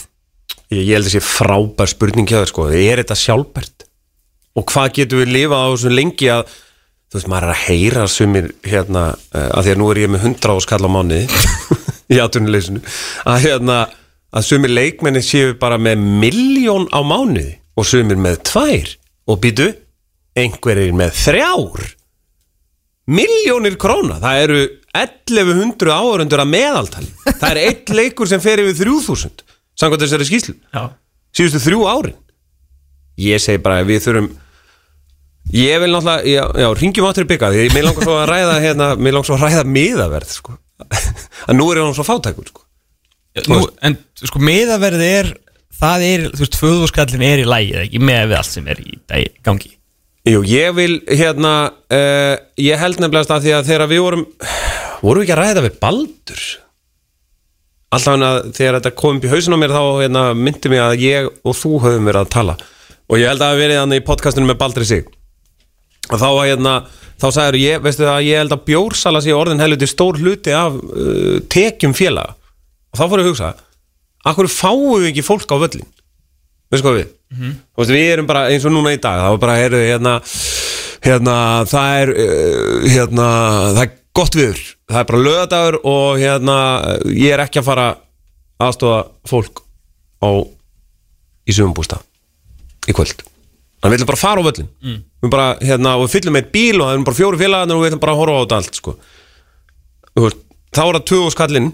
Ég, 0.72 0.82
ég 0.82 0.96
held 0.96 1.06
að 1.06 1.14
sé 1.14 1.22
frábær 1.22 1.90
spurning 1.90 2.26
hjá 2.26 2.40
þér, 2.40 2.50
sko, 2.50 2.64
er 2.74 3.02
þetta 3.02 3.18
sjálfbært? 3.20 3.84
Og 4.58 4.64
hvað 4.72 4.94
getur 4.98 5.22
við 5.22 5.34
lifað 5.36 5.62
á 5.62 5.70
svo 5.78 5.92
lengi 5.92 6.30
að, 6.32 6.56
þú 7.06 7.18
veist, 7.18 7.28
maður 7.30 7.46
er 7.46 7.52
að 7.52 7.62
heyra 7.68 8.06
sumir, 8.10 8.48
hérna, 8.66 9.04
uh, 9.14 9.46
að 9.46 9.68
því 9.68 9.74
að 9.74 9.80
nú 9.82 9.90
er 9.92 10.00
ég 10.02 10.12
með 10.14 10.26
100 10.32 10.56
áskall 10.56 10.82
á 10.82 10.90
mánuði 10.90 11.22
í 12.16 12.20
atvinnuleysinu, 12.24 12.82
að 13.30 13.46
hérna, 13.46 13.78
að 14.34 14.48
sumir 14.48 14.74
leikmenni 14.74 15.22
séu 15.22 15.54
bara 15.60 15.78
með 15.78 16.02
miljón 16.24 16.90
á 16.90 17.00
mánuði 17.06 17.60
og 17.78 17.86
sumir 17.86 18.18
með 18.18 18.42
tvær. 18.50 18.96
Og 19.26 19.38
býtu, 19.42 19.70
einhverjir 20.38 20.94
með 20.94 21.14
þrjár. 21.18 21.86
Miljónir 23.10 23.74
króna, 23.78 24.18
það 24.22 24.42
eru 24.42 24.60
1100 24.96 25.94
áhörundur 25.94 26.42
að 26.42 26.52
meðaltali. 26.52 27.10
Það 27.26 27.50
er 27.52 27.60
eitt 27.62 27.92
leikur 27.94 28.30
sem 28.30 28.42
fer 28.42 28.62
yfir 28.62 28.78
3000 28.82 29.45
samkvæmt 29.80 30.04
þessari 30.04 30.28
skýslu 30.28 30.56
síðustu 31.36 31.62
þrjú 31.66 31.86
árin. 31.90 32.18
Ég 33.20 33.40
segi 33.40 33.62
bara 33.64 33.84
við 33.86 34.02
þurfum 34.06 34.28
ég 35.54 35.80
vil 35.80 35.92
náttúrulega, 35.92 36.26
já, 36.26 36.42
já 36.64 36.68
ringjum 36.80 37.08
áttur 37.08 37.26
í 37.26 37.30
bygga 37.30 37.52
því 37.54 37.66
mér 37.74 37.86
langar 37.86 38.06
svo 38.08 38.16
að 38.18 38.28
ræða 38.32 38.56
hérna, 38.64 38.88
mér 38.98 39.16
langar 39.16 39.28
svo 39.28 39.38
að 39.38 39.44
ræða 39.46 39.64
miðaverð 39.76 40.34
sko. 40.34 40.56
að 41.48 41.58
nú 41.58 41.68
er 41.70 41.82
hann 41.82 41.96
svo 41.96 42.06
fátækur 42.06 42.50
sko. 42.50 42.64
Nú, 43.52 43.60
en 43.84 43.98
sko 44.24 44.40
meðaverði 44.40 45.08
er 45.20 45.32
það 45.76 46.04
er, 46.08 46.28
þú 46.32 46.44
veist, 46.44 46.60
föðuskallin 46.60 47.24
er 47.26 47.42
í 47.42 47.48
lægi 47.48 47.80
ekki 47.84 48.00
með 48.02 48.30
við 48.30 48.38
allt 48.40 48.52
sem 48.52 48.70
er 48.72 48.80
í 48.80 48.98
dag, 49.04 49.40
gangi. 49.46 49.72
Jú, 50.26 50.40
ég 50.50 50.72
vil 50.74 50.96
hérna 51.06 51.52
uh, 51.70 52.32
Ég 52.58 52.80
held 52.80 52.98
nefnilegast 52.98 53.30
að 53.30 53.44
því 53.44 53.52
að 53.54 53.68
þegar 53.68 53.90
við 53.92 54.00
vorum 54.02 54.24
Vorum 55.04 55.20
við 55.20 55.26
ekki 55.28 55.34
að 55.36 55.38
ræða 55.38 55.62
við 55.62 55.76
Baldur 55.84 56.46
Alltaf 57.94 58.16
hann 58.16 58.26
að 58.26 58.38
þegar 58.56 58.78
þetta 58.80 58.94
kom 58.98 59.18
upp 59.18 59.26
í 59.26 59.30
hausin 59.30 59.54
á 59.54 59.58
mér 59.62 59.74
þá 59.76 59.82
hérna, 60.02 60.22
myndi 60.34 60.72
mig 60.72 60.82
að 60.82 61.02
ég 61.04 61.28
og 61.46 61.54
þú 61.54 61.76
höfum 61.84 62.08
verið 62.10 62.24
að 62.24 62.32
tala. 62.34 62.56
Og 63.06 63.20
ég 63.20 63.30
held 63.30 63.38
að 63.38 63.44
það 63.44 63.52
hafi 63.52 63.62
verið 63.62 63.78
hann 63.82 63.94
í 63.94 64.06
podcastinu 64.08 64.48
með 64.48 64.58
Baldri 64.62 64.88
sig. 64.88 65.04
Og 66.06 66.18
þá, 66.18 66.26
hérna, 66.40 66.72
þá 67.22 67.28
sagður 67.28 67.60
ég, 67.60 67.84
veistu 67.84 68.06
það, 68.06 68.24
ég 68.26 68.42
held 68.42 68.56
að 68.56 68.64
bjórsala 68.66 69.22
sé 69.22 69.34
orðin 69.34 69.62
helviti 69.62 69.88
stór 69.90 70.18
hluti 70.18 70.54
af 70.54 70.74
uh, 70.74 71.38
tekjum 71.52 71.94
félaga. 71.98 72.34
Og 72.96 72.98
þá 72.98 73.04
fór 73.10 73.20
ég 73.20 73.26
að 73.26 73.32
hugsa 73.34 73.52
Akkur 74.26 74.48
fáum 74.50 74.96
við 74.96 75.10
ekki 75.12 75.26
fólk 75.26 75.52
á 75.52 75.56
völlin 75.60 75.86
Veistu 76.72 76.86
hvað 76.86 76.96
við? 76.98 77.10
Þú 77.76 77.82
veist, 77.82 77.92
við 77.92 78.08
erum 78.14 78.28
bara 78.30 78.46
eins 78.50 78.64
og 78.66 78.72
núna 78.74 78.94
í 78.94 79.00
dag 79.02 79.20
var 79.22 79.38
bara, 79.42 79.58
heyrðu, 79.60 79.82
hérna 79.86 80.14
Hérna, 81.06 81.36
það 81.70 82.00
er 82.00 82.12
uh, 82.14 82.88
Hérna, 82.90 83.28
það 83.76 83.82
er 83.84 83.92
gott 84.16 84.38
viður 84.38 84.64
Það 84.86 85.00
er 85.00 85.08
bara 85.10 85.22
lögadagur 85.22 85.78
og 85.82 86.18
hérna 86.20 86.58
Ég 87.10 87.34
er 87.34 87.42
ekki 87.42 87.62
að 87.62 87.68
fara 87.70 87.86
aðstofa 88.62 89.00
fólk 89.28 89.62
á 90.22 90.30
í 91.46 91.54
sumumbústa 91.54 91.98
í 92.86 92.94
kvöld. 92.94 93.24
Þannig 93.82 93.92
við 93.92 93.98
ætlum 93.98 94.10
bara 94.10 94.18
að 94.18 94.24
fara 94.24 94.42
á 94.42 94.46
völlin 94.46 94.68
mm. 94.82 95.00
Við 95.22 95.32
bara, 95.32 95.46
hérna, 95.62 95.96
og 95.98 96.06
við 96.06 96.14
fyllum 96.16 96.36
með 96.38 96.50
bíl 96.54 96.76
og 96.78 96.86
það 96.86 96.94
er 96.94 97.06
bara 97.08 97.18
fjóri 97.18 97.40
félagarnir 97.40 97.76
og 97.76 97.82
við 97.82 97.90
ætlum 97.90 98.02
bara 98.04 98.14
að 98.14 98.20
horfa 98.22 98.36
á 98.36 98.42
þetta 98.42 98.60
allt 98.60 98.78
sko. 98.80 98.94
Veist, 100.16 100.44
þá 100.72 100.82
er 100.84 100.96
það 100.96 101.06
tvö 101.10 101.20
skallinn 101.34 101.72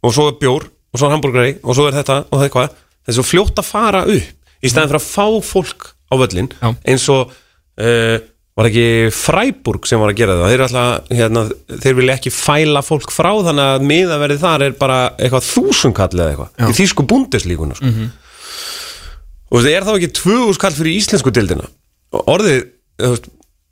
og 0.00 0.14
svo 0.16 0.26
er 0.30 0.36
bjór 0.40 0.66
og 0.68 1.00
svo 1.00 1.08
er 1.08 1.14
hambúrgari 1.14 1.54
og 1.60 1.76
svo 1.78 1.86
er 1.88 1.96
þetta 1.98 2.18
og 2.26 2.36
það 2.36 2.46
eitthvað. 2.46 2.76
Það 3.00 3.12
er 3.12 3.18
svo 3.18 3.26
fljótt 3.26 3.62
að 3.62 3.70
fara 3.70 4.02
upp 4.06 4.60
í 4.60 4.70
staðin 4.70 4.92
fyrir 4.92 5.00
að 5.00 5.08
fá 5.08 5.26
fólk 5.50 5.88
á 6.10 6.14
völlin 6.20 6.50
eins 6.60 7.06
og 7.12 7.32
uh, 7.32 8.16
var 8.60 8.68
ekki 8.68 8.84
Fræburg 9.16 9.86
sem 9.88 10.00
var 10.02 10.12
að 10.12 10.18
gera 10.20 10.36
það 10.40 10.50
þeir, 10.52 10.62
alltaf, 10.66 11.10
hérna, 11.16 11.42
þeir 11.82 11.96
vilja 12.00 12.16
ekki 12.18 12.32
fæla 12.34 12.82
fólk 12.84 13.12
frá 13.14 13.30
þannig 13.48 13.66
að 13.74 13.86
miðaverið 13.90 14.42
þar 14.44 14.64
er 14.68 14.74
bara 14.80 14.98
eitthvað 15.16 15.46
þúsunkall 15.48 16.10
eða 16.18 16.30
eitthvað 16.34 16.50
Já. 16.60 16.66
í 16.68 16.76
þýsku 16.80 17.06
búndeslíkuna 17.12 17.78
sko. 17.78 17.92
og 19.50 19.64
það 19.64 19.70
er 19.74 19.86
þá 19.88 19.92
ekki 19.96 20.10
tvöguskall 20.20 20.74
fyrir 20.76 20.98
íslensku 21.00 21.32
dildina 21.34 21.66
orðið 22.20 22.60
veist, 23.00 23.28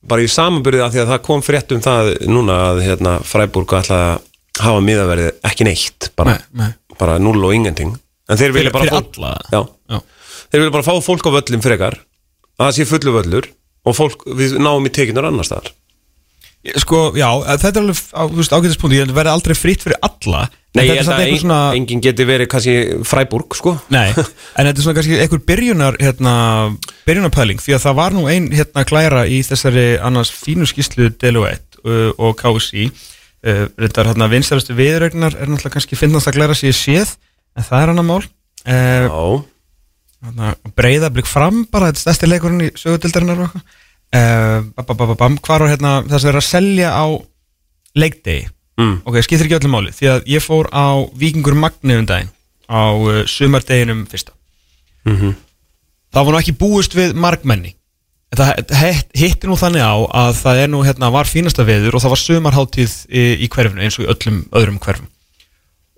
bara 0.08 0.24
í 0.24 0.30
samanbyrðið 0.30 0.84
að 0.86 0.94
því 0.96 1.02
að 1.04 1.10
það 1.12 1.22
kom 1.28 1.42
frétt 1.44 1.74
um 1.76 1.82
það 1.84 2.10
núna 2.30 2.58
að 2.70 2.82
hérna, 2.86 3.16
Fræburg 3.26 3.74
ætla 3.80 3.98
að 4.08 4.26
hafa 4.64 4.82
miðaverið 4.82 5.28
ekki 5.46 5.66
neitt 5.68 6.08
bara, 6.18 6.34
Nei, 6.34 6.64
nei. 6.64 6.70
bara 6.98 7.18
null 7.22 7.38
og 7.46 7.54
ingenting 7.54 7.92
en 8.28 8.38
þeir 8.40 8.54
vilja 8.56 8.72
bara 8.74 8.88
fólk- 8.90 9.18
alla? 9.20 9.34
já, 9.52 9.60
Já. 9.94 10.00
þeir 10.52 10.62
vilja 10.64 10.74
bara 10.78 10.86
fá 10.88 10.94
fólk 11.04 11.28
á 11.28 11.30
völlin 11.38 11.62
frekar 11.64 11.98
að 12.58 12.64
það 12.66 12.74
sé 12.78 12.86
fullu 12.90 13.14
völlur 13.18 13.50
og 13.88 13.96
fólk, 13.96 14.24
við 14.38 14.58
náum 14.62 14.86
í 14.86 14.92
tekinnur 14.94 15.28
annar 15.30 15.48
staðar. 15.48 15.72
Sko, 16.82 17.12
já, 17.14 17.28
þetta 17.62 17.68
er 17.70 17.84
alveg 17.84 17.98
á, 18.12 18.22
þú 18.26 18.38
veist, 18.40 18.54
ágætispunkti, 18.54 18.96
ég 18.98 19.04
held 19.04 19.12
að 19.14 19.18
verði 19.20 19.32
aldrei 19.32 19.54
fritt 19.54 19.84
fyrir 19.84 20.00
alla 20.02 20.40
Nei, 20.76 20.82
En 20.82 20.88
ég 20.88 20.88
þetta 20.88 20.92
er 20.92 20.98
held 20.98 21.06
samt 21.06 21.18
að 21.22 21.28
ein, 21.28 21.38
svona, 21.40 21.58
enginn 21.78 22.00
geti 22.02 22.24
verið 22.28 22.48
kannski 22.52 22.74
Fræburg, 23.08 23.54
sko. 23.56 23.74
Nei, 23.94 24.08
en 24.10 24.66
þetta 24.66 24.72
er 24.74 24.84
svona 24.84 24.96
kannski 24.98 25.20
einhver 25.22 25.42
byrjunar 25.48 25.98
hérna, 26.02 26.32
byrjunarpæling 27.06 27.62
því 27.62 27.76
að 27.76 27.84
það 27.86 27.96
var 28.00 28.16
nú 28.16 28.24
ein 28.28 28.48
hérna 28.52 28.84
klæra 28.90 29.22
í 29.30 29.38
þessari 29.46 29.86
annars 30.10 30.32
fínu 30.34 30.68
skýslu 30.68 31.08
Deloitte 31.14 31.80
uh, 31.86 32.10
og 32.18 32.34
KSI 32.42 32.88
uh, 32.90 33.64
er 33.70 34.10
hérna 34.10 34.28
vinstæðastu 34.34 34.76
viðrögnar 34.78 35.38
er 35.38 35.48
náttúrulega 35.48 35.78
kannski 35.78 35.98
finnast 36.00 36.28
að 36.28 36.40
klæra 36.40 36.58
sér 36.58 36.76
séð 36.76 37.14
en 37.54 37.70
það 37.70 37.86
er 37.86 37.94
annar 37.94 38.08
mál. 38.10 38.20
Uh, 38.66 39.06
Já, 39.06 39.22
breyðablík 40.78 41.28
fram 41.30 41.64
bara 41.70 41.90
þetta 41.90 41.98
er 41.98 42.04
stærsti 42.04 42.30
leikurinn 42.30 42.64
í 42.66 42.70
eitthvað. 42.72 43.62
Uh, 44.08 45.14
bam, 45.20 45.36
hvar 45.44 45.60
var 45.60 45.68
hérna 45.68 45.98
það 46.08 46.22
sem 46.22 46.30
er 46.30 46.38
að 46.40 46.46
selja 46.46 46.92
á 46.96 47.06
leikdegi? 47.98 48.48
Mm. 48.78 49.00
ok, 49.04 49.16
skiptir 49.26 49.48
ekki 49.48 49.56
öllu 49.58 49.70
máli 49.72 49.90
því 49.90 50.06
að 50.12 50.28
ég 50.30 50.44
fór 50.44 50.68
á 50.70 51.02
Víkingur 51.18 51.56
Magni 51.58 51.96
um 51.98 52.06
daginn 52.06 52.30
á 52.70 52.94
uh, 52.94 53.24
sumardeginum 53.26 54.04
fyrsta. 54.06 54.32
Mhm. 55.08 55.34
það 56.14 56.24
var 56.24 56.34
nú 56.34 56.40
ekki 56.40 56.56
búist 56.58 56.94
við 56.96 57.14
margmenni 57.18 57.74
hitti 59.16 59.48
nú 59.48 59.56
þannig 59.56 59.82
á 59.84 59.96
að 59.96 60.32
það 60.42 60.62
er 60.62 60.68
nú 60.68 60.82
hérna 60.84 61.10
var 61.12 61.28
fínasta 61.28 61.64
veður 61.64 61.96
og 61.96 62.02
það 62.04 62.12
var 62.12 62.22
sumarháttíð 62.22 62.96
í, 63.08 63.22
í 63.44 63.48
hverfinu 63.48 63.82
eins 63.82 63.98
og 63.98 64.04
í 64.04 64.10
öllum 64.12 64.42
öðrum 64.52 64.80
hverfum 64.84 65.08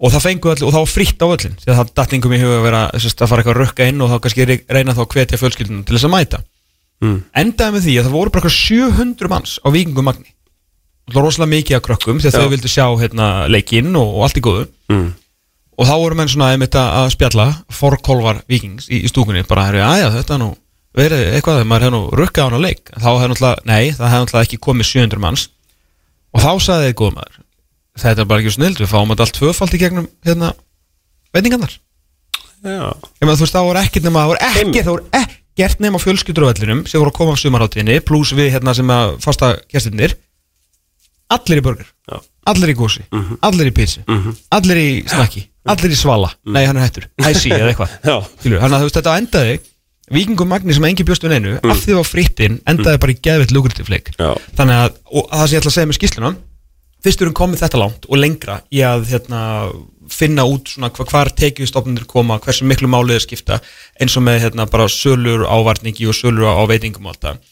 og 0.00 0.12
það 0.14 0.24
fengu 0.26 0.50
allir 0.52 0.66
og 0.68 0.72
það 0.74 0.84
var 0.84 0.90
fritt 0.94 1.20
á 1.22 1.26
öllin 1.28 1.56
því 1.60 1.70
að 1.72 1.78
það 1.80 1.92
dattingum 2.00 2.32
í 2.36 2.40
huga 2.40 2.56
að 2.58 2.66
vera 2.66 2.82
sérst, 2.96 3.20
að 3.20 3.30
fara 3.32 3.42
eitthvað 3.42 3.56
að 3.56 3.62
rökka 3.64 3.88
inn 3.90 4.00
og 4.04 4.10
þá 4.12 4.16
kannski 4.24 4.46
re- 4.48 4.64
reyna 4.72 4.94
þá 4.96 5.02
að 5.04 5.10
hvetja 5.14 5.40
fjölskyldunum 5.40 5.84
til 5.84 5.96
þess 5.96 6.08
að 6.08 6.14
mæta. 6.14 6.40
Mm. 7.00 7.18
endaði 7.42 7.72
með 7.76 7.84
því 7.86 7.92
að 7.96 8.06
það 8.06 8.14
voru 8.16 8.30
bara 8.34 8.40
eitthvað 8.42 8.56
700 8.60 9.30
manns 9.32 9.52
á 9.64 9.68
Víkingur 9.72 10.04
Magni 10.04 10.32
það 11.10 11.16
var 11.16 11.24
rosalega 11.24 11.52
mikið 11.54 11.76
af 11.78 11.84
krökkum 11.86 12.18
því 12.20 12.28
að 12.28 12.36
þau 12.36 12.50
vildu 12.52 12.70
sjá 12.70 12.84
hérna, 13.00 13.28
leikinn 13.48 13.94
og, 13.96 14.10
og 14.18 14.24
allt 14.26 14.36
í 14.40 14.42
góðu. 14.44 14.66
Mm. 14.92 15.06
og 15.80 15.88
þá 15.88 15.94
voru 16.02 16.18
menn 16.20 16.28
svona 16.32 16.50
einmitt 16.54 16.76
að 16.76 16.90
að 17.00 17.12
spjalla 17.16 17.46
forkolvar 17.72 18.42
vikings 18.52 18.90
í, 18.92 19.00
í 19.00 19.08
stúkunni 19.08 19.46
bara 19.48 19.64
herri, 19.68 19.80
aðja 19.80 20.10
þetta 20.18 20.36
er 20.36 20.42
nú 20.44 20.50
verið 21.00 21.24
eitthvað 21.38 21.64
maður 21.70 21.86
hefði 21.86 21.94
nú 21.96 22.02
rukkað 22.20 22.44
á 22.44 22.48
hana 22.50 22.60
leik? 22.66 22.90
Þá 22.92 23.08
hefði 23.14 23.28
náttúrulega, 23.32 23.64
nei, 23.70 23.84
það 23.96 24.12
hefði 24.12 24.24
náttúrulega 24.26 24.46
ekki 24.48 24.60
komið 24.66 24.88
700 24.90 25.22
manns. 25.24 25.44
Og 26.34 26.42
þá 26.44 26.50
sagði 26.66 26.88
þið 26.90 26.96
góð 27.00 27.12
maður 27.16 27.38
þetta 28.02 28.24
er 28.24 28.28
bara 28.30 28.42
ekki 28.42 28.54
snild, 28.56 28.80
við 28.80 28.90
fáum 28.90 29.12
þetta 29.12 29.26
allt 29.26 29.36
tvöfald 29.38 29.76
í 29.76 29.80
gegnum 29.80 30.08
hérna, 30.26 30.50
meðan 33.20 33.38
þú 33.38 33.44
veist, 33.44 33.54
það 33.56 33.68
voru 33.68 33.82
ekkert 33.84 34.08
nema 34.08 34.24
það 34.24 34.32
voru 34.32 34.42
ekkert, 34.50 34.80
það 34.80 34.90
voru 34.94 35.06
ekkert 35.20 35.84
nema 35.84 36.00
fjölskyldur 36.02 36.46
á 36.46 36.50
vellinum 36.50 36.82
sem 36.88 37.00
voru 37.00 37.12
að 37.12 37.18
koma 37.20 37.36
á 37.36 37.42
sumarháttíðinni 37.42 38.00
pluss 38.08 38.34
við 38.36 38.52
hérna 38.56 38.74
sem 38.76 38.92
að 38.94 39.14
fasta 39.24 39.54
gestirnir. 39.72 40.16
Allir 41.30 41.60
í 41.60 41.62
burger. 41.62 41.86
Já, 42.10 42.18
allir 42.50 42.72
í 42.72 42.74
gósi, 42.74 43.04
allir 43.46 43.70
í 43.70 43.74
pizza 43.76 44.02
allir 44.50 44.80
í 44.82 44.88
snakki, 45.06 45.44
allir 45.70 45.92
í 45.94 45.98
svala. 45.98 46.32
Nei, 46.44 46.64
hann 46.66 46.76
er 46.76 46.88
hættur, 46.88 47.06
hæsi 47.24 47.52
eða 47.54 47.70
eitthvað. 47.70 47.92
Þannig 48.42 48.74
að 48.74 48.80
þú 48.80 48.88
veist, 48.88 48.98
þetta 48.98 49.18
endaði 49.22 49.60
Víkingum 50.10 50.48
Magni 50.50 50.74
sem 50.74 50.84
engi 50.88 51.04
bjóst 51.06 51.22
við 51.22 51.36
neinu 51.36 51.52
af 51.62 51.84
því 51.84 51.92
það 51.92 51.98
var 52.00 52.08
frittinn, 52.08 52.56
endaði 52.66 52.98
bara 52.98 53.12
í 53.14 53.18
geðveitt 53.22 53.52
lukrativ 53.54 53.90
leik 53.92 54.08
Já. 54.18 54.32
þannig 54.58 54.80
að, 54.82 54.96
og 55.14 55.28
það 55.30 55.44
sem 55.44 55.54
ég 55.54 55.60
ætla 55.60 55.70
að 55.70 55.76
segja 55.76 55.90
með 55.90 55.98
skýsluna 56.00 56.30
fyrst 57.04 57.22
erum 57.24 57.36
komið 57.36 57.62
þetta 57.64 57.80
langt 57.80 58.08
og 58.08 58.20
lengra 58.20 58.60
í 58.72 58.82
að 58.84 59.06
hérna, 59.12 59.42
finna 60.10 60.44
út 60.48 60.72
svona 60.72 60.90
hva, 60.94 61.06
hvar 61.08 61.30
tekjustofnunir 61.38 62.06
koma, 62.10 62.40
hversu 62.42 62.66
miklu 62.68 62.90
málið 62.90 63.18
er 63.18 63.24
skipta 63.24 63.60
eins 64.00 64.16
og 64.18 64.26
með 64.26 64.44
hérna, 64.46 64.66
bara 64.70 64.88
sölur 64.90 65.46
ávarningi 65.48 66.08
og 66.10 66.16
sölur 66.18 66.50
á, 66.50 66.62
veitingum 66.68 67.08
og 67.08 67.14
allt 67.14 67.26
það. 67.28 67.42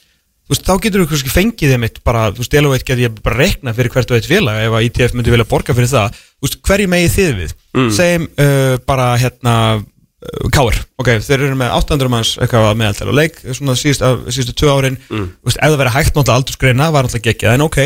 Þú 0.48 0.54
veist, 0.54 0.64
þá 0.64 0.84
getur 0.84 1.02
þú 1.02 1.08
kannski 1.10 1.32
fengið 1.32 1.72
þeim 1.74 1.84
eitt 1.84 1.98
bara, 2.08 2.22
þú 2.32 2.40
veist, 2.40 2.54
Deloitte 2.54 2.88
get 2.88 3.02
ég 3.02 3.20
bara 3.20 3.36
rekna 3.36 3.74
fyrir 3.76 3.92
hvert 3.92 4.12
og 4.12 4.16
eitt 4.16 4.28
félag 4.28 4.62
ef 4.64 4.76
að 4.78 4.86
ITF 4.86 5.16
myndi 5.16 5.34
vilja 5.34 5.48
borga 5.48 5.76
fyrir 5.76 5.90
það. 5.92 6.16
Þú 6.38 6.48
veist, 6.48 6.58
hverju 6.64 6.90
megið 6.94 7.14
þið 7.16 7.34
við? 7.42 7.54
Mm. 7.76 7.90
segjum 7.92 8.24
uh, 8.40 8.76
bara 8.88 9.10
hérna 9.20 9.54
uh, 9.76 10.46
Káir, 10.54 10.80
ok, 10.96 11.10
þeir 11.26 11.44
eru 11.50 11.58
með 11.60 11.74
800 11.76 12.12
manns 12.14 12.30
eitthvað 12.40 12.70
að 12.70 12.80
meðaltæla 12.80 13.12
og 13.12 13.18
leik 13.20 13.36
svona 13.44 13.76
síðust, 13.76 14.06
síðustu 14.32 14.56
tvö 14.56 14.72
árin, 14.72 14.96
mm. 15.12 15.26
veist, 15.44 15.60
ef 15.60 15.68
það 15.74 15.82
verið 15.82 15.96
hægt 15.98 16.16
náttúrulega 16.16 16.40
aldursgreina, 16.40 16.88
var 16.96 17.06
náttúrulega 17.06 17.28
geggjað, 17.28 17.58
en 17.58 17.66
ok 17.68 17.78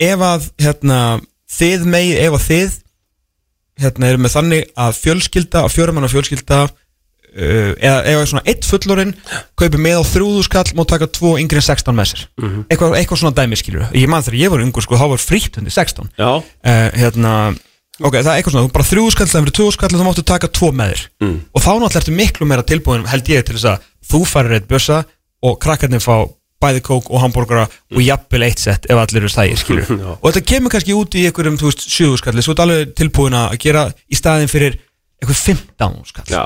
ef 0.00 0.22
að, 0.24 0.46
hérna 0.60 1.00
þið 1.50 1.88
megið, 1.92 2.20
ef 2.26 2.36
að 2.38 2.46
þið 2.46 2.78
hérna 3.80 4.10
eru 4.12 4.20
með 4.20 4.36
þannig 4.36 4.70
að 4.84 5.00
fjölskylda 5.00 5.64
og 5.66 5.72
fjörumanna 5.72 6.10
fjölskylda 6.12 6.60
uh, 6.66 7.72
eða 7.80 8.02
ef 8.12 8.28
svona 8.30 8.44
eitt 8.50 8.68
fullorinn 8.68 9.14
kaupir 9.58 9.80
með 9.80 10.02
á 10.02 10.10
þrjúðu 10.10 10.44
skall 10.46 10.66
má 10.76 10.84
taka 10.88 11.08
tvo 11.10 11.36
yngri 11.40 11.60
en 11.62 11.66
16 11.66 11.96
með 11.96 12.12
sér. 12.12 12.26
Eitthvað, 12.68 12.96
eitthvað 13.00 13.22
svona 13.22 13.36
dæmi 13.38 13.58
skilur 13.60 13.96
ég 13.96 14.10
man 14.10 14.24
þegar 14.26 14.40
ég 14.42 14.54
var 14.54 14.64
ungur 14.64 14.86
sko, 14.86 15.00
þá 15.00 15.06
var 15.14 15.24
frítt 15.24 15.60
undir 15.60 15.74
16 15.74 16.12
Já, 16.20 16.30
uh, 16.40 16.88
hérna 16.96 17.34
ok, 18.00 18.16
það 18.16 18.32
er 18.32 18.34
eitthvað 18.38 18.56
svona, 18.56 18.66
þú 18.66 18.74
bara 18.76 18.88
þrjúðu 18.90 19.14
skall 19.16 19.30
það 19.30 19.44
verður 19.44 19.56
tvo 19.60 19.70
skall 19.76 19.92
og 19.92 20.00
þá 20.00 20.06
máttu 20.08 20.26
taka 20.28 20.52
tvo 20.56 20.72
með 20.72 20.92
þér. 20.92 21.06
Mm. 21.24 21.38
og 21.52 21.64
þá 21.64 21.70
náttúrulega 21.70 22.02
ertu 22.02 22.16
miklu 22.16 22.48
meira 22.48 22.66
tilbúin 22.66 23.08
held 23.10 23.32
ég 23.32 23.46
til 23.46 23.56
þess 23.56 23.70
að 23.74 23.88
þú 24.10 24.20
farir 24.28 24.56
eitt 24.56 24.68
bjössa 24.70 25.02
og 25.44 25.58
krakkarnir 25.60 26.04
fá 26.04 26.16
bæði 26.60 26.80
kók 26.84 27.08
og 27.10 27.22
hambúrgara 27.22 27.64
og 27.68 28.00
jafnvel 28.04 28.42
eitt 28.46 28.60
sett 28.60 28.84
ef 28.90 28.98
allir 29.00 29.22
eru 29.22 29.30
stægir 29.32 29.56
skilur. 29.60 29.90
Og 30.22 30.26
þetta 30.28 30.42
kemur 30.50 30.70
kannski 30.74 30.92
út 30.96 31.14
í 31.16 31.24
einhverjum, 31.28 31.56
þú 31.60 31.70
veist, 31.70 31.86
7 31.88 32.18
skalli 32.20 32.42
svo 32.44 32.52
er 32.56 32.62
alveg 32.66 32.94
tilbúin 33.00 33.36
að 33.38 33.54
gera 33.64 33.86
í 34.12 34.18
staðin 34.18 34.50
fyrir 34.52 34.76
einhver 35.22 35.38
15 35.40 36.04
skall. 36.10 36.26
Já. 36.28 36.42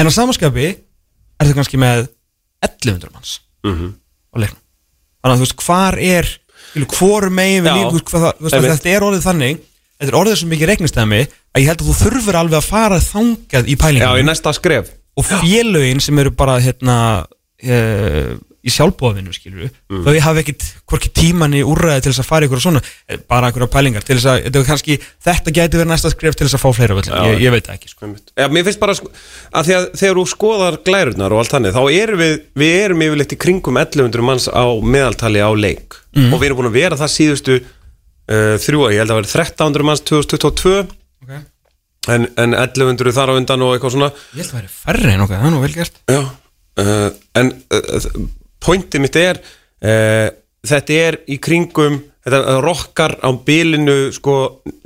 En 0.00 0.08
á 0.08 0.12
samanskapi 0.12 0.68
er 0.72 1.46
það 1.50 1.56
kannski 1.60 1.80
með 1.82 2.06
1100 2.64 3.12
manns 3.12 3.40
Mhm. 3.64 3.92
á 4.32 4.36
leiknum. 4.40 4.62
Þannig 5.22 5.34
að 5.34 5.40
þú 5.42 5.44
veist, 5.46 5.66
hvar 5.66 5.98
er 6.00 6.30
hvor 6.96 7.28
megin 7.30 7.62
við 7.66 7.68
Já. 7.70 7.76
líf, 7.76 7.86
þú 7.92 7.98
veist, 7.98 8.08
hvað 8.10 8.22
það- 8.24 8.36
þú 8.38 8.42
veist, 8.42 8.54
að 8.54 8.58
Einmitt. 8.62 8.72
þetta 8.80 8.96
er 8.96 9.06
orðið 9.06 9.26
þannig 9.28 9.60
þetta 10.02 10.08
er 10.10 10.18
orðið 10.18 10.36
svo 10.40 10.48
mikið 10.50 10.68
reiknistæmi 10.72 11.20
að 11.52 11.60
ég 11.62 11.66
held 11.68 11.82
að 11.82 11.88
þú 11.90 11.94
þurfur 12.02 12.38
alveg 12.40 12.58
að 12.58 12.64
fara 12.72 12.98
þangað 12.98 13.68
í 13.68 13.76
Já, 14.00 14.08
í 14.18 14.24
næsta 14.26 14.52
skref. 14.56 14.88
Og 15.16 15.24
félögin 15.28 16.00
sem 16.00 16.18
eru 16.18 16.30
bara 16.30 16.56
hérna 16.58 16.96
uh, 17.62 18.34
í 18.62 18.70
sjálfbóðavinu 18.70 19.34
skilur 19.34 19.66
mm. 19.66 20.04
þá 20.06 20.10
ég 20.14 20.22
hafi 20.22 20.42
ekkit 20.44 20.66
hvorki 20.86 21.10
tíman 21.10 21.56
í 21.58 21.64
úrræði 21.66 22.04
til 22.04 22.12
þess 22.12 22.22
að 22.22 22.28
fara 22.28 22.46
ykkur 22.46 22.62
svona 22.62 22.82
eh, 23.10 23.18
bara 23.18 23.50
ykkur 23.50 23.66
pælingar 23.72 24.06
til 24.06 24.14
þess 24.20 24.28
að 24.30 24.44
þetta, 24.46 24.62
kannski, 24.68 24.98
þetta 25.26 25.54
gæti 25.56 25.80
verið 25.80 25.90
næsta 25.90 26.12
skrif 26.12 26.38
til 26.38 26.46
þess 26.46 26.58
að 26.58 26.62
fá 26.62 26.76
fleira 26.76 26.98
völlin, 26.98 27.16
ég, 27.32 27.42
ég 27.42 27.54
veit 27.54 27.66
það 27.66 27.80
ekki 27.80 27.90
sko. 27.90 28.12
Já, 28.38 28.46
mér 28.54 28.66
finnst 28.68 28.82
bara 28.82 28.94
sko, 28.98 29.10
að 29.50 29.72
að 29.76 29.88
þegar 29.98 30.18
þú 30.18 30.24
skoðar 30.30 30.78
glærurnar 30.86 31.34
og 31.34 31.42
allt 31.42 31.54
þannig 31.54 31.76
þá 31.76 31.82
erum 31.90 32.22
við, 32.22 32.34
við 32.62 32.74
erum 32.80 33.04
yfirleitt 33.06 33.34
í 33.34 33.38
kringum 33.44 33.78
1100 33.80 34.26
manns 34.26 34.48
á 34.50 34.64
meðaltali 34.82 35.42
á 35.42 35.50
leik. 35.56 35.98
Og 36.12 36.36
við 36.36 36.48
erum 36.50 36.60
búin 36.60 36.70
að 36.70 36.76
vera 36.76 36.98
það 37.00 37.14
síðustu 37.14 37.56
uh, 37.62 38.54
þrjú, 38.62 38.84
ég 38.92 39.02
held 39.02 39.14
að 39.14 39.22
vera 39.22 39.32
1300 39.32 39.88
manns 39.88 40.04
2022 40.08 40.74
okay. 41.24 41.40
en, 42.12 42.28
en 42.36 42.56
1100 42.58 43.16
þar 43.16 43.32
á 43.32 43.38
undan 43.38 43.64
og 43.66 43.74
eitthvað 43.76 43.96
svona. 43.96 44.12
Ég 44.36 44.42
held 44.42 44.46
að 44.46 44.52
það 44.52 44.60
væri 44.60 44.72
færri 44.76 45.14
en 45.14 45.26
okkar, 45.26 45.42
það 45.42 45.50
er 45.50 45.56
nú 45.56 45.64
vel 45.64 45.74
gert. 45.78 46.00
Já, 46.12 46.22
uh, 46.84 47.08
en 47.40 47.52
uh, 47.72 48.30
pointið 48.64 49.04
mitt 49.04 49.18
er 49.20 49.40
uh, 49.42 50.28
þetta 50.66 50.98
er 51.08 51.18
í 51.30 51.38
kringum 51.42 52.00
þetta 52.22 52.58
rokkar 52.62 53.16
á 53.18 53.30
bilinu 53.46 53.96
sko, 54.14 54.36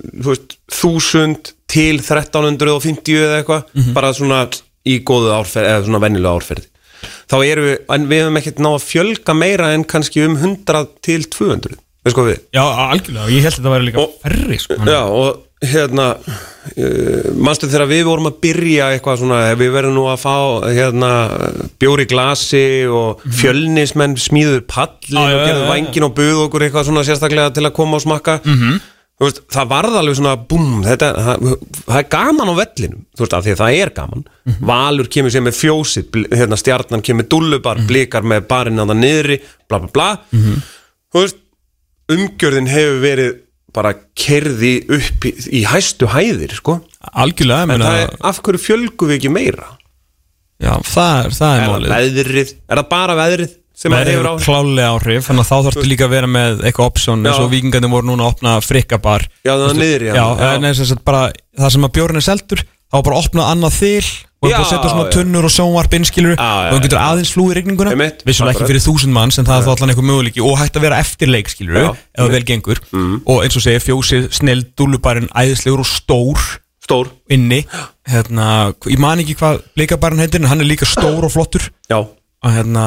þú 0.01 0.31
veist, 0.33 0.57
1000 0.73 1.53
til 1.69 1.99
1350 2.01 3.19
eða 3.21 3.41
eitthvað 3.43 3.91
bara 3.97 4.13
svona 4.17 4.45
í 4.87 5.01
góðu 5.05 5.33
árferð 5.37 5.69
eða 5.73 5.85
svona 5.89 6.01
vennilega 6.07 6.39
árferði. 6.39 6.69
Þá 7.27 7.37
erum 7.45 7.67
við, 7.67 7.75
en 7.93 8.07
við 8.09 8.23
hefum 8.23 8.39
ekkert 8.41 8.63
ná 8.63 8.69
að 8.71 8.85
fjölga 8.87 9.35
meira 9.37 9.73
en 9.75 9.85
kannski 9.89 10.23
um 10.25 10.37
100 10.39 10.87
til 11.05 11.27
200 11.27 11.77
veist 12.07 12.15
hvað 12.17 12.29
við? 12.31 12.41
Já, 12.55 12.63
algjörlega, 12.63 13.27
ég 13.35 13.43
held 13.43 13.51
að 13.51 13.57
þetta 13.59 13.73
væri 13.75 13.87
líka 13.89 14.03
Og- 14.05 14.13
færri 14.23 14.59
sko. 14.63 14.77
Já, 14.87 15.01
og 15.11 15.43
hérna 15.65 16.07
uh, 16.21 17.29
manstu 17.41 17.69
þegar 17.71 17.89
við 17.89 18.03
vorum 18.09 18.29
að 18.29 18.41
byrja 18.45 18.91
eitthvað 18.95 19.23
svona, 19.23 19.39
við 19.57 19.71
verðum 19.73 19.95
nú 19.97 20.03
að 20.13 20.19
fá 20.21 20.35
hérna, 20.69 21.13
bjóri 21.81 22.05
glasi 22.11 22.65
og 22.91 23.23
fjölnismenn 23.41 24.19
smíður 24.21 24.67
pallin 24.69 25.17
Já, 25.17 25.31
já, 25.33 25.39
og 25.39 25.47
gerðu 25.49 25.63
já. 25.65 25.71
vangin 25.71 26.07
og 26.09 26.13
buð 26.19 26.43
okkur 26.45 26.67
eitthvað 26.67 26.91
svona 26.91 27.07
sérstaklega 27.09 27.55
til 27.57 27.65
að 27.65 27.75
koma 27.79 27.97
og 27.97 28.05
smakka. 28.05 28.41
-hmm. 28.45 28.77
veist, 29.21 29.41
það 29.49 29.69
varð 29.71 29.97
alveg 29.97 30.17
svona 30.19 30.37
búm, 30.37 30.83
þetta, 30.85 31.09
það, 31.25 31.57
það 31.87 31.99
er 31.99 32.09
gaman 32.11 32.51
á 32.53 32.55
vellinum. 32.61 33.01
Þú 33.17 33.21
veist, 33.25 33.33
af 33.39 33.45
því 33.45 33.53
að 33.55 33.61
það 33.63 33.79
er 33.81 33.91
gaman. 33.97 34.25
Valur 34.61 35.09
kemur 35.09 35.31
sér 35.33 35.41
með 35.47 35.57
fjósið, 35.63 36.05
bl- 36.13 36.37
hérna, 36.37 36.57
stjarnan 36.57 37.03
kemur 37.03 37.25
dullubar, 37.25 37.81
blikar 37.89 38.23
með 38.23 38.41
barinn 38.47 38.79
að 38.79 38.93
það 38.93 39.01
niðri, 39.01 39.41
bla 39.69 39.79
bla 39.79 39.89
bla. 39.89 40.11
Þú 41.13 41.23
veist, 41.25 41.37
umgjörðin 42.13 42.69
hefur 42.69 43.01
verið 43.01 43.46
bara 43.77 43.93
kerði 44.19 44.73
upp 44.97 45.27
í, 45.29 45.35
í 45.61 45.63
hæstu 45.69 46.09
hæðir 46.15 46.57
sko. 46.59 46.79
Algjörlega, 47.13 47.77
en 47.77 47.85
það 47.87 48.01
er, 48.07 48.17
af 48.33 48.41
hverju 48.43 48.63
fjölgum 48.65 49.13
við 49.13 49.19
ekki 49.21 49.33
meira? 49.37 49.69
Já, 50.57 50.73
það 50.89 51.15
er, 51.27 51.37
það 51.37 51.53
er, 51.53 51.61
er 51.61 51.67
það 51.67 51.73
málið. 51.77 51.95
veðrið, 51.95 52.53
er 52.67 52.81
það 52.81 52.91
bara 52.97 53.17
veðrið 53.21 53.55
sem 53.77 53.93
Það 53.93 54.09
hefur 54.09 54.27
áhrif? 54.31 54.45
klálega 54.47 54.93
áhrif 54.95 55.27
Þannig 55.27 55.43
að 55.43 55.49
þá 55.51 55.57
þarfstu 55.67 55.83
líka 55.91 56.07
að 56.07 56.13
vera 56.15 56.29
með 56.33 56.63
eitthvað 56.65 56.87
option 56.89 57.27
eins 57.29 57.41
og 57.43 57.51
vikingandi 57.53 57.91
voru 57.93 58.09
núna 58.09 58.25
að 58.25 58.31
opna 58.33 58.55
frikkabar 58.65 59.27
Já, 59.45 59.51
það 59.53 59.67
er 59.67 59.77
niðri, 59.83 60.07
já. 60.09 60.15
Já, 60.17 60.25
Já. 60.41 60.55
þess 60.71 60.95
að 60.95 61.03
bara 61.11 61.21
Það 61.61 61.75
sem 61.75 61.85
að 61.85 61.93
bjórn 61.99 62.21
er 62.23 62.25
seldur 62.25 62.63
Þá 62.65 62.97
bara 63.11 63.21
opna 63.21 63.51
annað 63.53 63.77
þil 63.77 64.09
Og 64.43 64.51
bara 64.53 64.65
setja 64.69 64.91
svona 64.93 65.07
tunnur 65.11 65.47
og 65.49 65.53
sjónvarp 65.55 65.95
innskilur 65.97 66.35
Já, 66.37 66.45
já, 66.45 66.69
Og 66.71 66.77
þú 66.77 66.83
getur 66.85 67.01
aðeins 67.01 67.31
flúið 67.33 67.55
rigninguna. 67.57 67.95
Einmitt, 67.95 68.21
Vissulega 68.29 68.53
ekki 68.61 68.69
fyrir 68.69 68.85
þúsund 68.85 69.15
manns 69.17 69.39
En 69.41 69.47
það 69.49 69.63
er 69.63 69.65
þá 69.65 69.71
allan 69.73 69.93
eitthvað 69.95 70.09
möguleiki 70.11 70.45
Og 70.45 70.59
hægt 70.61 70.77
að 70.77 70.85
vera 70.87 70.99
eftirleik 71.01 71.49
skilur 71.49 71.79
Ef 71.87 72.03
það 72.21 72.35
vel 72.37 72.43
gengur. 72.51 72.83
Og 73.25 73.41
eins 73.47 73.57
og 73.57 73.65
segir 73.65 73.81
fjósið, 73.87 74.29
snill, 74.37 74.63
dúlubarinn 74.77 75.31
Æðislegur 75.33 75.81
og 75.87 75.89
stór 75.89 76.45
stór, 76.87 77.09
inni. 77.35 77.65
Hérna, 78.07 78.75
Ég 78.87 79.01
man 79.03 79.19
ekki 79.25 79.35
hvað 79.41 79.65
blikabarinn 79.75 80.21
heitir 80.23 80.39
En 80.45 80.47
hann 80.53 80.61
er 80.63 80.69
líka 80.69 80.87
stór 80.87 81.25
og 81.27 81.33
flottur. 81.35 81.65
Já, 81.91 82.05
að 82.47 82.53
hérna 82.61 82.85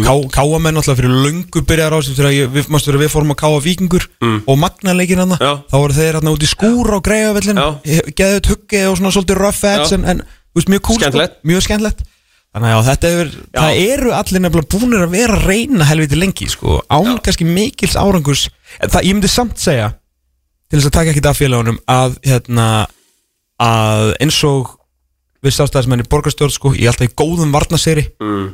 ká- 0.00 0.30
káamenn 0.32 0.78
alltaf 0.78 0.96
fyrir 0.96 1.10
löngu 1.12 1.60
byrjar 1.66 1.92
á 1.92 1.98
þessu 2.00 2.14
þegar 2.16 2.32
ég- 2.32 2.52
við, 2.54 2.68
vera 2.72 3.02
við 3.02 3.10
fórum 3.12 3.34
að 3.34 3.40
káa 3.42 3.58
vikingur 3.60 4.06
og 4.46 4.56
magnaleikin 4.62 5.18
hann 5.20 5.34
þá 5.36 5.76
voru 5.76 5.92
þeir 5.92 6.14
hérna 6.16 6.32
út 6.32 6.46
í 6.46 6.48
skúr 6.48 6.88
á 6.88 6.98
greiðavellin 7.04 7.58
geðið 8.16 8.40
tuggi 8.46 8.80
og 8.88 8.96
svona 8.96 9.12
svolítið 9.12 9.40
rough 9.42 9.64
edge 9.64 9.92
en, 9.98 10.04
en 10.14 10.22
veist, 10.56 10.70
mjög 10.72 10.84
cool 10.88 11.00
Skemmtilegt. 11.00 11.36
sko, 11.36 11.48
mjög 11.52 11.66
skemmtilegt. 11.66 12.02
Þannig 12.56 12.72
að 12.72 12.72
já, 12.72 12.84
þetta 12.86 13.08
er, 13.12 13.30
það 13.58 13.78
eru 13.82 14.12
allir 14.16 14.42
nefnilega 14.42 14.72
búinir 14.72 15.04
að 15.04 15.14
vera 15.16 15.36
að 15.36 15.46
reyna 15.50 15.88
helviti 15.90 16.16
lengi 16.16 16.48
sko, 16.48 16.78
án 16.88 17.18
kannski 17.24 17.44
mikils 17.48 17.96
árangurs. 18.00 18.46
En 18.80 18.92
það, 18.92 19.08
ég 19.10 19.16
myndi 19.18 19.30
samt 19.30 19.60
segja 19.60 19.90
til 20.66 20.80
þess 20.80 20.88
að 20.88 20.96
taka 20.96 21.12
ekki 21.12 21.24
af 21.28 21.38
félagunum 21.38 21.78
að 21.90 22.16
hérna 22.26 22.68
að 23.62 24.14
eins 24.24 24.38
og 24.48 24.72
við 25.44 25.54
stafstæðismenn 25.56 26.02
í 26.02 26.08
borgarstjórn 26.10 26.54
sko, 26.54 26.72
ég 26.74 26.88
er 26.88 26.94
alltaf 26.94 27.10
í 27.10 27.16
góðum 27.16 27.52
varnasegri 27.54 28.08
mm. 28.18 28.46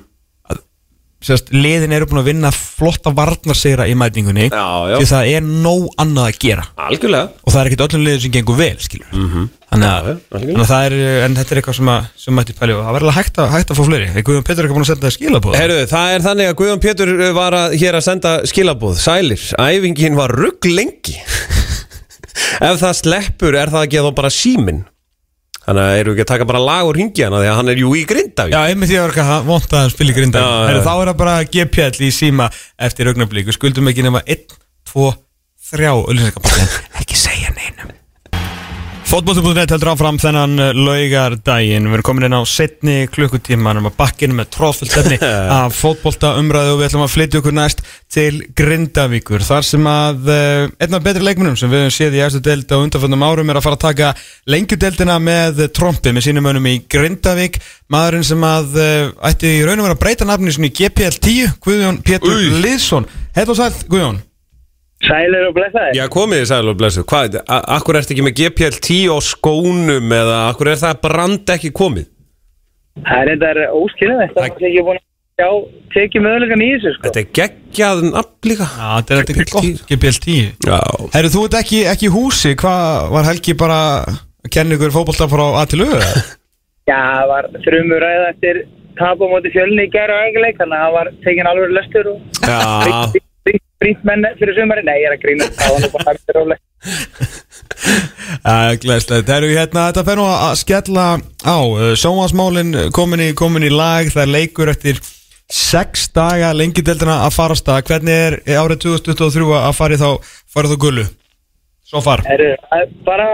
Sérst, 1.22 1.50
liðin 1.54 1.94
eru 1.94 2.08
búin 2.10 2.22
að 2.22 2.30
vinna 2.32 2.50
flotta 2.54 3.12
varnarsegra 3.14 3.86
í 3.90 3.96
mætingunni 3.98 4.48
já, 4.48 4.66
já, 4.90 4.96
því 4.98 5.08
það 5.12 5.32
er 5.32 5.48
nóg 5.48 5.88
annað 6.02 6.28
að 6.28 6.38
gera. 6.44 6.68
Algjörlega. 6.88 7.32
Og 7.42 7.54
það 7.54 7.60
er 7.62 7.70
ekkert 7.70 7.84
öllum 7.86 8.06
liðin 8.06 8.24
sem 8.24 8.34
gengur 8.36 8.58
vel 8.60 8.76
skilur. 8.82 9.10
Mhm. 9.12 9.50
þannig, 9.72 9.88
að, 9.88 10.08
er 10.84 10.94
en 11.24 11.36
þetta 11.38 11.54
er 11.54 11.60
eitthvað 11.62 11.76
sem, 11.78 11.88
að, 11.88 12.08
sem 12.20 12.36
mætti 12.36 12.56
pæli 12.58 12.74
og 12.76 12.82
það 12.84 12.96
verður 12.98 13.16
hægt, 13.16 13.38
hægt 13.54 13.70
að 13.72 13.78
fá 13.78 13.84
fleiri. 13.86 14.24
Guðjón 14.26 14.44
Petur 14.44 14.60
er 14.60 14.68
ekki 14.68 14.76
búin 14.76 14.84
að 14.84 14.90
senda 14.90 15.12
skilabóð 15.14 15.56
Herru, 15.56 15.78
það 15.88 16.12
er 16.12 16.26
þannig 16.26 16.50
að 16.50 16.56
Guðjón 16.60 16.82
Pétur 16.84 17.12
var 17.38 17.56
að, 17.56 17.76
hér 17.80 17.96
að 17.96 18.04
senda 18.04 18.34
skilabóð 18.50 19.00
Sælir, 19.00 19.46
æfingin 19.56 20.18
var 20.18 20.36
rugg 20.36 20.68
lengi. 20.68 21.16
Ef 22.68 22.82
það 22.82 22.98
sleppur 23.00 23.56
er 23.56 23.72
það 23.72 23.86
ekki 23.86 24.02
að 24.02 24.10
þá 24.10 24.18
bara 24.20 24.32
símin 24.34 24.84
Þannig 25.62 25.82
að 25.86 25.98
eru 26.02 26.12
ekki 26.16 26.24
að 26.24 26.30
taka 26.32 26.46
bara 26.50 26.62
lag 26.66 26.88
og 26.88 26.94
ringi 26.96 27.22
hana 27.26 27.38
Því 27.42 27.48
að 27.52 27.58
hann 27.60 27.68
er 27.72 27.80
jú 27.82 27.90
í 27.94 28.02
Grindavík. 28.10 28.54
Já, 28.56 28.60
einmitt 28.72 28.90
ég 28.90 29.02
var 29.04 29.12
ekki 29.14 29.22
að 29.26 29.44
vonta 29.46 29.76
að 29.78 29.82
hann 29.84 29.92
spila 29.94 30.10
í 30.10 30.16
grinda 30.16 30.38
Já, 30.42 30.48
já, 30.50 30.66
Heru. 30.72 30.80
Þá 30.86 30.92
er 30.94 31.10
það 31.12 31.18
bara 31.22 31.34
GPL 31.56 32.02
í 32.02 32.10
síma 32.16 32.48
eftir 32.88 33.10
augnablík 33.12 33.46
Við 33.50 33.58
skuldum 33.58 33.90
ekki 33.92 34.02
nema 34.06 34.20
1, 34.26 34.56
2, 34.92 35.10
3 35.72 35.90
auðlýsingarpakkin 35.92 36.68
Ekki 37.02 37.16
segja 37.18 37.41
Fótbolti.net 39.12 39.68
heldur 39.74 39.90
áfram 39.92 40.16
þennan 40.16 40.54
laugardaginn. 40.72 41.84
Við 41.84 41.98
erum 41.98 42.04
komin 42.06 42.24
inn 42.30 42.36
á 42.40 42.48
setni 42.48 42.94
klukkutíma 43.12 43.66
Við 43.66 43.74
erum 43.74 43.88
að 43.90 43.98
bakkinu 43.98 44.36
með 44.38 44.48
tróðfullt 44.54 44.96
efni 45.02 45.18
af 45.58 45.76
fótbolta 45.76 46.30
umræðu 46.40 46.70
og 46.72 46.80
við 46.80 46.86
ætlum 46.86 47.04
að 47.04 47.12
flytja 47.12 47.42
okkur 47.42 47.56
næst 47.58 47.82
til 48.08 48.38
Grindavíkur 48.56 49.44
Þar 49.44 49.68
sem 49.68 49.90
að 49.92 50.32
uh, 50.32 50.72
einn 50.80 50.96
af 50.96 51.04
betri 51.04 51.26
leikmunum 51.28 51.60
sem 51.60 51.68
við 51.68 51.84
höfum 51.84 51.94
séð 51.98 52.16
í 52.16 52.24
eftir 52.24 52.44
deild 52.48 52.72
á 52.72 52.80
undanfjöndum 52.80 53.26
árum 53.28 53.52
er 53.52 53.60
að 53.60 53.68
fara 53.68 53.80
að 53.82 53.84
taka 53.84 54.10
lengjudeildina 54.56 55.20
með 55.28 55.62
trompi 55.76 56.16
með 56.16 56.28
sínum 56.30 56.48
önum 56.54 56.72
í 56.72 56.76
Grindavík. 56.88 57.60
Maðurinn 57.92 58.28
sem 58.32 58.48
að 58.48 58.80
uh, 58.80 59.14
ætti 59.28 59.58
í 59.58 59.62
raun 59.68 59.76
og 59.76 59.90
vera 59.90 60.00
að 60.00 60.04
breyta 60.06 60.32
nafni 60.32 60.56
í 60.56 60.74
GPL 60.80 61.20
10 61.20 61.56
Guðjón 61.60 62.00
Pétur 62.00 62.40
Új. 62.40 62.52
Liðsson 62.64 63.12
Heill 63.36 63.50
og 63.52 63.60
sæll 63.60 63.74
Guðjón 63.84 64.22
Sælir 65.02 65.46
og 65.48 65.54
blessaði. 65.56 65.96
Já, 65.98 66.04
komið 66.14 66.42
þið 66.42 66.48
sæl 66.52 66.70
og 66.70 66.76
blessu 66.78 67.02
Hvað, 67.10 67.38
akkur 67.50 67.98
ertu 67.98 68.14
ekki 68.14 68.24
með 68.26 68.34
GPL 68.38 68.76
10 68.86 68.98
á 69.10 69.16
skónum 69.26 70.12
Eða 70.14 70.36
akkur 70.52 70.70
er 70.70 70.78
það 70.82 71.00
brand 71.06 71.54
ekki 71.56 71.72
komið 71.74 72.04
Það 73.02 73.22
er 73.22 73.30
þetta 73.32 73.64
óskiljaðið. 73.80 74.34
Það 74.36 74.44
er 74.44 74.66
ekki 74.68 74.84
búin 74.86 75.00
að 75.00 75.06
sjá, 75.40 75.48
tekið 75.94 76.24
mögulegan 76.26 76.62
í 76.62 76.68
þessu, 76.74 76.92
sko. 76.92 77.04
Þetta 77.08 77.22
er 77.22 77.30
geggjað 77.38 78.02
nafn 78.10 78.50
líka 78.52 78.68
Já, 78.68 78.90
þetta 79.00 79.16
er 79.16 79.26
GPL 79.32 79.48
gott 79.56 79.82
GPL 79.88 80.20
10 80.26 80.68
Já, 80.68 80.78
Herru, 81.16 81.32
þú 81.32 81.42
ert 81.48 81.58
ekki, 81.62 81.80
ekki 81.94 82.08
í 82.10 82.12
húsi, 82.12 82.52
hvað 82.62 83.08
var 83.16 83.28
Helgi 83.30 83.56
bara 83.64 83.80
að 84.06 84.52
kenna 84.52 84.76
ykkur 84.78 84.94
fótbolta 84.94 85.28
frá 85.32 85.44
A 85.62 85.64
til 85.72 85.82
Ö? 85.86 85.88
eða? 85.98 86.22
Já, 86.92 86.98
það 87.00 87.28
var 87.32 87.50
þrjumur 87.64 88.02
ræða 88.06 88.30
eftir 88.36 88.62
tap 89.00 89.22
á 89.22 89.26
móti 89.26 89.50
fjölni 89.54 89.88
í 89.88 89.90
gæra 89.90 90.20
og 90.20 90.30
ægileik, 90.30 90.58
þannig 90.60 90.78
að 90.78 90.82
það 90.86 90.96
var 90.98 91.12
tekin 91.24 91.48
alveg 91.50 91.76
löstur 91.78 92.10
og 92.12 92.42
já 92.44 93.30
brýnt 93.82 94.04
menn 94.08 94.26
fyrir 94.40 94.54
sumari. 94.58 94.84
Nei, 94.86 94.98
ég 95.02 95.10
er 95.10 95.16
að 95.16 95.24
grína. 95.26 95.44
Það 98.42 99.34
eru 99.36 99.50
hérna, 99.52 99.88
þetta 99.90 100.04
fer 100.06 100.18
nú 100.18 100.26
að 100.28 100.54
skella 100.60 101.06
á 101.18 101.58
uh, 101.62 101.92
Sjónvarsmálin 101.98 102.70
komin 102.94 103.26
í, 103.28 103.32
komin 103.38 103.66
í 103.66 103.72
lag, 103.72 104.08
það 104.12 104.24
er 104.24 104.32
leikur 104.36 104.72
eftir 104.72 105.02
sex 105.52 106.06
daga 106.16 106.52
lengideldina 106.56 107.18
að 107.26 107.34
fara 107.36 107.56
á 107.56 107.60
stað, 107.60 107.82
hvernig 107.90 108.14
er 108.14 108.38
árið 108.56 108.86
2023 108.86 109.58
að 109.58 109.74
fara 109.76 109.98
í 109.98 110.00
þá, 110.00 110.08
fara 110.54 110.70
þá 110.70 110.78
gullu? 110.80 111.04
Svo 111.92 112.00
far 112.00 112.22
Heru, 112.24 112.54
bara, 113.04 113.26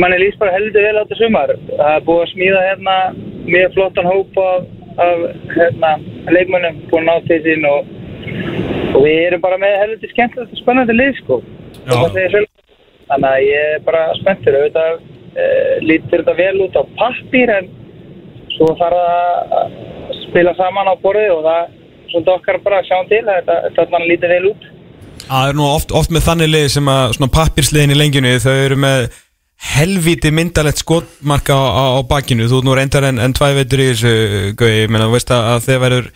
manni 0.00 0.20
líst 0.22 0.38
bara 0.40 0.54
heldur 0.54 0.86
vel 0.86 0.96
á 0.96 1.02
þetta 1.02 1.18
sumar. 1.20 1.52
Það 1.68 1.90
er 1.92 2.06
búið 2.06 2.22
að 2.22 2.30
smíða 2.32 2.62
hérna 2.70 2.96
mjög 3.50 3.74
flottan 3.74 4.08
hóp 4.08 4.40
af, 4.40 4.70
af 5.08 5.26
hérna, 5.52 5.92
leikmönnum, 6.32 6.80
búin 6.88 7.04
að 7.04 7.20
ná 7.20 7.28
til 7.28 7.40
sín 7.44 7.68
og, 7.68 7.92
og 8.92 9.00
við 9.04 9.18
erum 9.26 9.42
bara 9.42 9.58
með 9.60 9.74
heldur 9.82 10.12
skemmtilegt 10.12 10.54
og 10.54 10.60
spennandi 10.62 10.96
lið, 10.96 11.18
sko. 11.22 11.40
Þannig 13.06 13.28
að 13.30 13.42
ég 13.46 13.72
er 13.76 13.82
bara 13.86 14.06
spenntur. 14.18 14.56
Auðvitað 14.58 14.94
uh, 14.96 15.74
lítur 15.86 16.22
þetta 16.22 16.36
vel 16.38 16.54
út 16.66 16.78
á 16.78 16.82
pappír 16.98 17.52
en 17.56 17.68
svo 18.56 18.72
þarf 18.78 19.02
það 19.02 19.58
að 19.60 19.76
spila 20.24 20.54
saman 20.58 20.90
á 20.90 20.94
borðið 21.02 21.34
og 21.36 21.44
það 21.46 21.60
er 21.60 21.76
svolítið 22.10 22.32
okkar 22.36 22.58
bara 22.64 22.80
að 22.80 22.88
sjá 22.88 22.98
til 23.10 23.22
að 23.22 23.38
þetta, 23.38 23.58
þetta 23.76 24.02
lítur 24.06 24.34
vel 24.34 24.50
út. 24.50 24.66
Það 25.26 25.50
er 25.50 25.56
nú 25.58 25.68
oft, 25.68 25.94
oft 25.96 26.12
með 26.14 26.26
þannig 26.26 26.50
lið 26.52 26.66
sem 26.76 26.90
að 26.92 27.14
svona 27.16 27.34
pappirsliðin 27.36 27.94
í 27.94 27.98
lengjunni 27.98 28.34
þau 28.42 28.52
eru 28.54 28.78
með 28.82 29.08
helvíti 29.76 30.30
myndalegt 30.34 30.82
skotmarka 30.82 31.56
á, 31.56 31.64
á, 31.64 31.84
á 31.96 32.00
bakinu 32.06 32.48
þú 32.50 32.60
ert 32.60 32.68
nú 32.68 32.76
reyndar 32.76 33.06
en, 33.08 33.20
en 33.22 33.34
tvæ 33.34 33.48
veitur 33.56 33.82
í 33.82 33.88
þessu 33.92 34.12
gauði, 34.58 34.82
ég 34.82 34.92
meina, 34.92 35.08
þú 35.08 35.16
veist 35.16 35.32
að 35.32 35.62
þeir 35.64 35.82
verður 35.86 36.10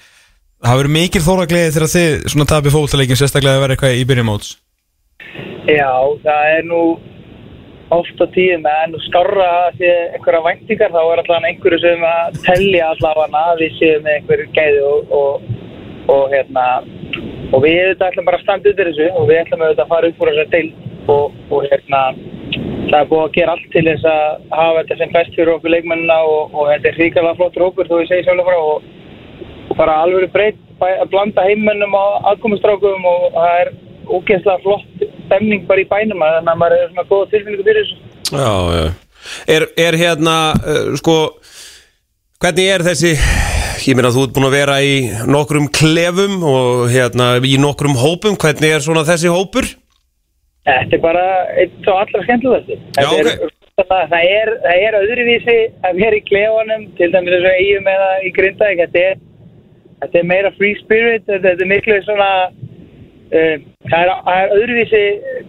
það 0.61 0.81
verður 0.81 0.95
mikil 0.97 1.23
þóragliði 1.25 1.71
þegar 1.75 1.93
þið 1.95 2.17
svona 2.33 2.49
tapir 2.51 2.75
fótboltaleikin 2.75 3.21
sérstaklega 3.21 3.59
að 3.59 3.65
vera 3.65 3.77
eitthvað 3.77 4.01
í 4.01 4.09
byrjum 4.11 4.29
móts. 4.31 4.51
Já, 5.71 5.93
það 6.25 6.51
er 6.57 6.67
nú 6.69 6.83
oft 7.91 8.23
á 8.23 8.27
tíðum 8.35 8.67
en 8.71 8.95
að 8.95 9.79
sé 9.81 9.91
einhverja 10.15 10.43
væntingar 10.47 10.93
þá 10.95 11.01
er 11.03 11.23
alltaf 11.23 11.49
einhverju 11.49 11.81
sem 11.83 12.05
að 12.07 12.39
tellja 12.45 12.91
allavega 12.93 13.43
að 13.51 13.63
við 13.65 13.79
séum 13.79 14.05
með 14.05 14.19
einhverju 14.19 14.47
gæði 14.55 14.85
og, 14.91 15.15
og, 15.21 15.49
og 16.15 16.23
hérna 16.35 16.67
og 17.51 17.65
við 17.65 17.81
þetta 17.81 18.11
ætlum 18.11 18.29
bara 18.29 18.39
að 18.39 18.45
standa 18.45 18.71
undir 18.71 18.91
þessu 18.93 19.09
og 19.17 19.27
við 19.31 19.41
ætlum 19.41 19.67
að 19.67 19.83
fara 19.91 20.13
upp 20.13 20.23
úr 20.23 20.31
þessar 20.31 20.53
til 20.55 20.67
og, 21.11 21.41
og 21.51 21.67
hérna 21.67 22.03
það 22.91 23.01
er 23.01 23.11
búið 23.11 23.25
að 23.25 23.35
gera 23.39 23.57
allt 23.57 23.69
til 23.75 23.85
þess 23.89 24.09
að 24.13 24.49
hafa 24.55 24.79
þetta 24.79 25.01
sem 25.01 25.13
best 25.17 25.37
fyrir 25.39 25.53
okkur 25.57 25.75
leikmennina 25.75 26.19
og, 26.31 26.55
þetta 26.71 26.91
er 26.91 26.99
hrikalega 27.01 27.39
flottur 27.41 27.67
hópur 27.67 27.91
þó 27.91 27.97
ég 28.05 28.11
segi 28.11 28.27
sjálf 28.29 28.47
bara 29.79 30.01
alveg 30.05 30.33
breytt 30.35 30.59
að 30.81 31.11
blanda 31.13 31.45
heimmennum 31.45 31.95
og 31.97 32.27
aðkomustrákum 32.33 33.07
og 33.11 33.27
það 33.37 33.61
er 33.61 33.73
ógeðslega 34.11 34.63
flott 34.65 35.05
stemning 35.27 35.67
bara 35.69 35.85
í 35.85 35.89
bænum 35.91 36.25
þannig 36.25 36.53
að 36.55 36.61
maður 36.63 36.77
er 36.79 36.91
svona 36.91 37.09
góða 37.11 37.31
tilfinningu 37.35 37.67
fyrir 37.69 37.85
þessu. 37.85 38.01
Já, 38.31 38.55
já. 38.79 38.87
Er, 39.51 39.67
er 39.77 39.99
hérna, 40.01 40.37
uh, 40.57 40.95
sko 40.99 41.17
Hvernig 42.41 42.71
er 42.73 42.85
þessi 42.87 43.11
Ég 43.85 43.97
meina 43.97 44.13
þú 44.13 44.27
ert 44.27 44.35
búin 44.37 44.47
að 44.49 44.55
vera 44.57 44.77
í 44.85 44.95
nokkrum 45.29 45.67
klefum 45.77 46.41
og 46.49 46.87
hérna 46.93 47.35
í 47.45 47.57
nokkrum 47.61 47.99
hópum 48.01 48.39
Hvernig 48.41 48.77
er 48.77 48.85
svona 48.85 49.05
þessi 49.09 49.33
hópur? 49.33 49.69
Þetta 50.65 50.97
er 50.97 51.03
bara 51.03 51.25
eitt 51.61 51.77
svo 51.85 51.97
allra 52.01 52.23
skemmtilegast 52.25 52.71
Já, 52.97 53.09
það, 53.09 54.07
það, 54.13 54.25
er, 54.25 54.53
það 54.65 54.85
er 54.87 54.99
öðruvísi 55.01 55.59
að 55.89 56.01
vera 56.01 56.19
í 56.19 56.25
klefanum 56.29 56.87
til 56.99 57.11
dæmis 57.13 57.37
þessu 57.37 57.53
eigum 57.59 57.93
eða 57.95 58.11
í 58.25 58.33
Grindavík 58.37 58.83
þetta 58.85 59.05
er, 59.11 59.23
þetta 60.01 60.21
er 60.21 60.29
meira 60.29 60.53
free 60.57 60.77
spirit 60.81 61.27
þetta, 61.29 61.55
er 61.57 61.71
miklu 61.71 61.99
svona 62.07 62.31
uh, 62.51 63.57
það, 63.91 64.01
er, 64.01 64.13
er 64.35 64.55
öðruvísi 64.57 65.05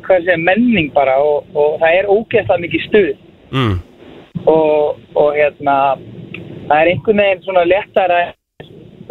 hvað 0.06 0.28
sé, 0.28 0.38
menning 0.38 0.92
bara 0.96 1.18
og, 1.24 1.48
og 1.56 1.80
það 1.82 1.98
er 2.00 2.12
ógeðslega 2.12 2.66
mikið 2.66 2.86
stuð. 2.88 3.12
Mm. 3.52 3.80
og, 4.48 5.00
og 5.20 5.34
hérna 5.36 5.76
það 6.70 6.78
er 6.78 6.90
einhvern 6.94 7.20
veginn 7.20 7.44
svona 7.44 7.66
léttara 7.68 8.20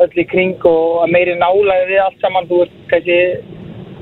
öll 0.01 0.23
í 0.23 0.25
kring 0.31 0.65
og 0.65 1.03
að 1.05 1.13
meiri 1.13 1.35
nálaði 1.37 1.91
við 1.91 2.01
allt 2.07 2.23
saman 2.25 2.49
þú 2.49 2.63
ert 2.65 2.79
kannski 2.89 3.19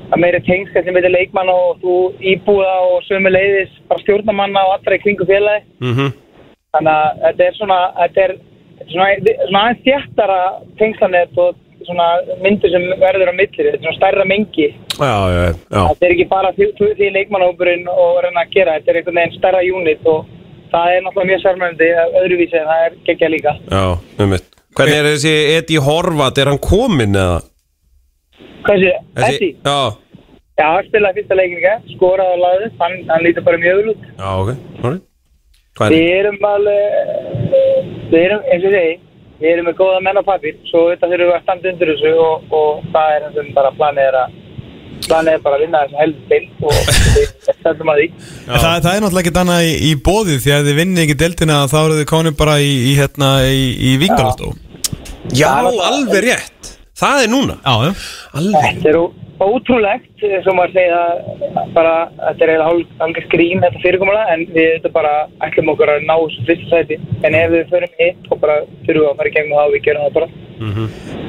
að 0.09 0.21
meiri 0.23 0.39
tengst 0.47 0.71
kannski 0.73 0.95
með 0.95 1.09
leikmann 1.11 1.51
og 1.51 1.83
þú 1.83 1.97
íbúða 2.31 2.71
og 2.87 3.03
sömu 3.09 3.33
leiðis 3.33 3.75
bara 3.91 4.03
stjórnamanna 4.05 4.63
og 4.69 4.77
allra 4.77 4.95
í 4.95 5.03
kringu 5.03 5.27
félagi 5.27 5.65
Mm 5.83 6.11
þannig 6.75 6.93
að 6.93 7.21
þetta 7.23 7.45
er 7.45 7.57
svona 7.57 7.79
þetta 7.97 8.25
er 8.25 8.33
svona, 8.91 9.09
aðeins 9.15 9.81
þjættara 9.85 10.39
tengslanett 10.79 11.41
og 11.41 11.57
svona 11.87 12.07
myndir 12.43 12.73
sem 12.73 12.85
verður 13.01 13.31
á 13.31 13.35
millir 13.35 13.69
þetta 13.69 13.77
er 13.77 13.83
svona 13.83 13.97
stærra 13.97 14.25
mengi. 14.27 14.67
Já, 14.99 15.15
já, 15.31 15.43
já 15.47 15.81
þetta 15.91 16.07
er 16.07 16.15
ekki 16.15 16.27
bara 16.33 16.51
því, 16.57 16.67
því, 16.79 17.09
leikmannhópurinn 17.15 17.87
og 17.93 18.19
reyna 18.25 18.43
að 18.43 18.53
gera, 18.57 18.75
þetta 18.77 18.91
er 18.91 18.99
einhvern 19.01 19.21
veginn 19.21 19.37
stærra 19.37 19.63
unit 19.63 20.09
og 20.09 20.35
það 20.73 20.95
er 20.95 21.05
náttúrulega 21.05 21.29
mjög 21.31 21.45
sérmjöndi 21.45 21.89
öðruvísi 22.23 22.59
en 22.59 22.69
það 22.71 22.83
er 22.87 22.99
geggja 23.07 23.31
líka. 23.35 23.55
Já, 23.71 23.85
um 24.19 24.35
mitt 24.35 24.55
Hvernig 24.77 24.99
er 24.99 25.07
þessi 25.09 25.31
Edi 25.57 25.79
Horvat, 25.81 26.37
er 26.37 26.51
hann 26.51 26.61
kominn 26.61 27.17
eða? 27.17 27.39
Hvað 28.67 28.83
sé, 28.83 28.91
Eddi? 29.25 29.49
Já, 29.65 29.79
Já, 30.59 30.65
hann 30.75 30.87
spilaði 30.89 31.21
fyrsta 31.21 31.37
leikin 31.39 31.85
skoraði 31.93 32.35
og 32.35 32.41
laði 32.43 32.65
hann, 32.81 32.97
hann 33.07 33.23
lítur 33.23 33.45
bara 33.45 33.59
mjög 33.61 33.77
vel 33.79 33.93
út. 33.93 34.09
Já, 34.19 34.31
ok, 34.35 34.97
Hvað 35.79 35.93
Við 35.95 36.01
er 36.03 36.25
erum 36.25 36.41
alveg 36.43 37.98
við 38.11 38.25
erum, 38.25 38.43
eins 38.51 38.65
og 38.65 38.73
ég 38.73 38.77
segi 38.79 38.97
við 39.39 39.53
erum 39.53 39.67
með 39.69 39.77
góða 39.79 40.03
menn 40.03 40.19
á 40.19 40.23
pappir 40.27 40.55
svo 40.67 40.85
þetta 40.91 41.09
þurfum 41.11 41.29
við 41.29 41.35
að 41.37 41.43
standa 41.45 41.71
undir 41.73 41.91
þessu 41.93 42.13
og, 42.25 42.53
og 42.59 42.85
það 42.93 43.15
er 43.15 43.27
og 43.29 43.51
bara 43.55 43.71
planið 43.79 44.07
er 44.09 44.17
að 44.23 44.37
planið 45.09 45.33
er 45.37 45.43
bara 45.45 45.57
að 45.57 45.63
vinna 45.63 45.83
þessu 45.83 45.99
heldur 46.01 46.25
til 46.29 46.41
og 46.67 46.73
við 47.15 47.29
stendum 47.59 47.91
að 47.93 48.01
því. 48.01 48.07
En 48.49 48.63
það, 48.63 48.73
það 48.83 48.89
er 48.91 49.03
náttúrulega 49.05 49.23
ekkert 49.23 49.39
annað 49.43 49.67
í, 49.69 49.71
í 49.89 49.91
bóðið 50.09 50.41
því 50.43 50.55
að 50.57 50.67
þið 50.69 50.79
vinnið 50.81 51.03
ekki 51.05 51.17
deltina 51.23 51.59
þá 51.71 51.77
eru 51.85 51.99
þið 52.01 52.09
konum 52.11 52.37
bara 52.41 52.57
í, 52.59 52.73
í, 52.89 52.91
hérna, 52.99 53.29
í, 53.47 53.63
í 53.89 53.93
Vingalastó 54.01 54.51
Já, 55.35 55.49
alveg 55.61 56.23
rétt. 56.25 56.69
Það 56.99 57.23
er 57.23 57.29
núna. 57.31 57.55
Já, 57.63 57.73
já. 57.85 57.91
Alveg 58.39 58.63
Þetta 58.65 58.89
er 58.91 58.97
ó- 58.99 59.28
ótrúlegt 59.39 60.23
sem 60.23 60.55
maður 60.55 60.73
segja 60.75 60.99
að 60.99 61.67
bara, 61.75 61.93
þetta 62.17 62.45
er 62.45 62.51
eiginlega 62.53 62.69
hálf 63.03 63.19
skrín 63.25 63.63
þetta 63.63 63.83
fyrirkomulega 63.83 64.33
en 64.35 64.45
við 64.55 64.71
þetta 64.75 64.93
bara 64.95 65.13
ætlum 65.47 65.73
okkur 65.73 65.93
að 65.93 66.07
ná 66.07 66.15
þessu 66.15 66.47
fyrsta 66.49 66.71
sæti. 66.71 66.97
En 67.23 67.37
ef 67.39 67.53
við 67.53 67.69
förum 67.73 67.93
hitt 67.99 68.31
og 68.31 68.41
bara 68.41 68.57
við 68.87 69.03
að 69.03 69.21
fara 69.21 69.31
í 69.31 69.35
gegnum 69.37 69.59
það 69.59 69.69
og 69.69 69.77
við 69.77 69.85
gerum 69.87 70.07
það 70.07 70.17
bara. 70.17 70.31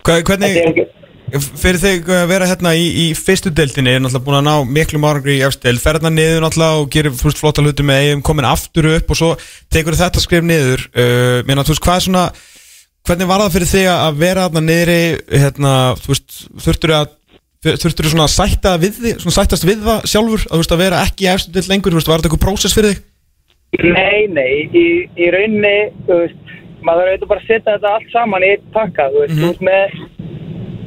Þetta 0.00 0.50
er 0.50 0.88
Hvernig, 1.30 1.46
fyrir 1.60 1.78
þig 1.78 2.08
að 2.10 2.24
vera 2.32 2.46
hérna 2.50 2.72
í, 2.74 2.86
í 3.04 3.06
fyrstu 3.14 3.52
deildinni 3.54 3.92
er 3.94 4.00
náttúrulega 4.02 4.26
búin 4.26 4.38
að 4.40 4.48
ná 4.48 4.72
miklu 4.78 4.98
márangri 5.02 5.36
í 5.38 5.44
efstu 5.46 5.68
deild 5.68 5.82
ferðna 5.82 6.10
niður 6.10 6.42
náttúrulega 6.42 6.80
og 6.80 6.88
gerir 6.90 7.14
fúst 7.14 7.38
flotta 7.38 7.62
hluti 7.62 7.86
með 7.86 8.06
eigum 8.08 8.24
komin 8.26 8.48
aftur 8.48 8.88
upp 8.96 9.12
og 9.14 9.20
svo 9.20 9.28
tekur 9.70 9.98
þetta 9.98 10.22
skrif 10.22 10.42
niður. 10.42 10.82
Uh, 10.90 11.38
meina, 11.46 11.62
þú 11.62 11.76
veist, 11.76 11.84
hvað 11.86 12.00
er 12.00 12.06
svona 12.08 12.24
hvernig 13.06 13.30
var 13.30 13.44
það 13.44 13.54
fyrir 13.56 13.70
þig 13.70 13.88
að 13.92 14.20
vera 14.20 14.48
hérna 14.48 14.64
niðri 14.64 15.00
hérna, 15.30 15.74
þú 16.00 16.12
veist, 16.12 16.40
þurftur 16.66 16.96
að 16.98 17.14
þurftur 17.60 18.06
þú 18.06 18.10
svona 18.14 18.24
að 18.24 18.32
sætta 18.32 18.70
við 18.80 18.98
þig 19.04 19.18
svona 19.20 19.36
sættast 19.36 19.66
við 19.68 19.82
það 19.84 20.04
sjálfur 20.08 20.44
að, 20.46 20.52
þú 20.52 20.60
veist, 20.62 20.70
að 20.72 20.80
vera 20.80 21.00
ekki 21.04 21.26
í 21.26 21.32
deild 21.56 21.66
lengur, 21.68 21.92
þú 21.92 21.98
veist, 21.98 22.08
var 22.08 22.20
þetta 22.20 22.30
eitthvað 22.30 22.44
prósess 22.46 22.76
fyrir 22.76 22.94
þig? 22.94 23.02
Nei, 23.84 24.20
nei, 24.32 24.54
í, 24.72 24.84
í 25.20 25.26
rauninni, 25.34 25.74
þú 26.06 26.16
veist, 26.22 26.54
maður 26.86 27.10
auðvitað 27.10 27.32
bara 27.34 27.42
að 27.42 27.50
setja 27.50 27.74
þetta 27.74 27.90
allt 27.98 28.14
saman 28.14 28.46
í 28.46 28.54
pakka, 28.72 29.10
þú 29.12 29.24
veist, 29.24 29.34
þú 29.36 29.50
veist 29.50 29.66
með, 29.68 29.98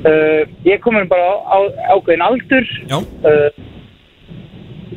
uh, 0.09 0.41
ég 0.65 0.81
komin 0.83 1.11
bara 1.11 1.27
á, 1.29 1.37
á 1.53 1.57
ákveðin 1.93 2.25
aldur, 2.25 2.73
Já, 2.89 2.97
uh, 2.97 3.61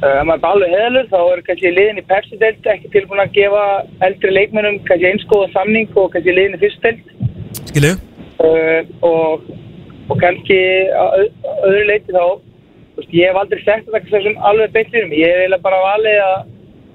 uh, 0.01 0.15
ef 0.15 0.25
maður 0.31 0.41
er 0.41 0.49
alveg 0.55 0.75
heðalur, 0.79 1.13
þá 1.13 1.21
er 1.21 1.45
kannski 1.51 1.75
liðin 1.77 2.01
í 2.01 2.07
Pepsi-delt 2.09 2.73
ekki 2.73 2.93
tilbúin 2.97 3.21
að 3.21 3.37
gefa 3.37 3.67
eldri 4.09 4.33
leikmennum 4.33 4.81
kannski 4.89 5.13
einskóða 5.13 5.53
samning 5.53 5.93
og 5.93 6.09
kannski 6.17 6.33
liðin 6.33 6.57
í 6.57 6.65
fyrst-delt 6.65 7.15
skilju 7.69 7.95
uh, 8.41 8.81
og, 9.05 9.45
og 10.07 10.21
kannski 10.21 10.59
öðru 11.67 11.87
leiti 11.89 12.15
þá, 12.15 12.27
veist, 12.97 13.15
ég 13.15 13.31
hef 13.31 13.41
aldrei 13.41 13.63
sett 13.65 13.87
þetta 13.87 14.13
þessum 14.13 14.37
alveg 14.51 14.75
beitt 14.75 14.93
fyrir 14.93 15.09
mig, 15.11 15.23
ég 15.23 15.33
hef 15.33 15.43
eiginlega 15.45 15.67
bara 15.67 15.83
valið 15.85 16.21
að 16.27 16.37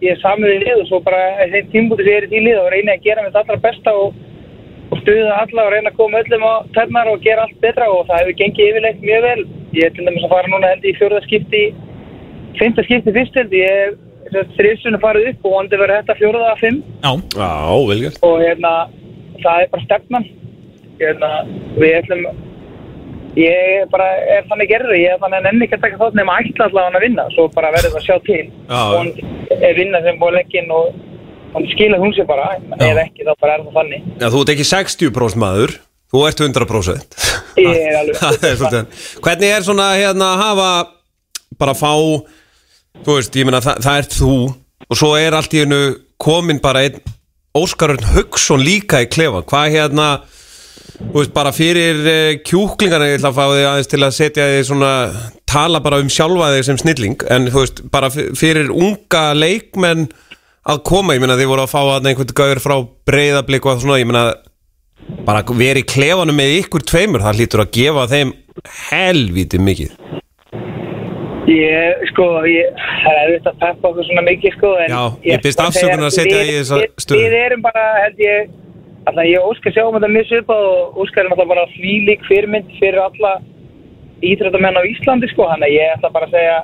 ég 0.01 0.15
er 0.15 0.21
samið 0.21 0.55
í 0.55 0.59
lið 0.63 0.81
og 0.81 0.89
svo 0.89 0.99
bara 1.05 1.47
þeim 1.51 1.71
tímbúti 1.71 2.05
sem 2.05 2.11
ég 2.11 2.23
er 2.23 2.27
í 2.33 2.43
lið 2.47 2.59
og 2.63 2.69
reyna 2.73 2.95
að 2.97 3.05
gera 3.05 3.25
mitt 3.25 3.37
allra 3.37 3.57
besta 3.61 3.93
og, 3.93 4.15
og 4.89 5.01
stuða 5.03 5.37
alla 5.43 5.65
og 5.67 5.73
reyna 5.75 5.91
að 5.91 5.97
koma 5.99 6.21
öllum 6.23 6.45
á 6.45 6.53
ternar 6.77 7.11
og 7.11 7.25
gera 7.25 7.45
allt 7.45 7.59
betra. 7.61 7.89
Og 7.93 8.07
það 8.09 8.23
hefur 8.23 8.37
gengið 8.41 8.71
yfirleitt 8.71 9.03
mjög 9.05 9.27
vel. 9.27 9.43
Ég 9.77 9.87
er 9.87 9.93
til 9.95 10.07
dæmis 10.07 10.25
að 10.25 10.33
fara 10.33 10.51
núna 10.51 10.71
held 10.73 10.87
í 10.89 10.95
fjórða 10.97 11.21
skipti, 11.27 11.63
fymta 12.59 12.85
skipti 12.87 13.15
fyrst 13.17 13.37
held, 13.39 13.53
ég. 13.55 13.99
Er 14.31 14.47
þrjustunum 14.55 15.01
farið 15.01 15.31
upp 15.31 15.47
og 15.47 15.55
vondi 15.57 15.77
verið 15.81 16.01
þetta 16.01 16.17
fjórða 16.19 16.49
að 16.53 16.61
fimm. 16.61 16.81
Já, 17.03 17.11
Já, 17.35 17.53
velgjört 17.89 18.21
og 18.23 18.35
hérna, 18.39 18.71
það 19.41 19.63
er 19.63 19.71
bara 19.73 19.85
stefnan. 19.87 20.27
Hérna, 21.01 21.31
við 21.75 21.95
ætlum 21.97 22.27
ég 23.39 23.85
bara 23.91 24.07
er 24.37 24.43
þannig 24.49 24.69
gerður 24.71 24.97
ég 24.99 25.13
er 25.15 25.21
þannig 25.21 25.39
að 25.39 25.45
nenni 25.47 25.67
ekki 25.67 25.77
að 25.77 25.85
taka 25.85 25.99
þátt 26.01 26.17
nema 26.19 26.39
ætla 26.41 26.65
allavega 26.67 26.99
að 26.99 27.05
vinna, 27.05 27.25
svo 27.35 27.45
bara 27.55 27.71
verður 27.75 27.93
það 27.95 28.01
að 28.01 28.07
sjá 28.09 28.17
til. 28.27 28.43
Já. 28.67 28.81
hún 28.97 29.13
er 29.61 29.77
vinna 29.77 30.01
sem 30.03 30.19
búið 30.19 30.35
legginn 30.39 30.73
og 30.75 30.91
hún 31.55 31.69
skilur 31.71 32.01
hún 32.03 32.13
sér 32.17 32.27
bara 32.27 32.49
ef 32.57 32.99
ekki 33.05 33.27
þá 33.27 33.31
bara 33.41 33.55
er 33.57 33.63
það 33.67 33.77
þannig. 33.79 34.03
Já, 34.19 34.27
þú 34.33 34.41
ert 34.43 34.53
ekki 34.55 34.67
60% 34.73 35.41
maður 35.45 35.77
Þú 36.11 36.21
ert 36.27 36.41
100% 36.43 37.13
Ég 37.55 37.77
er 37.87 37.93
alveg- 38.01 38.17
Það 38.21 38.41
er 38.49 38.57
svolítið 38.59 39.03
Hvernig 39.23 39.51
er 39.55 39.63
svona 39.63 39.85
hérna 39.95 40.25
að 40.33 40.41
hafa 40.43 40.71
bara 41.61 41.75
fá 41.77 41.91
þú 43.05 43.15
veist, 43.15 43.35
ég 43.39 43.47
meina 43.47 43.61
það, 43.63 43.77
það 43.85 43.99
ert 44.01 44.17
þú 44.19 44.33
og 44.91 44.99
svo 44.99 45.11
er 45.15 45.37
allt 45.37 45.53
í 45.55 45.61
hennu 45.63 45.79
komin 46.19 46.59
bara 46.59 46.81
einn 46.83 46.99
Óskarurn 47.55 48.03
Hugson 48.13 48.59
líka 48.63 48.99
í 49.03 49.07
klefa. 49.11 49.39
Hvað 49.47 49.71
hérna 49.75 50.05
veist, 50.99 51.33
bara 51.35 51.51
fyrir 51.55 52.01
uh, 52.01 52.33
kjúklingarna 52.47 53.09
ég 53.11 53.19
ætla 53.19 53.31
að 53.31 53.39
fá 53.39 53.45
þig 53.51 53.67
aðeins 53.69 53.91
til 53.91 54.01
að 54.05 54.17
setja 54.17 54.49
þig 54.55 54.67
svona 54.69 54.91
tala 55.51 55.81
bara 55.83 55.99
um 56.03 56.11
sjálfa 56.11 56.51
þig 56.55 56.67
sem 56.67 56.79
snilling 56.81 57.25
en 57.33 57.49
þú 57.51 57.63
veist, 57.63 57.81
bara 57.93 58.11
fyrir 58.13 58.71
unga 58.71 59.25
leikmenn 59.37 60.07
að 60.71 60.83
koma, 60.85 61.15
ég 61.17 61.23
meina 61.23 61.39
þið 61.39 61.49
voru 61.49 61.65
að 61.65 61.73
fá 61.73 61.81
að 61.81 62.11
einhvern 62.11 62.35
gauður 62.37 62.63
frá 62.63 62.75
breyðablík 63.09 63.65
og 63.65 63.81
svona, 63.81 63.99
ég 64.01 64.09
meina 64.09 64.27
bara 65.25 65.41
verið 65.57 65.87
klefanum 65.89 66.37
með 66.37 66.59
ykkur 66.59 66.85
tveimur 66.85 67.23
það 67.25 67.39
hlýtur 67.41 67.63
að 67.65 67.71
gefa 67.79 68.07
þeim 68.11 68.35
helvíti 68.91 69.61
mikið 69.61 69.97
Ég, 71.51 72.03
sko, 72.11 72.25
ég, 72.47 72.69
það 73.01 73.17
er 73.17 73.21
auðvitað 73.25 73.49
að 73.51 73.61
peppa 73.63 73.89
okkur 73.89 74.05
svona 74.07 74.23
mikið, 74.27 74.53
sko 74.55 74.69
en 74.77 74.91
Já, 74.93 74.99
ég 75.25 75.41
biðst 75.43 75.59
bara 75.59 75.71
afsökunar 75.73 76.05
að 76.07 76.13
setja 76.15 76.37
við- 76.37 76.51
í 76.51 76.57
þessa 76.59 76.77
stöðu. 77.01 77.23
Við 77.25 77.35
erum 77.41 77.63
bara, 77.65 77.85
held 78.05 78.21
ég 78.21 78.51
Alltaf 79.09 79.25
ég 79.25 79.47
óskar 79.49 79.73
sjá 79.73 79.85
um 79.87 79.95
þetta 79.95 80.11
mjög 80.13 80.27
svipað 80.29 80.67
og 80.71 80.99
óskar 81.01 81.23
er 81.23 81.31
náttúrulega 81.31 81.53
bara 81.53 81.71
flýlík 81.73 82.27
fyrirmynd 82.27 82.69
fyrir 82.77 83.01
alla 83.01 83.31
íþrættamenn 84.21 84.77
á 84.77 84.83
Íslandi, 84.85 85.29
sko 85.31 85.47
Þannig 85.49 85.67
að 85.71 85.75
ég 85.77 85.95
ætla 85.95 86.13
bara 86.13 86.29
að 86.29 86.35
segja 86.37 86.59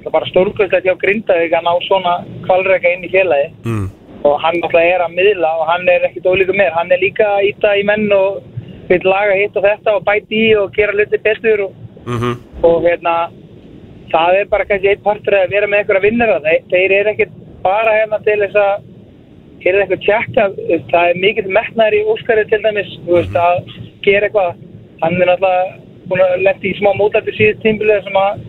Það 0.00 0.08
er 0.08 0.14
bara 0.16 0.28
stórkvöldlega 0.30 0.84
hjá 0.86 1.00
Grindavík 1.00 1.54
að 1.56 1.66
ná 1.66 1.72
svona 1.84 2.12
kvalrega 2.46 2.92
inn 2.94 3.02
í 3.04 3.10
félagi 3.12 3.48
mm. 3.68 3.88
og 4.24 4.38
hann 4.40 4.56
náttúrulega 4.60 4.94
er 4.94 5.04
að 5.04 5.16
miðla 5.18 5.50
og 5.60 5.66
hann 5.68 5.88
er 5.92 6.06
ekkit 6.08 6.28
ólíku 6.30 6.56
mér, 6.56 6.72
hann 6.72 6.92
er 6.92 7.02
líka 7.02 7.26
að 7.36 7.48
íta 7.50 7.74
í 7.76 7.84
menn 7.84 8.06
og 8.16 8.40
vil 8.88 9.00
laga 9.04 9.36
hitt 9.36 9.56
og 9.56 9.66
þetta 9.68 9.96
og 9.98 10.06
bæti 10.08 10.40
í 10.40 10.54
og 10.56 10.72
gera 10.76 10.96
hluti 10.96 11.20
betur 11.20 11.66
og, 11.66 11.76
Mhm. 12.06 12.32
og 12.64 12.82
hérna 12.88 13.14
það 14.10 14.40
er 14.40 14.46
bara 14.48 14.64
kannski 14.64 14.88
eitt 14.88 15.04
partur 15.04 15.36
að 15.36 15.50
vera 15.52 15.66
með 15.68 15.82
einhverja 15.82 16.06
vinnara 16.06 16.40
þeir, 16.40 16.62
þeir 16.72 16.92
eru 17.00 17.10
ekkert 17.12 17.34
bara 17.62 17.92
hérna 18.00 18.24
til 18.24 18.38
þess 18.40 18.56
að 18.56 18.89
hér 19.60 19.76
er 19.76 19.82
eitthvað 19.84 20.04
tjekka 20.06 20.46
það 20.90 21.10
er 21.10 21.20
mikill 21.24 21.52
metnaður 21.52 21.98
í 21.98 22.06
Óskari 22.14 22.46
til 22.48 22.60
dæmis 22.64 22.90
þú 23.04 23.18
veist, 23.18 23.36
að 23.36 23.74
gera 24.06 24.28
eitthvað. 24.28 24.64
Hann 25.00 25.16
er 25.16 25.30
náttúrulega 25.30 25.90
búin 26.10 26.24
að 26.24 26.42
lendi 26.46 26.70
í 26.70 26.78
smá 26.78 26.90
mótlættur 26.96 27.36
síðust 27.36 27.62
tímbilið 27.64 28.02
sem 28.06 28.18
að 28.20 28.40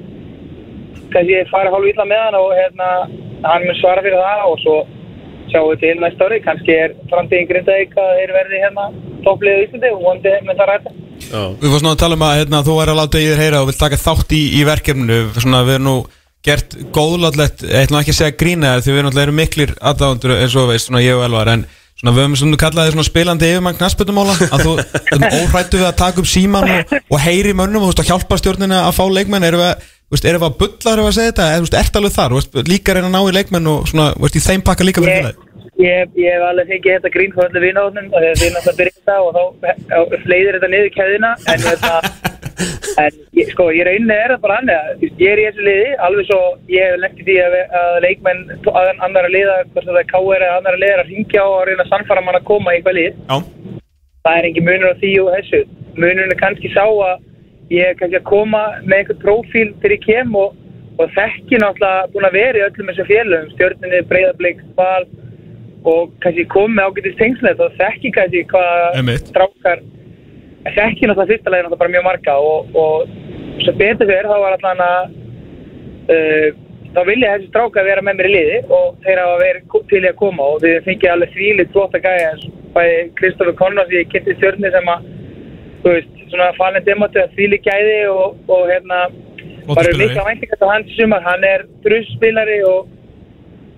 kannski 1.11 1.43
fara 1.51 1.71
hálf 1.73 1.91
illa 1.91 2.07
með 2.07 2.23
hann 2.25 2.39
og 2.39 2.55
hérna, 2.55 2.89
hann 3.45 3.67
mun 3.67 3.79
svara 3.79 4.03
fyrir 4.05 4.23
það 4.23 4.43
og 4.47 4.57
svo 4.63 4.75
sjáum 5.51 5.69
við 5.73 5.83
til 5.83 5.93
næsta 6.01 6.27
ári. 6.27 6.41
Kannski 6.47 6.77
er 6.77 6.95
framtíðin 7.11 7.49
grindaðik 7.51 7.95
að 7.99 8.13
þeir 8.19 8.35
verði 8.37 8.63
hérna 8.65 8.87
toppliðið 9.27 9.61
í 9.61 9.67
Íslandi 9.67 9.93
og 9.95 10.05
vondi 10.07 10.35
með 10.47 10.61
það 10.61 10.71
ræta. 10.71 10.95
Já. 11.21 11.43
Við 11.61 11.73
fórst 11.73 11.85
nú 11.85 11.91
að 11.91 12.01
tala 12.01 12.17
um 12.17 12.25
að 12.27 12.37
hérna, 12.39 12.63
þú 12.65 12.79
væri 12.79 12.93
að 12.93 12.99
láta 13.01 13.21
í 13.21 13.27
þér 13.29 13.43
heyra 13.45 13.61
og 13.61 13.69
vilt 13.69 13.81
taka 13.83 14.01
þátt 14.01 14.33
í, 14.35 14.41
í 14.57 14.65
verkefninu. 14.67 15.19
Svona 15.37 15.61
við 15.67 15.77
erum 15.77 15.87
nú 15.87 15.95
gert 16.45 16.73
góðlátlegt 16.95 17.63
eitthvað 17.67 18.01
ekki 18.01 18.15
að 18.15 18.19
segja 18.19 18.39
grína 18.39 18.73
því 18.81 18.95
við 18.95 19.05
náttúrulega 19.05 19.27
erum 19.27 19.39
miklir 19.41 19.75
aðdáðundur 19.77 20.35
eins 20.39 20.57
og 20.57 20.71
veist 20.71 20.89
svona 20.89 21.03
ég 21.03 21.19
og 21.19 21.25
Elvar 21.27 21.51
en 21.53 21.67
svona 22.01 22.15
við 22.15 22.25
höfum 22.25 22.37
svona 22.39 22.59
kallað 22.63 22.87
þér 22.87 22.95
svona 22.95 23.09
spilandi 23.09 23.49
yfirmann 23.51 23.77
knassbyttumála 23.77 24.37
að 24.47 24.63
þú 24.65 24.73
erum 25.13 25.27
óhrættu 25.37 25.81
við 25.81 25.87
að 25.91 25.99
taka 26.01 26.23
upp 26.23 26.29
síman 26.31 26.69
og, 26.73 26.95
og 27.13 27.21
heyri 27.21 27.53
mönnum 27.53 27.85
og 27.85 27.91
veist 27.91 28.01
að 28.01 28.09
hjálpa 28.09 28.39
stjórnina 28.41 28.81
að 28.87 28.97
fá 28.97 29.03
leikmenn 29.13 29.45
erum 29.45 29.61
við 29.61 29.85
veist, 30.11 30.25
erum 30.25 30.41
við 30.41 30.49
að 30.49 30.57
bulla 30.63 30.95
erum 30.95 31.07
við 31.07 31.11
að 31.11 31.17
segja 31.19 31.31
þetta, 31.31 31.47
þú 31.53 31.65
veist, 31.67 31.79
ert 31.81 31.99
alveg 31.99 32.17
þar, 32.17 32.67
líka 32.71 32.97
reyna 32.97 33.11
að 33.11 33.15
ná 33.15 33.21
í 33.21 33.37
leikmenn 33.37 33.71
og 33.71 33.87
svona, 33.91 34.09
í 34.17 34.43
þeim 34.47 34.65
pakka 34.67 34.87
líka 34.87 35.03
fyrir 35.03 35.21
félagi. 35.21 35.47
ég, 35.81 36.17
hef 36.17 36.45
alveg 36.49 36.73
fengið 36.73 36.97
þetta 36.97 37.13
grín 37.13 37.37
öllu 37.45 37.63
vinahóðnum 37.63 38.09
og 38.11 38.25
þegar 38.25 38.41
við 38.41 38.53
náttúrulega 38.55 38.79
byrjum 38.81 38.97
þetta 38.99 39.15
og 39.21 39.31
þá 39.37 40.19
fleiðir 40.25 40.57
þetta 40.57 40.71
niður 40.73 40.91
kæðina 40.97 41.31
en, 41.45 41.65
hérna, 41.67 42.30
en 43.01 43.17
ég, 43.37 43.49
sko, 43.53 43.67
ég 43.75 43.87
rauninni 43.87 44.15
er 44.15 44.33
það 44.35 44.43
bara 44.45 44.57
hann 44.59 44.71
ég 44.71 45.25
er 45.31 45.41
í 45.41 45.47
þessu 45.47 45.65
liði, 45.65 45.89
alveg 46.07 46.29
svo 46.29 46.39
ég 46.71 46.87
hef 46.87 47.01
lengt 47.01 47.21
í 47.21 47.27
því 47.27 47.37
að, 47.45 47.57
að 47.81 47.97
leikmenn 48.05 48.41
að 48.71 48.91
annara 49.07 49.31
liða, 49.31 49.57
hvort 49.73 49.89
það 49.89 49.99
er 50.01 50.09
K.R. 50.11 50.45
eða 50.47 50.57
annara 50.59 50.81
liðar 50.81 51.03
að 51.03 51.11
ringja 51.11 51.45
á 51.45 51.47
og 51.49 51.65
reyna 51.69 51.85
að 51.85 51.91
sannfara 51.93 52.25
mann 52.25 52.39
að 52.39 52.47
koma 52.49 52.75
í 52.75 52.81
hvað 52.85 52.97
lið. 52.99 53.19
Já, 53.29 53.37
það 54.27 54.39
er 54.39 54.49
engin 54.49 54.67
munur 54.69 54.93
á 54.93 55.01
því 55.01 55.13
og 55.23 55.31
þessu. 55.37 55.61
Munurinn 55.97 56.33
er 56.33 56.41
kannski 56.41 56.73
sá 56.73 56.83
að 56.85 57.23
ég 57.71 57.87
er 57.87 57.97
kannski 57.99 58.19
að 58.19 58.27
koma 58.29 58.65
með 58.83 58.97
einhvern 58.99 59.23
prófíl 59.23 59.69
þegar 59.79 59.95
ég 59.95 60.05
kem 60.05 60.35
og, 60.39 60.59
og 60.99 61.15
þekki 61.15 61.61
náttúrulega 61.61 62.11
búin 62.13 62.27
að 62.27 62.37
vera 62.37 62.61
í 62.61 62.65
öllum 62.67 62.91
þessu 62.91 63.07
félögum 63.09 63.55
stjórninni, 63.55 64.03
breyðablík, 64.11 64.63
spal 64.73 65.07
og 65.91 66.11
kannski 66.21 66.45
komið 66.51 66.77
með 66.77 66.89
ágætist 66.91 67.17
tengslet 67.21 67.63
og 67.63 67.77
þekki 67.79 68.13
kannski 68.17 68.43
hvað 68.51 68.99
Einmitt. 70.61 70.75
strákar 70.75 70.77
þekki 70.77 71.09
náttúrulega 71.09 71.31
fyrsta 71.31 71.53
legin 71.53 71.77
bara 71.77 71.93
mjög 71.95 72.05
marga 72.07 72.35
og, 72.37 72.75
og 72.75 73.07
svo 73.63 73.73
betur 73.79 74.09
fyrir 74.09 74.29
þá 74.29 74.37
var 74.45 74.57
allan 74.57 74.83
að 74.85 75.15
uh, 76.15 76.47
þá 76.91 77.01
vilja 77.07 77.33
þessi 77.35 77.49
strákar 77.49 77.87
vera 77.87 78.05
með 78.05 78.19
mér 78.19 78.29
í 78.29 78.35
liði 78.35 78.61
og 78.67 79.01
þeir 79.05 79.23
hafa 79.23 79.41
verið 79.41 79.75
til 79.89 80.03
í 80.03 80.09
að 80.09 80.19
koma 80.21 80.51
og 80.53 80.61
við 80.65 80.77
fengið 80.87 81.13
alveg 81.15 81.33
þvílið 81.35 81.73
flotta 81.75 82.03
gæja 82.03 82.31
bæði 82.75 83.01
Kristoffer 83.19 83.57
Connors 83.59 83.91
ég 83.95 84.09
kynnti 84.11 84.37
stjórni 84.37 84.71
sem 84.71 84.91
að 84.91 85.09
þú 85.81 85.95
veist, 85.95 86.17
svona 86.31 86.53
falin 86.57 86.85
demóti 86.85 87.21
að 87.21 87.35
þvílið 87.35 87.63
gæði 87.67 87.99
og, 88.11 88.39
og 88.51 88.65
hérna 88.69 89.03
bara 89.67 89.93
mikla 89.97 90.25
væntingar 90.25 90.63
á 90.65 90.73
hans 90.73 90.89
í 90.89 90.97
sumar. 90.97 91.23
Hann 91.25 91.45
er 91.47 91.65
drusspilari 91.85 92.59
og, 92.67 92.89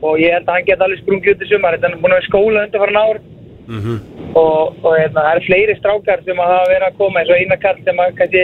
og 0.04 0.20
ég 0.22 0.36
held 0.36 0.48
að 0.48 0.58
hann 0.58 0.68
geta 0.68 0.88
alveg 0.88 1.04
sprungið 1.04 1.36
út 1.36 1.46
í 1.46 1.50
sumar. 1.52 1.78
Þetta 1.78 1.92
er 1.92 2.02
búin 2.04 2.16
að 2.16 2.20
vera 2.20 2.26
í 2.26 2.30
skóla 2.30 2.66
undir 2.66 2.84
farin 2.84 3.02
ár 3.02 3.22
Mhm. 3.68 4.00
og, 4.36 4.76
og 4.84 4.92
hérna, 4.98 5.22
það 5.22 5.32
eru 5.36 5.46
fleiri 5.48 5.76
strákar 5.80 6.24
sem 6.26 6.38
að 6.40 6.52
hafa 6.54 6.72
verið 6.74 6.88
að 6.90 6.98
koma 6.98 7.20
eins 7.22 7.30
og 7.32 7.38
Einar 7.40 7.60
Karl 7.64 7.84
sem 7.86 8.02
að 8.04 8.16
kannski 8.20 8.44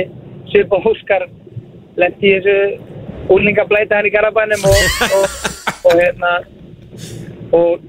Svipa 0.52 0.80
Húskar 0.86 1.26
lendi 2.00 2.30
í 2.32 2.40
þessu 2.40 2.80
úlingablæta 3.36 3.96
hann 4.00 4.08
í 4.08 4.14
Garabænum 4.14 4.64
og, 4.70 4.78
og, 5.18 5.26
og 5.86 5.94
hérna 6.00 6.32
og 7.52 7.80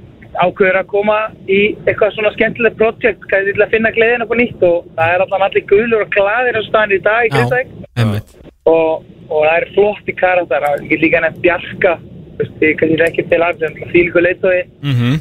ákveður 0.40 0.78
að 0.81 0.86
koma 0.90 1.16
í 1.51 1.61
eitthvað 1.86 2.12
svona 2.15 2.32
skemmtilegt 2.36 2.77
projekt 2.78 3.24
kannski 3.31 3.55
til 3.57 3.65
að 3.65 3.73
finna 3.74 3.90
gleðina 3.94 4.27
på 4.31 4.39
nýtt 4.39 4.62
og 4.66 4.85
það 4.98 5.15
er 5.15 5.24
allan 5.24 5.47
allir 5.48 5.66
gulur 5.70 6.05
og 6.07 6.12
gladir 6.15 6.59
á 6.59 6.62
staðan 6.69 6.94
í 6.97 7.01
dag 7.07 7.27
í 7.27 7.32
Grindavík 7.35 7.73
einmitt. 7.98 8.36
og, 8.70 9.02
og 9.31 9.44
það 9.47 9.57
er 9.57 9.69
flotti 9.74 10.15
karakter 10.20 10.69
ég 10.82 10.89
get 10.90 11.02
líka 11.02 11.24
þú 11.31 12.47
veist, 12.47 12.62
ég 12.65 12.78
kannski 12.81 13.02
ekki 13.09 13.28
til 13.28 13.43
hans 13.44 13.66
fílíku 13.93 14.23
leitói 14.24 14.61
Mhm. 14.82 15.20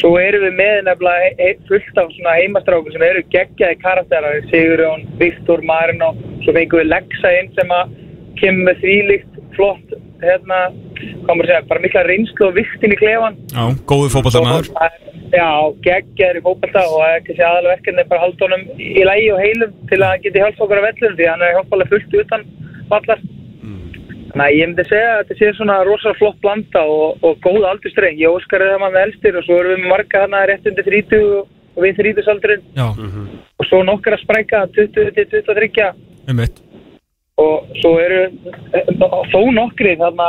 Svo 0.00 0.14
erum 0.18 0.46
við 0.46 0.54
með 0.56 0.78
nefnilega 0.86 1.24
he- 1.24 1.34
he- 1.38 1.58
fullt 1.68 1.98
af 2.00 2.08
svona 2.14 2.36
heimastrákur 2.38 2.92
sem 2.92 3.02
eru 3.02 3.22
geggjaði 3.34 3.80
karakterar, 3.82 4.40
Sigurjón, 4.50 5.04
Viktor, 5.18 5.60
Marino, 5.62 6.14
svo 6.44 6.54
fengum 6.56 6.80
við 6.80 6.88
Lexa 6.94 7.32
inn 7.40 7.52
sem 7.58 7.68
að 7.68 7.92
kemur 8.40 8.64
með 8.70 8.80
þvílíkt 8.82 9.32
flott, 9.56 9.92
hérna, 10.22 10.60
maður 11.28 11.44
að 11.44 11.50
segja, 11.50 11.68
bara 11.68 11.80
mikla 11.84 12.02
reynslu 12.08 12.46
og 12.48 12.54
viktin 12.56 12.94
í 12.94 12.96
klefan. 12.96 13.36
Já, 13.52 13.64
góðu 13.90 14.08
fótballtamaður. 14.14 14.70
Já, 15.32 15.48
geggjaður 15.84 16.38
í 16.40 16.44
fókbalta 16.46 16.80
og 16.88 16.96
það 17.00 17.12
er 17.12 17.22
kannski 17.26 17.44
aðalverkefni 17.48 18.08
bara 18.08 18.20
honum 18.20 18.64
í 18.78 19.04
lægi 19.04 19.30
og 19.32 19.40
heilum 19.40 19.72
til 19.88 20.00
að 20.04 20.22
geti 20.24 20.42
hjálpa 20.42 20.64
okkur 20.64 20.80
að 20.80 20.88
vellum 20.88 21.16
því 21.16 21.28
hann 21.30 21.42
er 21.42 21.54
hjálpalega 21.56 21.92
fullt 21.92 22.18
utan 22.22 22.44
vallar. 22.88 23.22
Þannig 24.32 24.46
að 24.46 24.54
ég 24.56 24.68
myndi 24.70 24.84
segja 24.88 25.08
að 25.12 25.18
þetta 25.20 25.38
sé 25.38 25.48
svona 25.58 25.74
rosalega 25.84 26.18
flott 26.18 26.38
blanda 26.40 26.82
og, 26.88 27.18
og 27.20 27.40
góð 27.44 27.66
aldurstreng. 27.68 28.16
Ég 28.16 28.32
óskar 28.32 28.64
það 28.64 28.78
maður 28.80 28.94
með 28.96 29.06
elstir 29.06 29.36
og 29.36 29.44
svo 29.44 29.58
erum 29.60 29.74
við 29.74 29.82
með 29.82 29.92
marga 29.92 30.22
hana 30.24 30.40
rétt 30.48 30.68
undir 30.70 30.88
30 30.88 31.26
og, 31.26 31.50
og 31.76 31.84
við 31.84 32.00
30 32.00 32.30
aldurinn 32.32 32.64
Já, 32.78 32.86
og 33.60 33.68
svo 33.68 33.82
nokkar 33.84 34.16
að 34.16 34.24
spræka 34.24 34.62
20 34.78 35.12
til 35.18 35.26
23 35.36 35.90
einmitt. 36.28 36.62
og 37.42 37.76
svo 37.82 37.92
eru 38.00 38.22
eh, 38.24 38.90
þó 39.32 39.40
nokkri 39.56 39.94
þarna 40.00 40.28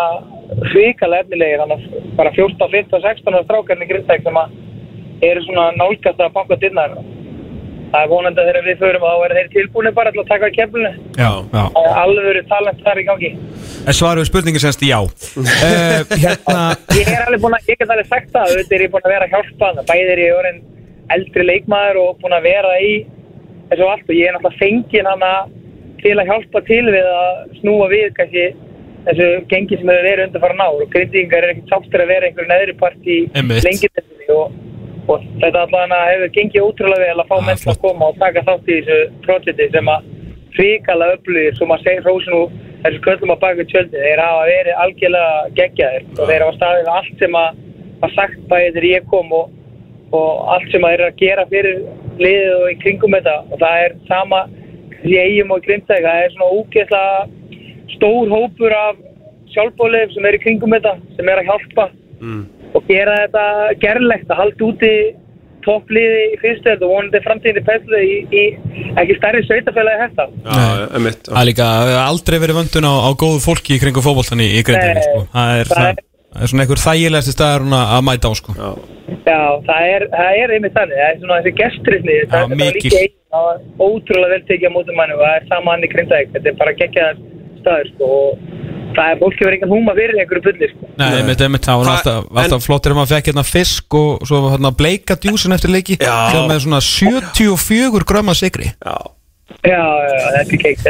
svikalega 0.73 1.23
efnilegir 1.23 1.63
þannig 1.63 1.87
að 1.87 2.13
bara 2.19 2.35
14, 2.35 2.69
15, 2.75 3.03
16 3.07 3.35
ára 3.37 3.47
strákarnir 3.47 3.91
grindæk 3.91 4.27
sem 4.27 4.39
að 4.43 4.55
eru 5.23 5.43
svona 5.47 5.69
nálgast 5.79 6.19
að 6.19 6.33
banka 6.35 6.59
dynnar. 6.59 6.95
Það 7.93 8.03
er 8.03 8.09
vonandi 8.09 8.41
að 8.41 8.47
þegar 8.49 8.65
við 8.65 8.79
förum 8.81 9.03
þá 9.05 9.23
er 9.23 9.33
þeir 9.37 9.49
tilbúinir 9.53 9.93
bara 9.93 10.11
til 10.13 10.21
að 10.23 10.29
taka 10.31 10.47
í 10.49 10.53
keflinu. 10.55 10.91
Já, 11.13 11.29
já. 11.53 11.63
Það 11.75 11.89
er 11.89 11.97
alveg 12.03 12.29
verið 12.29 12.47
talent 12.49 12.79
þar 12.87 13.01
í 13.01 13.03
gangi. 13.09 13.29
En 13.83 13.97
svaru 13.97 14.23
við 14.23 14.29
spurningin 14.31 14.63
semst 14.63 14.85
já. 14.87 14.97
Uh, 14.97 16.13
hérna, 16.23 16.63
Ég 16.97 17.11
er 17.13 17.27
alveg 17.27 17.43
búin 17.43 17.57
að, 17.59 17.69
ég 17.69 17.77
get 17.77 17.93
alveg 17.93 18.09
sagt 18.09 18.31
það, 18.33 18.49
auðvitað 18.49 18.77
er 18.79 18.85
ég 18.87 18.93
búin 18.95 19.05
að 19.05 19.13
vera 19.13 19.27
að 19.29 19.35
hjálpa 19.35 19.69
það. 19.77 19.85
Bæðir 19.91 20.23
ég 20.23 20.39
orðin 20.39 20.59
eldri 21.13 21.45
leikmaður 21.45 22.01
og 22.01 22.17
búin 22.23 22.37
að 22.39 22.49
vera 22.49 22.73
í 22.81 22.91
þessu 23.69 23.89
allt 23.93 24.09
og 24.09 24.17
ég 24.17 24.29
er 24.29 24.37
náttúrulega 24.39 24.61
fengið 24.63 25.09
hana 25.11 25.31
til 26.03 26.17
að 26.17 26.29
hjálpa 26.31 26.65
til 26.67 26.83
við 26.89 27.13
að 27.13 27.57
snúa 27.61 27.87
við 27.93 28.09
kannski 28.17 28.49
þessu 29.05 29.29
gengi 29.51 29.79
sem 29.79 29.89
hefur 29.91 30.09
verið 30.09 30.25
undir 30.27 30.43
fara 30.43 30.57
ná 30.59 30.67
og 30.71 30.83
grindingar 30.91 31.45
er 31.45 31.53
ekkert 31.53 31.73
sáttur 31.73 32.03
að 32.03 32.13
vera 32.13 32.29
einhverju 32.29 32.51
neðri 32.51 32.77
part 32.79 33.09
í 33.09 33.17
Einmitt. 33.35 33.63
Og, 35.07 35.23
þetta 35.41 35.63
allavega 35.65 36.01
hefur 36.09 36.33
gengið 36.37 36.67
ótrúlega 36.67 37.07
vel 37.07 37.23
að 37.23 37.31
fá 37.31 37.35
Ah, 37.37 37.47
menn 37.47 37.65
að 37.73 37.81
koma 37.83 38.11
og 38.11 38.21
taka 38.21 38.45
þátt 38.47 38.69
í 38.69 38.79
þessu 38.87 38.99
projekti 39.25 39.69
sem 39.73 39.91
að 39.95 40.11
hrikalega 40.53 41.17
upplýðir, 41.17 41.57
sem 41.57 41.73
að 41.73 41.83
segja 41.87 42.05
hrósin 42.05 42.37
úr 42.37 42.55
þessu 42.83 43.03
köllum 43.07 43.33
að 43.33 43.43
baka 43.43 43.67
tjöldi, 43.71 43.99
þeir 44.05 44.21
hafa 44.21 44.47
verið 44.49 44.81
algjörlega 44.85 45.35
geggjaðir 45.59 46.09
og 46.13 46.25
þeir 46.29 46.45
hafa 46.45 46.57
staðið 46.57 46.91
allt 46.93 47.21
sem 47.23 47.37
að 47.39 47.61
var 48.03 48.15
sagt 48.17 48.41
bæðið 48.51 48.73
þegar 48.77 48.89
ég 48.89 49.05
kom 49.11 49.31
og, 49.37 49.53
og 50.13 50.49
allt 50.55 50.73
sem 50.73 50.83
að 50.83 50.93
þeir 50.93 50.99
eru 50.99 51.09
að 51.09 51.21
gera 51.21 51.45
fyrir 51.51 51.79
liðið 52.19 52.57
og 52.57 52.65
í 52.67 52.75
kringum 52.81 53.15
þetta. 53.17 53.35
Og 53.49 53.63
það 53.63 53.85
er 53.85 53.95
sama 54.09 54.41
í 55.03 55.15
eigum 55.19 55.55
og 55.55 55.63
grimtæk, 55.65 56.03
það 56.03 56.25
er 56.25 56.35
svona 56.35 56.49
ógeðslega 56.57 57.23
stór 57.93 58.33
hópur 58.33 58.75
af 58.77 58.99
sjálfbólið 59.53 60.15
sem 60.15 60.27
er 60.27 60.37
í 60.37 60.43
kringum 60.43 60.75
þetta 60.75 60.93
sem 61.17 61.31
er 61.31 61.41
að 61.41 61.49
hjálpa. 61.51 61.87
Mm. 62.19 62.43
Og 62.73 62.87
gera 62.89 63.17
þetta 63.25 63.43
gerlegt 63.83 64.31
að 64.31 64.41
halda 64.41 64.67
úti 64.69 64.93
toppliði 65.63 66.23
í 66.33 66.39
fyrstöld 66.41 66.81
og 66.83 66.91
vonandi 66.91 67.21
framtíðinni 67.23 67.61
pæslu 67.67 67.99
í, 68.03 68.15
í 68.35 68.43
ekki 68.99 69.15
stærri 69.19 69.43
sveitafélagi 69.47 70.07
emitt 70.99 71.29
það 71.29 71.39
er 71.43 71.47
líka 71.49 71.67
aldrei 72.03 72.39
verið 72.43 72.59
vöndun 72.59 72.89
á, 72.89 72.93
á 73.07 73.09
góðu 73.15 73.39
fólki 73.45 73.77
í 73.77 73.83
kringum 73.83 74.03
fótboltan 74.03 74.43
í, 74.43 74.49
í 74.59 74.63
Nei, 74.67 75.05
sko. 75.05 75.21
Það 75.35 75.61
er, 75.61 75.71
það 75.71 75.87
er- 75.93 76.01
það 76.33 76.43
er 76.43 76.49
svona 76.51 76.65
einhver 76.65 76.81
þægilegasti 76.81 77.35
staðar 77.35 77.63
hún 77.63 77.77
að 77.77 78.03
mæta 78.09 78.29
á, 78.29 78.33
sko. 78.41 78.55
Já, 78.57 78.69
Já, 79.23 79.39
það 79.67 79.87
er, 79.93 80.05
það 80.11 80.37
er 80.41 80.53
einmitt 80.55 80.75
þannig, 80.77 80.97
það 80.99 81.11
er 81.11 81.19
svona 81.21 81.37
þessi 81.39 81.53
gesturisni, 81.59 82.15
það 82.31 82.55
er 82.55 82.77
líka 82.77 83.01
einn, 83.03 83.67
ótrúlega 83.79 84.31
vel 84.33 84.43
tekið 84.49 84.67
á 84.67 84.75
mótum 84.75 84.97
manni 84.99 85.15
og 85.17 85.23
það 85.23 85.37
er 85.37 85.45
sama 85.51 85.75
hann 85.75 85.85
í 85.85 85.91
Grindavík, 85.93 86.31
þetta 86.33 86.51
er 86.51 86.57
bara 86.59 86.75
geggjaðar 86.81 87.21
staður 87.61 87.91
sko 87.93 88.09
og 88.17 88.62
það 88.97 89.09
er 89.13 89.19
fólk 89.21 89.39
hefur 89.39 89.55
engan 89.57 89.73
húma 89.73 89.95
fyrir 89.97 90.21
einhverju 90.21 90.43
bulli 90.47 90.69
sko. 90.71 90.91
Nei, 90.99 91.09
einmitt, 91.19 91.41
einmitt, 91.45 91.65
það 91.65 91.81
var 91.81 91.89
Hva- 91.89 91.95
alltaf, 91.97 92.29
alltaf 92.43 92.67
flottir 92.67 92.93
ef 92.93 92.99
maður 92.99 93.11
fekk 93.15 93.31
hérna 93.31 93.45
fisk 93.47 93.97
og 93.99 94.23
svo 94.29 94.39
hérna 94.53 94.71
bleika 94.79 95.17
djúsin 95.19 95.55
eftir 95.57 95.73
leiki 95.73 95.97
Já. 95.99 96.15
sem 96.33 96.47
með 96.51 96.63
svona 96.67 96.81
74 96.87 98.07
gröma 98.13 98.37
sigri 98.37 98.71
já 98.73 98.97
Já, 99.63 99.79
já, 99.79 100.19
þetta 100.33 100.55
er 100.55 100.59
keikt. 100.59 100.87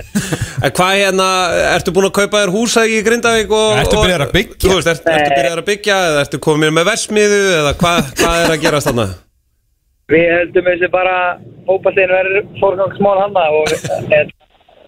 En 0.63 0.71
hvað 0.77 0.91
hérna, 1.01 1.25
ertu 1.73 1.91
búin 1.93 2.07
að 2.07 2.13
kaupa 2.15 2.39
þér 2.41 2.53
húsæk 2.53 2.93
í 2.95 3.01
Grindavík 3.05 3.51
og... 3.53 3.73
Ertu 3.81 3.97
byrjaður 3.97 4.23
að 4.27 4.33
byggja? 4.37 4.61
Þú 4.63 4.77
veist, 4.77 4.89
ert, 4.93 5.09
ertu 5.09 5.33
byrjaður 5.33 5.61
að 5.63 5.67
byggja 5.67 5.97
eða 6.07 6.23
ertu 6.23 6.39
komin 6.47 6.73
með 6.77 6.87
versmiðu 6.93 7.41
eða 7.57 7.75
hvað, 7.81 7.99
hvað 8.21 8.45
er 8.45 8.55
að 8.55 8.63
gerast 8.63 8.89
þarna? 8.89 9.07
við 10.11 10.29
höldum 10.35 10.67
þessi 10.67 10.89
bara 10.91 11.17
fókbaltinn 11.67 12.11
verður 12.11 12.47
fórgangsmál 12.59 13.19
hann 13.23 13.37
og 13.39 13.71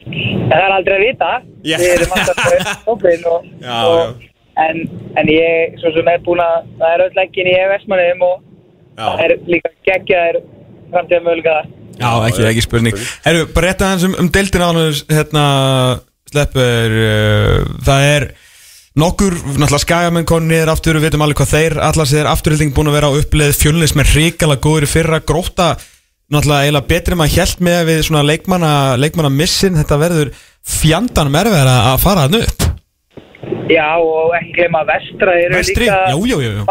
það 0.06 0.57
er 0.61 0.76
aldrei 0.77 0.95
að 0.95 1.06
vita. 1.06 1.32
Já. 1.65 1.77
við 1.82 1.94
erum 1.95 2.15
alltaf 2.15 2.73
hópin 2.90 3.30
og, 3.32 3.48
Já, 3.61 3.77
og, 3.90 4.26
en, 4.65 4.84
en 5.18 5.32
ég 5.34 5.80
svo 5.82 5.94
sem 5.95 6.11
er 6.11 6.22
búin 6.26 6.44
að 6.44 6.69
það 6.82 6.94
er 6.94 7.06
öll 7.07 7.23
engin 7.26 7.49
í 7.52 7.56
EFS-mannum 7.61 8.27
og 8.27 8.36
það 8.95 9.18
Já, 9.18 9.26
er 9.26 9.36
líka 9.49 9.73
geggjaðir 9.90 10.41
framtíða 10.94 11.26
mögulega 11.26 11.57
Já, 11.95 12.10
ekki, 12.27 12.44
ekki 12.49 12.64
spurning. 12.65 12.98
Herru, 13.23 13.45
bara 13.56 13.69
rétt 13.69 13.84
aðeins 13.86 14.03
um, 14.10 14.18
um 14.19 14.32
deildina 14.34 14.72
ánum 14.72 14.98
hérna 15.10 15.45
sleppur 16.27 16.98
uh, 16.99 17.61
það 17.88 18.07
er 18.10 18.26
nokkur, 18.99 19.36
náttúrulega 19.56 19.84
skagamenn 19.84 20.27
konni 20.27 20.60
er 20.60 20.72
aftur, 20.72 20.99
við 20.99 21.10
veitum 21.10 21.23
alveg 21.26 21.40
hvað 21.41 21.53
þeir 21.53 21.77
allar 21.88 22.10
sér. 22.10 22.30
Afturhilding 22.32 22.76
búin 22.76 22.91
að 22.91 22.98
vera 22.99 23.11
á 23.11 23.18
uppleið 23.19 23.60
fjölnis 23.60 23.95
með 23.95 24.11
hrikala 24.14 24.60
góður 24.60 24.88
fyrra 24.91 25.22
gróta 25.23 25.73
náttúrulega 26.34 26.65
eiginlega 26.65 26.89
betri 26.91 27.18
maður 27.19 27.35
hjælt 27.35 27.60
með 27.68 27.81
við 27.89 27.99
svona 28.07 28.23
leikmanna, 28.26 28.72
leikmanna 29.02 29.31
missin 29.34 29.77
þetta 29.77 29.99
verður 30.02 30.31
fjandanum 30.65 31.38
erfið 31.41 31.69
að 31.73 31.99
fara 32.06 32.26
hann 32.26 32.39
upp. 32.41 32.65
Já 33.69 33.88
og 33.97 34.34
ekki 34.38 34.56
gleyma 34.60 34.81
að 34.84 34.91
vestra 34.93 35.38
Vestri, 35.53 35.85
líka 35.85 36.02
jú, 36.14 36.26
jú, 36.30 36.41
jú 36.41 36.65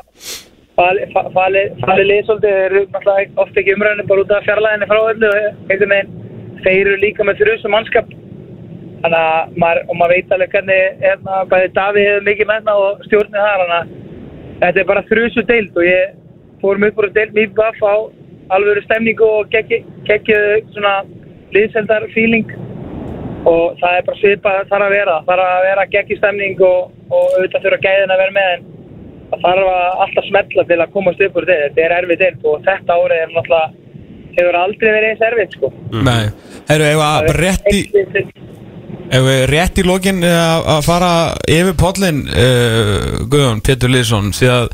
fali, 0.74 1.06
fa- 1.14 1.28
fali, 1.34 1.62
fali 1.84 2.04
þeir 2.26 2.44
eru 2.50 2.82
náttúrulega 2.90 3.42
ofta 3.42 3.60
ekki 3.62 3.74
umræðinu 3.76 4.06
bara 4.10 4.24
út 4.24 4.34
af 4.34 4.46
fjarlæðinni 4.48 4.88
frá 4.90 5.00
öllu 5.12 5.30
þeir 6.64 6.80
eru 6.80 6.96
líka 7.02 7.26
með 7.26 7.40
þrjusum 7.42 7.74
mannskap. 7.74 8.12
Þannig 9.04 9.20
að 9.20 9.56
maður, 9.60 9.80
og 9.84 9.96
maður 10.00 10.14
veit 10.14 10.30
alveg 10.32 10.52
hvernig 10.54 11.02
hérna, 11.04 11.40
bæði 11.50 11.72
Davíð 11.76 12.06
hefur 12.08 12.26
mikið 12.28 12.48
menna 12.48 12.76
og 12.80 13.02
stjórnið 13.04 13.42
þar 13.44 13.62
þannig 13.62 13.78
að 13.78 13.90
þetta 14.62 14.80
er 14.80 14.88
bara 14.90 15.02
þrjusu 15.10 15.44
deild 15.50 15.76
og 15.76 15.84
ég 15.84 16.14
fórum 16.62 16.86
upp 16.88 17.02
úr 17.02 17.10
deild 17.12 17.34
mjög 17.36 17.52
baff 17.58 17.82
á 17.84 17.94
alvöru 18.56 18.84
stemningu 18.84 19.30
og 19.40 19.50
geggju 19.52 20.38
svona 20.74 20.94
liðseldar 21.54 22.06
feeling 22.14 22.50
og 23.44 23.76
það 23.80 23.98
er 23.98 24.06
bara 24.06 24.20
svipað 24.20 24.60
þarf 24.70 24.86
að 24.86 24.94
vera, 24.94 25.16
þarf 25.28 25.48
að 25.48 25.64
vera 25.68 25.88
geggju 25.94 26.20
stemning 26.20 26.62
og, 26.64 26.92
og 27.10 27.24
auðvitað 27.36 27.66
þurfa 27.66 27.82
gæðin 27.84 28.14
að 28.14 28.22
vera 28.22 28.36
með 28.38 28.52
en 28.54 28.66
það 29.30 29.44
þarf 29.46 29.70
að 29.74 30.04
alltaf 30.06 30.28
smetla 30.28 30.66
til 30.70 30.80
að 30.80 30.94
komast 30.94 31.24
upp 31.26 31.40
úr 31.40 31.48
þetta, 31.50 31.68
þetta 31.68 31.84
er 31.84 31.96
erfið 31.98 32.22
deild 32.22 32.48
og 32.50 32.68
þetta 32.68 32.98
árið 33.00 33.24
er 33.24 33.34
náttúrulega 33.34 33.82
hefur 34.34 34.58
aldrei 34.58 34.90
verið 34.90 35.12
eins 35.12 35.24
erfið 35.28 35.54
sko. 35.54 35.70
Nei, 35.94 36.24
herru, 36.70 36.88
ef 36.88 37.04
að 37.04 37.28
bara 37.28 37.38
rétt 37.44 37.68
í 37.70 37.82
ef 39.14 39.26
við 39.28 39.42
rétt 39.50 39.78
í 39.78 39.86
lokin 39.86 40.24
eh, 40.26 40.70
að 40.74 40.80
fara 40.86 41.12
yfir 41.50 41.76
pollin 41.78 42.22
uh, 42.24 43.24
Guðjón, 43.30 43.62
Pétur 43.64 43.92
Lýðsson 43.92 44.32
því 44.34 44.50
að 44.54 44.70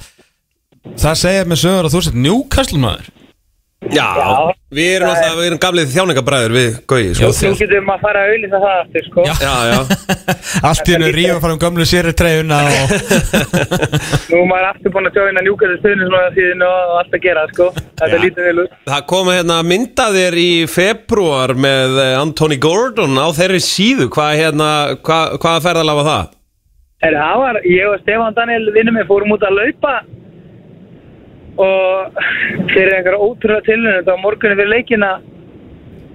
það 1.00 1.18
segja 1.24 1.48
með 1.48 1.62
sögur 1.64 1.88
að 1.88 1.96
þú 1.96 2.02
sett 2.06 2.20
Newcastle 2.20 2.80
maður 2.80 3.10
já, 3.80 4.06
við 4.76 4.88
erum 4.96 5.08
það 5.08 5.16
er- 5.16 5.24
alltaf, 5.24 5.36
við 5.40 5.46
erum 5.48 5.60
gamlið 5.64 5.92
þjáningabræður 5.94 6.52
við 6.56 6.74
Gauji, 6.90 7.12
sko. 7.16 7.30
Nú 7.48 7.58
getum 7.60 7.88
að 7.94 8.02
fara 8.04 8.20
að 8.26 8.32
auðvitað 8.34 8.64
það 8.64 8.74
aftur 8.80 9.06
sko 9.06 9.24
Já. 9.24 9.34
Já, 9.40 9.54
já, 9.70 9.78
allt 10.70 10.90
í 10.90 10.94
hennu 10.96 11.08
rífa 11.16 11.38
fara 11.44 11.56
um 11.56 11.62
gömlu 11.64 11.86
séri 11.88 12.12
treyuna 12.20 12.58
og 12.68 12.92
Nú 14.30 14.40
er 14.42 14.48
maður 14.50 14.68
aftur 14.70 14.94
búin 14.94 15.08
að 15.10 15.16
tjóðina 15.16 15.44
njúkast 15.46 15.80
stuðnismæðasíðinu 15.80 16.68
og 16.68 16.92
allt 17.00 17.16
að 17.16 17.24
gera 17.24 17.46
sko 17.54 17.70
Þetta 17.78 18.12
Já. 18.16 18.22
lítið 18.26 18.60
út 18.66 18.76
Það 18.92 19.06
kom 19.14 19.32
hérna 19.32 19.56
myndaðir 19.72 20.36
í 20.44 20.50
februar 20.70 21.54
með 21.56 21.98
eh, 22.04 22.14
Anthony 22.20 22.60
Gordon 22.62 23.16
á 23.16 23.26
þeirri 23.36 23.62
síðu 23.64 24.10
Hvað 24.12 24.36
hérna, 24.44 24.70
hvað, 25.00 25.38
hvaða 25.42 25.64
ferðalag 25.70 26.00
var 26.02 26.08
það? 26.12 26.30
Er, 27.00 27.14
það 27.16 27.36
var, 27.40 27.56
ég 27.64 27.86
og 27.88 28.00
Stefán 28.04 28.34
Daniel 28.36 28.66
vinnum 28.76 28.98
við 29.00 29.06
fórum 29.08 29.30
út 29.32 29.44
að 29.48 29.56
laupa 29.56 29.92
og 31.58 32.20
fyrir 32.72 32.94
einhverja 32.96 33.24
ótrúlega 33.26 33.66
tilhörnum 33.66 34.06
þá 34.06 34.22
morgunni 34.22 34.58
fyrir 34.58 34.72
leikina 34.74 35.10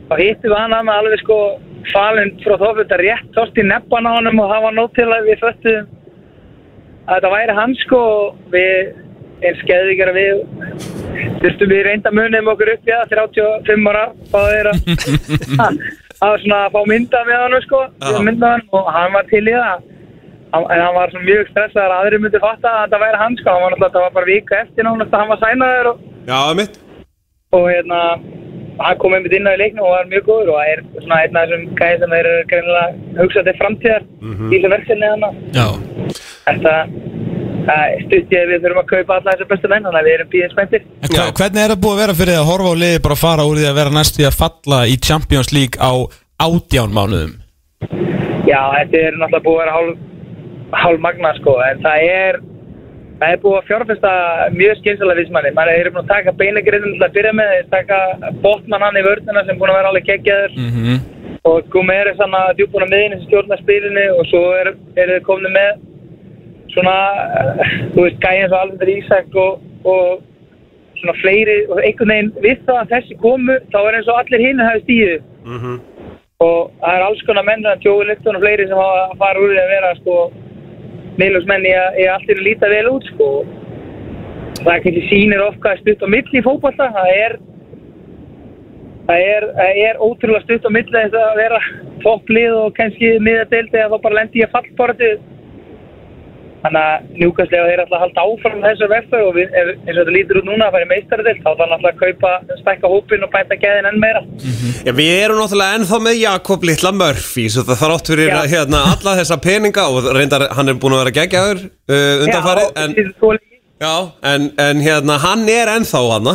þá 0.10 0.16
hittum 0.22 0.52
við 0.52 0.60
hann 0.60 0.76
að 0.78 0.86
með 0.88 0.99
alveg 1.02 1.24
sko 1.24 1.40
falinn 1.91 2.32
frá 2.44 2.56
þófutta 2.62 2.99
rétt 3.02 3.28
tóst 3.36 3.60
í 3.62 3.66
neppan 3.66 4.07
á 4.10 4.16
honum 4.18 4.40
og 4.44 4.52
það 4.53 4.64
var 4.68 4.78
nótt 4.78 4.95
til 4.98 5.10
að 5.10 5.28
við 5.30 5.44
föttum 5.44 5.91
að 7.06 7.16
þetta 7.16 7.34
væri 7.36 7.57
hann 7.60 7.76
sko 7.84 8.02
við 8.53 8.94
eins 9.45 9.62
að 10.14 10.18
við 10.18 10.41
þurftum 11.44 11.74
við 11.74 11.84
reynda 11.86 12.14
munum 12.16 12.52
okkur 12.53 12.74
upp 12.74 12.88
það 12.95 13.12
35 13.14 13.91
ára 13.91 14.06
að 14.36 16.32
var 16.32 16.40
svona 16.45 16.62
að 16.66 16.78
fá 16.78 16.82
mynda 16.90 17.26
með 17.28 17.44
hann 17.44 17.60
sko 17.66 17.82
Já. 17.84 18.24
mynda 18.24 18.53
hann 18.56 18.66
og 18.72 18.90
hann 18.95 19.14
var 19.14 19.28
til 19.30 19.44
í 19.44 19.52
það. 19.52 19.68
Hann- 19.70 19.94
en 20.64 20.82
hann 20.84 20.95
var 20.95 21.14
svona 21.14 21.27
mjög 21.30 21.52
stressaður 21.52 21.94
að 21.95 22.02
aðri 22.06 22.22
myndi 22.23 22.41
fatta 22.44 22.72
að 22.72 22.82
þetta 22.86 23.02
væri 23.03 23.22
hann 23.23 23.38
sko. 23.40 23.52
Hann 23.52 23.64
var 23.65 23.76
náttúrulega, 23.76 23.94
það 23.95 24.06
var 24.06 24.18
bara 24.18 24.32
vika 24.32 24.61
eftir 24.64 24.90
að 24.90 25.15
hann 25.19 25.32
var 25.34 25.44
sænaður 25.44 25.91
og, 25.91 26.03
Já, 26.26 26.40
mitt 26.57 26.82
og 27.56 27.68
hérna 27.69 27.99
hann 28.82 28.98
kom 28.99 29.14
einmitt 29.15 29.36
inn 29.38 29.48
á 29.48 29.56
í 29.56 29.60
leiknum 29.61 29.86
og 29.88 29.94
var 29.95 30.10
mjög 30.11 30.26
góður 30.27 30.53
og 30.53 30.57
það 30.60 30.72
er 30.73 30.82
svona 30.99 31.19
einn 31.23 31.38
af 31.40 31.45
þessum 31.45 31.68
gæði 31.80 31.99
sem 32.02 32.15
eru 32.19 32.34
greinilega 32.52 33.19
hugsað 33.22 33.48
til 33.48 33.57
framtíðar 33.61 34.07
í 34.26 34.57
þessu 34.57 34.72
verkefni 34.73 35.11
hann 35.14 35.27
Já, 35.56 35.68
þetta 36.49 36.73
það 37.65 37.94
stutt 38.06 38.34
ég 38.36 38.44
að 38.44 38.52
við 38.52 38.65
þurfum 38.65 38.82
að 38.82 38.90
kaupa 38.91 39.18
alla 39.19 39.34
þessu 39.34 39.48
bestu 39.52 39.72
menn 39.72 39.88
þannig 39.88 40.02
að 40.02 40.07
við 40.07 40.15
erum 40.15 40.32
bíðin 40.34 40.53
spenntir. 40.53 40.84
En 41.02 41.14
hva, 41.14 41.26
hvernig 41.40 41.61
er 41.64 41.73
það 41.73 41.82
búið 41.86 41.95
að 41.95 42.02
vera 42.03 42.18
fyrir 42.19 42.40
að 42.40 42.49
horfa 42.49 42.73
á 42.76 42.82
liði 42.82 43.02
bara 43.06 43.18
að 43.18 43.23
fara 43.23 43.48
úr 43.49 43.61
því 43.61 43.69
að 43.69 43.80
vera 43.80 43.95
næstu 43.95 44.22
í 44.22 44.27
að 44.30 44.38
falla 44.41 44.82
í 44.86 44.98
Champions 45.07 45.53
League 45.56 45.80
á 45.82 45.91
átján 46.45 46.94
mánuðum? 46.95 47.34
Já, 48.45 48.60
þetta 48.76 49.02
er 49.02 49.18
náttúrulega 49.18 49.45
búið 49.48 49.56
að 49.56 49.64
vera 49.64 49.76
hálf, 49.77 50.03
hálf 50.73 51.01
magna 51.03 51.33
sko, 51.39 51.57
en 51.69 51.81
það 51.85 52.05
er 52.09 52.39
það 53.19 53.31
er 53.31 53.41
búið 53.43 53.57
að 53.57 53.67
fjárfesta 53.69 54.11
mjög 54.55 54.79
skynsalega 54.81 55.21
vissmanni, 55.21 55.51
maður 55.55 55.79
er 55.79 55.91
búin 55.93 56.03
að 56.03 56.11
taka 56.11 56.35
beinagriðin 56.39 56.95
til 56.97 57.07
að 57.07 57.15
byrja 57.15 57.33
með, 57.39 57.51
þeir 57.55 57.69
taka 57.71 57.99
botman 58.43 58.85
hann 58.85 58.99
í 58.99 59.05
vörðina 59.05 59.45
sem 59.45 59.59
búin 59.59 59.71
að 59.71 59.79
vera 59.79 59.91
alveg 59.93 60.09
geggjaður. 60.09 60.55
Mm 60.59 60.71
-hmm. 60.75 60.99
og 61.45 61.69
Gumer 61.71 62.09
er 62.09 62.17
sann 62.19 62.35
að 62.35 62.53
djúbúna 62.59 62.87
miðinni 62.91 63.19
sem 63.19 63.27
stjórnar 63.27 63.61
spilinu 63.61 64.05
og 64.19 64.25
svo 64.31 64.43
er, 64.59 64.73
er 64.97 65.11
þið 65.13 65.27
komni 65.29 65.51
með 65.53 65.71
svona, 66.73 66.97
þú 67.93 68.01
veist, 68.01 68.19
gæjins 68.19 68.51
og 68.51 68.59
Alvindur 68.59 68.91
Ísak 68.97 69.35
og, 69.35 69.61
og 69.85 70.23
svona 70.99 71.15
fleiri 71.21 71.57
og 71.69 71.81
einhvern 71.83 72.13
veginn 72.13 72.31
við 72.43 72.63
það 72.67 72.79
að 72.81 72.93
þessi 72.93 73.17
komu 73.23 73.57
þá 73.71 73.79
er 73.81 73.97
eins 73.97 74.09
og 74.11 74.19
allir 74.19 74.45
hinn 74.47 74.63
hafi 74.63 74.81
stíðu 74.85 75.19
mm 75.45 75.75
og 76.43 76.71
það 76.81 76.97
er 76.97 77.03
alls 77.05 77.21
konar 77.23 77.45
menn 77.47 77.63
þannig 77.63 77.85
að 77.87 78.07
Lipton 78.09 78.37
og 78.37 78.41
fleiri 78.43 78.65
sem 78.67 78.79
hafa 78.79 79.03
að 79.05 79.19
fara 79.21 79.39
úr 79.39 79.53
því 79.53 79.59
að 79.61 79.69
vera 79.71 79.91
sko 80.01 80.15
í 81.15 81.73
að, 81.73 81.99
í 81.99 82.05
að 82.11 82.29
er 82.29 82.41
líta 82.43 82.69
vel 82.71 82.87
út 82.91 83.05
sko. 83.13 83.29
Það 84.61 84.71
er 84.73 84.83
kannski 84.85 85.03
sýnir 85.09 85.43
of 85.43 85.57
hvað 85.59 85.75
er 85.75 85.81
stutt 85.83 86.03
á 86.03 86.07
milli 86.09 86.39
í 86.39 86.45
fótballta 86.45 86.89
það 86.95 87.09
er 87.13 87.37
það 89.05 89.21
er, 89.21 89.47
er 89.85 89.99
ótrúlega 90.01 90.43
stutt 90.45 90.65
á 90.65 90.71
milli 90.73 90.95
þess 90.95 91.17
að 91.19 91.39
vera 91.39 91.59
topplið 92.01 92.55
og 92.57 92.75
kannski 92.77 93.11
miðadeild 93.21 93.75
eða 93.75 93.91
þá 93.93 94.03
bara 94.05 94.17
lendi 94.19 94.41
í 94.41 94.45
að 94.45 94.55
fallborti 94.55 95.11
þannig 96.65 96.81
að 96.81 97.09
njúkastlega 97.21 97.69
þeir 97.69 97.81
að 97.83 97.95
halda 98.01 98.23
áfram 98.25 98.63
þessu 98.65 98.87
vefður 98.91 99.23
og 99.25 99.33
við, 99.37 99.55
ef, 99.61 99.71
eins 99.75 99.95
og 99.95 99.99
þetta 100.01 100.15
lítur 100.15 100.39
út 100.41 100.47
núna 100.49 100.67
að 100.67 100.75
fara 100.75 100.85
í 100.85 100.89
meistaradeild 100.91 101.41
þá 101.43 101.49
þannig 101.51 101.75
alltaf 101.75 101.91
að 101.91 101.99
kaupa, 102.01 102.31
stækka 102.61 102.91
hópin 102.93 103.25
og 103.27 103.33
bæta 103.35 103.57
gæðin 103.61 103.89
enn 103.91 103.99
meira 104.01 104.23
Já, 104.85 104.91
við 104.97 105.11
erum 105.19 105.41
náttúrulega 105.41 105.79
ennþá 105.79 105.99
með 106.07 106.19
Jakob 106.21 106.67
Littla 106.69 106.93
Murphy 106.95 107.45
Svo 107.53 107.65
það 107.69 107.81
þarf 107.83 107.97
átt 107.99 108.11
fyrir 108.13 108.31
Já. 108.33 108.39
hérna, 108.55 108.81
alla 108.95 109.15
þessa 109.21 109.39
peninga 109.45 109.87
Og 109.91 110.09
reyndar, 110.17 110.47
hann 110.57 110.71
er 110.71 110.79
búin 110.81 110.97
að 110.97 111.03
vera 111.03 111.15
geggjaður 111.19 111.63
uh, 111.65 112.25
undanfarið 112.25 112.65
Já, 112.65 112.85
en, 112.85 113.41
já, 113.85 113.93
en, 114.33 114.49
en 114.65 114.83
hérna, 114.85 115.19
hann 115.25 115.47
er 115.51 115.73
ennþá 115.77 116.03
hann 116.15 116.33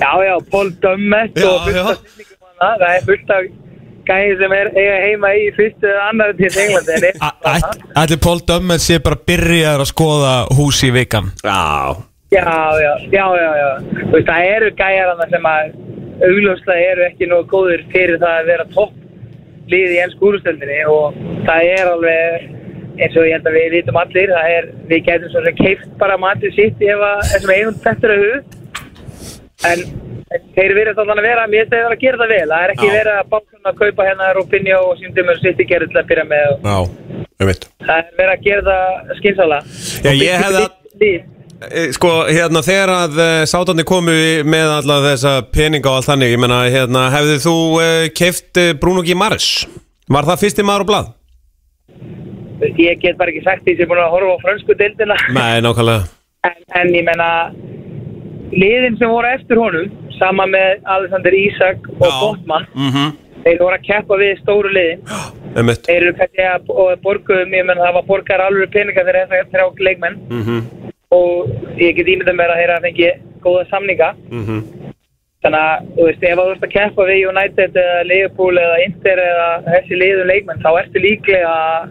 Já, 0.00 0.12
já, 0.26 0.34
Paul 0.50 0.70
Dummett 0.82 1.38
Já, 1.38 1.48
og 1.50 1.66
fullt 1.66 1.76
já. 1.76 1.84
af 1.86 1.98
snillingum 2.02 2.46
hana. 2.60 2.76
Það 2.80 2.94
er 2.96 3.04
fullt 3.08 3.34
af 3.36 3.50
gæði 4.10 4.36
sem 4.42 4.54
er 4.58 4.70
eiga 4.74 4.98
heima 5.06 5.32
í 5.38 5.48
fyrstu 5.56 5.88
eða 5.90 6.06
annar 6.10 6.36
til 6.38 6.52
Englandi. 6.64 7.12
en 7.54 7.66
Ætli 8.02 8.20
Pól 8.26 8.44
Dömmert 8.50 8.84
sé 8.84 9.00
bara 9.02 9.18
byrjaður 9.30 9.86
að 9.86 9.90
skoða 9.94 10.34
hús 10.58 10.84
í 10.86 10.92
vikan? 10.94 11.32
Já, 11.46 11.96
Já, 12.30 12.46
já, 12.78 12.92
já, 13.10 13.26
já, 13.34 13.70
veist, 14.12 14.28
það 14.28 14.48
eru 14.54 14.68
gæjar 14.78 15.08
sem 15.32 15.46
að 15.50 15.72
augljóslega 16.28 16.92
eru 16.92 17.02
ekki 17.08 17.26
nógu 17.26 17.48
góður 17.50 17.82
fyrir 17.90 18.20
það 18.22 18.36
að 18.36 18.50
vera 18.52 18.66
topp 18.76 18.92
lið 19.70 19.94
í 19.96 19.98
ennsku 20.04 20.28
úrstöldinni 20.28 20.76
og 20.90 21.16
það 21.48 21.70
er 21.72 21.90
alveg 21.90 22.46
eins 23.00 23.16
og 23.16 23.26
ég 23.26 23.34
held 23.34 23.48
að 23.48 23.56
við 23.58 23.74
vitum 23.74 23.98
allir, 23.98 24.34
það 24.36 24.54
er, 24.58 24.68
við 24.92 25.02
getum 25.08 25.32
svona 25.34 25.54
keift 25.58 25.90
bara 25.98 26.20
matið 26.20 26.54
sitt 26.58 26.84
ef 26.84 27.04
að 27.08 27.24
þessum 27.32 27.54
einum 27.56 27.82
þetta 27.86 28.10
er 28.10 28.24
hug. 28.24 28.56
En 29.70 29.84
en 29.84 30.09
þeir 30.30 30.74
verið 30.78 30.98
þá 30.98 31.02
að 31.10 31.22
vera, 31.26 31.46
mér 31.50 31.64
finnst 31.64 31.72
þeir 31.74 31.82
vera 31.84 31.96
að 31.96 32.02
gera 32.04 32.20
það 32.22 32.32
vel. 32.34 32.48
Það 32.50 32.64
er 32.66 32.72
ekki 32.74 32.90
verið 32.94 33.16
að 33.16 33.30
bákna 33.34 33.70
að 33.72 33.78
kaupa 33.80 34.06
hérna 34.08 34.28
Rúfinjó 34.36 34.78
og 34.90 35.00
síndum 35.00 35.32
er 35.32 35.40
sitt 35.42 35.60
í 35.64 35.66
gerð 35.70 35.90
til 35.90 36.00
að 36.02 36.08
byrja 36.12 36.26
með 36.30 36.46
og 36.52 36.70
já, 36.70 36.78
ég 37.40 37.50
veit 37.50 37.66
það 37.88 37.96
er 37.98 38.14
verið 38.20 38.32
að 38.36 38.44
gera 38.46 38.64
það 38.70 39.12
skynsálega 39.20 39.60
Já, 40.06 40.10
ég 40.14 40.44
hefði 40.44 40.64
að- 40.64 41.36
Eh, 41.60 41.90
Sko, 41.92 42.08
hérna, 42.24 42.62
þegar 42.64 42.88
að 42.94 43.18
uh, 43.20 43.42
sátarnir 43.44 43.84
komu 43.84 44.14
með 44.48 44.70
alla 44.78 44.94
þessa 45.04 45.32
peninga 45.52 45.90
og 45.90 45.98
allt 45.98 46.06
þannig, 46.08 46.30
ég 46.32 46.40
menna, 46.40 46.60
hérna, 46.72 47.02
hefðið 47.12 47.42
þú 47.44 47.52
uh, 47.76 48.04
keift 48.16 48.60
Bruno 48.80 49.02
Guimaraes? 49.04 49.66
Var 50.08 50.24
það 50.30 50.40
fyrsti 50.40 50.64
maður 50.64 50.86
á 50.86 50.90
blað? 50.90 51.10
ég 52.80 52.96
get 53.02 53.18
bara 53.20 53.28
ekki 53.32 53.42
sagt 53.44 53.64
því 53.66 53.74
sem 53.76 53.84
er 53.84 53.90
búin 53.92 54.00
að 54.00 54.14
horfa 54.14 54.38
á 54.40 54.42
frönsku 54.46 54.76
deildina. 54.80 55.16
Nei, 55.36 55.60
nákvæmlega. 55.64 56.08
En, 56.48 56.56
en 56.80 56.94
ég 56.96 57.04
menna 57.04 57.28
liðin 58.52 58.98
sem 58.98 59.10
voru 59.10 59.30
eftir 59.30 59.60
honum 59.60 59.90
sama 60.18 60.46
með 60.50 60.80
Alexander 60.84 61.34
Isak 61.36 61.86
og 61.98 62.06
Já. 62.08 62.16
Botman 62.20 62.66
Mhm, 62.74 63.12
þeir 63.44 63.58
voru 63.62 63.76
að 63.78 63.86
keppa 63.86 64.18
við 64.20 64.32
stóru 64.42 64.72
liðin. 64.74 65.00
Þeir 65.86 65.96
eru 66.02 66.12
kannski 66.18 66.44
að 66.46 67.00
borguðum 67.04 67.54
ég 67.56 67.64
menn 67.66 67.78
það 67.80 67.94
var 67.94 68.06
borgar 68.06 68.40
alveg 68.44 68.70
peninga 68.74 69.04
fyrir 69.06 69.26
þess 69.30 69.46
að 69.46 69.50
þrjá 69.54 69.86
leikmenn. 69.88 70.18
Mhm, 70.30 70.60
og 71.10 71.48
ég 71.78 71.96
get 71.96 72.06
ímyndað 72.06 72.38
mér 72.38 72.52
að 72.54 72.60
þeir 72.60 72.74
að 72.76 72.84
fengi 72.86 73.10
góða 73.42 73.64
samninga. 73.70 74.10
Mhm. 74.30 74.60
Þannig 75.40 75.60
að 75.64 75.86
þú 75.96 76.04
veist 76.04 76.22
ef 76.22 76.36
þú 76.38 76.50
ert 76.52 76.64
að 76.66 76.72
keppa 76.74 77.02
við 77.08 77.28
United 77.30 77.72
eða 77.80 78.04
Liverpool 78.06 78.56
eða 78.60 78.84
Inter 78.84 79.16
eða 79.16 79.48
þessi 79.64 79.96
liðum 79.96 80.26
leikmenn 80.28 80.62
þá 80.62 80.70
ertu 80.82 81.00
líklega 81.00 81.48
að 81.48 81.90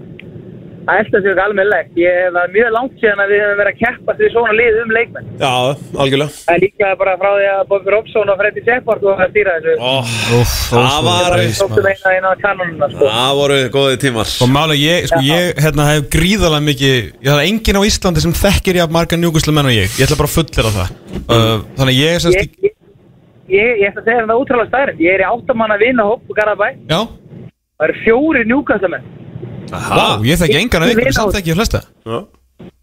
að 0.90 1.00
elda 1.04 1.22
sig 1.24 1.42
almennilegt 1.46 2.00
ég 2.00 2.18
hef 2.20 2.32
það 2.38 2.54
mjög 2.56 2.70
langt 2.76 2.96
síðan 3.02 3.24
að 3.24 3.32
við 3.34 3.42
hefum 3.44 3.60
verið 3.62 3.74
að 3.74 3.82
keppa 3.84 4.16
við 4.20 4.32
svona 4.34 4.56
lið 4.60 4.80
um 4.84 4.94
leikmenn. 4.98 5.28
Já, 5.40 5.54
algjörlega. 6.04 6.36
Það 6.46 6.56
er 6.56 6.64
líklega 6.66 7.00
bara 7.02 7.14
frá 7.22 7.30
því 7.36 7.48
að 7.54 7.62
Bobby 7.70 7.94
Robson 7.96 8.32
og 8.34 8.40
Freddy 8.42 8.64
Shepard 8.68 9.06
voru 9.06 9.26
að 9.26 9.32
stýra 9.34 9.56
þessu. 9.60 9.74
Ó, 9.80 9.94
Úff, 10.40 10.56
Það 10.70 11.00
var- 11.10 12.40
kanonuna 12.44 12.90
sko. 12.94 13.10
Það 13.10 13.34
voru 13.40 13.60
góðið 13.74 14.00
tímar. 14.04 14.34
Og 14.44 14.50
mála, 14.50 14.78
ég, 14.80 15.08
sko, 15.10 15.22
ég 15.26 15.62
hérna, 15.64 15.88
hef 15.94 16.10
gríðarlega 16.14 16.66
mikið 16.70 16.98
Ég 17.20 17.30
það 17.30 17.40
er 17.40 17.48
enginn 17.50 17.80
á 17.80 17.84
Íslandi 17.90 18.24
sem 18.24 18.34
þekkir 18.34 18.80
ég 18.80 18.86
af 18.86 18.94
marga 18.96 19.20
njúkuslu 19.20 19.54
menn 19.56 19.70
og 19.70 19.76
ég. 19.76 19.90
Ég 20.00 20.08
ætla 20.08 20.20
bara 20.20 20.30
að 20.30 20.38
fullera 20.38 20.74
það. 20.76 20.90
Uh, 21.30 21.58
Þannig 21.78 22.00
ég 22.00 22.12
er 22.16 22.20
ég, 22.40 22.52
ég, 22.64 22.74
ég, 23.50 23.72
ég 23.82 23.88
ætla 23.90 24.02
að 24.04 24.10
segja 24.10 24.26
það 24.26 24.42
útrúlega 24.44 24.70
stærn 24.72 25.02
ég 25.02 25.16
er 25.16 25.24
í 25.24 25.30
áttamanna 25.30 25.78
vinahóp 25.82 26.22
og 26.30 26.38
Garabæ 26.38 26.70
Já, 26.90 27.02
það 27.80 27.88
eru 27.88 27.98
fjóri 28.06 28.44
njúkastamenn 28.50 29.06
vá, 29.70 30.20
ég 30.26 30.42
þekki 30.42 30.60
engan 30.64 30.84
af 30.86 30.92
ykkur 30.94 31.08
Ég- 31.10 31.18
Samt 31.18 31.34
þekki 31.38 31.54
ég 31.54 31.58
flesta 31.60 31.82
Já. 32.06 32.20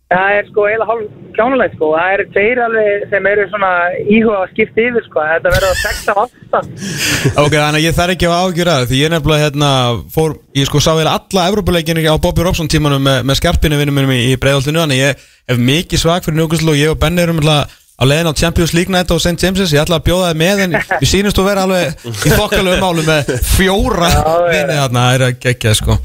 það 0.07 0.33
er 0.39 0.45
sko 0.51 0.65
eiginlega 0.69 0.87
hálf 0.91 1.07
kjánulegt 1.37 1.75
sko. 1.77 1.87
Það 1.99 2.13
eru 2.17 2.25
tveir 2.33 2.59
alveg 2.65 3.07
sem 3.11 3.27
eru 3.27 3.45
svona 3.51 3.71
íhuga 4.07 4.37
að 4.45 4.53
skipta 4.55 4.85
yfir 4.87 5.05
sko. 5.05 5.25
Þetta 5.33 5.51
verður 5.53 5.73
að 5.73 5.81
6 5.83 6.11
af 6.13 6.21
8 6.23 6.61
Ok, 7.43 7.57
þannig 7.57 7.81
að 7.81 7.87
ég 7.87 7.97
þarf 7.99 8.15
ekki 8.15 8.29
að 8.31 8.37
ágjur 8.47 8.71
að 8.73 8.85
Því. 8.87 9.01
Ég 9.03 9.11
nefnilega 9.13 9.45
hérna 9.49 9.71
fór 10.15 10.37
Ég 10.57 10.69
sko 10.71 10.81
sá 10.81 10.93
vel 10.97 11.09
alla 11.11 11.49
Evrópuleikinu 11.51 12.05
á 12.07 12.15
Bobby 12.23 12.47
Robson 12.47 12.71
tímanum 12.71 13.03
með, 13.05 13.19
með 13.29 13.41
skarpinu 13.43 13.81
vinnum 13.83 13.99
minnum 13.99 14.15
í, 14.15 14.37
breiðoltinu 14.41 14.81
Þannig 14.85 15.03
að 15.03 15.03
ég 15.03 15.27
hef 15.51 15.61
mikið 15.69 16.03
svag 16.07 16.25
fyrir 16.25 16.39
njúkuslu 16.39 16.73
Og 16.73 16.79
ég 16.81 16.95
og 16.95 17.01
Benni 17.03 17.25
erum 17.27 17.43
alltaf 17.43 17.75
á 17.97 18.05
leiðin 18.05 18.29
á 18.29 18.37
Champions 18.37 18.73
League 18.77 18.93
Night 18.93 19.09
á 19.11 19.17
St. 19.17 19.41
James's. 19.41 19.73
Ég 19.73 19.81
ætla 19.83 19.97
að 19.99 20.07
bjóða 20.07 20.31
þið 20.31 20.41
með 20.43 20.63
En 20.67 20.75
við 21.01 21.09
sýnist 21.09 21.37
þú 21.41 21.45
vera 21.51 21.63
alveg 21.67 22.07
í 22.07 22.33
þokkalegu 22.37 22.81
málu 22.83 23.05
Með 23.09 23.31
fjóra 23.57 24.11
vinni 24.53 24.77
þarna. 24.77 25.05
Það 25.07 25.15
er 25.17 25.25
að 25.29 25.39
gegja 25.47 25.73
sko 25.81 25.97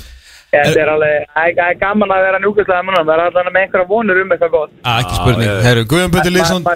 þetta 0.52 0.82
er 0.84 0.90
alveg 0.94 1.28
það 1.36 1.48
er- 1.52 1.62
er 1.70 1.78
gaman 1.84 2.10
að 2.16 2.24
vera 2.28 2.40
njúkastlega 2.44 2.84
munum 2.88 3.06
það 3.08 3.14
er 3.16 3.24
alltaf 3.26 3.52
með 3.52 3.62
einhverja 3.66 3.88
vonur 3.88 4.22
um 4.22 4.30
eitthvað 4.36 4.52
gott. 4.52 4.72
Á, 4.86 4.92
Ekki 5.02 5.16
spurning. 5.20 5.50
Herru, 5.68 5.86
Guðjón 5.86 6.12
Ma- 6.12 6.72
ma- 6.72 6.76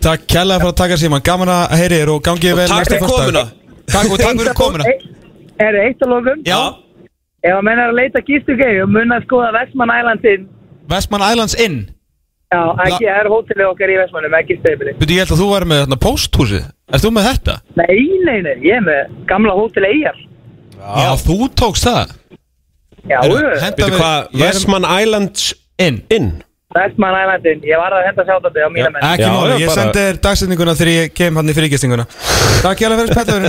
Takk 0.00 0.20
kærlega 0.32 0.60
fyrir 0.60 0.72
að 0.72 0.76
taka 0.80 0.96
síma 0.96 1.18
Gaman 1.22 1.48
að 1.48 1.72
heyri 1.76 1.96
þér 2.00 2.08
og 2.14 2.22
gangið 2.24 2.54
vel 2.56 2.68
næsta 2.68 2.98
komuna. 3.04 3.42
Takk 3.90 4.06
fyrir 4.40 4.54
komuna. 4.56 4.84
Er 5.60 5.72
það 5.76 5.82
eitt 5.88 6.00
að 6.00 6.08
lokum? 6.14 6.42
Já, 6.44 6.60
Ef 7.40 7.54
að 7.56 7.62
menn 7.64 7.78
er 7.80 7.88
að 7.88 7.96
leita 7.96 8.20
gistugegi 8.20 8.82
og 8.84 8.88
munna 8.92 9.16
að 9.16 9.24
skoða 9.24 9.52
Vestmann 9.56 9.92
Islandin 9.96 10.42
Westman 10.90 11.22
Islands 11.24 11.54
Inn? 11.56 11.78
Já, 12.52 12.60
ekki, 12.84 13.06
það 13.06 13.20
er 13.20 13.28
hótelið 13.30 13.68
okkar 13.70 13.92
í 13.92 13.96
Vestmannum, 13.96 14.34
ekki 14.40 14.56
ég 15.14 15.20
held 15.22 15.30
að 15.30 15.40
þú 15.40 15.46
væri 15.52 15.68
með 15.70 15.80
þarna 15.84 15.98
pósthúsið. 16.04 16.64
Erst 16.92 17.04
þú 17.06 17.12
með 17.16 17.28
þetta? 17.30 17.54
Nei, 17.78 18.00
nei, 18.26 18.40
nei, 18.42 18.54
ég 18.66 18.74
er 18.76 18.84
með 18.84 19.12
gamla 19.30 19.54
hótel 19.54 19.86
Eyjar. 19.86 20.18
Já, 20.80 21.10
þú 21.22 21.36
tókst 21.54 21.86
það 21.86 22.16
Veitu 23.06 23.90
hvað, 23.96 24.30
Ég 24.34 24.44
Westman 24.44 24.86
Islands 25.00 25.50
Inn. 25.80 26.02
Inn? 26.12 26.30
Vestmann 26.70 27.16
Islandin, 27.18 27.64
ég 27.66 27.80
var 27.80 27.90
að 27.96 28.04
henda 28.06 28.24
sjáttandi 28.28 28.62
á 28.62 28.68
mína 28.70 28.90
menn 28.94 29.02
Ekki 29.08 29.26
máli, 29.26 29.54
ég 29.58 29.72
sendi 29.74 30.02
þér 30.04 30.18
dagsetninguna 30.22 30.74
þegar 30.78 30.90
ég 30.92 31.14
kem 31.18 31.40
hann 31.40 31.50
í 31.50 31.54
fyrirgistinguna 31.56 32.04
Takk 32.62 32.78
hjá 32.78 32.90
fyrir 32.92 33.10
spettur 33.10 33.46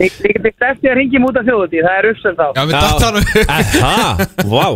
Ég 0.00 0.06
ég 0.08 0.38
get 0.38 0.48
ekki 0.48 0.68
eftir 0.70 0.94
að 0.94 0.96
ringjum 1.02 1.26
út 1.28 1.36
af 1.36 1.44
þjóðutíð, 1.50 1.84
það 1.84 1.98
er 1.98 2.08
uppsönd 2.12 2.40
þá. 2.40 2.46
Já, 2.56 2.62
við 2.70 2.74
datt 2.78 3.04
hann 3.04 3.18
Aha, 3.82 4.08
vá. 4.54 4.66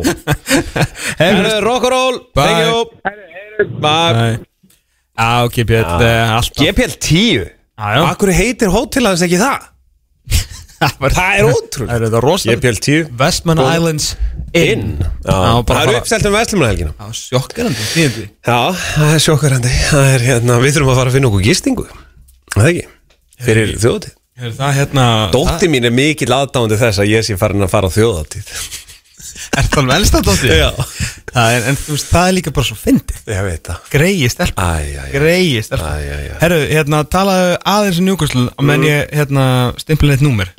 Herru, 1.23 1.55
rock 1.65 1.89
and 1.89 1.95
roll 1.97 2.21
Bye. 2.37 2.45
Thank 2.45 2.61
you. 2.69 3.71
Bye. 3.81 4.37
Það 5.17 6.05
alltaf. 6.37 6.61
GPL 6.61 6.99
10 7.01 7.49
Já, 7.77 7.89
já. 7.97 8.03
Akkur 8.11 8.33
heitir 8.37 8.77
hótelans 8.77 9.25
ekki 9.25 9.41
það? 9.41 9.71
Það 10.77 11.39
er 11.39 11.47
ótrúlega 11.49 11.87
Það 11.89 11.97
er 11.97 12.05
þetta 12.07 12.21
rosalega 12.25 12.61
GPL 12.61 12.81
10 12.87 13.13
Westman 13.21 13.61
Góð. 13.63 13.71
Islands 13.79 14.09
Inn. 14.57 14.85
Já, 15.01 15.37
bara 15.37 15.65
Það 15.67 15.83
eru 15.83 15.93
fara- 15.93 16.01
uppselt 16.03 16.27
um 16.29 16.37
Vestlumnahelgina 16.37 16.93
Já, 16.97 17.07
sjokkarandi, 17.21 17.87
tíðindi 17.95 18.27
Já, 18.47 18.59
það 18.77 19.15
er 19.17 19.25
sjokkarandi 19.27 19.73
Það 19.89 20.11
er 20.15 20.27
hérna, 20.31 20.59
við 20.63 20.77
þurfum 20.77 20.93
að 20.95 21.01
fara 21.01 21.11
að 21.13 21.17
finna 21.19 21.31
okkur 21.33 21.45
gistingu. 21.49 21.87
Það 22.57 22.71
ekki? 22.73 22.87
Fyrir 23.47 23.75
þjóðatíð 23.83 24.15
Heyrðu, 24.37 24.57
Það 24.61 24.75
hérna 24.81 25.05
Dótti 25.33 25.69
mín 25.73 25.89
er 25.89 25.95
mikill 25.97 26.33
aðdándi 26.37 26.77
þess 26.81 27.01
að 27.01 27.13
ég 27.15 27.25
sé 27.25 27.37
farin 27.41 27.65
að 27.65 27.73
fara 27.73 27.89
á 27.89 27.97
þjóðatíð 27.97 28.51
Er 29.57 29.67
það 29.69 29.79
alveg 29.83 29.97
elsta 30.01 30.21
dóttir? 30.25 30.53
Já. 30.57 30.71
Það 31.37 31.55
er, 31.57 31.65
en 31.71 31.77
þú 31.81 31.95
veist, 31.97 32.09
það 32.13 32.27
er 32.29 32.35
líka 32.37 32.53
bara 32.57 32.67
svo 32.69 32.77
fyndið. 32.79 33.19
Ég 33.33 33.41
veit 33.47 33.69
það. 33.69 33.79
Greiði 33.93 34.29
stelpa. 34.33 34.65
Æ, 34.65 34.85
æ, 34.87 34.97
æ. 34.97 35.05
Greiði 35.13 35.63
stelpa. 35.67 35.91
Æ, 35.93 36.05
æ, 36.07 36.19
æ. 36.31 36.37
Herru, 36.41 36.59
hérna, 36.71 37.01
talaðu 37.13 37.51
aðeins 37.73 38.01
um 38.01 38.07
njúkvæslu 38.09 38.45
Og 38.55 38.67
menn 38.71 38.87
ég, 38.87 39.11
hérna, 39.17 39.47
stimpla 39.83 40.17
eitt 40.17 40.25
númer 40.25 40.53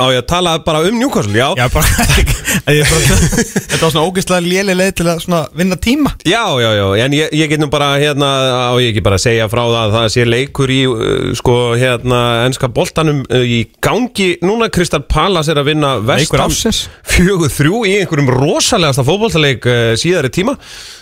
Á 0.00 0.08
ég 0.08 0.22
að 0.22 0.28
tala 0.32 0.52
bara 0.64 0.80
um 0.88 0.96
Newcastle, 0.96 1.36
já. 1.36 1.50
Já, 1.58 1.66
bara, 1.68 2.06
ég 2.72 2.88
bara 2.88 3.16
Þetta 3.70 3.80
var 3.84 3.92
svona 3.92 4.04
ógeðslega 4.08 4.44
léleg 4.46 4.78
leið 4.78 4.92
til 4.96 5.06
að 5.12 5.18
svona 5.26 5.40
vinna 5.56 5.76
tíma. 5.76 6.12
Já, 6.24 6.40
já, 6.62 6.68
já, 6.78 6.84
en 7.04 7.16
ég, 7.18 7.34
ég 7.36 7.50
get 7.52 7.60
nú 7.60 7.68
bara 7.72 7.90
hérna, 8.00 8.30
á 8.70 8.74
ég 8.80 8.94
ekki 8.94 9.02
bara 9.04 9.18
að 9.20 9.24
segja 9.26 9.48
frá 9.52 9.60
það 9.60 9.80
að 9.82 9.96
það 9.96 10.06
sé 10.14 10.24
leikur 10.28 10.72
í, 10.72 10.78
uh, 10.88 11.26
sko, 11.36 11.56
hérna 11.80 12.20
ennska 12.46 12.70
boltanum 12.72 13.20
uh, 13.28 13.44
í 13.44 13.60
gangi 13.84 14.30
núna. 14.44 14.70
Kristal 14.72 15.02
Pallas 15.04 15.50
er 15.52 15.60
að 15.60 15.68
vinna 15.74 15.92
Vestam 16.00 16.46
ársins. 16.46 16.86
fjögur 17.10 17.52
þrjú 17.52 17.82
í 17.90 17.98
einhverjum 18.00 18.32
rosalegasta 18.38 19.04
fótboltaleik 19.04 19.68
uh, 19.68 19.92
síðari 20.00 20.32
tíma. 20.32 20.56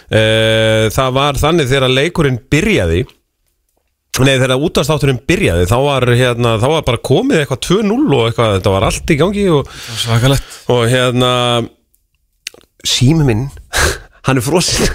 Það 0.09 1.11
var 1.13 1.37
þannig 1.37 1.67
þegar 1.69 1.93
leikurinn 1.93 2.39
byrjaði 2.49 3.03
Nei, 4.27 4.35
þegar 4.41 4.65
útastátturinn 4.69 5.21
byrjaði 5.29 5.69
þá 5.71 5.77
var, 5.85 6.07
hérna, 6.19 6.57
þá 6.59 6.69
var 6.73 6.87
bara 6.89 7.03
komið 7.11 7.43
eitthvað 7.43 7.63
2-0 7.69 7.99
og 8.19 8.25
eitthvað, 8.29 8.55
þetta 8.59 8.75
var 8.75 8.87
allt 8.89 9.13
í 9.15 9.19
gangi 9.21 9.47
og 9.55 9.73
Svakalegt. 10.03 10.59
og 10.75 10.85
hérna 10.91 11.33
sími 12.87 13.27
minn 13.27 13.49
hann 14.29 14.39
er 14.41 14.45
frosinn. 14.45 14.91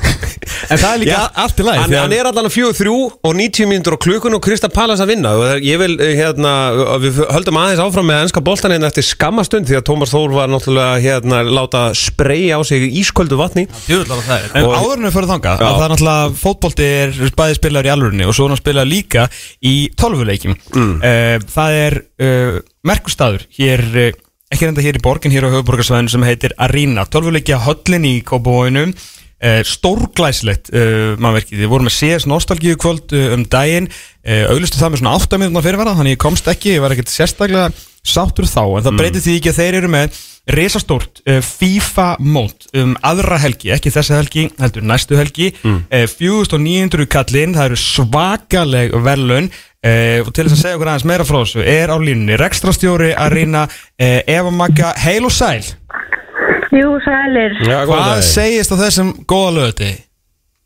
En 0.69 0.79
það 0.79 0.89
er 0.93 0.99
líka 1.01 1.19
allt 1.43 1.59
í 1.59 1.65
lagi 1.65 1.81
hann, 1.81 1.93
hann 1.97 2.13
er 2.15 2.27
allan 2.29 2.47
að 2.47 2.53
fjögur 2.55 2.75
þrjú 2.77 2.95
og 3.25 3.35
90 3.37 3.69
mínútur 3.69 3.95
á 3.97 4.03
klukun 4.05 4.35
og 4.37 4.41
Krista 4.45 4.69
Pallas 4.71 5.01
að 5.03 5.11
vinna. 5.13 5.31
Og 5.39 5.63
ég 5.65 5.79
vil 5.81 5.95
eh, 5.97 6.13
hérna 6.19 6.53
við 7.01 7.19
höldum 7.33 7.59
aðeins 7.59 7.81
áfram 7.83 8.07
með 8.09 8.21
ennska 8.25 8.43
boltan 8.45 8.73
hérna 8.75 8.89
eftir 8.91 9.05
skammastund 9.07 9.69
því 9.69 9.79
að 9.79 9.85
Tómas 9.89 10.13
Þór 10.13 10.35
var 10.35 10.51
náttúrulega 10.51 10.99
hérna 11.03 11.41
láta 11.47 11.83
spreyja 11.97 12.59
á 12.59 12.61
sig 12.67 12.85
í 12.87 12.91
ísköldu 13.01 13.39
vatni. 13.39 13.65
Er 13.91 14.03
En 14.53 14.67
Og- 14.67 14.75
áður 14.77 14.99
en 14.99 15.07
við 15.07 15.15
fyrir 15.17 15.31
þangað 15.31 15.63
Já. 15.63 15.67
að 15.67 15.79
það 15.79 15.85
er 15.85 15.93
náttúrulega 15.93 16.35
fótbolti 16.43 16.89
er 16.89 17.33
bæði 17.39 17.57
spilar 17.59 17.87
í 17.89 17.93
alvörinni 17.93 18.27
og 18.27 18.35
svo 18.37 18.45
er 18.47 18.53
hann 18.53 18.61
spilar 18.61 18.89
líka 18.89 19.25
í 19.63 19.75
tölvuleikjum. 19.99 20.57
Mm. 20.75 20.93
Það 21.53 21.79
er 21.79 21.97
uh, 22.23 22.59
merkustadur 22.87 23.47
hér 23.57 23.83
uh, 23.93 24.11
ekki 24.53 24.67
reynda 24.69 24.85
hér 24.85 24.99
í 24.99 25.03
borgin 25.03 25.33
hér 25.33 25.47
á 25.49 25.53
höfuborgarsvæðinu 25.55 26.13
sem 26.13 26.25
heitir 26.27 26.53
Arena. 26.61 27.07
Tölvuleikja 27.09 27.61
höllin 27.65 28.05
í 28.09 28.15
Kópavóinum 28.27 28.93
Uh, 28.93 29.22
stórglæslegt 29.67 30.71
uh, 30.71 31.15
mannverkið, 31.21 31.63
þið 31.63 31.71
vorum 31.71 31.89
með 31.89 31.97
CS 31.97 32.27
Nostalgíu 32.31 32.77
kvöld 32.79 33.11
uh, 33.15 33.33
um 33.35 33.43
daginn, 33.51 33.89
uh, 34.23 34.45
auðlustu 34.53 34.79
það 34.79 34.93
með 34.93 35.01
svona 35.01 35.15
8 35.19 35.39
minútna 35.41 35.63
fyrirvara, 35.65 35.95
þannig 35.97 36.15
ég 36.15 36.21
komst 36.23 36.47
ekki 36.51 36.77
ég 36.77 36.83
var 36.83 36.95
ekkert 36.95 37.11
sérstaklega 37.11 37.73
sáttur 38.03 38.47
þá 38.47 38.61
en 38.63 38.85
það 38.85 39.01
breytir 39.01 39.25
því 39.25 39.35
ekki 39.39 39.51
að 39.51 39.59
þeir 39.59 39.77
eru 39.79 39.91
með 39.91 40.21
risastórt 40.53 41.21
uh, 41.27 41.41
FIFA 41.43 42.07
mót 42.23 42.69
um 42.79 42.95
aðra 43.03 43.41
helgi, 43.43 43.73
ekki 43.75 43.91
þessa 43.95 44.21
helgi 44.21 44.47
heldur 44.59 44.87
næstu 44.87 45.19
helgi, 45.19 45.51
mm. 45.59 45.83
uh, 45.91 46.07
4900 46.15 47.11
kallinn, 47.11 47.55
það 47.59 47.69
eru 47.71 47.83
svakaleg 47.83 48.97
velun 49.03 49.53
og 49.83 50.29
til 50.31 50.45
þess 50.45 50.53
að 50.55 50.59
segja 50.61 50.77
okkur 50.77 50.89
aðeins 50.93 51.05
meira 51.09 51.23
frá 51.27 51.41
þessu, 51.41 51.59
er 51.67 51.91
á 51.91 51.99
línunni 51.99 52.37
rekstrastjóri 52.39 53.09
uh, 53.19 53.65
Eva 53.99 54.53
Magga, 54.55 54.93
heil 55.03 55.25
og 55.27 55.33
sæl 55.35 55.59
Jú, 56.73 56.89
sælir. 57.05 57.53
Já, 57.67 57.83
Hvað 57.85 58.21
segist 58.25 58.73
á 58.73 58.77
þessum 58.81 59.13
góða 59.29 59.51
lögati? 59.59 59.91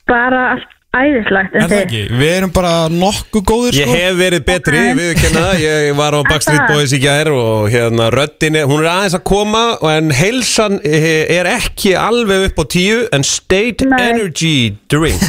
Bara 0.07 0.41
allt 0.55 0.73
æðislegt. 0.97 1.53
Er 1.59 1.65
það 1.67 1.81
ekki? 1.83 2.01
Við 2.17 2.31
erum 2.37 2.51
bara 2.55 2.71
nokkuð 2.89 3.43
góðir 3.51 3.75
Ég 3.77 3.89
sko 3.89 3.97
hef 3.99 4.15
verið 4.17 4.45
betri, 4.47 4.79
Ok. 4.87 4.95
við 5.01 5.11
kenna 5.19 5.41
það 5.43 5.59
Ég 5.65 5.89
var 5.99 6.15
á 6.15 6.21
Backstreet. 6.29 6.63
Boys 6.71 6.93
í 6.95 6.99
gær 7.03 7.29
og 7.35 7.67
hérna 7.73 8.07
röddin 8.15 8.55
er, 8.61 8.65
hún 8.71 8.81
er 8.85 8.89
aðeins 8.93 9.17
að 9.19 9.23
koma 9.27 9.63
en 9.91 10.09
heilsan 10.15 10.79
eh, 10.87 11.27
er 11.37 11.45
ekki 11.57 11.93
alveg 11.99 12.47
upp 12.49 12.63
á 12.63 12.65
tíu 12.71 13.03
en 13.13 13.23
State 13.27 13.85
Nei. 13.85 13.99
Energy 14.09 14.55
Drink 14.89 15.21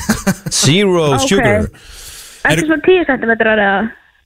Zero 0.55 1.11
Ok. 1.19 1.27
Sugar 1.27 1.67
Ertu 2.49 2.65
svona 2.71 2.83
10 2.87 3.11
cm 3.11 3.35
eða? 3.35 3.71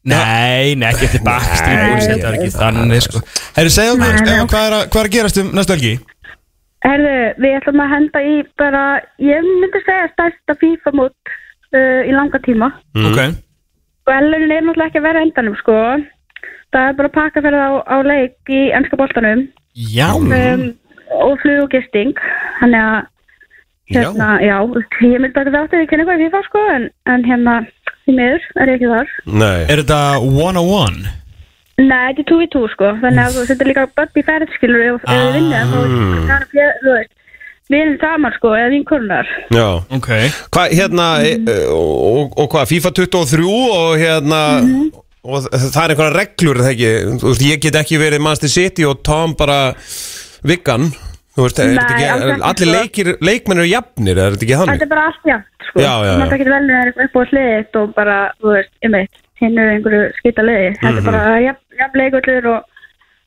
Nei, 0.04 0.74
nei, 0.76 0.88
ekki 0.92 1.08
eftir 1.08 1.22
Backstreet. 1.26 1.82
Boys 1.94 2.06
Þetta 2.12 2.28
er 2.28 2.38
ekki 2.38 2.54
þannig 2.60 3.04
sko 3.08 3.24
Herri, 3.56 3.70
segja 3.72 3.96
okkur, 3.96 4.04
Nei, 4.04 4.22
nei. 4.28 4.36
Eva, 4.36 4.46
hvað 4.52 4.64
er, 4.68 4.76
að, 4.78 4.88
hvað 4.92 5.00
er 5.06 5.08
að 5.10 5.14
gerast 5.16 5.42
um 5.42 5.52
næstu 5.56 5.76
helgi? 5.78 5.92
Herðu, 6.82 7.14
við 7.42 7.56
ætlum 7.60 7.82
að 7.84 7.92
henda 7.94 8.22
í 8.26 8.34
bara, 8.58 8.82
ég 9.22 9.46
myndi 9.46 9.82
segja 9.84 10.10
stærsta 10.12 10.56
FIFA 10.58 10.92
mót 10.98 11.32
uh, 11.76 12.02
í 12.08 12.14
langa 12.14 12.40
tíma. 12.42 12.72
Ok. 12.98 13.20
Velunin 14.08 14.50
er 14.50 14.64
náttúrulega 14.66 14.90
ekki 14.90 15.02
að 15.02 15.06
vera 15.06 15.22
endanum 15.22 15.56
sko. 15.60 15.78
Það 16.72 16.88
er 16.88 16.98
bara 16.98 17.10
að 17.10 17.16
pakka 17.18 17.44
fyrir 17.44 17.62
á, 17.62 17.70
á 17.86 17.96
leik 18.02 18.50
í 18.50 18.62
ennska 18.74 18.98
boltanum. 18.98 19.46
Já, 19.78 20.08
um, 20.16 20.66
og 21.22 21.38
flug 21.44 21.66
og 21.68 21.72
gisting. 21.76 22.18
Þannig 22.58 22.82
að 22.82 22.98
hérna, 23.92 24.28
já, 24.42 24.56
ég 25.06 25.22
myndi 25.22 25.34
bara 25.36 25.54
þátt 25.54 25.76
að 25.76 25.84
ég 25.84 25.90
kynna 25.90 26.04
eitthvað 26.06 26.18
í 26.18 26.26
FIFA 26.26 26.44
sko 26.48 26.66
en, 26.74 26.90
en 27.12 27.26
hérna, 27.28 27.56
því 28.02 28.16
miður 28.18 28.46
er 28.56 28.72
ég 28.72 28.78
ekki 28.80 28.92
þar. 28.96 29.16
Nei. 29.30 29.58
Er 29.68 29.82
þetta 29.84 30.00
101? 30.18 31.02
Nei, 31.82 32.12
þetta 32.12 32.22
er 32.22 32.28
2v2 32.30 32.62
sko. 32.74 32.90
Þannig 33.02 33.22
að 33.26 33.36
þú 33.38 33.44
setur 33.50 33.68
líka 33.70 33.84
börn 33.96 34.20
í 34.20 34.24
ferð 34.28 34.54
skilur 34.56 34.82
ef 34.86 34.94
ef 35.00 35.10
þið 35.10 35.36
vinnið 35.36 35.72
þá 35.72 35.76
er 35.82 35.92
það 36.30 36.46
fjö- 36.52 36.74
þú 36.84 36.96
veist 36.96 37.12
við 37.72 37.80
erum 37.82 37.94
saman 38.02 38.34
sko, 38.36 38.48
eða 38.58 38.70
vinkonunar 38.74 39.28
Já. 39.56 39.66
Ok. 39.96 40.08
Hvað, 40.52 40.74
hérna, 40.76 41.06
e, 41.24 41.30
e, 41.48 41.54
og, 41.72 42.34
og 42.36 42.50
hvað, 42.52 42.66
FIFA 42.72 42.90
23 42.98 43.46
og 43.78 43.94
hérna 44.02 44.40
og 45.22 45.46
það 45.46 45.78
er 45.84 45.94
einhverja 45.94 46.16
reglur, 46.18 46.58
er 46.58 46.66
það 46.66 46.74
ekki? 46.74 46.90
Þú 47.22 47.30
veist, 47.30 47.44
ég 47.46 47.62
get 47.62 47.78
ekki 47.80 48.00
verið 48.02 48.20
Manchester 48.26 48.52
City 48.52 48.84
og 48.90 49.00
Tom 49.06 49.32
bara 49.38 49.60
Viggan. 50.44 50.90
Þú 51.32 51.46
veist, 51.46 51.60
er 51.62 51.70
Nei, 51.72 51.78
þetta 51.80 51.96
ekki, 51.96 52.34
allir 52.50 52.66
sko. 52.66 52.72
leikir, 52.76 53.10
leikmenn 53.24 53.62
eru 53.62 53.70
jafnir, 53.70 54.18
er 54.20 54.34
þetta 54.34 54.44
ekki 54.44 54.52
Þetta 54.52 54.66
þannig? 54.66 54.82
er 54.84 54.90
bara 54.92 55.04
allt 55.08 55.28
jafnt 55.30 55.68
sko. 55.70 55.80
Já, 55.80 55.92
já, 55.92 56.04
já. 56.04 56.12
Þú 56.12 56.20
mátt 56.26 56.34
ekki 56.36 56.48
velja 56.52 56.80
þér 56.82 57.04
upp 57.06 57.16
á 57.16 57.22
sliðið 57.30 57.78
og 57.82 57.94
bara, 57.96 58.16
þú 58.42 58.52
veist, 58.56 58.72
ég 58.84 58.92
veit 58.98 59.20
hinn 59.42 59.56
er 59.58 59.70
einhverju 59.72 60.02
skita 60.18 60.42
liði. 60.44 60.68
Þetta 60.82 60.90
Mhm. 60.92 60.98
er 60.98 61.06
bara 61.08 61.40
jafn, 61.46 61.61
jafn 61.80 62.00
leikullur 62.00 62.48
og 62.52 62.68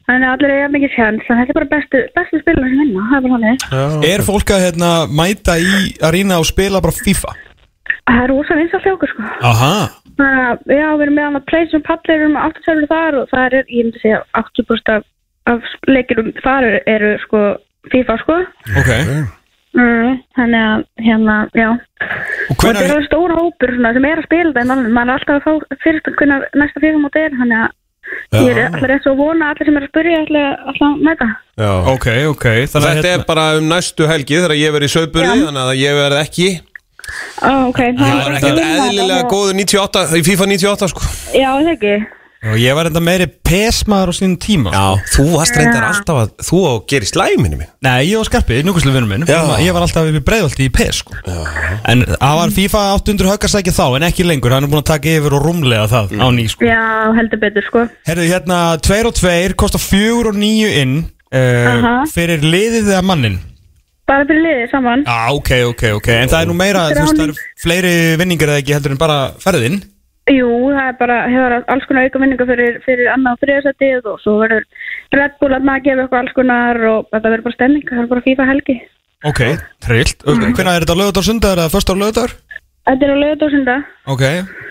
þannig 0.06 0.28
að 0.28 0.36
allir 0.36 0.54
er 0.54 0.62
jafn 0.62 0.76
mikið 0.76 0.94
sjans 0.96 1.26
þannig 1.28 1.42
að 1.42 1.42
þetta 1.42 1.54
er 1.54 1.60
bara 1.60 1.72
bestu, 1.74 2.02
bestu 2.20 2.42
spilur 2.42 2.70
sem 2.70 2.82
vinna 2.84 3.08
það 3.10 3.18
er 3.18 3.26
bara 3.26 3.36
þannig. 3.36 4.10
Er 4.12 4.26
fólk 4.30 4.54
að 4.56 4.66
hérna, 4.66 4.92
mæta 5.22 5.58
í 5.62 5.76
arína 6.10 6.40
og 6.42 6.50
spila 6.50 6.84
bara 6.86 6.98
FIFA? 7.00 7.36
Það 8.06 8.22
er 8.24 8.32
rosa 8.34 8.58
vinsalt 8.58 8.86
hjá 8.86 8.94
okkur 8.94 9.14
sko. 9.14 9.30
Aha. 9.50 9.72
Þannig 10.16 10.44
að, 10.48 10.60
já, 10.72 10.88
við 10.96 11.06
erum 11.06 11.18
með 11.18 11.28
hann 11.28 11.40
að 11.40 11.48
play 11.50 11.70
sem 11.72 11.86
pallir 11.86 12.26
um 12.28 12.38
8 12.40 12.66
server 12.66 12.92
þar 12.92 13.18
og 13.22 13.32
það 13.32 13.48
er, 13.48 13.72
ég 13.76 13.88
myndi 13.88 14.04
segja 14.04 14.20
80% 14.40 14.94
af, 14.94 15.08
af 15.52 15.72
leikirum 15.90 16.30
þar 16.44 16.70
eru, 16.70 16.84
eru 16.94 17.16
sko 17.26 17.42
FIFA 17.94 18.20
sko. 18.22 18.38
Ok. 18.82 18.92
Mm, 19.76 20.22
þannig 20.38 20.62
að 20.64 20.86
hérna, 21.04 21.38
já. 21.58 21.68
Og 21.74 22.54
og 22.56 22.62
þetta 22.64 22.86
er 22.96 23.08
stóra 23.10 23.40
hópur 23.42 23.74
svona, 23.76 23.92
sem 23.98 24.08
er 24.08 24.22
að 24.22 24.28
spila 24.30 24.52
þetta 24.54 24.62
en 24.64 24.72
mann, 24.72 24.86
mann 24.96 25.12
er 25.12 25.18
alltaf 25.18 25.42
að 25.42 25.66
fá 25.66 25.82
fyrst 25.84 26.08
hvernig 26.16 26.46
næsta 26.56 26.84
FIFA 26.84 27.02
móti 27.04 27.24
er 27.26 27.36
þannig 27.36 27.66
að 27.66 27.74
ég 28.36 28.52
er 28.52 28.62
alltaf 28.68 28.88
rétt 28.92 29.06
svo 29.06 29.16
vona 29.18 29.50
að 29.50 29.56
allir 29.56 29.70
sem 29.70 29.80
er 29.80 29.86
að 29.86 29.92
spyrja 29.92 30.22
allir 30.24 30.48
alltaf 30.54 30.86
að 30.88 31.04
mæta. 31.08 31.28
Já. 31.56 31.72
Ok, 31.94 32.08
ok 32.30 32.46
Þannig 32.72 32.88
að 32.90 32.98
Þetta 33.00 33.12
er 33.16 33.26
bara 33.30 33.46
um 33.60 33.70
næstu 33.72 34.10
helgi 34.10 34.40
þegar 34.42 34.56
ég 34.60 34.76
verið 34.76 34.90
í 34.90 34.96
Já. 35.40 35.46
þannig 35.48 35.64
að 35.64 35.82
ég 35.82 36.00
verð 36.02 36.22
ekki. 36.22 36.50
Ó, 37.46 37.52
ok, 37.70 37.80
það 38.00 38.12
er 38.12 38.36
ekkert 38.40 38.60
vinna 38.60 38.86
eðlilega 38.86 39.26
góður 39.30 39.58
98, 39.62 40.06
í 40.18 40.24
FIFA 40.26 40.48
98 40.52 40.92
sko. 40.92 41.10
Já, 41.38 41.50
það 41.54 41.74
ekki 41.76 41.96
Og 42.46 42.60
ég 42.62 42.76
var 42.78 42.90
enda 42.90 43.02
meiri 43.02 43.26
pesmaður 43.48 44.12
á 44.12 44.14
sínum 44.14 44.36
tíma 44.42 44.74
Já, 44.74 45.00
þú 45.16 45.24
varst 45.32 45.56
reyndar 45.58 45.86
alltaf 45.88 46.20
að, 46.20 46.34
þú 46.46 46.60
á 46.62 46.72
að 46.76 46.82
gera 46.92 47.08
í 47.08 47.10
slæminu 47.10 47.60
minn 47.62 47.72
Nei, 47.88 47.96
ég 48.10 48.20
var 48.20 48.28
skarpið, 48.30 48.60
núkvæslu 48.68 48.94
vinnum 48.94 49.12
minn. 49.14 49.26
Já. 49.30 49.40
Ég 49.64 49.74
var 49.74 49.86
alltaf 49.86 50.06
við 50.10 50.20
breiðalti 50.28 50.68
í 50.68 50.74
PES 50.74 51.00
sko. 51.02 51.18
En 51.90 52.04
það 52.12 52.38
var 52.42 52.54
FIFA 52.60 52.84
800 53.00 53.32
höggarsæki 53.32 53.74
þá 53.76 53.84
En 53.98 54.08
ekki 54.10 54.28
lengur, 54.28 54.54
hann 54.54 54.68
er 54.68 54.72
búin 54.72 54.84
að 54.84 54.92
taka 54.92 55.16
yfir 55.16 55.38
og 55.40 55.48
rúmlega 55.48 55.88
það 55.90 56.14
á 56.22 56.28
ný 56.36 56.46
sko. 56.52 56.68
Já, 56.70 56.84
heldur 57.18 57.42
betur 57.42 57.66
sko. 57.66 57.88
Herðu, 58.10 58.30
hérna, 58.30 58.62
2 58.84 59.02
og 59.10 59.18
2 59.24 59.58
Kostar 59.58 59.84
4 59.88 60.32
og 60.34 60.40
9 60.44 60.72
inn 60.84 60.96
uh, 61.02 61.74
Aha. 61.74 61.98
Fyrir 62.14 62.46
liðið 62.46 62.94
eða 62.94 63.04
mannin 63.06 63.42
Bara 64.06 64.22
fyrir 64.30 64.44
liðið 64.46 64.68
saman. 64.70 65.02
Já, 65.02 65.34
ok, 65.34 65.52
ok, 65.72 65.84
ok. 65.98 66.08
En 66.14 66.30
það 66.30 66.44
er 66.44 66.50
nú 66.52 66.56
meira, 66.60 66.84
þú 66.94 67.06
veist, 67.08 67.18
það 67.18 67.24
eru 67.24 67.38
fleiri 67.64 67.94
vinningar 68.22 68.52
eða 68.54 68.62
ekki 68.62 68.76
heldur 68.78 68.94
en 68.94 69.00
bara 69.02 69.16
ferðin 69.42 69.80
Jú, 70.26 70.50
það 70.74 70.88
er 70.90 70.96
bara, 70.98 71.16
hefur 71.30 71.54
alls 71.70 71.86
konar 71.86 72.08
auka 72.08 72.20
vinninga 72.24 72.46
fyrir, 72.50 72.78
fyrir 72.82 73.10
annað 73.14 73.36
og 73.36 73.42
þriðasætið 73.44 74.08
og 74.10 74.22
svo 74.24 74.40
verður 74.42 74.64
Red 75.14 75.36
Bull 75.42 75.54
að 75.54 75.68
maður 75.68 75.84
gefa 75.86 76.06
eitthvað 76.06 76.22
alls 76.24 76.36
konar 76.38 76.80
og 76.90 77.04
þetta 77.12 77.32
verður 77.32 77.46
bara 77.46 77.58
stemming, 77.60 77.86
það 77.92 78.02
er 78.02 78.12
bara 78.14 78.24
FIFA 78.26 78.48
helgi. 78.50 78.78
Ok, 79.26 79.42
trillt 79.86 80.26
mm. 80.26 80.42
Hvernig 80.58 80.72
er 80.72 80.86
þetta 80.86 80.98
lögudagur 80.98 81.28
sundagur 81.30 81.62
eða 81.62 81.74
förstar 81.74 82.00
lögudagur? 82.02 82.34
Þetta 82.86 83.06
er 83.06 83.14
á 83.14 83.18
lögadósunda. 83.22 83.76
Ok, 84.14 84.24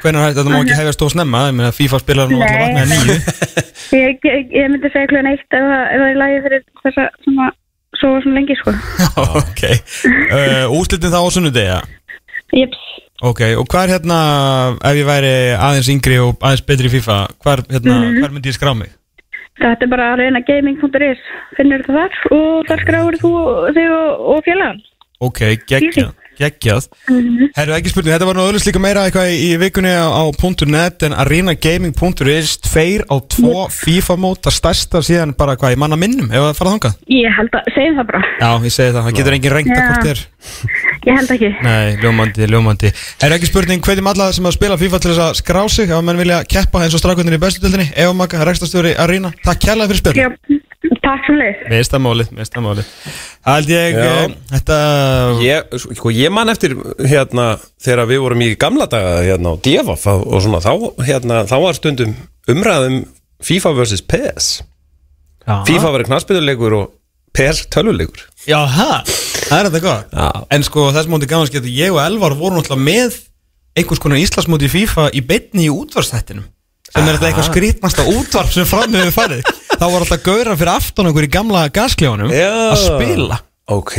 hvernig 0.02 0.24
er 0.24 0.34
þetta 0.34 0.50
má 0.50 0.58
ekki 0.60 0.78
hefjast 0.78 1.06
og 1.06 1.14
snemma 1.14 1.46
Ég 1.48 1.56
meina 1.58 1.72
FIFA 1.74 2.02
spilar 2.02 2.30
nú 2.30 2.42
alltaf 2.42 2.60
vatna 2.62 2.84
að 2.84 2.92
nýju 2.92 3.16
Ég, 4.04 4.26
ég, 4.26 4.52
ég 4.54 4.70
myndi 4.70 4.90
segja 4.90 5.10
kljóðan 5.10 5.30
eitt 5.32 5.54
ef 5.54 5.66
það, 5.70 5.82
það 5.94 6.06
er 6.08 6.20
lægi 6.20 6.42
fyrir 6.44 6.62
þessa 6.82 7.06
svona, 7.24 7.48
svo 8.00 8.12
svona 8.24 8.38
lengi 8.40 8.58
sko. 8.58 8.74
Ok, 9.40 9.64
uh, 10.34 10.76
úslitin 10.78 11.14
þá 11.14 11.20
á 11.22 11.30
sunnudegi 11.34 11.74
eða? 11.74 11.82
Ok, 13.24 13.40
og 13.56 13.64
hvað 13.72 13.86
er 13.88 13.92
hérna, 13.94 14.16
ef 14.84 14.98
ég 15.00 15.06
væri 15.08 15.32
aðeins 15.56 15.88
yngri 15.94 16.18
og 16.20 16.34
aðeins 16.44 16.64
betri 16.68 16.90
í 16.90 16.92
FIFA, 16.92 17.16
hvar, 17.44 17.62
hérna, 17.70 17.94
Mhm. 18.02 18.18
hvar 18.20 18.34
myndi 18.34 18.50
ég 18.52 18.58
skrá 18.58 18.74
mig? 18.76 18.90
Þetta 19.56 19.82
er 19.86 19.86
bara 19.88 20.08
að 20.12 20.18
reyna 20.18 20.40
gaming.is. 20.44 21.20
Finnur 21.56 21.80
þetta 21.86 21.94
þar 21.94 22.12
og 22.36 22.66
þar 22.68 22.82
skráður 22.84 23.16
þú 23.22 23.30
þig 23.76 23.90
og, 23.94 24.10
og 24.34 24.44
félagann. 24.44 24.80
Ok, 25.20 25.40
geggjað, 25.70 26.12
geggjað. 26.38 26.88
Herru, 27.56 27.74
ekki 27.76 27.92
spurning, 27.92 28.14
þetta 28.14 28.28
var 28.28 28.38
nú 28.38 28.46
öllust 28.48 28.68
líka 28.68 28.82
meira 28.82 29.04
eitthvað 29.06 29.30
í, 29.32 29.38
í 29.48 29.58
vikunni 29.62 29.92
á, 29.94 30.06
á 30.10 30.22
.net 30.68 31.04
en 31.06 31.16
arenagaming.is, 31.24 32.56
tveir 32.64 33.04
á 33.10 33.16
tvo 33.20 33.66
FIFA 33.72 34.16
móta, 34.20 34.52
stærsta 34.54 35.02
síðan 35.04 35.34
bara 35.38 35.56
hvað, 35.60 35.74
ég 35.74 35.82
manna 35.82 35.98
minnum, 36.00 36.30
ef 36.30 36.46
það 36.48 36.58
fara 36.60 36.74
þangað? 36.74 36.98
Ég 37.14 37.38
held 37.38 37.58
að, 37.58 37.70
segjum 37.76 38.00
það 38.00 38.10
bara. 38.10 38.22
Já, 38.40 38.50
ég 38.68 38.76
segi 38.76 38.94
það, 38.96 39.00
það 39.06 39.18
getur 39.20 39.38
engin 39.38 39.54
rengt 39.54 39.74
að 39.74 39.88
hvort 39.90 40.12
er. 40.12 40.24
Ég 41.04 41.18
held 41.18 41.34
ekki. 41.34 41.50
Nei, 41.64 41.96
ljómandi, 42.02 42.50
ljómandi. 42.50 42.92
Herru, 43.22 43.38
ekki 43.38 43.50
spurning, 43.50 43.84
hvetjum 43.84 44.10
alla 44.12 44.30
sem 44.34 44.48
að 44.48 44.56
spila 44.56 44.78
FIFA 44.80 45.00
til 45.02 45.12
þess 45.12 45.24
að 45.26 45.40
skrá 45.40 45.62
sig, 45.72 45.90
ef 45.92 46.04
menn 46.06 46.20
vilja 46.20 46.42
keppa 46.48 46.84
eins 46.84 46.96
og 46.96 47.02
strákvöndin 47.02 47.36
í 47.36 47.42
bestutildinni, 47.42 47.90
Eva 47.92 48.16
Maka, 48.16 48.44
rekstastjóri 48.48 48.94
Arena, 49.00 49.32
takk 49.44 49.66
kærlega 49.66 49.92
fyrir 49.92 50.02
spil. 50.02 50.62
Takk 51.04 51.26
sem 51.26 51.36
leið. 51.38 51.60
Að 51.68 52.02
málið 52.64 52.88
Það 53.44 53.56
held 53.56 53.70
ég, 53.72 53.96
Já. 53.96 54.04
eh, 54.04 54.34
þetta 54.52 54.78
Ég, 55.44 55.74
sko, 55.96 56.12
ég 56.12 56.32
man 56.34 56.52
eftir 56.52 56.74
hérna 57.00 57.46
þegar 57.82 58.08
við 58.10 58.22
vorum 58.24 58.44
í 58.44 58.50
gamla 58.60 58.86
daga 58.92 59.14
hérna 59.24 59.52
á 59.52 59.62
Devaf 59.64 60.06
og 60.12 60.36
svona 60.44 60.60
þá, 60.64 60.72
hérna, 61.08 61.42
þá 61.48 61.56
var 61.64 61.78
stundum 61.78 62.14
umræðum 62.50 63.02
FIFA 63.44 63.74
vs. 63.80 64.04
PES 64.08 64.50
Já, 65.44 65.56
FIFA 65.68 65.92
var 65.96 66.06
knarsbyðuleikur 66.08 66.78
og 66.78 66.92
PES 67.36 67.66
tölvuleikur 67.72 68.24
Já, 68.48 68.60
ha, 68.64 69.02
það 69.04 69.58
er 69.58 69.70
þetta 69.70 69.84
gott 69.84 70.16
Já. 70.16 70.28
En 70.56 70.66
sko, 70.66 70.88
þess 70.96 71.10
móti 71.12 71.28
gaman 71.30 71.48
skemmt 71.50 71.68
Ég 71.72 71.92
og 71.96 72.00
Elvar 72.04 72.36
voru 72.38 72.60
náttúrulega 72.60 72.88
með 72.88 73.20
einhvers 73.74 74.00
konar 74.02 74.20
Íslandsmóti 74.22 74.68
FIFA 74.72 75.10
í 75.16 75.24
beinni 75.26 75.68
í 75.68 75.72
útvarstættinum 75.72 76.46
sem 76.94 77.08
er 77.08 77.16
þetta 77.16 77.30
eitthvað 77.30 77.48
skrítnasta 77.48 78.04
útvarp 78.06 78.52
sem 78.54 78.68
fram 78.68 78.92
hefur 78.94 79.14
farið 79.16 79.48
þá 79.84 79.92
var 79.92 80.04
alltaf 80.06 80.22
gaurar 80.24 80.56
fyrir 80.60 80.72
aftan 80.74 81.10
okkur 81.10 81.26
í 81.26 81.32
gamla 81.34 81.66
gasklefanum 81.74 82.32
að 82.32 82.78
spila. 82.80 83.40
Ok, 83.64 83.94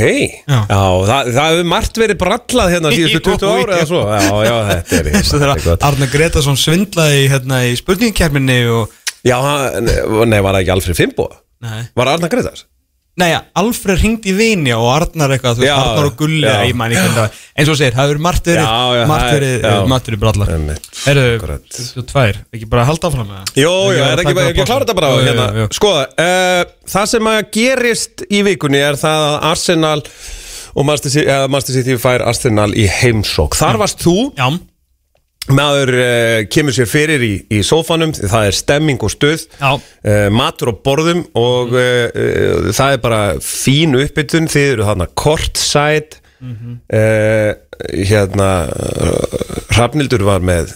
Já. 0.46 0.60
já, 0.70 0.78
það, 1.10 1.30
það 1.34 1.48
hefur 1.50 1.68
margt 1.72 1.96
verið 1.98 2.18
brallað 2.22 2.74
hérna 2.76 2.92
síðustu 2.94 3.18
Jú, 3.18 3.38
20 3.42 3.48
ára 3.50 3.78
eða 3.80 3.88
svo. 3.90 4.02
Já, 4.06 4.36
já, 4.46 4.58
þetta 4.70 4.98
er, 5.00 5.08
Þessu 5.16 5.40
er 5.40 5.42
þegar 5.56 5.88
Arna 5.90 6.08
Gretarsson 6.12 6.60
svindlaði 6.62 7.24
hérna, 7.32 7.64
í 7.66 7.72
spurningkerminni 7.80 8.60
og 8.70 8.94
Já, 9.26 9.40
hann- 9.42 9.90
nei, 10.30 10.38
var 10.46 10.54
það 10.54 10.60
ekki 10.62 10.74
Alfred 10.76 11.00
Fimbo? 11.00 11.26
Nei, 11.66 11.80
Var 11.98 12.12
Arna 12.14 12.30
Gretars? 12.30 12.68
Nei 13.16 13.30
ja, 13.32 13.38
Alfred 13.56 14.02
ringdi 14.02 14.34
í 14.34 14.36
vini 14.36 14.74
og 14.76 14.90
Arnar 14.92 15.32
eitthvað, 15.32 15.54
þú 15.56 15.64
veist, 15.64 15.70
Já, 15.70 15.76
Arnar 15.80 16.08
og 16.10 16.16
Gulli 16.20 16.42
já. 16.44 16.56
ég 16.68 16.76
man 16.76 16.92
ekki 16.92 17.00
hvernig 17.00 17.16
það 17.16 17.22
var. 17.22 17.38
eins 17.56 17.70
og 17.72 17.78
segir, 17.80 17.94
það 17.96 18.10
hefur 18.10 18.20
margt 18.26 18.50
verið 18.50 18.66
margt 19.08 19.24
það 19.24 19.30
er- 19.30 19.36
verið, 19.40 19.68
eh, 19.70 19.86
margt 19.94 20.10
verið 20.10 20.20
brallar 20.26 20.50
akkurat. 21.38 21.78
þú 21.96 22.04
tvær, 22.12 22.40
ekki 22.58 22.70
bara 22.74 22.84
halda 22.90 23.08
áfram 23.08 23.30
með 23.30 23.38
það 23.40 23.62
Jó, 23.64 23.72
já, 23.96 24.04
er 24.12 24.24
ekki 24.26 24.36
bara, 24.36 24.50
að 24.52 24.68
klára 24.68 24.84
þetta 24.86 24.96
bara 25.00 25.14
hérna. 25.16 25.48
jú. 25.62 25.68
Sko, 25.80 25.94
uh, 25.96 26.64
það 26.92 27.08
sem 27.14 27.24
að 27.32 27.40
gerist 27.56 28.26
í 28.30 28.44
vikunni 28.44 28.84
er 28.84 29.00
það 29.00 29.24
að 29.30 29.48
Arsenal 29.54 30.04
og 30.76 30.86
eða 31.24 31.48
Manchester 31.50 31.74
City 31.80 31.96
fær 31.96 32.20
Arsenal 32.28 32.72
í 32.76 32.84
heimsók 33.00 33.56
Þar 33.56 33.78
varst 33.80 34.04
þú, 34.04 34.18
Já, 34.36 34.50
maður 35.54 35.92
uh, 36.00 36.40
kemur 36.50 36.74
sér 36.74 36.88
fyrir 36.90 37.22
í, 37.22 37.34
í 37.54 37.62
sófanum 37.66 38.14
Það 38.16 38.48
er 38.50 38.58
stemming 38.58 39.04
og 39.06 39.14
stuð 39.14 39.44
já, 39.60 39.76
uh, 39.78 40.28
Matur 40.34 40.74
og 40.74 40.82
borðum 40.86 41.26
og 41.38 41.76
uh, 41.78 42.70
það 42.74 42.96
er 42.96 43.02
bara 43.04 43.24
fín 43.44 43.98
uppbytun 44.00 44.50
Þið 44.52 44.72
eru 44.72 44.88
þarna 44.90 45.10
courtside 45.14 46.22
uh, 46.42 47.52
Hérna 47.94 48.50
uh, 48.72 49.44
Hrafnildur 49.76 50.24
var 50.24 50.46
með 50.46 50.72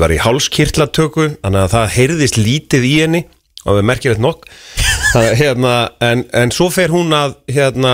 var 0.00 0.14
í 0.14 0.16
hálskirtlatöku 0.22 1.26
þannig 1.42 1.60
að 1.60 1.74
það 1.74 1.90
heyrðist 1.98 2.38
lítið 2.40 2.86
í 2.88 2.94
henni 3.02 3.20
og 3.68 3.76
við 3.76 3.84
merkjum 3.90 4.14
þetta 4.14 4.24
nokk. 4.24 4.46
Það, 5.10 5.26
hérna, 5.36 5.72
en, 6.06 6.22
en 6.38 6.52
svo 6.54 6.70
fer 6.72 6.88
hún 6.94 7.12
að 7.12 7.34
hérna, 7.52 7.92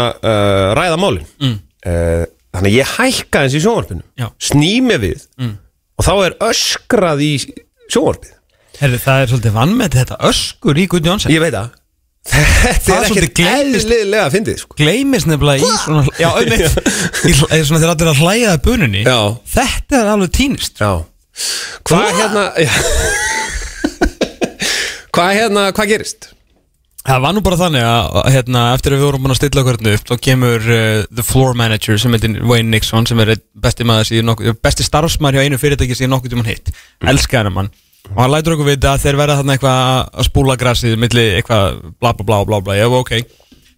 ræða 0.79 0.99
málin. 1.03 1.27
Mm. 1.43 1.57
þannig 1.83 2.71
að 2.71 2.77
ég 2.77 2.93
hækka 2.93 3.43
eins 3.43 3.57
í 3.57 3.63
sjónvarpinu. 3.65 4.05
Já. 4.21 4.29
snými 4.53 5.01
við 5.03 5.27
og 5.97 6.03
þá 6.07 6.13
er 6.27 6.33
öskrað 6.51 7.19
í 7.25 7.27
sjónvarpið 7.93 8.33
herru, 8.81 8.99
það 9.01 9.17
er 9.23 9.27
svolítið 9.33 9.55
vannmeti 9.57 9.97
þetta 10.03 10.17
öskur 10.31 10.75
í 10.79 10.85
Guðni 10.93 11.09
Jónsson 11.13 11.33
ég 11.35 11.43
veit 11.45 11.57
það 11.57 11.69
þetta 12.27 12.97
er 12.97 12.97
er 12.97 13.05
ekkert 13.07 13.39
eðlilega 13.47 14.23
að 14.27 14.33
fyndið 14.35 14.57
sko. 14.59 14.75
Gleimis 14.81 15.25
nefnilega 15.31 15.63
í 15.63 15.65
svona 15.79 16.03
Já, 16.19 16.31
svona 17.69 17.79
þegar 17.79 17.93
allir 17.93 18.11
að 18.11 18.23
hlæja 18.25 18.49
að 18.57 18.65
buninni 18.65 19.03
Já. 19.07 19.19
Þetta 19.53 19.95
er 20.01 20.07
alveg 20.11 20.31
týnist 20.35 20.75
Já 20.83 20.91
Hvað 21.87 22.09
hérna 22.17 22.43
já. 22.65 22.73
Hvað 25.17 25.31
hérna, 25.39 25.63
hvað 25.77 25.87
gerist? 25.95 26.23
Það 27.07 27.23
var 27.23 27.35
nú 27.37 27.41
bara 27.47 27.57
þannig 27.61 27.85
að 27.87 28.17
hérna, 28.35 28.63
eftir 28.75 28.95
að 28.95 28.99
við 28.99 29.07
vorum 29.07 29.27
búin 29.27 29.35
að 29.35 29.39
stilla 29.39 29.63
okkur 29.63 29.77
hérna 29.77 29.93
upp 29.95 30.09
þá 30.09 30.23
kemur 30.27 30.65
uh, 30.75 31.03
the 31.15 31.25
floor 31.27 31.55
manager 31.59 32.01
sem 32.03 32.15
heitir 32.17 32.39
Wayne 32.43 32.73
Nixon 32.73 33.07
sem 33.07 33.21
er 33.23 33.37
besti 33.63 33.87
besti 33.87 34.87
starfsmaður 34.87 35.39
hjá 35.39 35.47
einu 35.47 35.61
fyrirtæki 35.63 35.95
síðan 35.95 36.17
nokkuð 36.17 36.35
um 36.35 36.43
hann 36.43 36.51
hitt, 36.51 36.73
mm. 36.73 37.11
elska 37.13 37.39
hennar 37.39 37.55
mann. 37.55 37.71
Og 38.11 38.19
hann 38.23 38.33
lætur 38.33 38.57
okkur 38.57 38.71
vita 38.73 38.95
að 38.95 39.05
þeir 39.05 39.19
verða 39.21 39.37
þarna 39.39 39.55
eitthvað 39.55 39.81
að 40.03 40.27
spúla 40.29 40.57
grassið 40.59 40.97
milli 41.03 41.27
eitthvað 41.39 41.79
bla 41.95 42.13
bla 42.15 42.27
bla 42.27 42.41
bla 42.49 42.61
bla, 42.67 42.79
ég 42.79 42.91
var 42.91 43.05
ok. 43.05 43.15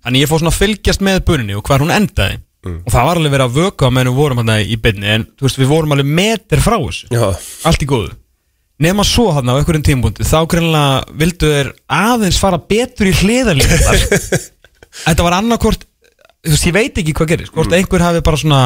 Þannig 0.07 0.25
ég 0.25 0.31
fór 0.31 0.43
svona 0.43 0.55
að 0.55 0.61
fylgjast 0.63 1.05
með 1.05 1.21
buninni 1.29 1.59
og 1.59 1.69
hvar 1.69 1.85
hún 1.85 1.93
endaði. 1.93 2.41
Og 2.69 2.89
það 2.93 3.11
var 3.11 3.21
alveg 3.21 3.35
verið 3.37 3.47
að 3.47 3.61
vöka 3.61 3.93
meðan 3.93 4.13
við 4.13 4.23
vorum 4.23 4.41
hérna 4.43 4.57
í 4.61 4.81
byrni 4.83 5.13
en 5.15 5.29
þú 5.37 5.47
veist 5.47 5.61
við 5.61 5.71
vorum 5.71 5.95
alveg 5.95 6.11
meter 6.17 6.65
frá 6.65 6.77
þessu. 6.77 7.13
Já, 7.13 7.29
allt 7.69 7.85
í 7.85 7.89
góðu 7.89 8.17
nema 8.83 9.07
svo 9.07 9.31
hann 9.35 9.51
á 9.51 9.59
einhverjum 9.59 9.87
tímbúndi 9.87 10.27
þá 10.27 10.39
greinlega 10.51 11.19
vildu 11.21 11.51
þeir 11.55 11.73
aðeins 11.91 12.39
fara 12.41 12.61
betur 12.61 13.11
í 13.11 13.17
hliðarlíðar 13.23 14.05
þetta 15.07 15.27
var 15.27 15.39
annarkvort 15.41 15.85
þú 16.47 16.55
veist 16.55 16.69
ég 16.69 16.77
veit 16.77 17.03
ekki 17.03 17.17
hvað 17.19 17.33
gerist 17.35 17.55
hvort 17.55 17.75
einhver 17.75 18.07
hafi 18.07 18.23
bara 18.25 18.41
svona 18.41 18.63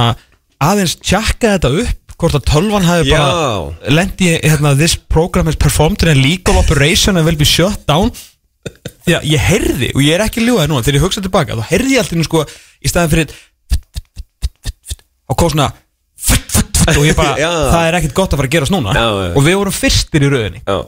aðeins 0.63 0.99
tjakkað 1.01 1.57
þetta 1.57 1.73
upp 1.83 1.99
hvort 2.23 2.39
að 2.39 2.49
tölvan 2.51 2.87
hafi 2.87 3.11
Já. 3.11 3.19
bara 3.19 3.95
lendi 3.97 4.29
í 4.31 4.37
hérna 4.45 4.75
this 4.79 4.95
program 4.97 5.51
is 5.51 5.59
performed 5.59 6.05
in 6.07 6.13
a 6.13 6.19
legal 6.19 6.59
operation 6.61 7.17
and 7.17 7.27
will 7.27 7.39
be 7.39 7.49
shut 7.49 7.83
down. 7.89 8.13
Því 9.03 9.17
að 9.19 9.25
ég 9.33 9.43
heyrði 9.43 9.89
og 9.97 10.05
ég 10.05 10.15
er 10.15 10.23
ekki 10.23 10.45
ljúðað 10.45 10.71
núna 10.71 10.85
þegar 10.87 10.99
ég 11.01 11.07
hugsa 11.07 11.25
tilbaka 11.25 11.57
þá 11.59 11.65
heyrði 11.73 11.97
ég 11.97 12.05
alltaf 12.05 12.29
sko 12.29 12.45
í 12.79 12.91
staðin 12.93 13.13
fyrir 13.17 13.33
og 15.27 15.39
kom 15.41 15.51
svona 15.51 15.73
og 16.91 17.05
ég 17.07 17.17
bara, 17.19 17.37
það 17.75 17.87
er 17.89 17.99
ekkert 18.01 18.17
gott 18.17 18.35
að 18.35 18.43
fara 18.43 18.51
að 18.51 18.57
gerast 18.57 18.75
núna. 18.75 18.97
Og 19.33 19.41
við 19.47 19.59
vorum 19.61 19.77
fyrstir 19.77 20.27
í 20.27 20.31
rauðinni 20.33 20.63
já, 20.67 20.79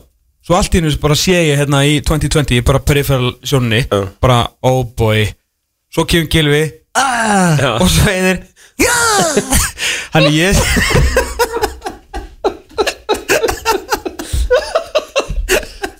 svo 0.44 0.58
allt 0.58 0.74
í 0.74 0.80
hennu 0.82 0.94
bara 1.02 1.18
sé 1.18 1.36
ég 1.50 1.60
hérna 1.62 1.84
í 1.88 1.98
2020 2.04 2.64
bara 2.66 2.82
peripheral 2.84 3.34
sjónunni 3.46 3.84
bara 4.22 4.44
oh 4.66 4.82
boy. 4.96 5.26
Svo 5.94 6.06
kemur 6.10 6.30
Gilvi 6.32 6.64
ah, 6.98 7.78
og 7.78 7.86
svo 7.86 8.08
heiðir 8.08 8.42
já! 8.82 8.96
Hann 10.14 10.30
ég 10.34 10.58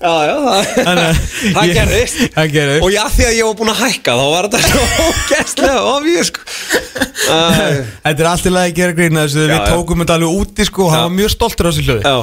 já, 0.05 0.12
já 0.28 0.35
það, 0.44 1.18
það 1.55 2.51
gerðist 2.55 2.82
Og 2.85 2.90
já, 2.93 3.02
því 3.14 3.24
að 3.28 3.36
ég 3.39 3.48
var 3.48 3.56
búin 3.60 3.72
að 3.72 3.81
hækka 3.85 4.16
þá 4.18 4.24
var 4.35 4.48
þetta 4.52 4.60
svo 4.68 5.09
ógæstlega 5.09 5.85
ofið 5.94 6.20
sko. 6.28 6.44
Þetta 7.24 8.14
er 8.14 8.28
allt 8.28 8.47
í 8.48 8.52
lagi 8.52 8.72
að 8.72 8.78
gera 8.78 8.97
grína 8.98 9.24
þessu 9.24 9.44
Já, 9.44 9.48
Við 9.48 9.56
já. 9.56 9.66
tókum 9.72 10.02
þetta 10.05 10.16
alveg 10.18 10.39
úti 10.43 10.66
sko 10.68 10.85
og 10.85 10.90
Já. 10.90 10.94
hann 10.94 11.05
var 11.09 11.14
mjög 11.18 11.32
stoltur 11.35 11.66
á 11.66 11.70
þessu 11.70 11.85
hljóði 11.89 12.05
Já. 12.05 12.16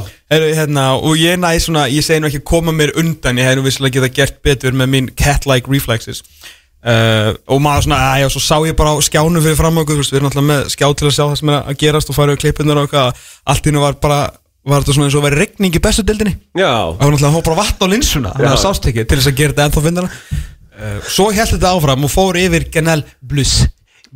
Hérna, 0.61 0.85
Og 1.01 1.17
ég 1.19 1.39
næ 1.41 1.51
svona, 1.63 1.85
ég 1.91 2.05
segi 2.05 2.21
nú 2.23 2.29
ekki 2.29 2.43
koma 2.53 2.73
mér 2.75 2.93
undan 3.01 3.39
Ég 3.41 3.49
hefði 3.49 3.59
nú 3.61 3.65
vissilega 3.67 3.97
geta 3.99 4.11
gert 4.21 4.41
betur 4.45 4.77
með 4.77 4.91
mín 4.93 5.09
cat-like 5.17 5.71
reflexes 5.71 6.21
uh, 6.85 7.31
Og 7.49 7.61
maður 7.65 7.87
svona, 7.87 8.01
aðja, 8.13 8.29
svo 8.35 8.43
sá 8.45 8.55
ég 8.69 8.77
bara 8.79 8.93
á 8.93 8.97
skjánu 9.03 9.41
fyrir 9.43 9.57
fram 9.59 9.81
okkur 9.81 9.97
þú 9.97 10.03
veist, 10.05 10.13
Við 10.13 10.21
erum 10.21 10.29
alltaf 10.31 10.47
með 10.51 10.69
skjá 10.75 10.87
til 11.01 11.09
að 11.09 11.15
sjá 11.17 11.23
það 11.25 11.35
sem 11.41 11.53
er 11.55 11.59
að 11.73 11.81
gerast 11.81 12.13
Og 12.13 12.19
fara 12.19 12.35
við 12.35 12.43
klippunar 12.45 12.81
og 12.83 12.87
eitthvað 12.87 13.25
Allt 13.51 13.65
í 13.65 13.71
hennu 13.71 13.83
var 13.83 13.97
bara, 14.05 14.21
var 14.67 14.83
þetta 14.83 14.93
svona 14.95 15.07
eins 15.09 15.17
og 15.17 15.23
verið 15.25 15.41
regning 15.41 15.75
í 15.77 15.81
bestu 15.81 16.03
dildinni 16.05 16.33
Já, 16.59 16.69
Það 16.69 17.01
var 17.01 17.13
náttúrulega 17.15 17.35
hópar 17.37 17.55
vatn 17.61 17.85
á 17.85 17.87
linsuna 17.91 18.31
Þannig 18.35 18.51
að 18.51 18.57
Já. 18.57 18.63
sást 18.65 18.89
ekki 18.91 19.05
til 19.09 19.17
þess 19.21 19.29
að 19.31 19.37
gera 19.39 19.53
þetta 19.55 19.65
ennþá 19.69 19.83
fyndana 19.87 20.09
uh, 20.11 20.97
Svo 21.09 21.27
held 21.33 21.53
þetta 21.55 21.71
áfram 21.77 22.05
og 22.07 22.11
fór 22.13 22.37
yfir 22.41 22.67
Genel 22.73 23.01
Blus 23.21 23.55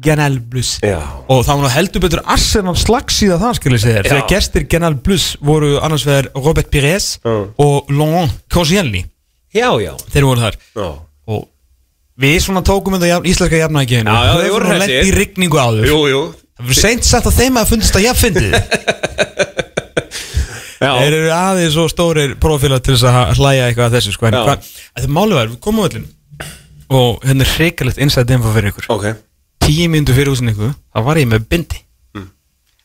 Genel 0.05 0.37
Blus 0.43 0.75
Já. 0.83 0.99
Og 1.31 1.41
það 1.47 1.55
var 1.55 1.63
nú 1.65 1.71
heldur 1.73 2.03
betur 2.03 2.21
Arsenal 2.35 2.75
slagsíða 2.77 3.39
það 3.41 3.57
skilur 3.61 3.81
sig 3.81 3.95
þér 3.95 4.03
Já. 4.03 4.11
Þegar 4.11 4.29
gestir 4.35 4.67
Genel 4.75 4.97
Blus 5.07 5.27
voru 5.41 5.73
annars 5.79 6.05
vegar 6.05 6.29
Robert 6.35 6.69
Pires 6.73 7.09
Já. 7.23 7.35
og 7.65 7.91
Laurent 7.95 8.37
Koscielny 8.51 9.05
já, 9.55 9.69
já, 9.79 9.93
Þeir 10.11 10.25
voru 10.29 10.43
þar 10.45 10.57
já. 10.61 10.87
Og 11.31 11.45
við 12.21 12.37
svona 12.43 12.61
tókum 12.67 12.97
þetta 12.99 13.07
jafn, 13.15 13.29
íslenska 13.31 13.61
jafnækinu 13.63 14.11
Já, 14.11 14.19
já, 14.27 14.33
þeir 14.43 14.53
voru 14.59 14.69
hressir. 14.73 14.99
í 15.09 15.15
rigningu 15.15 15.57
áður 15.63 15.87
Jú, 15.89 15.99
jú 16.11 16.21
Það 16.55 16.69
var 16.69 16.77
seint 16.83 17.03
sagt 17.07 17.25
að 17.31 17.39
þeim 17.39 17.57
að 17.63 17.71
fundist 17.71 17.95
að 17.97 18.05
ég 18.05 18.19
fyndið 18.19 18.53
Þeir 20.85 21.17
eru 21.19 21.31
aðeins 21.35 21.75
svo 21.75 21.85
stórir 21.91 22.35
profílar 22.41 22.81
til 22.83 22.95
þess 22.95 23.07
að 23.09 23.33
hlæja 23.39 23.67
eitthvað 23.69 23.87
að 23.89 23.97
þessu 23.97 24.13
sko. 24.15 24.29
En 24.29 24.37
hvað, 24.37 24.69
þetta 24.95 25.11
málið 25.17 25.39
var, 25.39 25.51
við 25.53 25.59
komum 25.65 25.83
á 25.83 25.87
öllin 25.89 26.07
og 26.95 27.23
hérna 27.25 27.45
er 27.45 27.51
hrikalegt 27.55 28.01
inside 28.05 28.35
info 28.35 28.53
fyrir 28.53 28.71
ykkur. 28.71 28.87
Ok. 28.93 29.05
Tíu 29.65 29.87
mínútur 29.89 30.17
fyrir 30.19 30.33
úsendingu, 30.35 30.71
þá 30.93 30.99
var 31.07 31.19
ég 31.19 31.29
með 31.31 31.47
bindi. 31.49 31.79
Mm. 32.13 32.27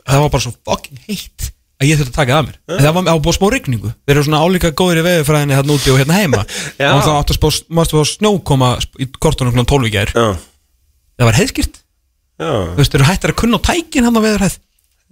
Það 0.09 0.23
var 0.25 0.33
bara 0.33 0.45
svo 0.47 0.55
fucking 0.69 1.03
heitt 1.09 1.51
að 1.81 1.89
ég 1.89 2.01
þurfti 2.01 2.13
að 2.13 2.17
taka 2.19 2.33
það 2.33 2.41
að 2.41 2.49
mér. 2.49 2.57
En 2.71 2.85
Það 2.85 2.97
var 2.97 3.11
á 3.13 3.17
búið 3.25 3.37
smá 3.37 3.47
rigningu. 3.55 3.91
Þeir 4.05 4.15
eru 4.15 4.25
svona 4.27 4.41
álíka 4.45 4.71
góðir 4.77 5.01
í 5.01 5.05
veðurfræðinni 5.07 5.57
hérna 5.57 5.77
úti 5.77 5.93
og 5.93 6.01
hérna 6.01 6.17
heima. 6.19 6.43
Já. 6.81 6.91
Og 6.93 7.05
það 7.07 7.19
átti 7.21 7.37
að 7.37 7.39
spá, 7.41 8.01
snjókoma 8.15 8.71
í 9.01 9.09
kortunum 9.17 9.55
klón 9.57 9.69
12 9.69 9.89
í 9.89 9.93
gær. 9.95 10.13
Já, 10.13 10.27
Það 11.21 11.29
var 11.29 11.39
heiðskýrt. 11.41 11.81
Já. 12.41 12.51
Þú 12.51 12.81
veist, 12.81 12.93
þeir 12.93 13.01
eru 13.01 13.09
hættir 13.11 13.33
að 13.35 13.39
kunna 13.43 13.61
á 13.61 13.67
tækin 13.69 14.07
hann 14.09 14.17
á 14.17 14.25
veðurhæð 14.25 14.59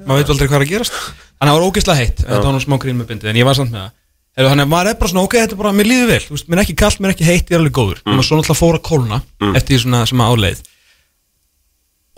maður 0.06 0.22
veit 0.22 0.32
aldrei 0.34 0.48
hvað 0.48 0.58
er 0.58 0.66
að 0.66 0.72
gerast. 0.72 0.98
Þannig 0.98 1.40
að 1.40 1.48
það 1.48 1.58
var 1.58 1.68
ógeðslega 1.68 2.02
heitt, 2.02 2.24
þetta 2.24 2.44
var 2.46 2.56
nú 2.56 2.62
smá 2.64 2.76
grín 2.82 2.98
með 2.98 3.12
bindið 3.12 3.32
en 3.32 3.40
ég 3.40 3.48
var 3.48 3.58
samt 3.58 3.72
með 3.74 3.84
það. 3.84 3.94
Þannig 4.38 4.64
að 4.64 4.70
maður 4.70 4.90
er 4.92 4.98
bara 4.98 5.10
svona, 5.10 5.26
ok, 5.26 5.36
þetta 5.42 5.56
er 5.56 5.60
bara, 5.62 5.74
mér 5.74 5.88
líður 5.88 6.10
vel. 6.12 6.24
Veist, 6.30 6.46
mér 6.46 6.60
er 6.60 6.64
ekki 6.64 6.76
kallt, 6.78 7.00
mér 7.02 7.10
er 7.10 7.16
ekki 7.16 7.26
heitt, 7.26 7.48
ég 7.48 7.56
er 7.56 7.62
alveg 7.62 7.74
góður. 7.74 8.02
Mm. 8.06 8.20
og 8.20 8.26
svo 8.26 8.38
náttúrulega 8.38 8.60
fór 8.60 8.78
að 8.78 8.84
kólna 8.86 9.18
eftir 9.58 9.74
því 9.74 9.80
svona 9.82 10.02
sem 10.06 10.22
að 10.22 10.34
áleið. 10.34 10.60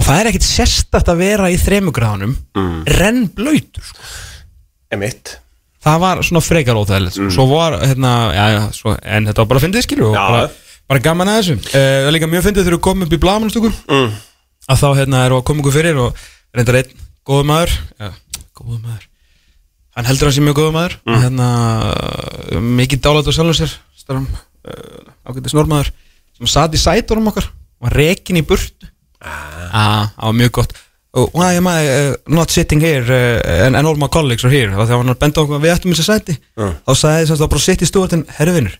Og 0.01 0.05
það 0.05 0.21
er 0.21 0.29
ekkit 0.31 0.49
sérstakt 0.49 1.13
að 1.13 1.23
vera 1.25 1.49
í 1.49 1.57
þremugráðunum 1.61 2.35
mm. 2.61 2.77
renn 3.01 3.23
blöytur 3.37 3.89
sko. 3.89 4.11
Emitt 4.93 5.39
það 5.85 6.01
var 6.03 6.23
svona 6.27 6.43
frekar 6.45 6.79
óþægilegt 6.81 7.17
sko. 7.17 7.29
svo 7.35 7.47
var, 7.51 7.79
hérna, 7.85 8.15
já, 8.35 8.65
svo, 8.77 8.97
en 9.01 9.29
þetta 9.31 9.43
var 9.43 9.51
bara 9.53 9.63
fyndið 9.65 9.87
skilju 9.87 10.09
og 10.11 10.17
Já. 10.17 10.25
bara, 10.35 10.49
bara 10.93 11.05
gaman 11.05 11.31
að 11.33 11.39
þessu. 11.41 11.57
Uh, 11.73 11.79
er 12.05 12.15
líka 12.17 12.29
þá 17.25 17.31
og 17.31 17.31
góðu 17.31 17.47
maður. 17.49 17.73
Ja, 18.01 18.11
góðu 18.57 18.79
maður. 18.83 19.07
Hann 19.97 20.07
heldur 20.07 20.31
að 20.31 20.37
sé 20.37 20.45
mjög 20.45 20.59
góðu 20.61 20.75
maður. 20.75 20.99
Mm. 21.07 21.23
hérna, 21.25 21.49
mikið 22.81 23.03
dálætt 23.05 23.31
á 23.31 23.33
sjálfum 23.35 23.57
sér 23.59 23.73
starum, 23.99 24.29
uh, 24.67 25.11
ágættis 25.29 25.55
normaður 25.57 25.91
sem 26.39 26.51
satt 26.51 26.75
í 26.75 26.81
sætorum 26.81 27.29
okkar 27.31 27.51
var 27.81 27.97
rekin 27.97 28.39
í 28.41 28.45
burtu. 28.47 28.89
Ah. 29.21 30.09
var 30.31 30.37
mjög 30.39 30.53
gott. 30.61 30.77
Og 31.13 31.33
why 31.35 31.57
am 31.59 31.67
I 31.67 31.89
uh, 31.91 32.15
not 32.31 32.51
sitting 32.51 32.81
here 32.81 33.03
uh, 33.03 33.67
and, 33.67 33.77
and 33.77 33.87
all 33.87 33.99
my 33.99 34.09
colleagues 34.09 34.45
are 34.45 34.53
here? 34.53 34.71
Og 34.77 34.87
þegar 34.87 35.03
hann 35.03 35.15
á 35.15 35.19
okkur 35.43 35.61
við 35.61 35.75
ættum 35.75 35.93
þess 35.95 36.07
að 36.07 36.21
sæti. 36.21 36.39
Þá 36.57 36.93
sagði 36.95 37.27
þess 37.27 37.43
að 37.45 37.51
bara 37.51 37.65
sitt 37.67 37.83
í 37.83 37.89
stúartin 37.91 38.27
herruvinur 38.39 38.79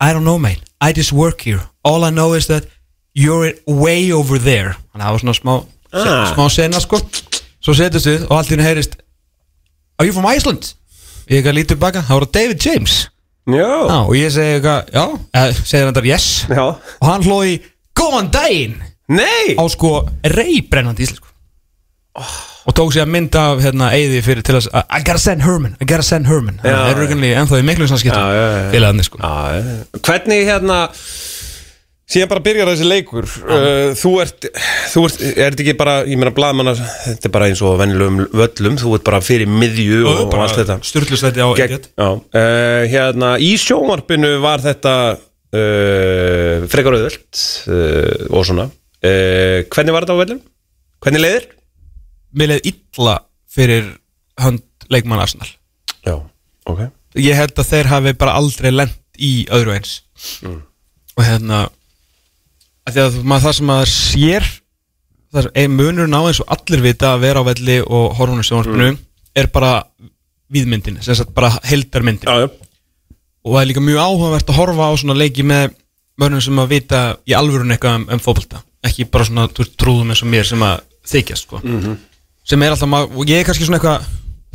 I 0.00 0.12
don't 0.14 0.24
know 0.24 0.38
mate, 0.38 0.62
I 0.80 0.92
just 0.96 1.12
work 1.12 1.42
here. 1.44 1.60
All 1.84 2.04
I 2.04 2.10
know 2.10 2.32
is 2.36 2.46
that 2.48 2.64
you're 3.12 3.52
way 3.66 4.12
over 4.12 4.38
there. 4.38 4.76
Þannig 4.92 5.02
að 5.02 5.06
það 5.08 5.12
var 5.16 5.24
svona 5.24 5.38
smá 5.40 5.54
Ah. 5.90 6.30
smá 6.34 6.46
sena 6.50 6.78
sko 6.78 7.00
svo 7.60 7.74
setjast 7.76 8.08
við 8.10 8.26
og 8.28 8.36
allt 8.38 8.50
í 8.50 8.56
henni 8.56 8.66
heyrist 8.68 8.98
Are 10.00 10.08
you 10.08 10.14
from 10.16 10.28
Iceland? 10.30 10.70
Ég 11.28 11.42
ekki 11.42 11.50
að 11.52 11.58
lítið 11.58 11.80
baka, 11.82 12.00
það 12.08 12.16
voru 12.16 12.28
David 12.32 12.62
James. 12.64 12.94
Já. 13.50 13.66
Já, 13.68 13.96
og 14.00 14.14
ég 14.16 14.30
segi 14.32 14.54
eitthvað, 14.56 14.88
já, 14.94 15.02
eh, 15.36 15.58
segir 15.64 15.84
hann 15.84 15.94
þar 15.98 16.08
yes. 16.08 16.28
Já. 16.48 16.62
Og 16.96 17.06
hann 17.06 17.26
hlóði 17.26 17.58
góðan 18.00 18.30
daginn. 18.32 18.78
Nei! 19.10 19.54
Á 19.60 19.64
sko 19.68 20.06
reybrennandi 20.24 21.04
íslensku. 21.04 21.28
Og 22.66 22.74
tók 22.76 22.90
sér 22.92 23.04
að 23.06 23.12
mynda 23.14 23.42
af 23.52 23.62
hérna 23.64 23.90
eigði 23.94 24.20
fyrir 24.24 24.44
til 24.44 24.56
að 24.58 24.66
I 24.82 25.02
gotta 25.06 25.20
send 25.22 25.44
Herman, 25.44 25.76
I 25.80 25.86
gotta 25.88 26.02
send 26.06 26.26
Herman. 26.26 26.58
Já, 26.64 26.72
það 26.74 26.90
er 26.90 26.98
rauninni 27.00 27.30
ennþá 27.38 27.60
í 27.60 27.66
miklu 27.68 27.86
samskiptum 27.90 28.20
Já, 28.20 28.34
já, 28.34 28.46
já. 28.56 28.70
félagarnir 28.74 29.06
sko. 29.06 29.20
Já, 29.22 29.34
já. 29.54 30.00
Hvernig 30.08 30.42
hérna 30.48 30.78
síðan 32.10 32.30
bara 32.32 32.42
byrjar 32.44 32.70
þessi 32.72 32.88
leikur. 32.88 33.28
Uh, 33.46 33.92
þú 33.98 34.12
ert, 34.24 34.48
þú 34.90 35.04
ert, 35.06 35.22
er 35.30 35.54
þetta 35.54 35.64
ekki 35.64 35.76
bara 35.78 35.96
ég 36.08 36.18
meina 36.20 36.34
blaðmanna, 36.34 36.74
þetta 37.06 37.28
er 37.28 37.34
bara 37.36 37.48
eins 37.50 37.62
og 37.66 37.76
venjulegum 37.80 38.20
völlum, 38.40 38.78
þú 38.82 38.94
ert 38.98 39.06
bara 39.06 39.22
fyrir 39.24 39.50
miðju 39.50 40.02
og, 40.10 40.22
og 40.26 40.36
allt 40.42 40.58
þetta. 40.58 40.78
Sturlusæti 40.90 41.44
á 41.44 41.48
ekkert 41.54 41.90
uh, 41.94 42.18
hérna 42.90 43.36
í 43.42 43.52
sjónvarpinu 43.60 44.34
var 44.42 44.64
þetta 44.64 44.94
uh, 45.14 46.68
frekar 46.70 46.98
auðvöld 46.98 47.44
uh, 47.70 48.28
og 48.34 48.46
svona. 48.48 48.68
Uh, 49.00 49.62
hvernig 49.70 49.96
var 49.96 50.04
þetta 50.04 50.18
á 50.18 50.22
völlum? 50.24 50.44
Hvernig 51.00 51.24
leiðir? 51.24 51.50
Mér 52.36 52.54
leið 52.54 52.72
illa 52.74 53.16
fyrir 53.50 53.86
hönd 54.40 54.90
leikmann 54.90 55.22
Arsenal. 55.22 55.48
Já, 56.06 56.18
ok. 56.68 56.88
Ég 57.18 57.38
held 57.38 57.58
að 57.58 57.70
þeir 57.72 57.88
hafi 57.90 58.12
bara 58.18 58.36
aldrei 58.38 58.70
lent 58.74 58.98
í 59.20 59.44
öðru 59.52 59.74
eins. 59.74 60.00
Og 60.46 61.22
hérna 61.26 61.68
að 62.88 63.20
maður 63.22 63.44
það 63.46 63.56
sem 63.58 63.70
maður 63.70 63.92
sér 63.92 64.48
það 65.30 65.50
er 65.54 65.68
munurinn 65.70 66.16
á 66.16 66.22
eins 66.22 66.40
og 66.42 66.54
allir 66.56 66.82
vita 66.84 67.12
að 67.14 67.22
vera 67.26 67.42
á 67.44 67.48
velli 67.50 67.76
og 67.84 68.16
horfunum 68.18 68.46
sjónvarpinu 68.46 68.96
er 69.36 69.50
bara 69.52 69.74
viðmyndin 70.50 70.98
sem 71.04 71.14
sagt 71.14 71.34
bara 71.36 71.52
heldarmyndin 71.70 72.26
Já, 72.26 72.46
já. 72.46 72.50
Og 73.40 73.54
það 73.54 73.62
er 73.62 73.68
líka 73.70 73.80
mjög 73.84 74.00
áhugavert 74.04 74.50
að 74.52 74.58
horfa 74.60 74.88
á 74.90 74.94
svona 75.00 75.16
leiki 75.16 75.44
með 75.48 75.70
mörnum 76.20 76.42
sem 76.44 76.58
að 76.60 76.72
vita 76.74 76.98
í 77.24 77.32
alvörun 77.36 77.72
eitthvað 77.72 77.94
um, 77.96 78.06
um 78.12 78.20
fótbolta. 78.20 78.60
Ekki 78.84 79.06
bara 79.08 79.24
svona 79.24 79.46
trúðum 79.48 80.12
eins 80.12 80.20
og 80.24 80.28
mér 80.28 80.48
sem 80.48 80.64
að 80.64 80.82
þykjast 81.08 81.46
sko. 81.46 81.60
sem 82.44 82.62
er 82.62 82.74
alltaf 82.74 83.16
og 83.16 83.30
ég 83.30 83.40
er 83.40 83.46
kannski 83.48 83.64
svona 83.64 83.80
eitthvað 83.80 84.04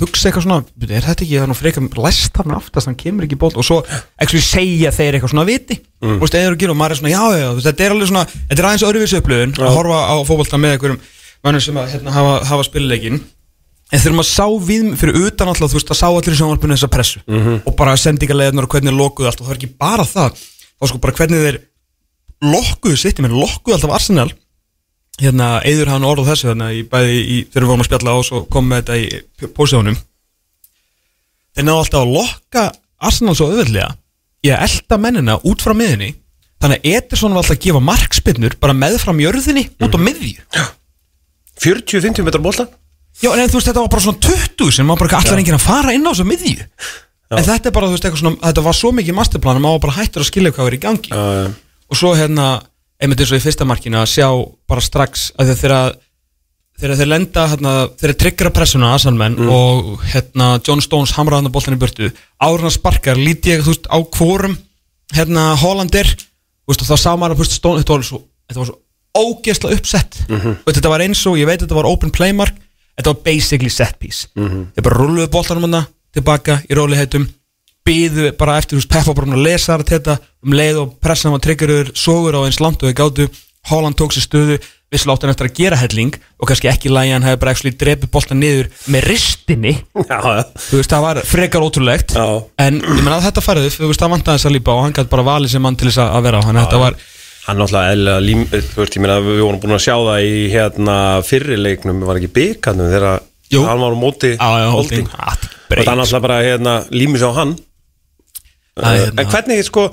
hugsa 0.01 0.29
eitthvað 0.29 0.43
svona, 0.43 0.63
"Bíddu, 0.75 0.93
er 0.93 1.05
þetta 1.05 1.23
ekki 1.23 1.39
þannig 1.39 1.59
frekar 1.59 2.03
læst 2.03 2.33
þarna 2.35 2.57
aftast, 2.59 2.87
hann 2.87 2.95
kemur 2.99 3.23
ekki 3.23 3.37
í 3.37 3.39
bolt 3.39 3.55
og 3.55 3.63
svo 3.63 3.77
actually 4.19 4.43
segja 4.43 4.91
þeir 4.91 5.15
eitthvað 5.15 5.31
svona 5.31 5.45
viti. 5.45 5.79
Mm. 6.01 6.21
og 6.21 6.29
maður 6.75 6.91
er 6.91 6.99
svona, 6.99 7.13
já, 7.15 7.23
já, 7.39 7.49
þetta 7.63 7.83
er 7.85 7.91
alveg 7.91 8.07
svona 8.07 8.25
þetta 8.25 8.59
er 8.59 8.67
aðeins 8.67 8.83
öðruvísu 8.83 9.21
upplöðun 9.21 9.53
að 9.55 9.75
horfa 9.75 9.99
á 10.11 10.15
fótbolta 10.27 10.57
með 10.59 10.71
einhverjum 10.75 10.99
mannum 11.43 11.61
sem 11.61 11.77
að 11.77 11.89
hérna, 11.93 12.11
hafa, 12.11 12.45
hafa 12.45 12.63
spiluleikin 12.67 13.21
en 13.93 14.01
þegar 14.01 14.17
maður 14.17 14.31
sá 14.31 14.47
við 14.65 14.95
fyrir 14.99 15.19
utan 15.25 15.47
alltaf, 15.47 15.71
þú 15.71 15.79
veist, 15.79 15.91
að 15.93 15.99
sá 16.01 16.07
allir 16.09 16.35
í 16.35 16.39
sjónvarpinu 16.39 16.75
þessa 16.75 16.91
pressu 16.91 17.21
og 17.65 17.75
bara 17.77 17.95
sendingarleðnar 17.95 18.67
og 18.67 18.75
hvernig 18.75 18.95
lokuðu 18.97 19.29
allt 19.29 19.41
og 19.41 19.47
það 19.47 19.55
er 19.55 19.59
ekki 19.61 19.77
bara 19.79 20.03
það. 20.03 20.39
Þá 20.75 20.87
sko 20.89 21.01
bara 21.03 21.13
hvernig 21.19 21.43
þeir 21.45 21.59
lokkuðu 22.43 22.97
sitt, 22.99 23.19
ég 23.19 23.25
menn 23.25 23.37
lokkuðu 23.37 23.77
alltaf 23.77 23.95
Arsenal 23.95 24.31
hérna, 25.21 25.49
eður 25.67 25.93
hann 25.93 26.07
orð 26.07 26.29
þessu 26.29 26.51
hérna, 26.51 26.71
í, 26.75 26.83
bæði 26.89 27.17
í, 27.21 27.37
þegar 27.49 27.65
við 27.65 27.71
vorum 27.71 27.85
að 27.85 27.89
spjalla 27.89 28.15
á 28.15 28.17
og 28.19 28.27
svo 28.27 28.41
kom 28.51 28.69
með 28.69 28.81
þetta 28.83 28.99
í 28.99 29.51
pósjónum 29.55 29.97
þeir 31.55 31.67
náðu 31.67 31.81
alltaf 31.83 32.01
að 32.01 32.15
lokka 32.17 32.65
Arsenal 33.05 33.35
svo 33.37 33.49
auðvöldlega 33.51 33.91
í 34.45 34.53
að 34.53 34.65
elda 34.67 35.01
mennina 35.01 35.37
út 35.47 35.63
frá 35.63 35.75
miðinni 35.77 36.13
þannig 36.61 36.81
að 36.81 36.89
Ederson 36.97 37.35
var 37.35 37.43
alltaf 37.43 37.57
að 37.57 37.63
gefa 37.67 37.83
markspinnur 37.89 38.57
bara 38.61 38.75
meðfram 38.77 39.21
jörðinni 39.21 39.67
út 39.83 39.95
á 39.95 39.99
miðju. 40.01 40.65
40-50 41.61 42.25
metrar 42.25 42.43
bólta 42.43 42.67
Já, 43.23 43.31
en 43.31 43.47
þú 43.47 43.59
veist, 43.59 43.69
þetta 43.69 43.79
var 43.79 43.91
bara 43.93 44.03
svona 44.03 44.21
20 44.25 44.71
sem 44.75 44.87
maður 44.89 45.05
bara 45.05 45.19
allar 45.21 45.39
enginn 45.39 45.55
að 45.55 45.63
fara 45.63 45.93
inn 45.95 46.03
á 46.03 46.11
þessu 46.11 46.25
miðju. 46.27 46.65
En 47.31 47.45
þetta 47.47 47.69
er 47.69 47.75
bara, 47.75 47.87
þú 47.87 47.95
veist, 47.95 48.07
eitthvað 48.07 48.21
svona 48.21 48.41
þetta 48.41 48.63
var 48.65 48.75
svo 48.75 48.91
mikið 48.97 49.15
masterplan 49.15 49.59
að 49.59 49.63
maður 49.63 49.83
bara 49.85 49.95
hættur 49.95 50.23
að 50.25 50.27
skilja 50.29 50.51
hvað 50.55 50.67
er 50.67 50.75
í 50.75 50.79
gangi. 50.83 51.13
Uh, 51.15 51.53
og 51.87 51.99
svo 51.99 52.11
hérna, 52.19 52.47
einmitt 53.01 53.21
eins 53.21 53.31
og 53.33 53.39
í 53.39 53.43
fyrsta 53.43 53.67
markinu 53.67 53.99
að 53.99 54.11
sjá 54.13 54.27
bara 54.69 54.83
strax 54.83 55.29
að 55.39 55.55
þegar 55.55 55.95
þegar 56.75 56.99
þeir 56.99 57.07
lenda 57.11 57.47
hérna, 57.47 57.73
þeir 57.99 58.13
tryggra 58.19 58.51
pressuna 58.51 58.93
aðsalmenn 58.95 59.37
og 59.47 60.01
hérna 60.11 60.59
John 60.59 60.81
Stones 60.83 61.13
hamraði 61.15 61.43
hann 61.43 61.49
að 61.49 61.55
boltan 61.55 61.77
í 61.77 61.79
burtu. 61.79 62.09
Árna 62.43 62.71
sparkar, 62.73 63.15
líti 63.15 63.53
ég 63.53 63.63
þú 63.63 63.71
veist 63.71 63.87
á 63.87 63.97
hvorum 64.03 64.57
hérna 65.15 65.53
Hollander 65.61 66.09
þú 66.65 66.73
veist 66.73 66.83
þá 66.83 66.97
sá 66.97 67.11
maður 67.15 67.35
að 67.35 67.37
þú 67.37 67.45
veist, 67.45 67.55
Stone, 67.59 67.79
þetta 67.79 67.95
var 67.95 68.03
svo, 68.09 68.19
þetta 68.49 68.59
var 68.59 68.69
svo 68.71 68.81
ógeðslega 69.15 69.79
uppsett. 69.79 70.19
Og 70.65 70.73
þetta 70.75 70.91
var 70.91 71.03
eins 71.05 71.21
og, 71.29 71.37
ég 71.39 71.47
veit 71.47 71.61
þetta 71.61 71.77
var 71.77 71.87
open 71.87 72.11
play 72.11 72.33
mark. 72.35 72.55
Þetta 72.97 73.11
var 73.13 73.21
basically 73.23 73.69
set 73.71 73.95
piece. 73.99 74.27
Þeir 74.75 74.83
bara 74.83 74.99
rulluðu 74.99 75.29
boltanum 75.31 75.67
hana 75.69 75.85
tilbaka 76.15 76.61
í 76.67 76.75
róliheitum 76.75 77.27
byðu 77.85 78.31
bara 78.39 78.59
eftir, 78.59 78.79
veist, 78.79 78.91
Peppa 78.91 79.13
bara 79.17 79.35
að 79.35 79.43
lesa 79.45 79.77
þetta 79.81 80.17
um 80.45 80.55
leið 80.57 80.81
og 80.81 80.95
pressan 81.03 81.35
var 81.35 81.43
tryggjurður 81.45 81.91
sogur 81.97 82.37
á 82.37 82.45
eins 82.45 82.61
langt 82.63 82.81
og 82.83 82.89
þau 82.91 82.97
gátu. 83.01 83.27
Holland 83.65 83.97
tók 83.97 84.13
sér 84.13 84.25
stöðu, 84.25 84.55
visslega 84.93 85.15
átt 85.15 85.23
hann 85.25 85.31
eftir 85.33 85.47
að 85.47 85.55
gera 85.57 85.77
helling 85.81 86.13
og 86.37 86.49
kannski 86.49 86.69
ekki 86.69 86.91
lægi 86.93 87.15
hann 87.15 87.25
hefði 87.25 87.39
bara 87.41 87.53
actually 87.55 87.73
drepið 87.81 88.11
boltan 88.13 88.37
niður 88.41 88.69
með 88.93 89.07
ristinni. 89.09 89.73
Já, 90.05 90.19
þú 90.67 90.77
veist, 90.77 90.91
það 90.93 91.05
var 91.07 91.21
frekar 91.25 91.65
ótrúlegt. 91.65 92.13
Já. 92.13 92.27
en 92.61 92.77
ég 92.77 93.01
menna 93.01 93.17
að 93.17 93.25
þetta 93.31 93.43
upp, 93.65 93.77
þú 93.79 93.89
veist, 93.89 94.03
það 94.03 94.13
vantaði 94.13 94.37
þess 94.37 94.49
að 94.51 94.55
lípa 94.59 94.75
og 94.75 94.85
hann 94.85 94.95
gæti 94.99 95.13
bara 95.15 95.27
valið 95.31 95.55
sem 95.55 95.65
mann 95.65 95.79
til 95.81 95.89
þess 95.89 96.03
að 96.05 96.25
vera 96.29 96.41
á 96.41 96.45
hann. 96.45 96.61
Þetta 96.61 96.81
var, 96.85 97.01
Hann 97.45 97.59
náttúrulega 97.61 97.93
eðlilega 97.93 98.21
lím, 98.25 98.39
þú 98.49 98.79
veist, 98.79 98.95
ég 98.97 99.03
meina 99.03 99.19
við 99.21 99.41
vorum 99.43 99.59
búin 99.61 99.75
að 99.75 99.83
sjá 99.85 99.93
það 99.93 100.23
í 100.25 100.37
hérna 100.49 100.95
fyrri 101.25 101.57
leiknum, 101.59 101.99
var 102.07 102.17
ekki 102.17 102.31
byggarnum 102.33 102.89
þegar 102.89 103.19
hann 103.53 103.83
var 103.83 103.93
á 103.93 103.97
móti 104.01 104.31
Holding. 104.41 105.11
Ah, 105.13 105.35
og 105.37 105.75
það 105.77 105.99
náttúrulega 105.99 106.23
bara 106.25 106.39
hérna 106.41 106.73
límis 106.89 107.21
á 107.21 107.29
hann. 107.37 107.53
En 108.83 109.29
hvernig 109.31 109.63
sko 109.67 109.89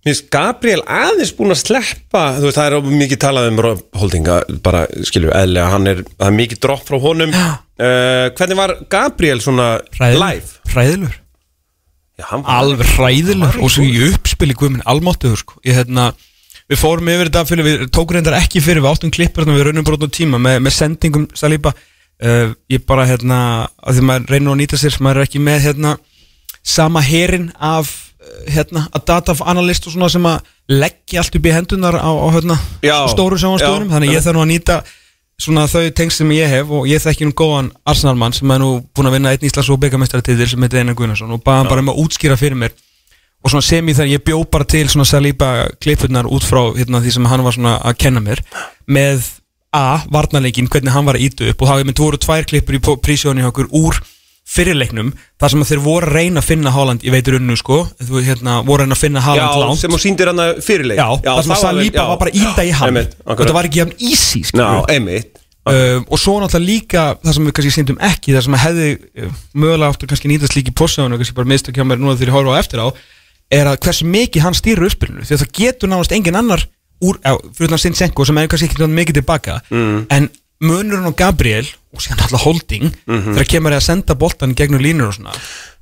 Mér 0.00 0.14
finnst 0.14 0.30
Gabriel 0.32 0.80
aðeins 0.88 1.34
búin 1.36 1.52
að 1.52 1.58
sleppa 1.60 2.20
þú 2.38 2.46
veist, 2.46 2.56
það 2.56 2.72
er 2.78 2.94
mikið 3.02 3.18
talað 3.20 3.48
um 3.50 3.58
Rob 3.66 3.80
Holding 4.00 4.30
að 4.32 4.54
bara, 4.64 4.86
skilju, 5.04 5.28
eðlega 5.36 5.72
hann 5.74 5.90
er, 5.90 6.00
það 6.14 6.30
er 6.30 6.36
mikið 6.38 6.60
dropp 6.64 6.86
frá 6.88 6.96
honum. 7.02 7.34
Uh, 7.36 8.30
Hvernig 8.38 8.56
var 8.62 8.72
Gabriel 8.94 9.42
svona 9.44 9.66
live? 10.00 10.56
hræðilur 10.72 11.18
Já, 12.16 12.30
var 12.32 12.48
alveg 12.54 12.94
hræðilegur 12.94 13.60
og 13.60 13.74
svo 13.74 13.84
í 13.84 14.08
uppspili 14.08 14.56
guðminn 14.56 14.88
almáttuður 14.88 15.42
sko. 15.42 15.60
ég 15.68 15.76
hérna 15.76 16.08
við 16.70 16.80
fórum 16.80 17.12
yfir 17.12 17.28
þetta 17.28 17.44
fyrir 17.52 17.68
við 17.68 17.86
tókum 17.92 18.16
reyndar 18.16 18.40
ekki 18.40 18.64
fyrir 18.64 18.80
við 18.80 18.94
áttum 18.94 19.12
klippur 19.12 19.44
þannig 19.44 19.60
við 19.60 19.68
raunum 19.68 19.88
brotum 19.90 20.16
tíma 20.16 20.40
með, 20.40 20.62
með 20.64 20.78
sendingum 20.78 21.28
Saliba. 21.36 21.76
Uh, 22.20 22.56
ég 22.72 22.88
bara 22.88 23.04
hérna 23.08 23.42
að 23.84 24.00
því 24.00 24.08
maður 24.08 24.32
reynir 24.32 24.54
að 24.54 24.62
nýta 24.64 24.80
sér 24.80 24.96
maður 25.04 25.20
er 25.20 25.28
ekki 25.28 25.44
með 25.44 25.66
hérna 25.68 25.98
sama 26.62 27.02
herin 27.04 27.50
af 27.56 27.90
uh, 27.90 28.52
hérna 28.52 28.86
að 28.92 29.06
data 29.12 29.36
analyst 29.52 29.86
og 29.86 29.94
svona 29.94 30.10
sem 30.12 30.26
að 30.28 30.40
leggja 30.70 31.22
allt 31.22 31.36
upp 31.36 31.46
í 31.46 31.54
hendunar 31.54 31.98
á, 31.98 32.10
á 32.10 32.26
hérna 32.34 32.58
Já, 32.84 32.96
stóru 33.10 33.38
sjónastöðunum 33.40 33.90
já, 33.90 33.94
þannig 33.96 34.14
ég 34.14 34.26
þarf 34.26 34.38
nú 34.38 34.44
að 34.44 34.52
nýta 34.52 34.82
svona 35.40 35.64
þau 35.70 35.88
tengst 35.96 36.20
sem 36.20 36.30
ég 36.36 36.52
hef 36.52 36.70
og 36.76 36.86
ég 36.88 37.00
þekki 37.00 37.28
nú 37.28 37.34
góðan 37.36 37.72
Arsenalmann 37.88 38.36
sem 38.36 38.50
er 38.52 38.60
nú 38.60 38.70
búin 38.94 39.08
að 39.08 39.16
vinna 39.16 39.32
einn 39.32 39.48
Íslands 39.48 39.72
og 39.72 39.80
byggamestaratitil 39.80 40.48
sem 40.52 40.66
heitir 40.66 40.82
Einar 40.82 40.98
Gunnarsson 40.98 41.32
og 41.32 41.42
baða 41.44 41.62
hann 41.62 41.70
bara 41.72 41.84
um 41.84 41.92
að 41.94 42.00
útskýra 42.04 42.36
fyrir 42.40 42.60
mér 42.60 42.76
og 43.40 43.52
svona 43.52 43.64
sem 43.64 43.88
ég 43.88 43.96
þar, 43.96 44.10
ég 44.12 44.24
bjó 44.24 44.42
bara 44.52 44.68
til 44.68 44.84
svona 44.92 45.08
Saliba 45.08 45.50
klippurnar 45.80 46.28
út 46.28 46.44
frá 46.44 46.60
hérna, 46.76 47.00
því 47.00 47.14
sem 47.16 47.28
hann 47.30 47.44
var 47.46 47.56
svona 47.56 47.78
að 47.80 48.00
kenna 48.04 48.20
mér 48.24 48.44
með 48.84 49.30
A, 49.70 50.02
varnarleikin, 50.10 50.66
hvernig 50.66 50.90
hann 50.90 51.06
var 51.06 51.14
að 51.14 51.28
ítu 51.28 51.46
upp 51.46 51.60
og 51.62 51.68
það 51.68 51.76
hefði 51.78 51.92
voru 52.02 52.18
tvær 52.18 52.46
klippur 52.50 52.74
í 52.74 52.80
prísjónu 53.06 53.44
okkur 53.46 53.68
úr 53.70 54.00
fyrirleiknum 54.50 55.12
þar 55.40 55.52
sem 55.54 55.66
þeir 55.68 55.82
voru 55.84 56.08
að 56.08 56.16
reyna 56.18 56.42
að 56.42 56.48
finna 56.48 56.72
Haaland 56.74 57.04
í 57.06 57.12
veitur 57.14 57.36
unnu 57.38 57.56
sko, 57.58 57.82
þú 58.02 58.22
hérna 58.26 58.56
voru 58.66 58.82
að 58.82 58.88
reyna 58.88 58.96
að 58.96 59.02
finna 59.04 59.24
Haaland 59.24 59.52
Já, 59.54 59.60
langt. 59.64 59.82
sem 59.82 59.94
hún 59.94 60.02
síndir 60.02 60.30
hann 60.32 60.42
að 60.42 60.62
fyrirleik 60.66 60.98
Já, 60.98 61.06
það 61.26 61.42
sem 61.46 61.54
að 61.54 61.62
Saliba 61.62 62.08
var 62.10 62.18
bara 62.24 62.34
íta 62.34 62.66
í 62.66 62.72
hann. 62.74 62.98
og 63.24 63.38
þetta 63.38 63.54
var 63.56 63.70
ekki 63.70 63.84
Já, 63.84 63.86
skilur. 64.50 64.90
einmitt 64.90 65.38
um, 65.70 66.04
og 66.08 66.18
svo 66.18 66.36
náttúrulega 66.42 66.66
líka 66.66 67.06
það 67.22 67.36
sem 67.36 67.46
við 67.46 67.56
kannski 67.58 67.74
sýndum 67.76 68.02
ekki 68.10 68.34
það 68.34 68.46
sem 68.48 68.58
hefði 68.64 68.90
uh, 68.98 69.38
mögulega 69.54 69.94
áttur 69.94 70.10
kannski 70.10 70.32
nýtast 70.32 70.58
líka 70.58 70.74
í 70.74 70.78
possaðun 70.82 71.14
og 71.14 71.22
kannski 71.22 71.38
bara 71.38 71.52
mistök 71.52 71.78
hjá 71.78 71.86
mér 71.86 72.02
núna 72.02 72.18
þegar 72.18 72.32
ég 72.32 72.38
horfa 72.40 72.58
á 72.58 72.62
eftir 72.64 72.82
á 72.82 72.88
er 73.50 73.70
að 73.70 73.80
hversu 73.84 74.06
mikið 74.06 74.44
hann 74.44 74.56
stýrir 74.56 74.86
uppspilinu. 74.86 75.24
Því 75.26 75.36
að 75.36 75.42
það 75.42 75.56
getur 75.58 75.90
nánast 75.90 76.14
engin 76.14 76.38
annar 76.38 76.62
úr, 77.02 77.18
á, 77.26 77.34
sem 77.58 78.38
er 78.38 78.50
kannski 78.50 78.68
ekki 78.68 78.78
náttúrulega 78.78 78.98
mikið 79.00 79.18
tilbaka. 79.20 79.58
Mm. 79.72 80.04
en 80.10 80.28
munurinn 80.60 81.08
á 81.08 81.12
Gabriel 81.16 81.66
og 81.94 82.02
síðan 82.04 82.20
alltaf 82.26 82.44
Holding 82.44 82.90
Mhm. 83.06 83.34
þegar 83.34 83.48
kemur 83.54 83.72
að 83.76 83.82
senda 83.86 84.14
boltan 84.14 84.54
gegnum 84.54 84.80
línur 84.82 85.08
og 85.08 85.14
svona. 85.16 85.32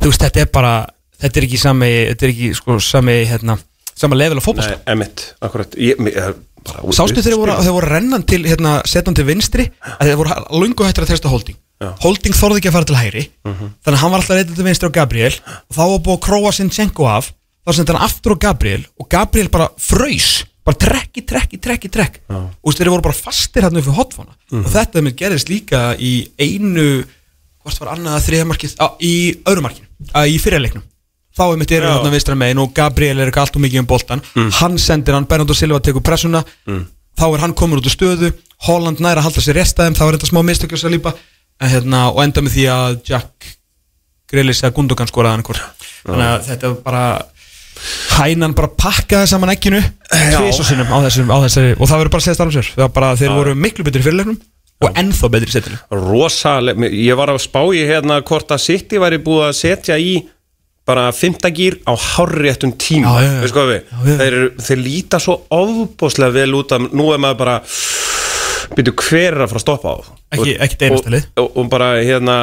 Þú 0.00 0.10
veist 0.12 0.22
þetta 0.22 0.40
er 0.44 0.46
bara 0.52 0.74
þetta 1.20 1.36
er 1.40 1.46
ekki 1.48 1.58
sami, 1.58 1.88
þetta 2.12 2.22
er 2.28 2.32
ekki 2.34 2.50
sko 2.54 2.78
sami 2.80 3.16
hérna, 3.26 3.58
sama 3.94 4.14
level 4.16 4.38
af 4.38 4.44
fótbolta. 4.46 4.76
Nei, 4.76 4.84
einmitt, 4.94 5.34
akkurat. 5.42 5.70
Ég, 5.74 5.98
ég, 5.98 6.34
bara, 6.64 6.82
Sástu 6.94 7.22
þegar 7.22 7.38
voru, 7.40 7.52
þeir 7.62 7.74
voru 7.74 7.88
rennan 7.90 8.22
til 8.26 8.42
hérna, 8.44 8.82
setan 8.86 9.14
til 9.14 9.24
vinstri 9.24 9.70
að 9.98 10.06
þeir 10.12 10.16
voru 10.20 10.36
lungu 10.60 10.84
hættir 10.86 11.02
að 11.02 11.10
treysta 11.10 11.28
Holding. 11.32 11.56
Já. 11.80 11.92
Holding 12.02 12.34
þorði 12.34 12.58
ekki 12.58 12.68
að 12.70 12.74
fara 12.74 12.84
til 12.90 12.96
hægri 12.98 13.24
þannig 13.44 13.94
að 13.94 14.00
hann 14.02 14.10
var 14.10 14.18
alltaf 14.20 14.36
reyndið 14.36 14.56
til 14.58 14.64
vinstri 14.66 14.88
á 14.90 14.96
Gabriel 14.98 15.34
og 15.46 15.76
þá 15.76 15.82
var 15.86 15.98
búið 16.02 16.16
að 16.18 16.24
króa 16.26 16.50
Sinchenko 16.52 17.06
af 17.06 17.28
þá 17.66 17.70
sendi 17.76 17.92
hann 17.94 18.02
aftur 18.02 18.34
á 18.34 18.38
Gabriel 18.38 18.82
og 18.98 19.08
Gabriel 19.08 19.48
bara 19.48 19.68
fröys, 19.78 20.44
bara 20.68 20.80
trekki, 20.84 21.24
trekki, 21.28 21.60
trekki, 21.64 21.90
trekk 21.92 22.20
og 22.28 22.76
þeir 22.76 22.92
voru 22.92 23.06
bara 23.08 23.16
fastir 23.16 23.66
upp 23.68 23.78
fyrir 23.78 23.96
hotfóna 23.96 24.36
og 24.58 24.68
þetta 24.74 25.04
með 25.06 25.16
gerðist 25.22 25.52
líka 25.52 25.82
í 25.96 26.12
einu 26.38 26.90
hvort 27.64 27.80
var 27.82 27.94
annað 27.96 28.18
að 28.18 28.28
þriðamarkið 28.28 28.76
á, 28.80 28.86
í 29.00 29.14
öðrumarkinu, 29.48 29.88
í 30.28 30.38
fyrirleiknum 30.42 30.84
þá 31.38 31.44
er 31.46 31.58
mitt 31.60 31.72
Já. 31.72 31.80
hérna 31.86 32.12
vinstra 32.12 32.36
megin 32.38 32.60
og 32.62 32.72
Gabriel 32.74 33.20
er 33.22 33.30
ekki 33.30 33.42
allt 33.42 33.58
og 33.58 33.64
mikið 33.64 33.82
um 33.82 33.88
boltan 33.88 34.22
hann 34.58 34.78
sendir 34.82 35.16
hann, 35.16 35.26
Bernardo 35.28 35.54
Silva 35.56 35.80
tekur 35.84 36.04
pressuna. 36.04 36.42
Þá 37.18 37.26
er 37.28 37.42
hann 37.42 37.54
komin 37.58 37.80
út 37.80 37.86
úr 37.86 37.94
stöðu. 37.94 38.32
Holland 38.66 39.00
næra 39.02 39.22
að 39.22 39.28
halda 39.28 39.42
sér 39.42 39.58
restaðum 39.58 39.96
þá 39.98 40.04
er 40.06 40.16
þetta 40.16 40.30
smá 40.30 40.40
mistökjus 40.46 40.84
að 40.86 40.96
lípa 40.96 41.12
en, 41.14 41.70
hérna, 41.70 42.08
og 42.10 42.22
enda 42.24 42.42
með 42.42 42.56
því 42.56 42.64
að 42.74 42.96
Jack 43.06 43.50
Grealis 44.30 44.62
eða 44.64 44.74
Gundogan 44.76 45.10
skoraði 45.10 45.38
hann 45.38 45.46
hvort 45.46 45.84
þannig 46.02 46.30
að 46.32 46.48
þetta 46.48 46.72
var 46.72 46.80
bara 46.88 47.04
hænan 48.18 48.54
bara 48.58 48.70
pakkaði 48.78 49.30
saman 49.30 49.52
ekkinu 49.54 49.80
tvis 50.08 50.60
og 50.62 50.66
sinnum 50.68 50.90
á 50.92 50.98
þessum, 51.06 51.30
á 51.32 51.38
þessari 51.46 51.74
og 51.78 51.84
það 51.90 52.00
verður 52.02 52.14
bara 52.14 52.22
að 52.22 52.26
segja 52.28 52.38
starfum 52.38 52.56
sér 52.58 52.70
það 52.74 52.84
var 52.86 52.94
bara 53.00 53.10
þeir 53.20 53.34
voru 53.36 53.54
miklu 53.66 53.86
betri 53.86 54.02
í 54.02 54.06
fyrirleiknum 54.08 54.40
og 54.78 54.98
ennþá 55.02 55.30
betri 55.34 55.50
setinu 55.54 55.78
rosaleg, 56.08 56.82
ég 56.94 57.16
var 57.18 57.32
að 57.34 57.40
spá 57.42 57.60
í 57.74 57.84
hérna 57.88 58.20
hvort 58.22 58.52
að 58.54 58.62
City 58.66 59.00
væri 59.02 59.18
búið 59.22 59.48
að 59.48 59.56
setja 59.60 59.96
í 59.98 60.12
bara 60.88 61.08
fymtagýr 61.12 61.80
á 61.84 61.92
hárréttum 61.92 62.70
tíma, 62.80 63.10
Já, 63.18 63.24
já, 63.26 63.32
já. 63.34 63.40
veist 63.42 63.56
hvað 63.58 63.66
við? 63.74 63.80
Já, 63.92 64.20
þeir, 64.22 64.36
þeir 64.68 64.78
líta 64.86 65.18
svo 65.20 65.34
ofbóðslega 65.52 66.32
vel 66.38 66.54
út 66.56 66.72
að 66.72 66.86
nú 66.96 67.10
er 67.12 67.20
maður 67.20 67.40
bara 67.42 67.56
byrju 68.78 68.94
hver 69.02 69.34
er 69.36 69.42
að 69.44 69.50
fara 69.52 69.60
að 69.60 69.64
stoppa 69.66 69.92
á? 69.92 69.96
Ekki- 70.38 70.56
ekki 70.64 70.78
einasta 70.88 71.12
og, 71.12 71.28
og, 71.42 71.50
og 71.60 71.68
bara 71.72 71.90
hérna 72.00 72.38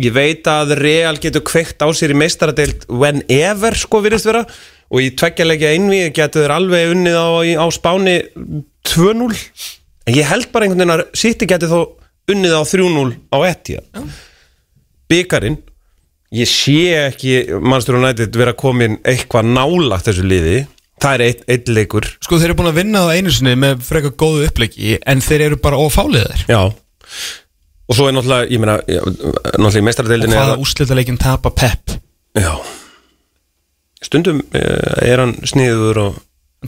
ég 0.00 0.14
veit 0.16 0.48
að 0.48 0.74
Real 0.80 1.16
getur 1.20 1.44
kveikt 1.44 1.84
á 1.84 1.88
sér 1.92 2.14
í 2.14 2.18
meistaradeild 2.22 2.86
whenever 2.88 3.76
sko 3.76 4.00
virðist 4.04 4.28
vera 4.30 4.46
og 4.90 5.02
í 5.04 5.10
tveggjarleikja 5.14 5.72
einvi 5.76 6.00
getur 6.16 6.44
þeir 6.44 6.54
alveg 6.56 6.94
unnið 6.96 7.16
á, 7.18 7.28
á 7.62 7.66
spáni 7.74 8.16
2-0 8.90 9.30
en 10.10 10.16
ég 10.16 10.26
held 10.30 10.48
bara 10.52 10.66
einhvern 10.66 10.82
veginn 10.82 10.96
að 10.96 11.04
City 11.20 11.46
getur 11.50 11.70
þó 11.70 11.80
unnið 12.34 12.56
á 12.58 12.62
3-0 12.66 13.14
á 13.30 13.38
etja 13.50 13.80
byggarinn 15.10 15.58
ég 16.34 16.46
sé 16.50 16.76
ekki 17.08 17.38
mannstur 17.62 17.98
og 17.98 18.04
nættið 18.04 18.36
vera 18.38 18.52
komin 18.58 18.98
eitthvað 19.02 19.48
nálagt 19.50 20.06
þessu 20.06 20.22
liði. 20.30 20.60
Það 21.00 21.14
er 21.16 21.22
eitt, 21.24 21.40
eitt 21.50 21.70
leikur. 21.72 22.04
Sko 22.22 22.36
þeir 22.38 22.50
eru 22.52 22.56
búin 22.60 22.68
að 22.70 22.76
vinna 22.76 23.00
það 23.06 23.16
einu 23.16 23.30
sinni 23.32 23.54
með 23.58 23.80
frekar 23.86 24.12
góðu 24.20 24.44
uppleiki 24.50 24.98
en 25.08 25.22
þeir 25.24 25.46
eru 25.48 25.58
bara 25.64 25.78
ofáliðir 25.80 26.42
já. 26.50 26.60
Og 27.90 27.96
svo 27.98 28.06
er 28.06 28.14
náttúrulega, 28.14 28.46
ég 28.52 28.60
meina, 28.62 28.76
náttúrulega 28.84 29.80
í 29.80 29.80
Og 29.80 29.86
meistaradeildinni 29.88 30.36
hvaða 30.38 30.52
er 30.54 30.62
úrslitaleikin 30.62 31.18
tapa 31.18 31.50
Pep? 31.50 31.96
Það- 31.96 32.44
Já 32.44 32.52
Stundum 34.04 34.40
eh, 34.56 35.10
er 35.12 35.20
hann 35.24 35.36
sniður 35.48 35.98
og 36.06 36.18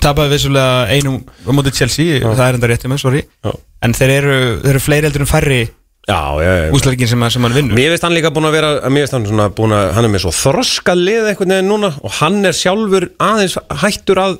Tapaði 0.00 0.32
vissulega 0.32 0.86
einum 0.88 1.18
á 1.44 1.50
móti 1.52 1.72
Chelsea 1.76 2.20
Það 2.22 2.46
er 2.46 2.56
enda 2.56 2.68
réttið 2.70 2.90
með, 2.94 3.00
sorry. 3.02 3.20
Já. 3.44 3.50
En 3.84 3.92
þeir 3.96 4.12
eru, 4.14 4.36
þeir 4.62 4.70
eru 4.72 4.80
fleiri 4.80 5.08
eldur 5.10 5.24
en 5.26 5.28
færri 5.28 5.62
Já, 6.02 6.16
já, 6.42 6.48
já 6.58 6.72
úrslitaleikin 6.74 7.06
sem, 7.12 7.20
sem 7.30 7.44
hann 7.46 7.52
vinnur. 7.54 7.76
Mér 7.78 7.92
veist 7.92 8.02
hann 8.02 8.14
líka 8.16 8.32
búin 8.34 8.48
að 8.48 8.56
vera 8.56 8.70
Mér 8.90 9.04
veist 9.04 9.14
hann 9.14 9.26
svona 9.28 9.44
búin 9.54 9.70
að 9.76 9.92
Hann 9.94 10.08
er 10.08 10.10
með 10.10 10.24
svo 10.24 10.32
þroska 10.34 10.96
lið 10.98 11.28
einhvern 11.30 11.52
veginn 11.54 11.68
núna 11.70 11.90
Og 12.02 12.16
hann 12.18 12.40
er 12.48 12.56
sjálfur 12.58 13.06
aðeins 13.22 13.54
hættur 13.84 14.18
að 14.24 14.34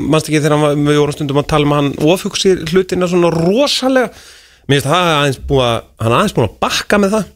Manst 0.00 0.30
ekki 0.30 0.40
þegar 0.40 0.54
hann, 0.56 0.64
var- 0.64 0.78
við 0.86 1.00
vorum 1.02 1.16
stundum 1.18 1.42
að 1.42 1.50
tala 1.52 1.68
um 1.68 1.74
hann 1.76 1.90
Ofugsi 2.14 2.54
hlutina 2.70 3.10
svona 3.10 3.28
rosalega. 3.34 4.08
Mér 4.70 4.78
veist 4.80 4.88
það 4.88 5.10
aðeins 5.18 5.42
búin 5.50 5.66
að 5.66 5.76
Hann 6.06 6.16
aðeins 6.22 6.36
búin 6.38 6.48
að 6.48 6.56
bakka 6.64 7.02
með 7.04 7.18
það. 7.18 7.28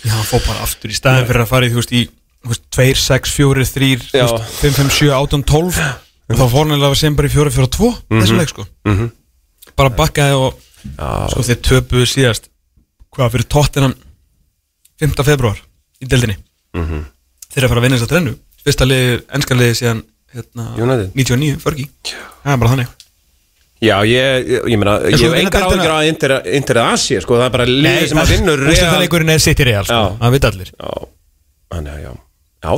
Já, 0.00 0.12
hann 0.16 0.28
fór 0.30 0.46
bara 0.48 0.64
aftur 0.64 0.94
í 0.94 0.96
staðin 0.96 1.28
fyrir 1.28 1.44
að 1.44 1.50
fara 1.52 1.68
í, 1.68 1.74
þú 1.74 1.82
veist, 1.82 1.92
í 1.92 2.02
2, 2.46 2.94
6, 2.96 3.30
4, 3.36 3.64
3, 3.74 3.96
þú 4.00 4.16
Já. 4.16 4.26
veist, 4.26 4.54
5, 4.62 4.76
5, 4.80 4.90
7, 4.96 5.10
18, 5.12 5.42
12 5.44 5.80
og 6.30 6.36
þá 6.38 6.44
fór 6.48 6.62
hann 6.64 6.76
alveg 6.78 6.96
sem 6.96 7.16
bara 7.18 7.28
í 7.28 7.32
4, 7.34 7.50
4, 7.52 7.66
2 7.76 7.90
þessum 8.20 8.38
leik, 8.40 8.48
sko. 8.54 8.64
Mhm. 8.88 9.10
bara 9.76 9.90
bakkaði 9.96 10.36
og 10.38 10.54
sko 11.32 11.42
þeir 11.46 11.60
töpuðu 11.66 12.06
síðast 12.08 12.48
hvað 13.12 13.32
fyrir 13.34 13.48
tóttinan 13.52 13.94
5. 15.00 15.24
februar 15.24 15.58
í 16.00 16.06
deildinni. 16.08 16.36
Mhm. 16.76 17.04
þeir 17.50 17.58
eru 17.60 17.66
að 17.66 17.72
fara 17.74 17.80
að 17.80 17.84
vinna 17.88 17.96
þess 17.98 18.06
að 18.08 18.14
trennu. 18.14 18.34
Fyrsta 18.64 18.86
liði, 18.88 19.20
ennska 19.36 19.54
liði 19.56 19.76
síðan 19.80 20.02
hérna, 20.34 20.64
United. 20.78 21.12
99, 21.16 21.56
förgi 21.60 21.88
það 22.04 22.52
er 22.52 22.56
bara 22.56 22.70
þannig. 22.74 22.88
Já, 23.80 23.96
ég, 24.04 24.48
ég, 24.68 24.76
meina 24.78 24.98
Ég 25.08 25.16
hef 25.24 25.34
engar 25.40 25.62
áhyggjur 25.64 25.92
að 25.94 26.08
Inter, 26.10 26.32
Inter 26.52 26.78
Asia, 26.84 27.20
sko. 27.24 27.38
Það 27.40 27.46
er 27.46 27.54
bara 27.54 27.64
liðið 27.66 28.08
sem 28.10 28.18
að 28.20 28.32
vinnur 28.34 28.58
Real. 28.60 28.72
úrslitaleikurinn 28.74 29.30
er 29.32 29.38
sitt 29.40 29.60
í 29.60 29.64
real, 29.64 29.84
sko, 29.88 29.94
Já. 29.96 30.18
það 30.20 30.34
veit 30.36 30.44
allir. 30.50 30.72
Já, 30.76 30.90
þannig 31.72 31.92
að 31.94 32.02
já 32.04 32.12
Já, 32.60 32.72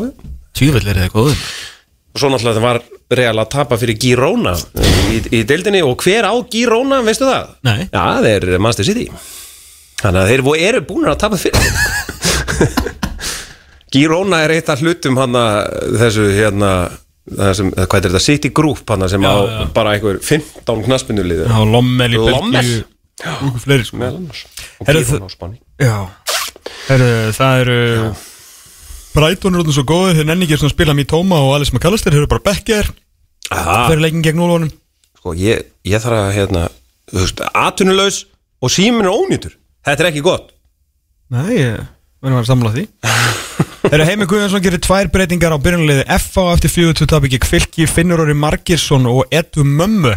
tjúvill 0.54 0.88
er 0.92 0.96
það 1.04 1.12
góður. 1.16 1.38
Og 2.12 2.16
svo 2.20 2.28
náttúrulega 2.32 2.58
það 2.60 2.66
var 2.68 2.78
Real 3.16 3.38
að 3.42 3.48
tapa 3.52 3.74
fyrir 3.80 3.96
Girona 4.00 4.52
í, 5.12 5.14
í 5.32 5.40
deildinni. 5.48 5.80
Og 5.84 5.94
hver 6.04 6.24
á 6.28 6.32
Girona, 6.52 6.96
veistu 7.06 7.24
það? 7.28 7.44
Nei. 7.66 7.80
Já, 7.88 8.02
það 8.18 8.26
er 8.34 8.42
Manchester 8.58 8.86
City. 8.90 9.06
Þannig 10.02 10.20
að 10.22 10.30
þeir 10.32 10.42
vo- 10.46 10.58
eru 10.68 10.80
búin 10.88 11.08
að 11.10 11.20
tapa 11.24 11.36
fyrir. 11.40 11.62
Girona 13.92 14.38
er 14.46 14.50
eitt 14.56 14.70
af 14.72 14.80
hlutum 14.80 15.18
hann 15.20 15.34
þessu 16.00 16.24
hérna 16.32 16.70
það 17.28 17.50
sem, 17.58 17.68
hvað 17.76 17.98
er 17.98 18.04
þetta, 18.08 18.22
City 18.24 18.48
Group 18.56 18.88
hann 18.90 19.04
sem 19.12 19.22
á 19.28 19.34
bara 19.76 19.92
einhver 19.98 20.16
15 20.24 20.80
knaspinulið 20.86 21.42
Já, 21.44 21.58
Lommel 21.68 22.12
í 22.16 22.18
Lommel? 22.22 22.56
Belgíu 22.56 22.80
og 23.22 23.26
einhver 23.44 23.62
fleiri 23.66 23.84
sko. 23.86 23.96
Meðal 24.00 24.16
annars. 24.22 24.40
Og 24.80 24.84
Herru, 24.88 25.00
Girona 25.06 25.28
á 25.28 25.30
Spáni. 25.36 25.56
Já. 25.78 25.98
Heru, 26.88 27.10
Það 27.36 27.54
eru 27.66 27.78
Brighton 29.12 29.54
eru 29.54 29.64
þarna 29.64 29.76
svo 29.76 29.86
góður 29.88 30.18
þeir 30.18 30.28
nenni 30.30 30.46
ekki 30.48 30.60
að 30.60 30.72
spila 30.72 30.96
Mitoma 30.96 31.40
og 31.44 31.56
Alice 31.56 31.74
McAllister 31.74 32.14
þeir 32.14 32.24
eru 32.24 32.32
bara 32.32 32.46
bekkjar 32.50 32.92
þeir 33.52 33.96
eru 33.96 34.04
leikin 34.04 34.24
gegn 34.24 34.40
úlvonum 34.40 34.72
sko, 35.22 35.36
ég, 35.38 35.68
ég 35.86 36.02
þarf 36.02 36.18
að 36.18 36.32
hérna, 36.34 36.62
þú 37.12 37.20
veist, 37.20 37.42
atvinnulaus 37.54 38.16
og 38.62 38.72
símin 38.74 39.06
er 39.06 39.14
ónýtur. 39.14 39.54
Þetta 39.86 40.02
er 40.02 40.08
ekki 40.10 40.24
gott. 40.26 40.50
Nei, 41.32 41.52
ég 41.60 41.78
verðum 42.22 42.40
að 42.40 42.48
samla 42.50 42.72
því. 42.74 42.84
Þeir 43.84 43.94
eru 44.00 44.08
Heimi 44.08 44.28
Guðjónsson 44.30 44.64
gerir 44.64 44.82
tvær 44.82 45.10
breytingar 45.14 45.54
á 45.54 45.62
byrjunarliði 45.62 46.18
FA 46.18 46.48
eftir 46.56 46.74
4-2 46.74 47.08
tapi 47.14 47.30
gegn 47.30 47.48
Fylki 47.52 47.86
Finnur 47.90 48.24
Orri 48.24 48.34
Margirsson 48.34 49.06
og 49.10 49.30
Edu 49.30 49.62
Mömmu. 49.66 50.16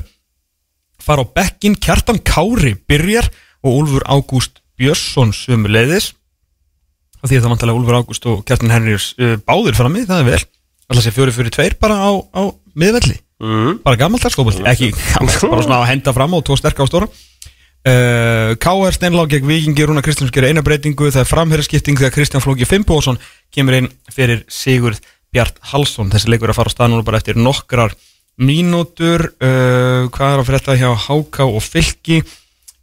Fara 1.06 1.22
á 1.22 1.34
bekkin 1.38 1.78
Kjartan 1.78 2.22
Kári 2.26 2.74
byrjar 2.90 3.30
og 3.62 3.84
Úlfur 3.84 4.06
Ágúst 4.10 4.62
Björnsson 4.80 5.34
sömuleiðis 5.38 6.14
og 7.26 7.32
því 7.32 7.40
að 7.40 7.46
það 7.46 7.54
vantalega 7.56 7.80
Úlfur 7.82 7.98
Ágúst 7.98 8.28
og 8.30 8.42
Kjartan 8.46 8.74
Henriðs 8.74 9.12
uh, 9.18 9.36
báðir 9.42 9.78
fram 9.78 9.96
í, 9.98 10.04
það 10.06 10.22
er 10.22 10.28
vel. 10.30 10.42
Alltaf 10.86 11.06
sé 11.06 11.14
fjóri 11.16 11.34
fyrir 11.34 11.54
tveir 11.56 11.76
bara 11.82 11.98
á, 11.98 12.12
á 12.14 12.42
miðvelli. 12.78 13.18
Mm. 13.36 13.82
bara 13.84 14.00
gamalt 14.00 14.24
skópaldi, 14.32 14.64
ekki 14.64 14.94
gamalt, 15.12 15.42
bara 15.52 15.64
svona 15.66 15.82
að 15.82 15.90
henda 15.90 16.14
fram 16.16 16.38
á 16.38 16.40
tvo 16.46 16.56
sterka 16.56 16.86
á 16.86 16.88
stóra. 16.88 17.10
Uh, 17.86 18.56
K.R. 18.62 18.96
Steinlá 18.96 19.26
gegn 19.30 19.50
Víkingi 19.50 19.86
Rúna 19.86 20.02
Kristjáns 20.06 20.32
gerir 20.34 20.54
eina 20.54 20.64
breytingu 20.66 21.12
það 21.12 21.22
er 21.22 21.30
framherrskipting 21.30 22.00
þegar 22.00 22.16
Kristján 22.16 22.42
Flóki 22.42 22.66
Fimboðsson 22.66 23.20
kemur 23.54 23.78
inn 23.78 23.90
fyrir 24.10 24.42
Sigurð 24.50 25.04
Bjart 25.36 25.60
Halsson 25.74 26.10
þessi 26.10 26.32
leikur 26.32 26.50
að 26.50 26.58
fara 26.62 26.72
á 26.72 26.74
stað 26.74 26.94
núna 26.94 27.06
bara 27.06 27.20
eftir 27.22 27.38
nokkrar 27.38 27.94
mínútur. 28.42 29.28
Uh, 29.38 30.08
hvað 30.16 30.32
er 30.32 30.42
að 30.42 30.50
frétta 30.50 30.80
hjá 30.80 30.90
Háká 31.06 31.46
og 31.46 31.62
Fylki 31.62 32.24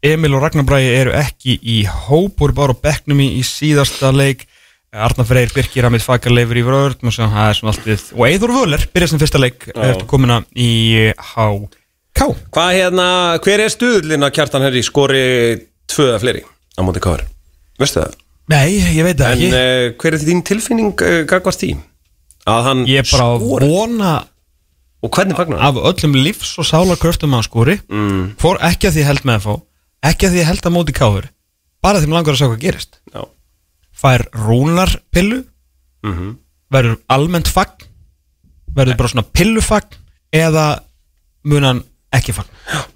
Emil 0.02 0.34
og 0.34 0.42
Ragnar 0.42 0.64
Bræði 0.66 0.94
eru 0.98 1.12
ekki 1.14 1.58
í 1.62 1.82
hóp 1.86 2.40
voru 2.42 2.56
bara 2.56 2.74
á 2.74 2.82
bekknum 2.82 3.20
í, 3.22 3.28
í 3.38 3.42
síðasta 3.46 4.10
leik. 4.14 4.46
Arnar 4.92 5.24
Freyr 5.24 5.48
Birkir 5.54 5.86
Hamid 5.86 6.02
Fakar 6.04 6.34
leifur 6.36 6.58
í 6.60 6.64
vörð 6.66 6.98
og 7.08 8.24
Eður 8.28 8.50
Völler 8.52 8.82
byrja 8.92 9.08
sem 9.08 9.20
fyrsta 9.22 9.40
leik 9.40 9.70
eftir 9.72 10.04
komuna 10.10 10.42
í 10.52 11.12
HK 11.16 11.78
Hvað 12.52 12.74
hérna, 12.76 13.06
hver 13.40 13.62
er 13.64 13.72
stuðlinn 13.72 14.26
að 14.26 14.34
Kjartan 14.36 14.66
Henry? 14.66 14.82
Skori 14.84 15.22
tvö 15.88 16.10
eða 16.10 16.20
fleiri 16.20 16.42
á 16.44 16.80
móti 16.84 17.00
káður? 17.00 17.24
Veistu 17.80 18.02
það? 18.02 18.18
Nei, 18.52 18.68
ég 18.98 19.06
veit 19.08 19.16
það 19.22 19.32
En 19.32 19.38
ekki. 19.38 19.48
uh, 19.48 19.96
hver 20.02 20.18
er 20.18 20.24
þín 20.26 20.44
tilfinning 20.50 20.92
uh, 21.08 21.16
gagvast 21.30 21.64
því? 21.64 21.72
Að 22.52 22.62
hann 22.68 22.84
Ég 22.90 23.00
er 23.06 23.08
bara 23.14 23.30
að 23.32 23.46
skori 23.46 23.72
vona 23.72 24.12
Og 25.02 25.16
hvernig 25.16 25.40
fagnar 25.40 25.64
hann? 25.64 25.80
af 25.80 25.88
öllum 25.94 26.20
lífs 26.20 26.52
og 26.60 26.68
sálarkröftum 26.68 27.32
að 27.40 27.46
skori. 27.48 27.78
Mm, 27.88 28.34
Hvor 28.44 28.60
ekki 28.68 28.90
að 28.92 28.98
því 29.00 29.08
held 29.08 29.24
með 29.24 29.40
að 29.40 29.46
fá 29.48 29.54
Ekki 30.02 30.26
að 30.28 30.34
því 30.34 30.40
ég 30.42 30.48
held 30.50 30.66
að 30.68 30.74
móti 30.76 30.94
káður 30.96 31.28
Bara 31.82 31.98
því 32.02 32.08
mér 32.10 32.16
langar 32.18 32.34
að 32.36 32.38
sjá 32.40 32.46
hvað 32.50 32.60
gerist. 32.62 32.98
Já. 33.10 33.22
Fær 34.02 34.24
rúnar 34.34 34.92
pillu 35.14 35.42
mm 36.06 36.12
Verður 36.72 36.96
almennt 37.12 37.50
fagn 37.52 37.88
Verður 38.72 38.96
bara 39.02 39.12
svona 39.12 39.26
pillufagn 39.36 39.98
Eða 40.32 40.66
mun 41.44 41.66
hann 41.68 41.82
ekki 42.14 42.32
fagn? 42.36 42.48
Ha- 42.72 42.86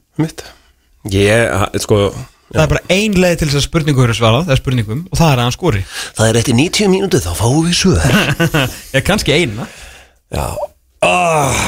sko 1.83 1.99
Það 2.47 2.63
er 2.63 2.71
bara 2.71 2.95
ein 2.95 3.17
leið 3.19 3.37
til 3.41 3.49
þess 3.51 3.59
að 3.59 3.65
spurningu 3.67 4.05
eru 4.07 4.15
svarað 4.17 4.47
Það 4.47 4.55
er 4.55 4.61
spurningum 4.63 5.01
og 5.11 5.19
það 5.19 5.33
er 5.33 5.41
að 5.41 5.45
hann 5.45 5.55
skori 5.57 5.83
Það 5.91 6.29
er 6.31 6.39
eftir 6.41 6.57
90 6.57 6.91
mínútu 6.95 7.21
þá 7.21 7.31
fáum 7.37 7.67
við 7.67 7.75
svör. 7.75 8.19
Ég 8.97 9.05
kannski 9.07 9.35
eina. 9.35 9.67
Já. 10.33 10.47
Ah, 11.05 11.59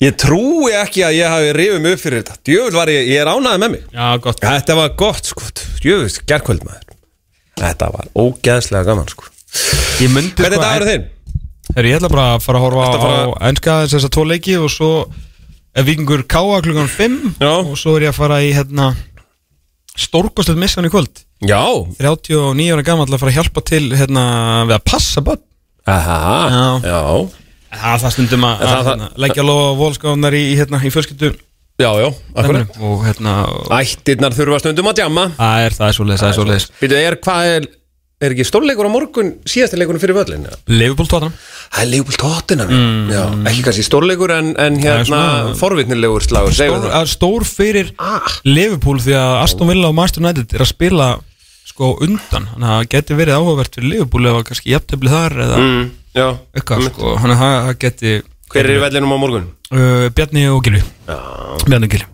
Ég 0.00 0.14
trúi 0.16 0.72
ekki 0.72 1.02
að 1.04 1.16
ég 1.18 1.28
hafi 1.28 1.50
rifið 1.58 1.88
upp 1.92 2.00
fyrir 2.00 2.22
þetta. 2.22 2.36
Djöfull 2.48 2.76
var 2.78 2.88
ég, 2.88 3.08
ég 3.10 3.20
er 3.20 3.28
ánæði 3.28 3.60
með 3.60 3.72
mig. 3.74 3.82
Já, 3.92 4.06
gott. 4.24 4.38
Þetta 4.40 4.76
var 4.78 4.94
gott 5.02 5.28
sko. 5.28 5.48
Djöfull, 5.82 6.14
gerkvöld 6.30 6.62
maður. 6.64 6.94
Þetta 7.60 7.88
var 7.92 8.06
ógeðslega 8.16 8.86
gaman 8.88 9.10
sko. 9.12 9.26
Ég 10.00 10.08
myndi 10.14 10.40
Hvernig 10.40 10.62
dagur 10.62 10.86
er 10.86 10.88
þinn? 10.94 11.04
Herri, 11.76 11.90
ég 11.92 11.98
ætla 12.00 12.08
bara 12.10 12.24
að 12.38 12.46
fara 12.46 12.58
að 12.58 12.64
horfa 12.64 12.86
Ertu 12.86 13.02
fara- 13.02 13.18
á 13.20 13.28
enska 13.50 13.74
þess 13.92 14.06
að 14.08 14.14
tvo 14.16 14.24
leiki 14.30 14.54
og 14.58 14.70
svo 14.72 14.88
er 15.76 15.84
vikingur 15.86 16.24
káa 16.26 16.62
klukkan 16.64 16.88
5 16.90 17.18
Já. 17.38 17.52
og 17.60 17.76
svo 17.78 17.92
er 17.98 18.06
ég 18.08 18.14
að 18.14 18.18
fara 18.22 18.40
í 18.42 18.48
hérna 18.56 18.88
stórkostlegt 20.00 20.58
missan 20.64 20.88
í 20.88 20.90
kvöld. 20.92 21.22
Já. 21.44 21.60
39 22.00 22.72
ára 22.72 22.82
gammal 22.88 23.06
að 23.10 23.20
fara 23.20 23.32
að 23.34 23.38
hjálpa 23.38 23.64
til 23.68 23.84
hérna 24.00 24.24
við 24.70 24.76
að 24.78 24.84
passa 24.88 25.20
börn. 25.28 25.44
Aha, 25.86 26.48
Já. 26.48 26.88
já 26.88 27.30
Það 27.70 28.00
það 28.02 28.14
stundum 28.16 28.44
að, 28.48 28.62
það- 28.64 28.78
að 28.80 28.88
hérna, 28.90 29.08
leggja 29.24 29.44
lofa 29.46 29.68
volskáðunar 29.78 30.34
í, 30.34 30.44
hérna, 30.58 30.80
í 30.82 30.90
fjölskyldu 30.94 31.32
Já, 31.80 31.88
já, 31.96 32.08
akkurat 32.36 32.74
og 32.84 33.04
hérna 33.06 33.34
Ættirnar 33.78 34.34
þurfa 34.36 34.58
stundum 34.60 34.88
að 34.90 34.98
djamma 34.98 35.28
það 35.38 35.66
er 35.68 35.76
það 35.78 35.86
er 35.86 35.94
svoleiðis, 35.96 36.20
það 36.24 36.32
er 36.32 36.36
svoleiðis 36.36 36.66
Býtu, 36.80 36.98
er, 37.00 37.16
hvað 37.24 37.52
er, 37.54 37.68
er 38.20 38.34
ekki 38.34 38.44
stórleikur 38.50 38.88
á 38.90 38.92
morgun 38.92 39.30
síðasti 39.48 39.78
leikunum 39.80 40.02
fyrir 40.02 40.18
völlin? 40.18 40.44
Ja? 40.50 40.58
Liverpool 40.68 41.08
tóttanum 41.08 41.38
Það 41.70 41.80
er 41.86 41.88
leikból 41.94 42.18
tóttina 42.20 42.66
mm. 42.68 43.08
Já, 43.14 43.22
ekki 43.48 43.64
kannski 43.68 43.86
stórleikur 43.86 44.34
en, 44.34 44.50
en 44.60 44.76
hérna 44.82 45.22
forvitnilegur 45.56 46.26
slagur 46.26 46.52
stór, 46.58 46.90
að 47.00 47.08
stór 47.14 47.48
fyrir 47.48 47.94
Ah. 47.96 48.28
Liverpool 48.44 49.00
því 49.00 49.16
að 49.22 49.38
Aston 49.46 49.70
Villa 49.72 49.88
og 49.88 49.96
Manchester 49.96 50.26
United 50.26 50.52
er 50.58 50.66
að 50.66 50.72
spila 50.74 51.08
sko 51.70 51.94
undan 52.04 52.50
þannig 52.50 52.66
að 52.66 52.76
það 52.76 52.88
geti 52.92 53.16
verið 53.22 53.38
áhugavert 53.40 53.76
fyrir 53.78 54.04
ef 54.04 54.36
að 54.36 54.46
kannski 54.50 54.72
jafntefli 54.74 55.12
þar 55.14 55.36
eða 55.46 55.60
mm, 55.62 55.84
Eitthvað 56.16 56.88
sko 56.90 57.16
þannig 57.22 57.36
að 57.36 57.42
það- 57.44 57.78
geti 57.84 58.14
hver 58.50 58.66
er 58.66 58.76
í 58.76 58.80
vellinum 58.82 59.12
á 59.14 59.18
morgun? 59.22 59.44
uh, 59.70 60.08
Bjarni 60.10 60.48
og 60.50 60.64
Gilvi 60.66 60.82
Bjarni 61.66 61.86
og 61.86 61.92
Gilvi 61.92 62.06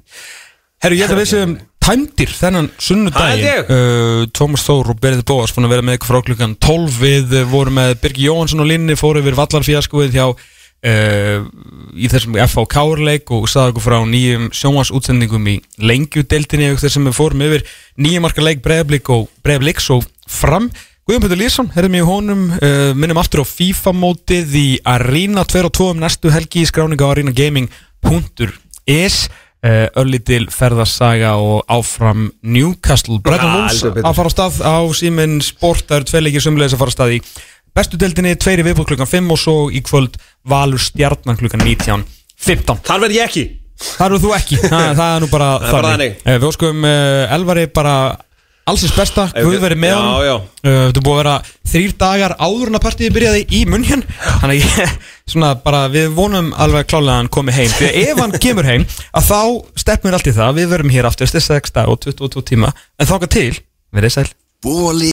Herru, 0.84 0.96
ég 0.98 1.06
ætla 1.06 1.16
að 1.16 1.22
við 1.22 1.30
sem 1.30 1.54
tæmdir 1.86 2.32
þennan 2.36 2.66
ég. 3.40 3.70
uh, 3.72 4.26
Tómas 4.36 4.66
Þór 4.66 4.90
og 4.92 5.00
Berið 5.00 5.22
Bóas 5.24 5.54
fór 5.54 5.64
að 5.64 5.72
vera 5.72 5.82
með 5.86 5.96
ykkur 5.96 6.10
frá 6.12 6.20
klukkan 6.26 6.56
12 6.60 6.98
við 7.00 7.32
uh, 7.40 7.46
vorum 7.48 7.78
með 7.80 7.94
Birgi 8.02 8.26
Jóhansson 8.28 8.60
og 8.60 8.68
Linni 8.68 8.96
fóru 8.98 9.22
yfir 9.22 9.38
vallarfíaskoið 9.38 10.12
hjá 10.18 10.26
uh, 10.28 11.46
í 11.96 12.10
þessum 12.12 12.36
FH 12.44 12.66
Kárleik 12.74 13.32
og 13.32 13.48
sagði 13.48 13.72
okkur 13.72 13.86
frá 13.86 13.96
nýjum 14.12 14.50
sjónvarsútsendingum 14.52 15.48
í 15.48 15.56
lengjudeldinni 15.80 16.68
auk 16.74 16.82
þess 16.84 16.98
sem 16.98 17.08
við 17.08 17.16
fórum 17.16 17.46
yfir 17.48 17.64
nýjum 18.04 18.26
marka 18.28 18.44
leik 18.44 18.60
Breiðablík 18.66 19.08
og 19.16 19.30
Breiðablíks 19.46 19.88
og 19.96 20.04
fram 20.28 20.68
Guðjón 21.06 21.22
Petur 21.22 21.38
Lýsson, 21.38 21.68
herðum 21.70 21.94
ég 22.00 22.06
honum 22.08 22.40
uh, 22.56 22.90
minnum 22.98 23.18
aftur 23.20 23.42
á 23.42 23.46
FIFA-mótið 23.46 24.54
í 24.58 24.64
Arena 24.90 25.44
2 25.46 25.60
og 25.68 25.72
2 25.78 25.84
um 25.92 26.00
næstu 26.02 26.32
helgi 26.34 26.64
í 26.64 26.66
skráninga 26.66 27.06
á 27.06 27.14
arenagaming.is 27.14 29.18
uh, 29.30 29.86
Örlítil 30.02 30.48
ferðarsaga 30.50 31.36
og 31.38 31.62
áfram 31.70 32.24
Newcastle. 32.42 33.20
Bretton 33.22 33.54
Ah, 33.54 33.70
betur. 33.70 34.02
að 34.02 34.18
fara 34.18 34.26
á 34.26 34.34
stað 34.34 34.58
á 34.66 34.76
síminn 34.98 35.38
sport 35.46 35.86
Það 35.86 35.96
eru 36.00 36.10
tvei 36.10 36.22
leikir 36.26 36.42
sömulegis 36.48 36.74
að 36.74 36.82
fara 36.82 36.90
á 36.90 36.96
stað 36.98 37.14
í 37.14 37.18
Bestu 37.76 37.94
deildinni, 38.00 38.34
tveiri 38.40 38.64
viðbúð 38.66 38.88
klukkan 38.90 39.06
5 39.14 39.30
og 39.36 39.38
svo 39.38 39.56
í 39.70 39.78
kvöld 39.86 40.18
Valur 40.48 40.80
stjarnan 40.82 41.38
klukkan 41.38 41.62
19 41.62 42.02
15 42.42 42.82
Þar 42.82 42.98
verð 43.06 43.14
ég 43.20 43.28
ekki. 43.30 43.46
Það 43.76 44.06
eru 44.10 44.18
þú 44.26 44.30
ekki, 44.40 44.56
það, 44.72 44.86
það 44.98 45.10
er 45.14 45.20
nú 45.22 45.28
bara 45.30 45.48
þannig. 45.70 46.12
Eh, 46.24 46.34
Við 46.40 46.46
óskum 46.50 46.78
Elvari 46.88 47.66
bara 47.76 47.96
allsins 48.66 48.94
besta, 48.96 49.26
Guð 49.34 49.60
verið 49.62 49.80
með 49.82 49.96
já. 50.26 50.32
Uh, 50.36 50.70
Þetta 50.88 51.00
er 51.00 51.04
búið 51.06 51.12
að 51.14 51.20
vera 51.20 51.34
þrýr 51.72 51.92
dagar 52.00 52.34
áður 52.38 52.70
en 52.70 52.78
að 52.78 52.84
partíði 52.86 53.12
byrjaði 53.14 53.44
í 53.54 53.60
munn 53.70 53.84
Þannig 53.86 54.48
að 54.48 54.56
ég, 54.62 54.96
svona 55.32 55.52
bara 55.62 55.84
við 55.92 56.08
vonum 56.16 56.50
alveg 56.54 56.88
klálega 56.90 57.14
að 57.14 57.20
hann 57.22 57.30
komi 57.36 57.54
heim. 57.54 57.70
Því 57.76 57.90
að 57.90 58.00
ef 58.02 58.22
hann 58.24 58.34
kemur 58.46 58.70
heim, 58.70 58.88
að 59.12 59.28
þá 59.28 59.40
stefnir 59.84 60.16
allt 60.18 60.30
í 60.30 60.34
það. 60.36 60.58
Við 60.58 60.72
verum 60.74 60.96
hér 60.96 61.10
aftur, 61.10 61.30
styrst 61.30 61.52
6 61.52 61.76
dag 61.78 61.92
og 61.92 62.00
22 62.06 62.46
tíma. 62.54 62.72
En 62.98 63.10
þáka 63.10 63.30
til, 63.36 63.52
verið 63.94 64.16
sæl. 64.16 64.28
Bóli 64.64 65.04